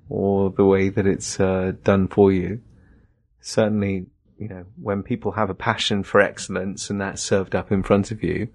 or 0.09 0.49
the 0.51 0.65
way 0.65 0.89
that 0.89 1.05
it's 1.07 1.39
uh, 1.39 1.73
done 1.83 2.07
for 2.07 2.31
you. 2.31 2.61
Certainly, 3.41 4.05
you 4.37 4.47
know, 4.49 4.65
when 4.81 5.03
people 5.03 5.31
have 5.33 5.49
a 5.49 5.53
passion 5.55 6.03
for 6.03 6.21
excellence 6.21 6.89
and 6.89 7.01
that's 7.01 7.21
served 7.21 7.55
up 7.55 7.71
in 7.71 7.83
front 7.83 8.11
of 8.11 8.23
you, 8.23 8.47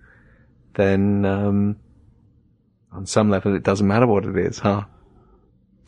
then 0.74 1.24
um, 1.24 1.76
on 2.92 3.06
some 3.06 3.28
level 3.30 3.54
it 3.54 3.62
doesn't 3.62 3.86
matter 3.86 4.06
what 4.06 4.24
it 4.24 4.36
is, 4.36 4.58
huh? 4.58 4.82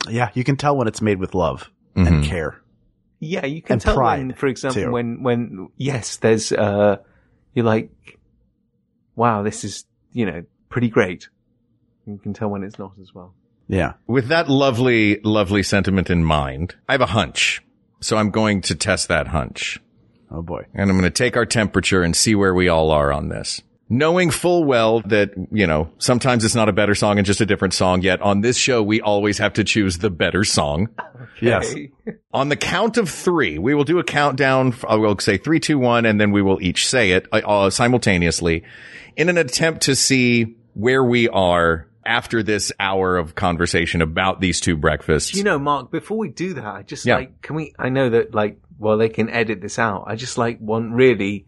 Yeah, 0.08 0.30
you 0.34 0.44
can 0.44 0.56
tell 0.56 0.76
when 0.76 0.88
it's 0.88 1.02
made 1.02 1.18
with 1.18 1.34
love 1.34 1.70
Mhm. 1.96 2.06
and 2.06 2.24
care. 2.24 2.60
Yeah, 3.20 3.44
you 3.44 3.60
can 3.60 3.74
And 3.74 3.80
tell 3.82 3.96
when, 4.00 4.32
for 4.32 4.46
example, 4.46 4.82
too. 4.84 4.90
when, 4.90 5.22
when, 5.22 5.68
yes, 5.76 6.16
there's, 6.16 6.52
uh, 6.52 6.96
you're 7.54 7.66
like, 7.66 7.90
wow, 9.20 9.42
this 9.42 9.64
is, 9.64 9.84
you 10.14 10.24
know, 10.24 10.42
pretty 10.70 10.88
great. 10.88 11.28
You 12.06 12.16
can 12.16 12.32
tell 12.32 12.48
when 12.48 12.62
it's 12.64 12.78
not 12.78 12.92
as 13.02 13.14
well. 13.14 13.34
Yeah. 13.68 13.92
With 14.06 14.28
that 14.28 14.48
lovely, 14.48 15.20
lovely 15.22 15.62
sentiment 15.62 16.08
in 16.08 16.24
mind, 16.24 16.74
I 16.88 16.92
have 16.92 17.02
a 17.02 17.06
hunch. 17.06 17.60
So 18.00 18.16
I'm 18.16 18.30
going 18.30 18.62
to 18.62 18.74
test 18.74 19.08
that 19.08 19.26
hunch. 19.26 19.78
Oh 20.30 20.40
boy. 20.40 20.64
And 20.72 20.88
I'm 20.88 20.98
going 20.98 21.02
to 21.02 21.10
take 21.10 21.36
our 21.36 21.44
temperature 21.44 22.02
and 22.02 22.16
see 22.16 22.34
where 22.34 22.54
we 22.54 22.70
all 22.70 22.90
are 22.90 23.12
on 23.12 23.28
this. 23.28 23.60
Knowing 23.92 24.30
full 24.30 24.62
well 24.62 25.00
that, 25.00 25.30
you 25.50 25.66
know, 25.66 25.90
sometimes 25.98 26.44
it's 26.44 26.54
not 26.54 26.68
a 26.68 26.72
better 26.72 26.94
song 26.94 27.18
and 27.18 27.26
just 27.26 27.40
a 27.40 27.46
different 27.46 27.74
song, 27.74 28.02
yet 28.02 28.22
on 28.22 28.40
this 28.40 28.56
show, 28.56 28.80
we 28.80 29.00
always 29.00 29.38
have 29.38 29.52
to 29.52 29.64
choose 29.64 29.98
the 29.98 30.08
better 30.08 30.44
song. 30.44 30.88
Yes. 31.40 31.74
On 32.32 32.48
the 32.48 32.56
count 32.56 32.98
of 32.98 33.10
three, 33.10 33.58
we 33.58 33.74
will 33.74 33.82
do 33.82 33.98
a 33.98 34.04
countdown. 34.04 34.76
I 34.88 34.94
will 34.94 35.18
say 35.18 35.38
three, 35.38 35.58
two, 35.58 35.76
one, 35.76 36.06
and 36.06 36.20
then 36.20 36.30
we 36.30 36.40
will 36.40 36.62
each 36.62 36.86
say 36.86 37.10
it 37.10 37.26
uh, 37.32 37.38
uh, 37.44 37.70
simultaneously 37.70 38.62
in 39.16 39.28
an 39.28 39.36
attempt 39.36 39.82
to 39.82 39.96
see 39.96 40.54
where 40.74 41.02
we 41.02 41.28
are 41.28 41.88
after 42.06 42.44
this 42.44 42.70
hour 42.78 43.16
of 43.16 43.34
conversation 43.34 44.02
about 44.02 44.40
these 44.40 44.60
two 44.60 44.76
breakfasts. 44.76 45.34
You 45.34 45.42
know, 45.42 45.58
Mark, 45.58 45.90
before 45.90 46.16
we 46.16 46.28
do 46.28 46.54
that, 46.54 46.64
I 46.64 46.82
just 46.82 47.04
Yeah. 47.04 47.16
like, 47.16 47.42
can 47.42 47.56
we, 47.56 47.74
I 47.76 47.88
know 47.88 48.10
that 48.10 48.34
like, 48.34 48.60
well, 48.78 48.98
they 48.98 49.08
can 49.08 49.28
edit 49.28 49.60
this 49.60 49.78
out. 49.80 50.04
I 50.06 50.14
just 50.14 50.38
like 50.38 50.58
want 50.60 50.92
really 50.92 51.46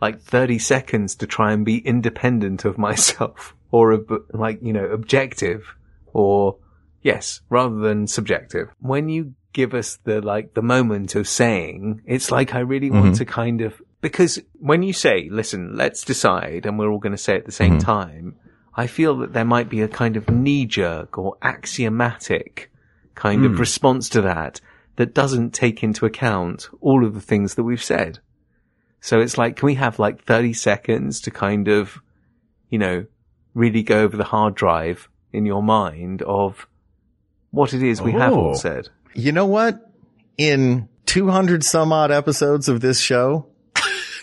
like 0.00 0.20
30 0.20 0.58
seconds 0.58 1.14
to 1.16 1.26
try 1.26 1.52
and 1.52 1.64
be 1.64 1.78
independent 1.78 2.64
of 2.64 2.78
myself 2.88 3.54
or 3.70 3.92
ob- 3.92 4.24
like, 4.32 4.60
you 4.62 4.72
know, 4.72 4.86
objective 4.86 5.74
or 6.12 6.56
yes, 7.02 7.40
rather 7.48 7.76
than 7.76 8.06
subjective. 8.06 8.68
When 8.80 9.08
you 9.08 9.34
give 9.52 9.74
us 9.74 9.98
the 10.04 10.20
like 10.20 10.54
the 10.54 10.62
moment 10.62 11.14
of 11.14 11.28
saying, 11.28 12.02
it's 12.06 12.30
like 12.30 12.54
I 12.54 12.60
really 12.60 12.90
want 12.90 13.06
mm-hmm. 13.06 13.14
to 13.14 13.24
kind 13.24 13.60
of, 13.60 13.80
because 14.00 14.40
when 14.54 14.82
you 14.82 14.92
say, 14.92 15.28
listen, 15.30 15.76
let's 15.76 16.04
decide 16.04 16.66
and 16.66 16.78
we're 16.78 16.90
all 16.90 16.98
going 16.98 17.12
to 17.12 17.18
say 17.18 17.34
it 17.34 17.40
at 17.40 17.46
the 17.46 17.52
same 17.52 17.78
mm-hmm. 17.78 17.90
time, 17.90 18.36
I 18.74 18.86
feel 18.86 19.16
that 19.18 19.32
there 19.32 19.44
might 19.44 19.68
be 19.68 19.82
a 19.82 19.88
kind 19.88 20.16
of 20.16 20.30
knee 20.30 20.64
jerk 20.64 21.18
or 21.18 21.36
axiomatic 21.42 22.70
kind 23.16 23.44
of 23.44 23.52
mm. 23.52 23.58
response 23.58 24.08
to 24.10 24.20
that 24.22 24.60
that 24.94 25.14
doesn't 25.14 25.50
take 25.50 25.82
into 25.82 26.06
account 26.06 26.68
all 26.80 27.04
of 27.04 27.14
the 27.14 27.20
things 27.20 27.56
that 27.56 27.64
we've 27.64 27.82
said. 27.82 28.20
So 29.00 29.20
it's 29.20 29.38
like, 29.38 29.56
can 29.56 29.66
we 29.66 29.74
have 29.74 29.98
like 29.98 30.24
30 30.24 30.52
seconds 30.54 31.20
to 31.22 31.30
kind 31.30 31.68
of, 31.68 32.00
you 32.68 32.78
know, 32.78 33.06
really 33.54 33.82
go 33.82 34.00
over 34.02 34.16
the 34.16 34.24
hard 34.24 34.54
drive 34.54 35.08
in 35.32 35.46
your 35.46 35.62
mind 35.62 36.22
of 36.22 36.66
what 37.50 37.72
it 37.74 37.82
is 37.82 38.02
we 38.02 38.12
haven't 38.12 38.56
said? 38.56 38.88
You 39.14 39.32
know 39.32 39.46
what? 39.46 39.90
In 40.36 40.88
200 41.06 41.64
some 41.64 41.92
odd 41.92 42.10
episodes 42.10 42.68
of 42.68 42.80
this 42.80 43.00
show, 43.00 43.46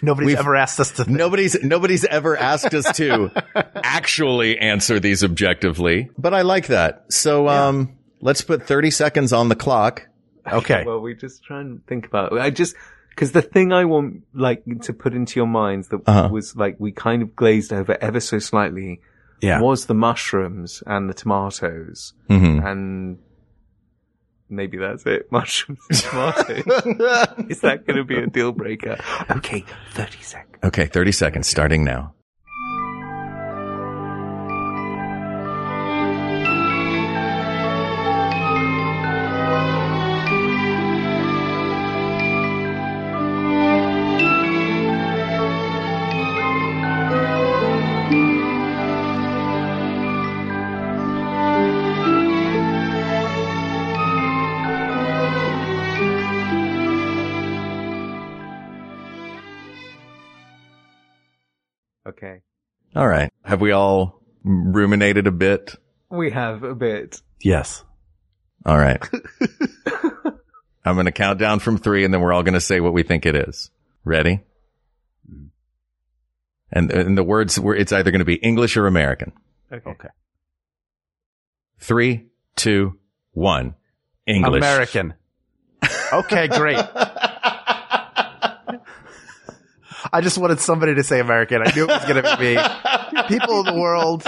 Nobody's 0.01 0.27
We've- 0.27 0.39
ever 0.39 0.55
asked 0.55 0.79
us 0.79 0.91
to. 0.91 1.05
Think. 1.05 1.17
nobody's, 1.17 1.63
nobody's 1.63 2.03
ever 2.05 2.37
asked 2.37 2.73
us 2.73 2.97
to 2.97 3.31
actually 3.75 4.57
answer 4.59 4.99
these 4.99 5.23
objectively, 5.23 6.09
but 6.17 6.33
I 6.33 6.41
like 6.41 6.67
that. 6.67 7.05
So, 7.09 7.47
um, 7.47 7.95
let's 8.19 8.41
put 8.41 8.63
30 8.63 8.91
seconds 8.91 9.33
on 9.33 9.49
the 9.49 9.55
clock. 9.55 10.07
Okay. 10.51 10.83
Well, 10.85 10.99
we 10.99 11.15
just 11.15 11.43
try 11.43 11.61
and 11.61 11.85
think 11.87 12.05
about 12.05 12.33
it. 12.33 12.39
I 12.39 12.49
just, 12.49 12.75
cause 13.15 13.31
the 13.31 13.41
thing 13.41 13.71
I 13.71 13.85
want, 13.85 14.23
like, 14.33 14.63
to 14.81 14.93
put 14.93 15.13
into 15.13 15.39
your 15.39 15.47
minds 15.47 15.87
that 15.89 16.01
Uh-huh. 16.07 16.29
was 16.31 16.55
like, 16.55 16.75
we 16.79 16.91
kind 16.91 17.21
of 17.21 17.35
glazed 17.35 17.71
over 17.73 17.97
ever 18.01 18.19
so 18.19 18.39
slightly 18.39 18.99
Yeah. 19.41 19.59
was 19.61 19.85
the 19.85 19.93
mushrooms 19.93 20.81
and 20.87 21.09
the 21.09 21.13
tomatoes. 21.13 22.13
Mhm. 22.29 22.65
And 22.65 23.17
maybe 24.49 24.77
that's 24.77 25.05
it. 25.05 25.27
Mushrooms 25.31 25.79
and 25.89 25.97
tomatoes. 25.99 26.63
Is 27.49 27.61
that 27.61 27.85
going 27.85 27.97
to 27.97 28.03
be 28.03 28.17
a 28.17 28.27
deal 28.27 28.51
breaker? 28.51 28.97
Okay, 29.29 29.63
30 29.91 30.17
seconds. 30.21 30.63
Okay. 30.63 30.85
30 30.87 31.11
seconds 31.11 31.47
starting 31.47 31.83
now. 31.83 32.13
We 63.65 63.71
all 63.71 64.21
ruminated 64.43 65.25
a 65.25 65.31
bit? 65.31 65.75
We 66.11 66.29
have 66.29 66.61
a 66.61 66.75
bit. 66.75 67.19
Yes. 67.41 67.83
All 68.63 68.77
right. 68.77 69.03
I'm 70.85 70.93
going 70.95 71.07
to 71.07 71.11
count 71.11 71.39
down 71.39 71.57
from 71.57 71.79
three 71.79 72.05
and 72.05 72.13
then 72.13 72.21
we're 72.21 72.31
all 72.31 72.43
going 72.43 72.53
to 72.53 72.61
say 72.61 72.79
what 72.79 72.93
we 72.93 73.01
think 73.01 73.25
it 73.25 73.35
is. 73.35 73.71
Ready? 74.03 74.41
Mm-hmm. 75.27 75.47
And, 76.71 76.91
and 76.91 77.17
the 77.17 77.23
words 77.23 77.59
were, 77.59 77.75
it's 77.75 77.91
either 77.91 78.11
going 78.11 78.19
to 78.19 78.25
be 78.25 78.35
English 78.35 78.77
or 78.77 78.85
American. 78.85 79.33
Okay. 79.73 79.89
Okay. 79.89 80.09
Three, 81.79 82.27
two, 82.55 82.99
one. 83.31 83.73
English. 84.27 84.61
American. 84.61 85.15
Okay, 86.13 86.47
great. 86.49 86.77
I 90.15 90.21
just 90.21 90.37
wanted 90.37 90.61
somebody 90.61 90.95
to 90.95 91.03
say 91.03 91.19
American. 91.19 91.61
I 91.61 91.75
knew 91.75 91.83
it 91.83 91.89
was 91.89 92.05
going 92.05 92.23
to 92.23 92.37
be 92.37 92.55
me. 92.55 93.27
People 93.27 93.59
of 93.59 93.65
the 93.65 93.73
world. 93.73 94.23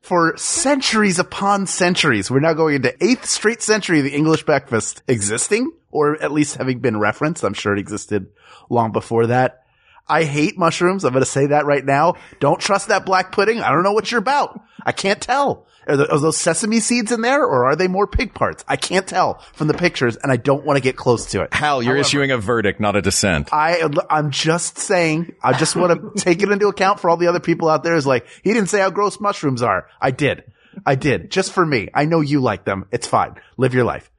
For 0.00 0.36
centuries 0.36 1.20
upon 1.20 1.68
centuries, 1.68 2.32
we're 2.32 2.40
now 2.40 2.54
going 2.54 2.74
into 2.74 2.92
eighth 3.00 3.26
straight 3.26 3.62
century 3.62 4.00
of 4.00 4.06
the 4.06 4.10
English 4.10 4.42
breakfast 4.42 5.04
existing, 5.06 5.70
or 5.92 6.20
at 6.20 6.32
least 6.32 6.56
having 6.56 6.80
been 6.80 6.98
referenced. 6.98 7.44
I'm 7.44 7.54
sure 7.54 7.72
it 7.72 7.78
existed 7.78 8.26
long 8.70 8.90
before 8.90 9.28
that. 9.28 9.62
I 10.08 10.24
hate 10.24 10.58
mushrooms. 10.58 11.04
I'm 11.04 11.12
going 11.12 11.24
to 11.24 11.30
say 11.30 11.46
that 11.46 11.64
right 11.64 11.84
now. 11.84 12.14
Don't 12.40 12.60
trust 12.60 12.88
that 12.88 13.06
black 13.06 13.30
pudding. 13.30 13.60
I 13.60 13.70
don't 13.70 13.84
know 13.84 13.92
what 13.92 14.10
you're 14.10 14.18
about. 14.18 14.60
I 14.84 14.90
can't 14.90 15.20
tell. 15.20 15.68
Are, 15.86 15.96
the, 15.96 16.12
are 16.12 16.18
those 16.18 16.36
sesame 16.36 16.80
seeds 16.80 17.12
in 17.12 17.20
there 17.20 17.42
or 17.44 17.66
are 17.66 17.76
they 17.76 17.88
more 17.88 18.06
pig 18.06 18.34
parts? 18.34 18.64
I 18.66 18.76
can't 18.76 19.06
tell 19.06 19.40
from 19.52 19.68
the 19.68 19.74
pictures 19.74 20.16
and 20.16 20.30
I 20.32 20.36
don't 20.36 20.64
want 20.64 20.76
to 20.76 20.82
get 20.82 20.96
close 20.96 21.26
to 21.32 21.42
it. 21.42 21.52
Hal, 21.52 21.82
you're 21.82 21.94
However, 21.94 22.00
issuing 22.00 22.30
a 22.30 22.38
verdict, 22.38 22.80
not 22.80 22.96
a 22.96 23.02
dissent. 23.02 23.48
I, 23.52 23.88
I'm 24.10 24.30
just 24.30 24.78
saying, 24.78 25.34
I 25.42 25.56
just 25.58 25.76
want 25.76 26.16
to 26.16 26.22
take 26.24 26.42
it 26.42 26.50
into 26.50 26.68
account 26.68 27.00
for 27.00 27.10
all 27.10 27.16
the 27.16 27.26
other 27.26 27.40
people 27.40 27.68
out 27.68 27.82
there 27.84 27.96
is 27.96 28.06
like, 28.06 28.26
he 28.42 28.52
didn't 28.52 28.68
say 28.70 28.80
how 28.80 28.90
gross 28.90 29.20
mushrooms 29.20 29.62
are. 29.62 29.88
I 30.00 30.10
did. 30.10 30.44
I 30.86 30.94
did. 30.94 31.30
Just 31.30 31.52
for 31.52 31.64
me. 31.64 31.88
I 31.94 32.04
know 32.06 32.20
you 32.20 32.40
like 32.40 32.64
them. 32.64 32.86
It's 32.90 33.06
fine. 33.06 33.36
Live 33.56 33.74
your 33.74 33.84
life. 33.84 34.10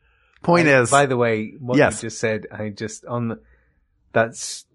Point 0.43 0.67
is, 0.67 0.91
By 0.91 1.07
the 1.07 1.17
way, 1.17 1.53
what 1.59 1.77
Yes. 1.77 2.03
you 2.03 2.07
just 2.09 2.19
said, 2.19 2.45
I 2.51 2.69
just 2.69 3.03
on 3.05 3.29
the, 3.29 3.39
that's 4.13 4.65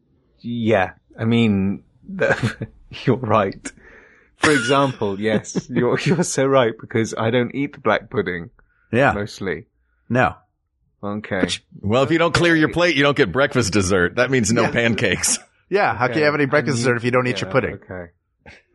yeah. 0.41 0.93
I 1.19 1.25
mean, 1.25 1.85
the, 2.09 2.69
you're 3.05 3.17
right. 3.17 3.73
For 4.41 4.51
example, 4.51 5.21
yes, 5.21 5.69
you're 5.71 5.99
you're 6.05 6.23
so 6.25 6.47
right 6.47 6.73
because 6.81 7.15
I 7.17 7.31
don't 7.31 7.55
eat 7.55 7.73
the 7.75 7.81
black 7.81 8.11
pudding 8.11 8.51
yeah, 8.93 9.13
mostly. 9.13 9.67
no. 10.09 10.35
Okay. 11.03 11.49
Well, 11.81 12.03
if 12.03 12.11
you 12.11 12.19
don't 12.19 12.35
clear 12.35 12.55
your 12.55 12.69
plate, 12.71 12.95
you 12.95 13.03
don't 13.03 13.17
get 13.17 13.33
breakfast 13.33 13.73
dessert. 13.73 14.17
That 14.17 14.31
means 14.31 14.53
no 14.53 14.63
Yeah. 14.63 14.71
pancakes. 14.73 15.39
Yeah. 15.71 15.97
How 15.97 16.09
can 16.09 16.19
you 16.19 16.25
have 16.25 16.35
any 16.35 16.47
breakfast 16.47 16.79
you- 16.79 16.85
dessert 16.85 16.97
if 16.97 17.05
you 17.05 17.11
don't 17.13 17.27
eat 17.29 17.41
your 17.41 17.49
pudding? 17.51 17.75
Okay. 17.75 18.11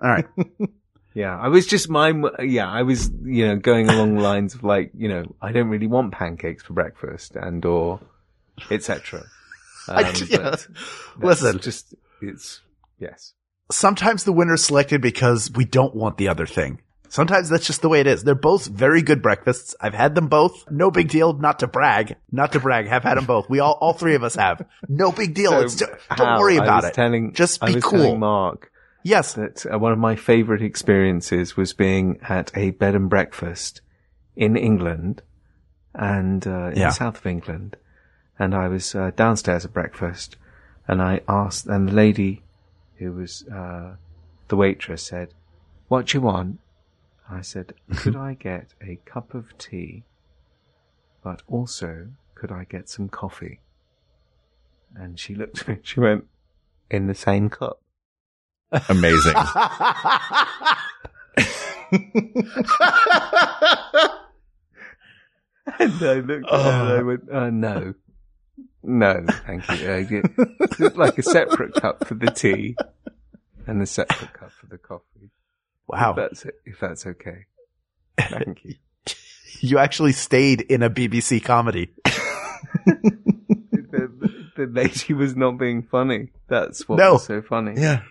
All 0.01 0.09
right. 0.09 0.25
Yeah, 1.13 1.37
I 1.39 1.47
was 1.47 1.65
just 1.65 1.89
my 1.89 2.11
yeah, 2.43 2.69
I 2.69 2.81
was 2.83 3.09
you 3.23 3.47
know 3.47 3.55
going 3.55 3.87
along 3.89 4.15
the 4.15 4.21
lines 4.21 4.53
of 4.53 4.63
like 4.65 4.91
you 4.93 5.07
know 5.07 5.23
I 5.41 5.53
don't 5.53 5.69
really 5.69 5.87
want 5.87 6.11
pancakes 6.11 6.61
for 6.63 6.73
breakfast 6.73 7.37
and 7.37 7.63
or 7.63 8.01
etc. 8.69 9.23
Um, 9.87 10.13
yeah. 10.27 10.55
Listen. 11.17 11.59
just 11.59 11.95
it's 12.21 12.59
yes. 12.99 13.31
Sometimes 13.71 14.23
the 14.23 14.31
winner's 14.33 14.63
selected 14.63 15.01
because 15.01 15.51
we 15.51 15.65
don't 15.65 15.95
want 15.95 16.17
the 16.17 16.27
other 16.27 16.45
thing. 16.45 16.81
Sometimes 17.09 17.47
that's 17.49 17.65
just 17.65 17.81
the 17.81 17.87
way 17.87 18.01
it 18.01 18.07
is. 18.07 18.23
They're 18.23 18.35
both 18.35 18.65
very 18.65 19.01
good 19.01 19.21
breakfasts. 19.21 19.73
I've 19.79 19.93
had 19.93 20.15
them 20.15 20.27
both. 20.27 20.69
No 20.69 20.91
big 20.91 21.07
deal. 21.07 21.33
Not 21.33 21.59
to 21.59 21.67
brag. 21.67 22.17
Not 22.31 22.51
to 22.53 22.59
brag. 22.59 22.87
Have 22.87 23.03
had 23.03 23.17
them 23.17 23.25
both. 23.25 23.49
We 23.49 23.59
all, 23.59 23.77
all 23.79 23.93
three 23.93 24.15
of 24.15 24.23
us 24.23 24.35
have. 24.35 24.65
No 24.89 25.11
big 25.13 25.33
deal. 25.33 25.51
So, 25.51 25.59
it's, 25.61 25.75
don't 25.75 25.97
Hal, 26.09 26.39
worry 26.39 26.59
I 26.59 26.63
about 26.63 26.83
was 26.83 26.85
it. 26.91 26.93
Telling, 26.95 27.33
Just 27.33 27.61
be 27.61 27.79
cool. 27.79 28.17
Mark 28.17 28.69
yes. 29.03 29.33
that 29.33 29.65
uh, 29.71 29.79
one 29.79 29.93
of 29.93 29.99
my 29.99 30.15
favourite 30.17 30.61
experiences 30.61 31.55
was 31.55 31.73
being 31.73 32.19
at 32.27 32.51
a 32.55 32.71
bed 32.71 32.95
and 32.95 33.09
breakfast 33.09 33.79
in 34.35 34.57
England 34.57 35.21
and 35.93 36.45
uh, 36.45 36.67
in 36.73 36.77
Yeah. 36.79 36.87
the 36.87 36.91
south 36.91 37.17
of 37.19 37.25
England, 37.25 37.77
and 38.37 38.53
I 38.53 38.67
was 38.67 38.93
uh, 38.93 39.11
downstairs 39.15 39.63
at 39.63 39.71
breakfast, 39.71 40.35
and 40.87 41.01
I 41.01 41.21
asked, 41.29 41.67
and 41.67 41.87
the 41.87 41.93
lady 41.93 42.43
who 42.97 43.13
was 43.13 43.47
uh, 43.47 43.95
the 44.47 44.55
waitress 44.55 45.03
said, 45.03 45.33
"What 45.87 46.07
do 46.07 46.17
you 46.17 46.21
want?" 46.21 46.59
I 47.29 47.41
said, 47.41 47.73
"Could 47.95 48.15
I 48.15 48.33
get 48.33 48.73
a 48.81 48.99
cup 49.05 49.33
of 49.33 49.57
tea, 49.57 50.03
but 51.23 51.41
also 51.47 52.09
could 52.35 52.51
I 52.51 52.65
get 52.65 52.89
some 52.89 53.09
coffee?" 53.09 53.61
And 54.95 55.19
she 55.19 55.35
looked 55.35 55.61
at 55.61 55.67
me. 55.67 55.77
She 55.83 55.99
went, 55.99 56.25
"In 56.89 57.07
the 57.07 57.15
same 57.15 57.49
cup." 57.49 57.81
Amazing. 58.89 59.35
And 65.79 65.93
I 66.03 66.19
looked 66.19 66.51
at 66.51 66.61
her 66.61 66.69
and 66.69 66.99
I 66.99 67.01
went, 67.01 67.31
uh, 67.31 67.49
no. 67.49 67.95
No, 68.87 69.25
thank 69.47 69.67
you. 69.69 69.89
Uh, 69.89 70.01
get- 70.01 70.95
like 70.97 71.17
a 71.17 71.23
separate 71.23 71.73
cup 71.73 72.05
for 72.07 72.13
the 72.13 72.27
tea 72.27 72.75
and 73.65 73.81
a 73.81 73.85
separate 73.85 74.31
cup 74.33 74.51
for 74.51 74.67
the 74.67 74.77
coffee. 74.77 75.31
Wow. 75.87 76.11
If 76.11 76.15
that's, 76.17 76.45
if 76.65 76.79
that's 76.79 77.05
okay. 77.07 77.45
Thank 78.19 78.63
you. 78.65 78.75
You 79.61 79.77
actually 79.79 80.11
stayed 80.11 80.61
in 80.61 80.83
a 80.83 80.89
BBC 80.89 81.41
comedy. 81.43 81.89
the, 82.85 84.43
the 84.57 84.65
lady 84.67 85.13
was 85.13 85.35
not 85.35 85.51
being 85.57 85.81
funny. 85.83 86.29
That's 86.49 86.87
what 86.87 86.97
No. 86.99 87.13
was 87.13 87.25
so 87.25 87.41
funny. 87.41 87.79
yeah. 87.79 88.01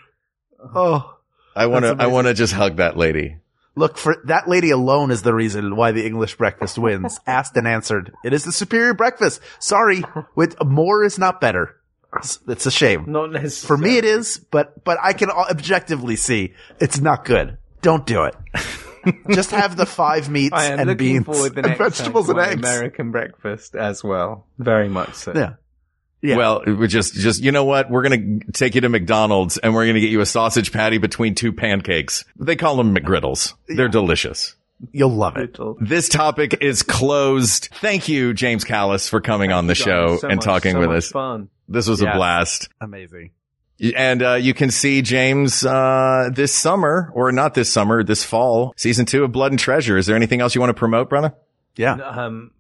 Oh, 0.75 1.19
I 1.55 1.67
want 1.67 1.85
to, 1.85 1.97
I 1.99 2.07
want 2.07 2.27
to 2.29 2.35
just 2.35 2.55
hug 2.55 2.77
that 2.77 2.97
lady. 2.97 3.37
Look, 3.77 3.99
for 3.99 4.17
that 4.27 4.49
lady 4.49 4.71
alone 4.71 5.11
is 5.11 5.23
the 5.23 5.35
reason 5.35 5.77
why 5.77 5.93
the 5.93 6.07
English 6.07 6.37
breakfast 6.37 6.79
wins. 6.79 7.19
Asked 7.27 7.57
and 7.57 7.67
answered. 7.67 8.13
It 8.25 8.33
is 8.33 8.45
the 8.45 8.53
superior 8.53 8.95
breakfast. 8.95 9.41
Sorry, 9.59 10.05
with 10.35 10.57
more 10.65 11.05
is 11.05 11.19
not 11.19 11.41
better. 11.41 11.77
It's, 12.47 12.67
a 12.67 12.71
shame. 12.71 13.07
Not 13.09 13.33
necessarily. 13.33 13.67
For 13.67 13.77
me, 13.77 13.97
it 13.97 14.05
is, 14.05 14.39
but 14.39 14.85
but 14.85 14.99
I 15.03 15.15
can 15.15 15.31
objectively 15.31 16.15
see 16.15 16.55
it's 16.79 17.01
not 17.01 17.25
good. 17.25 17.59
Don't 17.83 18.07
do 18.07 18.23
it. 18.23 18.37
Just 19.31 19.51
have 19.51 19.77
the 19.77 19.85
five 19.85 20.31
meats 20.31 20.55
and 20.57 20.97
beans 20.97 21.27
and 21.27 21.77
vegetables 21.77 22.29
and 22.29 22.39
eggs. 22.39 22.55
American 22.55 23.11
breakfast 23.11 23.75
as 23.75 24.05
well. 24.05 24.47
Very 24.59 24.89
much 24.89 25.15
so. 25.15 25.33
Yeah. 25.35 25.55
Yeah. 26.25 26.37
Well, 26.37 26.61
it 26.61 26.71
would 26.73 26.89
just, 26.89 27.13
just, 27.15 27.43
you 27.43 27.53
know 27.53 27.65
what? 27.65 27.91
We're 27.91 28.03
going 28.03 28.41
to 28.41 28.53
take 28.53 28.75
you 28.75 28.81
to 28.81 28.89
McDonald's 28.89 29.59
and 29.59 29.75
we're 29.75 29.85
going 29.85 29.97
to 29.97 30.01
get 30.01 30.09
you 30.11 30.23
a 30.23 30.27
sausage 30.27 30.73
patty 30.73 30.97
between 30.97 31.35
two 31.35 31.53
pancakes. 31.53 32.25
They 32.41 32.57
call 32.57 32.77
them 32.77 32.97
McGriddles. 32.97 33.53
They're 33.69 33.89
delicious. 33.89 34.57
You'll 34.91 35.11
love 35.11 35.37
it. 35.37 35.59
This 35.81 36.09
topic 36.09 36.59
is 36.63 36.83
closed. 36.83 37.69
Thank 37.75 38.09
you, 38.09 38.33
James 38.33 38.65
Callis, 38.65 39.07
for 39.09 39.21
coming 39.21 39.53
on 39.53 39.67
the 39.67 39.75
show 39.75 40.17
so 40.17 40.29
and 40.29 40.37
much- 40.37 40.45
talking 40.45 40.73
so 40.73 40.81
with 40.81 40.91
us. 40.91 41.09
Fun. 41.11 41.51
This 41.69 41.89
was 41.89 42.01
Yes. 42.01 42.15
a 42.15 42.17
blast. 42.17 42.69
Amazing. 42.81 43.31
And 43.95 44.23
uh, 44.23 44.35
you 44.35 44.55
can 44.55 44.71
see 44.71 45.03
James 45.03 45.65
uh, 45.65 46.31
this 46.33 46.53
summer, 46.55 47.11
or 47.13 47.33
not 47.33 47.55
this 47.55 47.71
summer, 47.71 48.03
this 48.03 48.25
fall, 48.25 48.73
season 48.77 49.05
two 49.05 49.25
of 49.25 49.33
Blood 49.33 49.53
and 49.53 49.59
Treasure. 49.59 49.99
Is 49.99 50.07
there 50.07 50.17
anything 50.17 50.41
else 50.41 50.55
you 50.55 50.61
want 50.61 50.71
to 50.71 50.75
promote, 50.79 51.11
Brenna? 51.11 51.35
Yeah. 51.77 51.95
Um, 51.95 52.53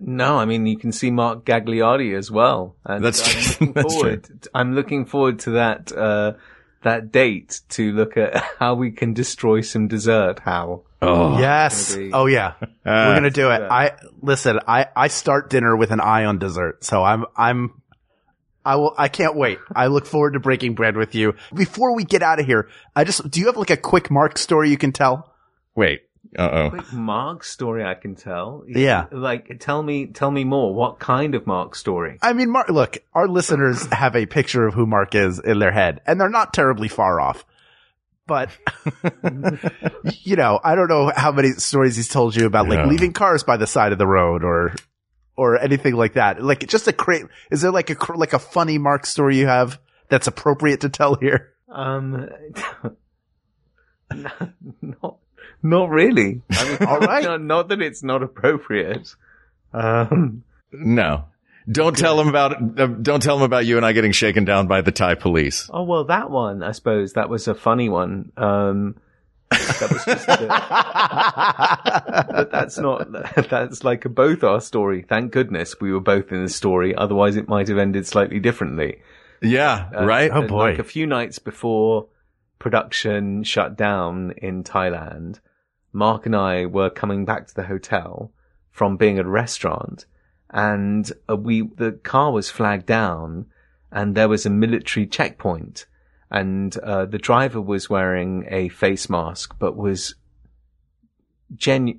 no, 0.00 0.38
I 0.38 0.44
mean 0.46 0.66
you 0.66 0.78
can 0.78 0.92
see 0.92 1.10
Mark 1.10 1.44
Gagliardi 1.44 2.16
as 2.16 2.30
well. 2.30 2.76
And 2.84 3.04
That's 3.04 3.20
I'm 3.22 3.32
true. 3.32 3.42
looking 3.66 3.72
That's 3.74 3.94
forward. 3.94 4.48
I'm 4.54 4.74
looking 4.74 5.04
forward 5.04 5.38
to 5.40 5.50
that 5.52 5.92
uh, 5.92 6.32
that 6.82 7.12
date 7.12 7.60
to 7.70 7.92
look 7.92 8.16
at 8.16 8.36
how 8.58 8.74
we 8.74 8.90
can 8.90 9.12
destroy 9.12 9.60
some 9.60 9.88
dessert. 9.88 10.40
How? 10.40 10.82
Oh, 11.02 11.38
yes. 11.38 11.94
gonna 11.94 12.10
Oh 12.12 12.26
yeah. 12.26 12.54
Uh, 12.60 12.66
We're 12.84 13.14
gonna 13.14 13.30
do 13.30 13.50
it. 13.50 13.60
yeah. 13.60 13.68
I 13.72 13.92
listen. 14.22 14.58
I 14.66 14.86
I 14.96 15.08
start 15.08 15.50
dinner 15.50 15.76
with 15.76 15.90
an 15.90 16.00
eye 16.00 16.24
on 16.24 16.38
dessert, 16.38 16.82
so 16.84 17.02
I'm 17.02 17.24
I'm. 17.36 17.74
I 18.64 18.76
will. 18.76 18.94
I 18.98 19.08
can't 19.08 19.36
wait. 19.36 19.58
I 19.74 19.86
look 19.86 20.04
forward 20.06 20.32
to 20.34 20.40
breaking 20.40 20.74
bread 20.74 20.96
with 20.96 21.14
you. 21.14 21.34
Before 21.54 21.94
we 21.94 22.04
get 22.04 22.22
out 22.22 22.38
of 22.40 22.44
here, 22.46 22.68
I 22.94 23.04
just 23.04 23.30
do 23.30 23.40
you 23.40 23.46
have 23.46 23.56
like 23.56 23.70
a 23.70 23.76
quick 23.78 24.10
Mark 24.10 24.36
story 24.38 24.70
you 24.70 24.76
can 24.78 24.92
tell? 24.92 25.32
wait. 25.74 26.02
Uh 26.38 26.48
oh. 26.52 26.70
Quick 26.70 26.92
Mark 26.92 27.42
story 27.44 27.84
I 27.84 27.94
can 27.94 28.14
tell. 28.14 28.64
Yeah. 28.68 29.06
Like 29.10 29.58
tell 29.58 29.82
me 29.82 30.06
tell 30.06 30.30
me 30.30 30.44
more. 30.44 30.72
What 30.74 30.98
kind 31.00 31.34
of 31.34 31.46
Mark 31.46 31.74
story? 31.74 32.18
I 32.22 32.32
mean, 32.32 32.50
Mark. 32.50 32.68
Look, 32.68 32.98
our 33.14 33.26
listeners 33.26 33.84
have 33.92 34.14
a 34.14 34.26
picture 34.26 34.66
of 34.66 34.74
who 34.74 34.86
Mark 34.86 35.14
is 35.14 35.40
in 35.40 35.58
their 35.58 35.72
head, 35.72 36.00
and 36.06 36.20
they're 36.20 36.28
not 36.28 36.54
terribly 36.54 36.86
far 36.88 37.20
off. 37.20 37.44
But 38.28 38.50
you 40.22 40.36
know, 40.36 40.60
I 40.62 40.76
don't 40.76 40.86
know 40.88 41.10
how 41.14 41.32
many 41.32 41.50
stories 41.52 41.96
he's 41.96 42.06
told 42.08 42.36
you 42.36 42.46
about 42.46 42.68
Yeah. 42.68 42.82
like 42.82 42.86
leaving 42.90 43.12
cars 43.12 43.42
by 43.42 43.56
the 43.56 43.66
side 43.66 43.90
of 43.90 43.98
the 43.98 44.06
road 44.06 44.44
or 44.44 44.74
or 45.36 45.58
anything 45.58 45.94
like 45.96 46.12
that. 46.14 46.40
Like 46.40 46.64
just 46.68 46.86
a 46.86 46.92
great. 46.92 47.24
Is 47.50 47.62
there 47.62 47.72
like 47.72 47.90
a 47.90 47.96
like 48.16 48.32
a 48.34 48.38
funny 48.38 48.78
Mark 48.78 49.04
story 49.04 49.36
you 49.36 49.48
have 49.48 49.80
that's 50.08 50.28
appropriate 50.28 50.82
to 50.82 50.88
tell 50.90 51.16
here? 51.16 51.54
Um, 51.68 52.28
not 54.12 55.16
not 55.62 55.90
really. 55.90 56.42
I 56.50 56.64
mean, 56.68 56.78
All 56.88 56.98
right. 57.00 57.24
Not, 57.24 57.42
not 57.42 57.68
that 57.68 57.80
it's 57.82 58.02
not 58.02 58.22
appropriate. 58.22 59.14
Um, 59.72 60.44
No. 60.72 61.24
Don't 61.70 61.96
tell 61.96 62.16
them 62.16 62.28
about. 62.28 62.80
Uh, 62.80 62.86
don't 62.86 63.22
tell 63.22 63.36
him 63.36 63.42
about 63.42 63.66
you 63.66 63.76
and 63.76 63.84
I 63.86 63.92
getting 63.92 64.12
shaken 64.12 64.44
down 64.44 64.66
by 64.66 64.80
the 64.80 64.90
Thai 64.90 65.14
police. 65.14 65.68
oh 65.72 65.82
well, 65.84 66.04
that 66.04 66.30
one 66.30 66.62
I 66.62 66.72
suppose 66.72 67.12
that 67.12 67.28
was 67.28 67.46
a 67.46 67.54
funny 67.54 67.88
one. 67.88 68.32
Um, 68.36 68.96
that 69.50 69.88
was 69.92 70.04
just. 70.04 70.26
A, 70.28 70.46
but 72.32 72.50
that's 72.50 72.78
not. 72.78 73.08
That's 73.50 73.84
like 73.84 74.02
both 74.04 74.42
our 74.42 74.60
story. 74.60 75.04
Thank 75.08 75.32
goodness 75.32 75.80
we 75.80 75.92
were 75.92 76.00
both 76.00 76.32
in 76.32 76.42
the 76.42 76.48
story. 76.48 76.94
Otherwise, 76.94 77.36
it 77.36 77.48
might 77.48 77.68
have 77.68 77.78
ended 77.78 78.06
slightly 78.06 78.38
differently. 78.40 79.02
Yeah. 79.42 79.90
Uh, 79.94 80.06
right. 80.06 80.30
Oh, 80.32 80.46
boy. 80.46 80.70
Like 80.70 80.78
a 80.78 80.84
few 80.84 81.06
nights 81.06 81.38
before 81.38 82.06
production 82.58 83.42
shut 83.42 83.76
down 83.76 84.32
in 84.38 84.62
Thailand, 84.64 85.40
Mark 85.92 86.26
and 86.26 86.36
I 86.36 86.66
were 86.66 86.90
coming 86.90 87.24
back 87.24 87.46
to 87.46 87.54
the 87.54 87.64
hotel 87.64 88.32
from 88.70 88.96
being 88.96 89.18
at 89.18 89.26
a 89.26 89.28
restaurant 89.28 90.06
and 90.50 91.10
uh, 91.28 91.36
we, 91.36 91.62
the 91.62 91.92
car 91.92 92.32
was 92.32 92.50
flagged 92.50 92.86
down 92.86 93.46
and 93.90 94.14
there 94.14 94.28
was 94.28 94.46
a 94.46 94.50
military 94.50 95.06
checkpoint 95.06 95.86
and, 96.30 96.76
uh, 96.78 97.06
the 97.06 97.18
driver 97.18 97.60
was 97.60 97.90
wearing 97.90 98.46
a 98.48 98.68
face 98.68 99.10
mask, 99.10 99.56
but 99.58 99.76
was 99.76 100.14
genu- 101.56 101.98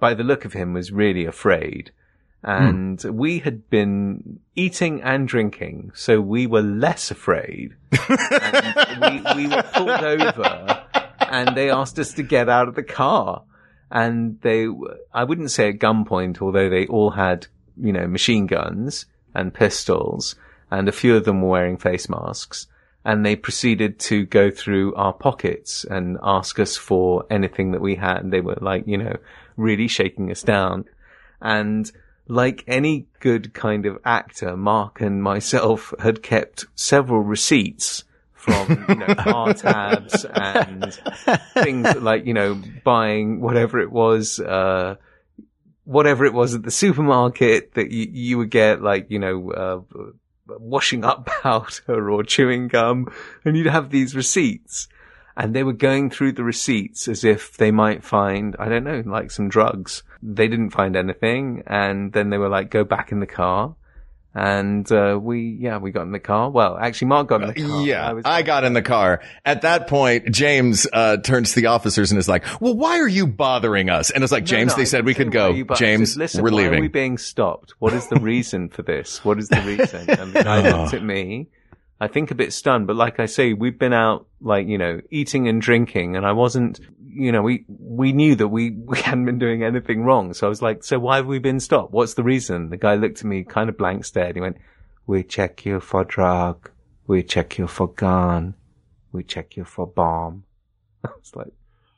by 0.00 0.14
the 0.14 0.24
look 0.24 0.44
of 0.44 0.52
him 0.52 0.72
was 0.72 0.92
really 0.92 1.24
afraid. 1.24 1.92
And 2.42 3.02
we 3.04 3.40
had 3.40 3.68
been 3.68 4.40
eating 4.56 5.02
and 5.02 5.28
drinking, 5.28 5.92
so 5.94 6.20
we 6.20 6.46
were 6.46 6.62
less 6.62 7.10
afraid. 7.10 7.76
and 8.08 9.00
we, 9.02 9.44
we 9.44 9.46
were 9.46 9.62
pulled 9.62 9.90
over 9.90 10.32
and 11.30 11.56
they 11.56 11.70
asked 11.70 11.98
us 11.98 12.12
to 12.14 12.22
get 12.22 12.48
out 12.48 12.68
of 12.68 12.74
the 12.74 12.82
car. 12.82 13.44
And 13.90 14.40
they, 14.42 14.68
I 15.12 15.24
wouldn't 15.24 15.50
say 15.50 15.70
at 15.70 15.78
gunpoint, 15.78 16.42
although 16.42 16.68
they 16.68 16.86
all 16.86 17.10
had, 17.10 17.46
you 17.80 17.92
know, 17.92 18.06
machine 18.06 18.46
guns 18.46 19.06
and 19.34 19.54
pistols 19.54 20.36
and 20.70 20.88
a 20.88 20.92
few 20.92 21.16
of 21.16 21.24
them 21.24 21.40
were 21.40 21.48
wearing 21.48 21.76
face 21.76 22.08
masks. 22.08 22.66
And 23.04 23.24
they 23.24 23.34
proceeded 23.34 23.98
to 24.00 24.26
go 24.26 24.50
through 24.50 24.94
our 24.94 25.12
pockets 25.12 25.84
and 25.84 26.18
ask 26.22 26.58
us 26.58 26.76
for 26.76 27.24
anything 27.30 27.72
that 27.72 27.80
we 27.80 27.94
had. 27.94 28.18
And 28.18 28.32
they 28.32 28.42
were 28.42 28.58
like, 28.60 28.86
you 28.86 28.98
know, 28.98 29.16
really 29.56 29.88
shaking 29.88 30.30
us 30.30 30.42
down. 30.42 30.84
And 31.40 31.90
like 32.28 32.62
any 32.66 33.06
good 33.18 33.54
kind 33.54 33.86
of 33.86 33.98
actor, 34.04 34.56
Mark 34.56 35.00
and 35.00 35.22
myself 35.22 35.94
had 36.00 36.22
kept 36.22 36.66
several 36.74 37.22
receipts 37.22 38.04
from, 38.40 38.86
you 38.88 38.94
know, 38.94 39.14
car 39.18 39.54
tabs 39.54 40.24
and 40.24 40.94
things 41.54 41.94
like, 41.96 42.24
you 42.24 42.34
know, 42.34 42.60
buying 42.84 43.40
whatever 43.40 43.78
it 43.78 43.92
was, 43.92 44.40
uh, 44.40 44.96
whatever 45.84 46.24
it 46.24 46.32
was 46.32 46.54
at 46.54 46.62
the 46.62 46.70
supermarket 46.70 47.74
that 47.74 47.90
you, 47.90 48.08
you 48.10 48.38
would 48.38 48.50
get, 48.50 48.82
like, 48.82 49.10
you 49.10 49.18
know, 49.18 49.52
uh, 49.52 50.10
washing 50.58 51.04
up 51.04 51.26
powder 51.42 52.10
or 52.10 52.22
chewing 52.22 52.68
gum, 52.68 53.12
and 53.44 53.56
you'd 53.56 53.66
have 53.66 53.90
these 53.90 54.14
receipts. 54.14 54.88
And 55.36 55.54
they 55.54 55.62
were 55.62 55.72
going 55.72 56.10
through 56.10 56.32
the 56.32 56.44
receipts 56.44 57.08
as 57.08 57.24
if 57.24 57.56
they 57.56 57.70
might 57.70 58.04
find, 58.04 58.56
I 58.58 58.68
don't 58.68 58.84
know, 58.84 59.02
like 59.06 59.30
some 59.30 59.48
drugs. 59.48 60.02
They 60.22 60.48
didn't 60.48 60.70
find 60.70 60.96
anything. 60.96 61.62
And 61.66 62.12
then 62.12 62.28
they 62.30 62.36
were 62.36 62.48
like, 62.48 62.68
go 62.68 62.84
back 62.84 63.10
in 63.10 63.20
the 63.20 63.26
car. 63.26 63.74
And, 64.32 64.90
uh, 64.92 65.18
we, 65.20 65.58
yeah, 65.60 65.78
we 65.78 65.90
got 65.90 66.02
in 66.02 66.12
the 66.12 66.20
car. 66.20 66.50
Well, 66.50 66.78
actually, 66.78 67.08
Mark 67.08 67.26
got 67.26 67.42
in 67.42 67.48
the 67.48 67.54
car. 67.54 67.82
Yeah, 67.82 68.12
was- 68.12 68.24
I 68.24 68.42
got 68.42 68.62
in 68.62 68.74
the 68.74 68.82
car. 68.82 69.22
At 69.44 69.62
that 69.62 69.88
point, 69.88 70.30
James 70.32 70.86
uh, 70.92 71.16
turns 71.16 71.54
to 71.54 71.60
the 71.60 71.66
officers 71.66 72.12
and 72.12 72.18
is 72.18 72.28
like, 72.28 72.44
"Well, 72.60 72.74
why 72.76 73.00
are 73.00 73.08
you 73.08 73.26
bothering 73.26 73.90
us?" 73.90 74.10
And 74.10 74.22
it's 74.22 74.32
like, 74.32 74.44
No, 74.44 74.46
"James, 74.46 74.72
no, 74.72 74.76
they 74.76 74.82
I 74.82 74.84
said 74.84 75.04
we 75.04 75.14
could 75.14 75.32
go. 75.32 75.64
James, 75.74 76.16
Listen, 76.16 76.44
we're 76.44 76.50
why 76.52 76.56
leaving." 76.58 76.78
Are 76.78 76.82
we 76.82 76.88
being 76.88 77.18
stopped? 77.18 77.74
What 77.80 77.92
is 77.92 78.06
the 78.06 78.20
reason 78.20 78.68
for 78.68 78.82
this? 78.82 79.24
What 79.24 79.38
is 79.40 79.48
the 79.48 79.60
reason? 79.66 80.08
And 80.08 80.32
the 80.32 80.44
guy 80.44 80.70
looked 80.78 80.94
at 80.94 81.02
me. 81.02 81.48
I 82.02 82.06
think 82.08 82.30
a 82.30 82.34
bit 82.34 82.52
stunned, 82.54 82.86
but 82.86 82.96
like 82.96 83.20
I 83.20 83.26
say, 83.26 83.52
we've 83.52 83.78
been 83.78 83.92
out, 83.92 84.26
like 84.40 84.66
you 84.68 84.78
know, 84.78 85.00
eating 85.10 85.48
and 85.48 85.60
drinking, 85.60 86.16
and 86.16 86.24
I 86.24 86.32
wasn't, 86.32 86.80
you 87.12 87.32
know, 87.32 87.42
we 87.42 87.64
we 87.68 88.12
knew 88.12 88.34
that 88.36 88.48
we 88.48 88.70
we 88.86 88.98
hadn't 88.98 89.24
been 89.24 89.38
doing 89.38 89.62
anything 89.62 90.02
wrong. 90.02 90.34
So 90.34 90.46
I 90.46 90.50
was 90.50 90.62
like, 90.62 90.84
so 90.84 90.98
why 90.98 91.16
have 91.16 91.26
we 91.26 91.38
been 91.38 91.60
stopped? 91.60 91.92
What's 91.92 92.14
the 92.14 92.22
reason? 92.22 92.70
The 92.70 92.76
guy 92.76 92.94
looked 92.94 93.18
at 93.18 93.24
me, 93.24 93.44
kind 93.44 93.68
of 93.68 93.76
blank 93.76 94.04
stared. 94.04 94.36
He 94.36 94.40
went, 94.40 94.56
"We 95.06 95.22
check 95.22 95.66
you 95.66 95.80
for 95.80 96.04
drug. 96.04 96.70
We 97.06 97.22
check 97.22 97.58
you 97.58 97.66
for 97.66 97.88
gun. 97.88 98.54
We 99.12 99.24
check 99.24 99.56
you 99.56 99.64
for 99.64 99.86
bomb." 99.86 100.44
I 101.04 101.10
was 101.18 101.34
like, 101.34 101.52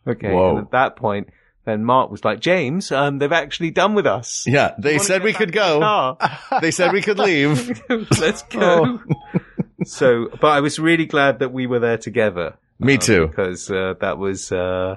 okay. 0.07 0.33
Whoa. 0.33 0.51
And 0.51 0.59
at 0.67 0.71
that 0.73 0.97
point, 0.97 1.29
then 1.65 1.85
Mark 1.85 2.11
was 2.11 2.25
like, 2.25 2.41
James, 2.41 2.91
um, 2.91 3.19
they've 3.19 3.33
actually 3.33 3.71
done 3.71 3.95
with 3.95 4.07
us. 4.07 4.45
yeah, 4.47 4.75
they 4.79 4.99
said 4.99 5.23
we 5.23 5.33
could 5.33 5.55
in 5.55 5.55
the 5.55 5.81
go. 5.81 6.19
they 6.61 6.71
said 6.71 6.93
we 6.93 7.03
could 7.03 7.19
leave. 7.19 7.83
Let's 7.89 8.43
go. 8.43 9.01
so, 9.85 10.29
but 10.41 10.49
I 10.49 10.61
was 10.61 10.79
really 10.79 11.07
glad 11.07 11.39
that 11.41 11.53
we 11.53 11.67
were 11.67 11.79
there 11.79 11.99
together. 11.99 12.57
Me 12.85 12.95
um, 12.95 13.01
too. 13.01 13.27
Because, 13.29 13.71
uh, 13.71 13.95
that 14.01 14.19
was, 14.19 14.53
uh, 14.53 14.97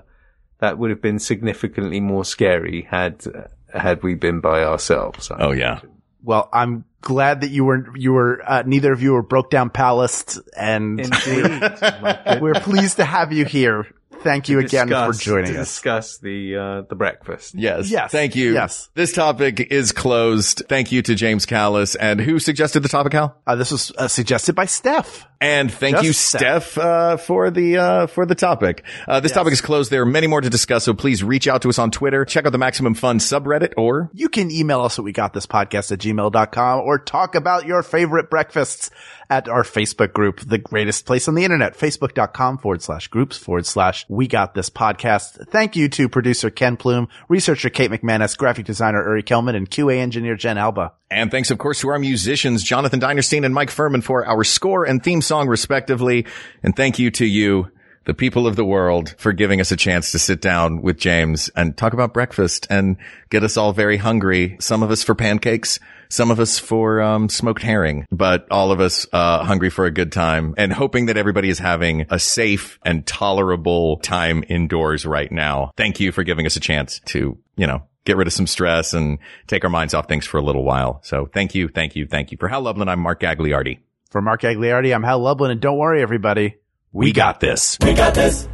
that 0.60 0.78
would 0.78 0.90
have 0.90 1.02
been 1.02 1.20
significantly 1.20 2.00
more 2.00 2.26
scary 2.26 2.88
had, 2.90 3.24
uh, 3.28 3.78
had 3.78 4.04
we 4.04 4.16
been 4.16 4.40
by 4.40 4.64
ourselves. 4.64 5.32
I 5.32 5.38
Oh 5.40 5.52
yeah. 5.52 5.82
Well, 6.24 6.50
I'm 6.52 6.86
glad 7.02 7.42
that 7.42 7.52
you 7.52 7.66
were 7.66 7.96
you 7.96 8.12
were 8.14 8.42
uh, 8.44 8.64
neither 8.66 8.92
of 8.92 9.02
you 9.02 9.14
were 9.14 9.24
Brokedown 9.24 9.72
Palaced, 9.72 10.40
and 10.58 11.00
Indeed. 11.00 12.42
We're 12.42 12.56
pleased 12.56 12.98
to 12.98 13.06
have 13.06 13.32
you 13.32 13.46
here. 13.46 13.86
Thank 14.26 14.50
you 14.50 14.58
again 14.58 14.88
for 14.88 15.12
discuss- 15.12 15.20
joining 15.20 15.54
to 15.54 15.62
us. 15.62 15.68
discuss 15.68 16.18
the, 16.18 16.56
uh, 16.56 16.82
the 16.90 16.96
breakfast. 16.96 17.54
Yes. 17.54 17.92
Yes. 17.92 18.12
Thank 18.12 18.36
you. 18.36 18.54
Yes. 18.54 18.90
This 18.96 19.14
topic 19.14 19.60
is 19.60 19.92
closed. 19.92 20.64
Thank 20.68 20.92
you 20.92 21.04
to 21.04 21.14
James 21.14 21.46
Callis. 21.46 21.94
And 21.94 22.20
who 22.20 22.40
suggested 22.40 22.80
the 22.80 22.90
topic, 22.90 23.14
Hal? 23.14 23.40
Uh, 23.46 23.56
this 23.56 23.70
was 23.72 23.92
uh, 23.96 24.08
suggested 24.08 24.56
by 24.56 24.66
Steph. 24.66 25.28
And 25.42 25.72
thank 25.72 25.98
Just 25.98 26.06
you, 26.06 26.14
Steph. 26.14 26.72
Steph, 26.72 26.78
uh, 26.78 27.18
for 27.18 27.52
the 27.52 27.78
uh, 27.78 28.08
for 28.08 28.26
the 28.26 28.36
topic. 28.36 28.84
Uh, 29.08 29.20
this 29.20 29.32
topic 29.32 29.54
is 29.54 29.62
closed. 29.62 29.92
There 29.92 30.02
are 30.02 30.06
many 30.06 30.28
more 30.28 30.42
to 30.42 30.50
discuss, 30.50 30.86
so 30.86 30.94
please 30.94 31.24
reach 31.24 31.48
out 31.48 31.62
to 31.64 31.70
us 31.70 31.78
on 31.78 31.92
Twitter. 31.92 32.26
Check 32.26 32.46
out 32.46 32.52
the 32.52 32.58
Maximum 32.58 32.94
Fun 32.94 33.20
subreddit, 33.20 33.74
or 33.78 34.10
You 34.14 34.30
can 34.30 34.50
email 34.50 34.82
us 34.82 34.98
at 34.98 35.04
we 35.04 35.12
got 35.12 35.34
this 35.34 35.46
podcast 35.46 35.92
at 35.92 36.00
gmail.com 36.00 36.80
or 36.80 37.00
talk 37.00 37.36
about 37.36 37.66
your 37.66 37.84
favorite 37.84 38.30
breakfasts 38.30 38.90
at 39.30 39.50
our 39.50 39.64
Facebook 39.64 40.14
group, 40.14 40.40
the 40.42 40.58
greatest 40.58 41.06
place 41.06 41.28
on 41.28 41.36
the 41.36 41.44
internet, 41.44 41.78
facebook.com 41.78 42.58
forward 42.60 42.82
slash 42.82 43.08
groups 43.08 43.38
forward 43.38 43.66
slash 43.66 44.06
we 44.08 44.28
got 44.28 44.54
this 44.54 44.70
podcast. 44.70 45.50
Thank 45.50 45.76
you 45.76 45.90
to 45.90 46.08
producer 46.10 46.50
Ken 46.50 46.78
Plume, 46.78 47.08
researcher 47.28 47.70
Kate 47.70 47.92
McManus, 47.92 48.38
graphic 48.38 48.66
designer 48.66 49.04
Uri 49.04 49.24
Kelman, 49.24 49.56
and 49.56 49.70
QA 49.70 49.98
engineer 49.98 50.36
Jen 50.36 50.58
Alba. 50.58 50.94
And 51.10 51.30
thanks, 51.30 51.52
of 51.52 51.58
course, 51.58 51.82
to 51.82 51.90
our 51.90 52.00
musicians, 52.00 52.64
Jonathan 52.64 53.00
Dinerstein 53.00 53.46
and 53.46 53.54
Mike 53.54 53.70
Furman 53.70 54.02
for 54.02 54.26
our 54.26 54.44
score 54.44 54.86
and 54.86 55.04
theme 55.04 55.22
song, 55.22 55.48
respectively. 55.48 56.26
And 56.64 56.76
thank 56.76 56.98
you 56.98 57.12
to 57.12 57.26
you, 57.26 57.72
the 58.06 58.14
people 58.14 58.48
of 58.48 58.56
the 58.56 58.66
world, 58.66 59.14
for 59.18 59.32
giving 59.32 59.62
us 59.62 59.72
a 59.72 59.76
chance 59.76 60.12
to 60.12 60.20
sit 60.20 60.42
down 60.42 60.82
with 60.82 60.98
James 60.98 61.50
and 61.56 61.78
talk 61.78 61.94
about 61.94 62.14
breakfast 62.14 62.66
and 62.70 62.98
get 63.30 63.44
us 63.44 63.56
all 63.56 63.72
very 63.72 63.98
hungry. 63.98 64.58
Some 64.60 64.82
of 64.82 64.90
us 64.90 65.04
for 65.04 65.14
pancakes, 65.14 65.80
some 66.10 66.32
of 66.32 66.40
us 66.40 66.58
for 66.58 67.02
um, 67.02 67.30
smoked 67.30 67.62
herring, 67.62 68.06
but 68.12 68.48
all 68.52 68.72
of 68.72 68.80
us 68.80 69.08
uh, 69.14 69.44
hungry 69.44 69.70
for 69.70 69.86
a 69.86 69.92
good 69.92 70.12
time 70.12 70.56
and 70.58 70.74
hoping 70.74 71.08
that 71.08 71.18
everybody 71.18 71.50
is 71.50 71.60
having 71.60 72.06
a 72.10 72.20
safe 72.20 72.80
and 72.84 73.06
tolerable 73.06 73.98
time 73.98 74.44
indoors 74.50 75.06
right 75.06 75.32
now. 75.32 75.72
Thank 75.78 76.00
you 76.00 76.12
for 76.12 76.24
giving 76.24 76.46
us 76.46 76.56
a 76.56 76.60
chance 76.60 77.00
to, 77.06 77.38
you 77.56 77.68
know, 77.68 77.84
get 78.06 78.18
rid 78.18 78.28
of 78.28 78.34
some 78.34 78.48
stress 78.48 78.94
and 78.94 79.20
take 79.48 79.64
our 79.64 79.70
minds 79.70 79.94
off 79.94 80.08
things 80.08 80.26
for 80.26 80.38
a 80.38 80.42
little 80.42 80.64
while. 80.64 81.00
So 81.04 81.30
thank 81.34 81.54
you, 81.56 81.68
thank 81.68 81.96
you, 81.96 82.08
thank 82.08 82.32
you. 82.32 82.38
For 82.38 82.48
Hal 82.48 82.62
Lublin, 82.62 82.88
I'm 82.88 83.00
Mark 83.00 83.20
Gagliardi. 83.20 83.80
For 84.10 84.22
Mark 84.22 84.42
Gagliardi, 84.42 84.96
I'm 84.96 85.04
Hal 85.04 85.20
Lublin, 85.20 85.52
and 85.52 85.60
don't 85.60 85.78
worry, 85.78 86.02
everybody. 86.02 86.56
We, 86.94 87.12
got 87.12 87.42
this. 87.42 87.78
We 87.82 87.94
got 87.94 88.14
this. 88.14 88.48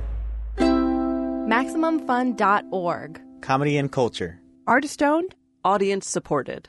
MaximumFun.org. 0.58 3.22
Comedy 3.42 3.78
and 3.78 3.92
culture. 3.92 4.40
Artist 4.66 5.04
owned. 5.04 5.36
Audience 5.64 6.08
supported. 6.08 6.68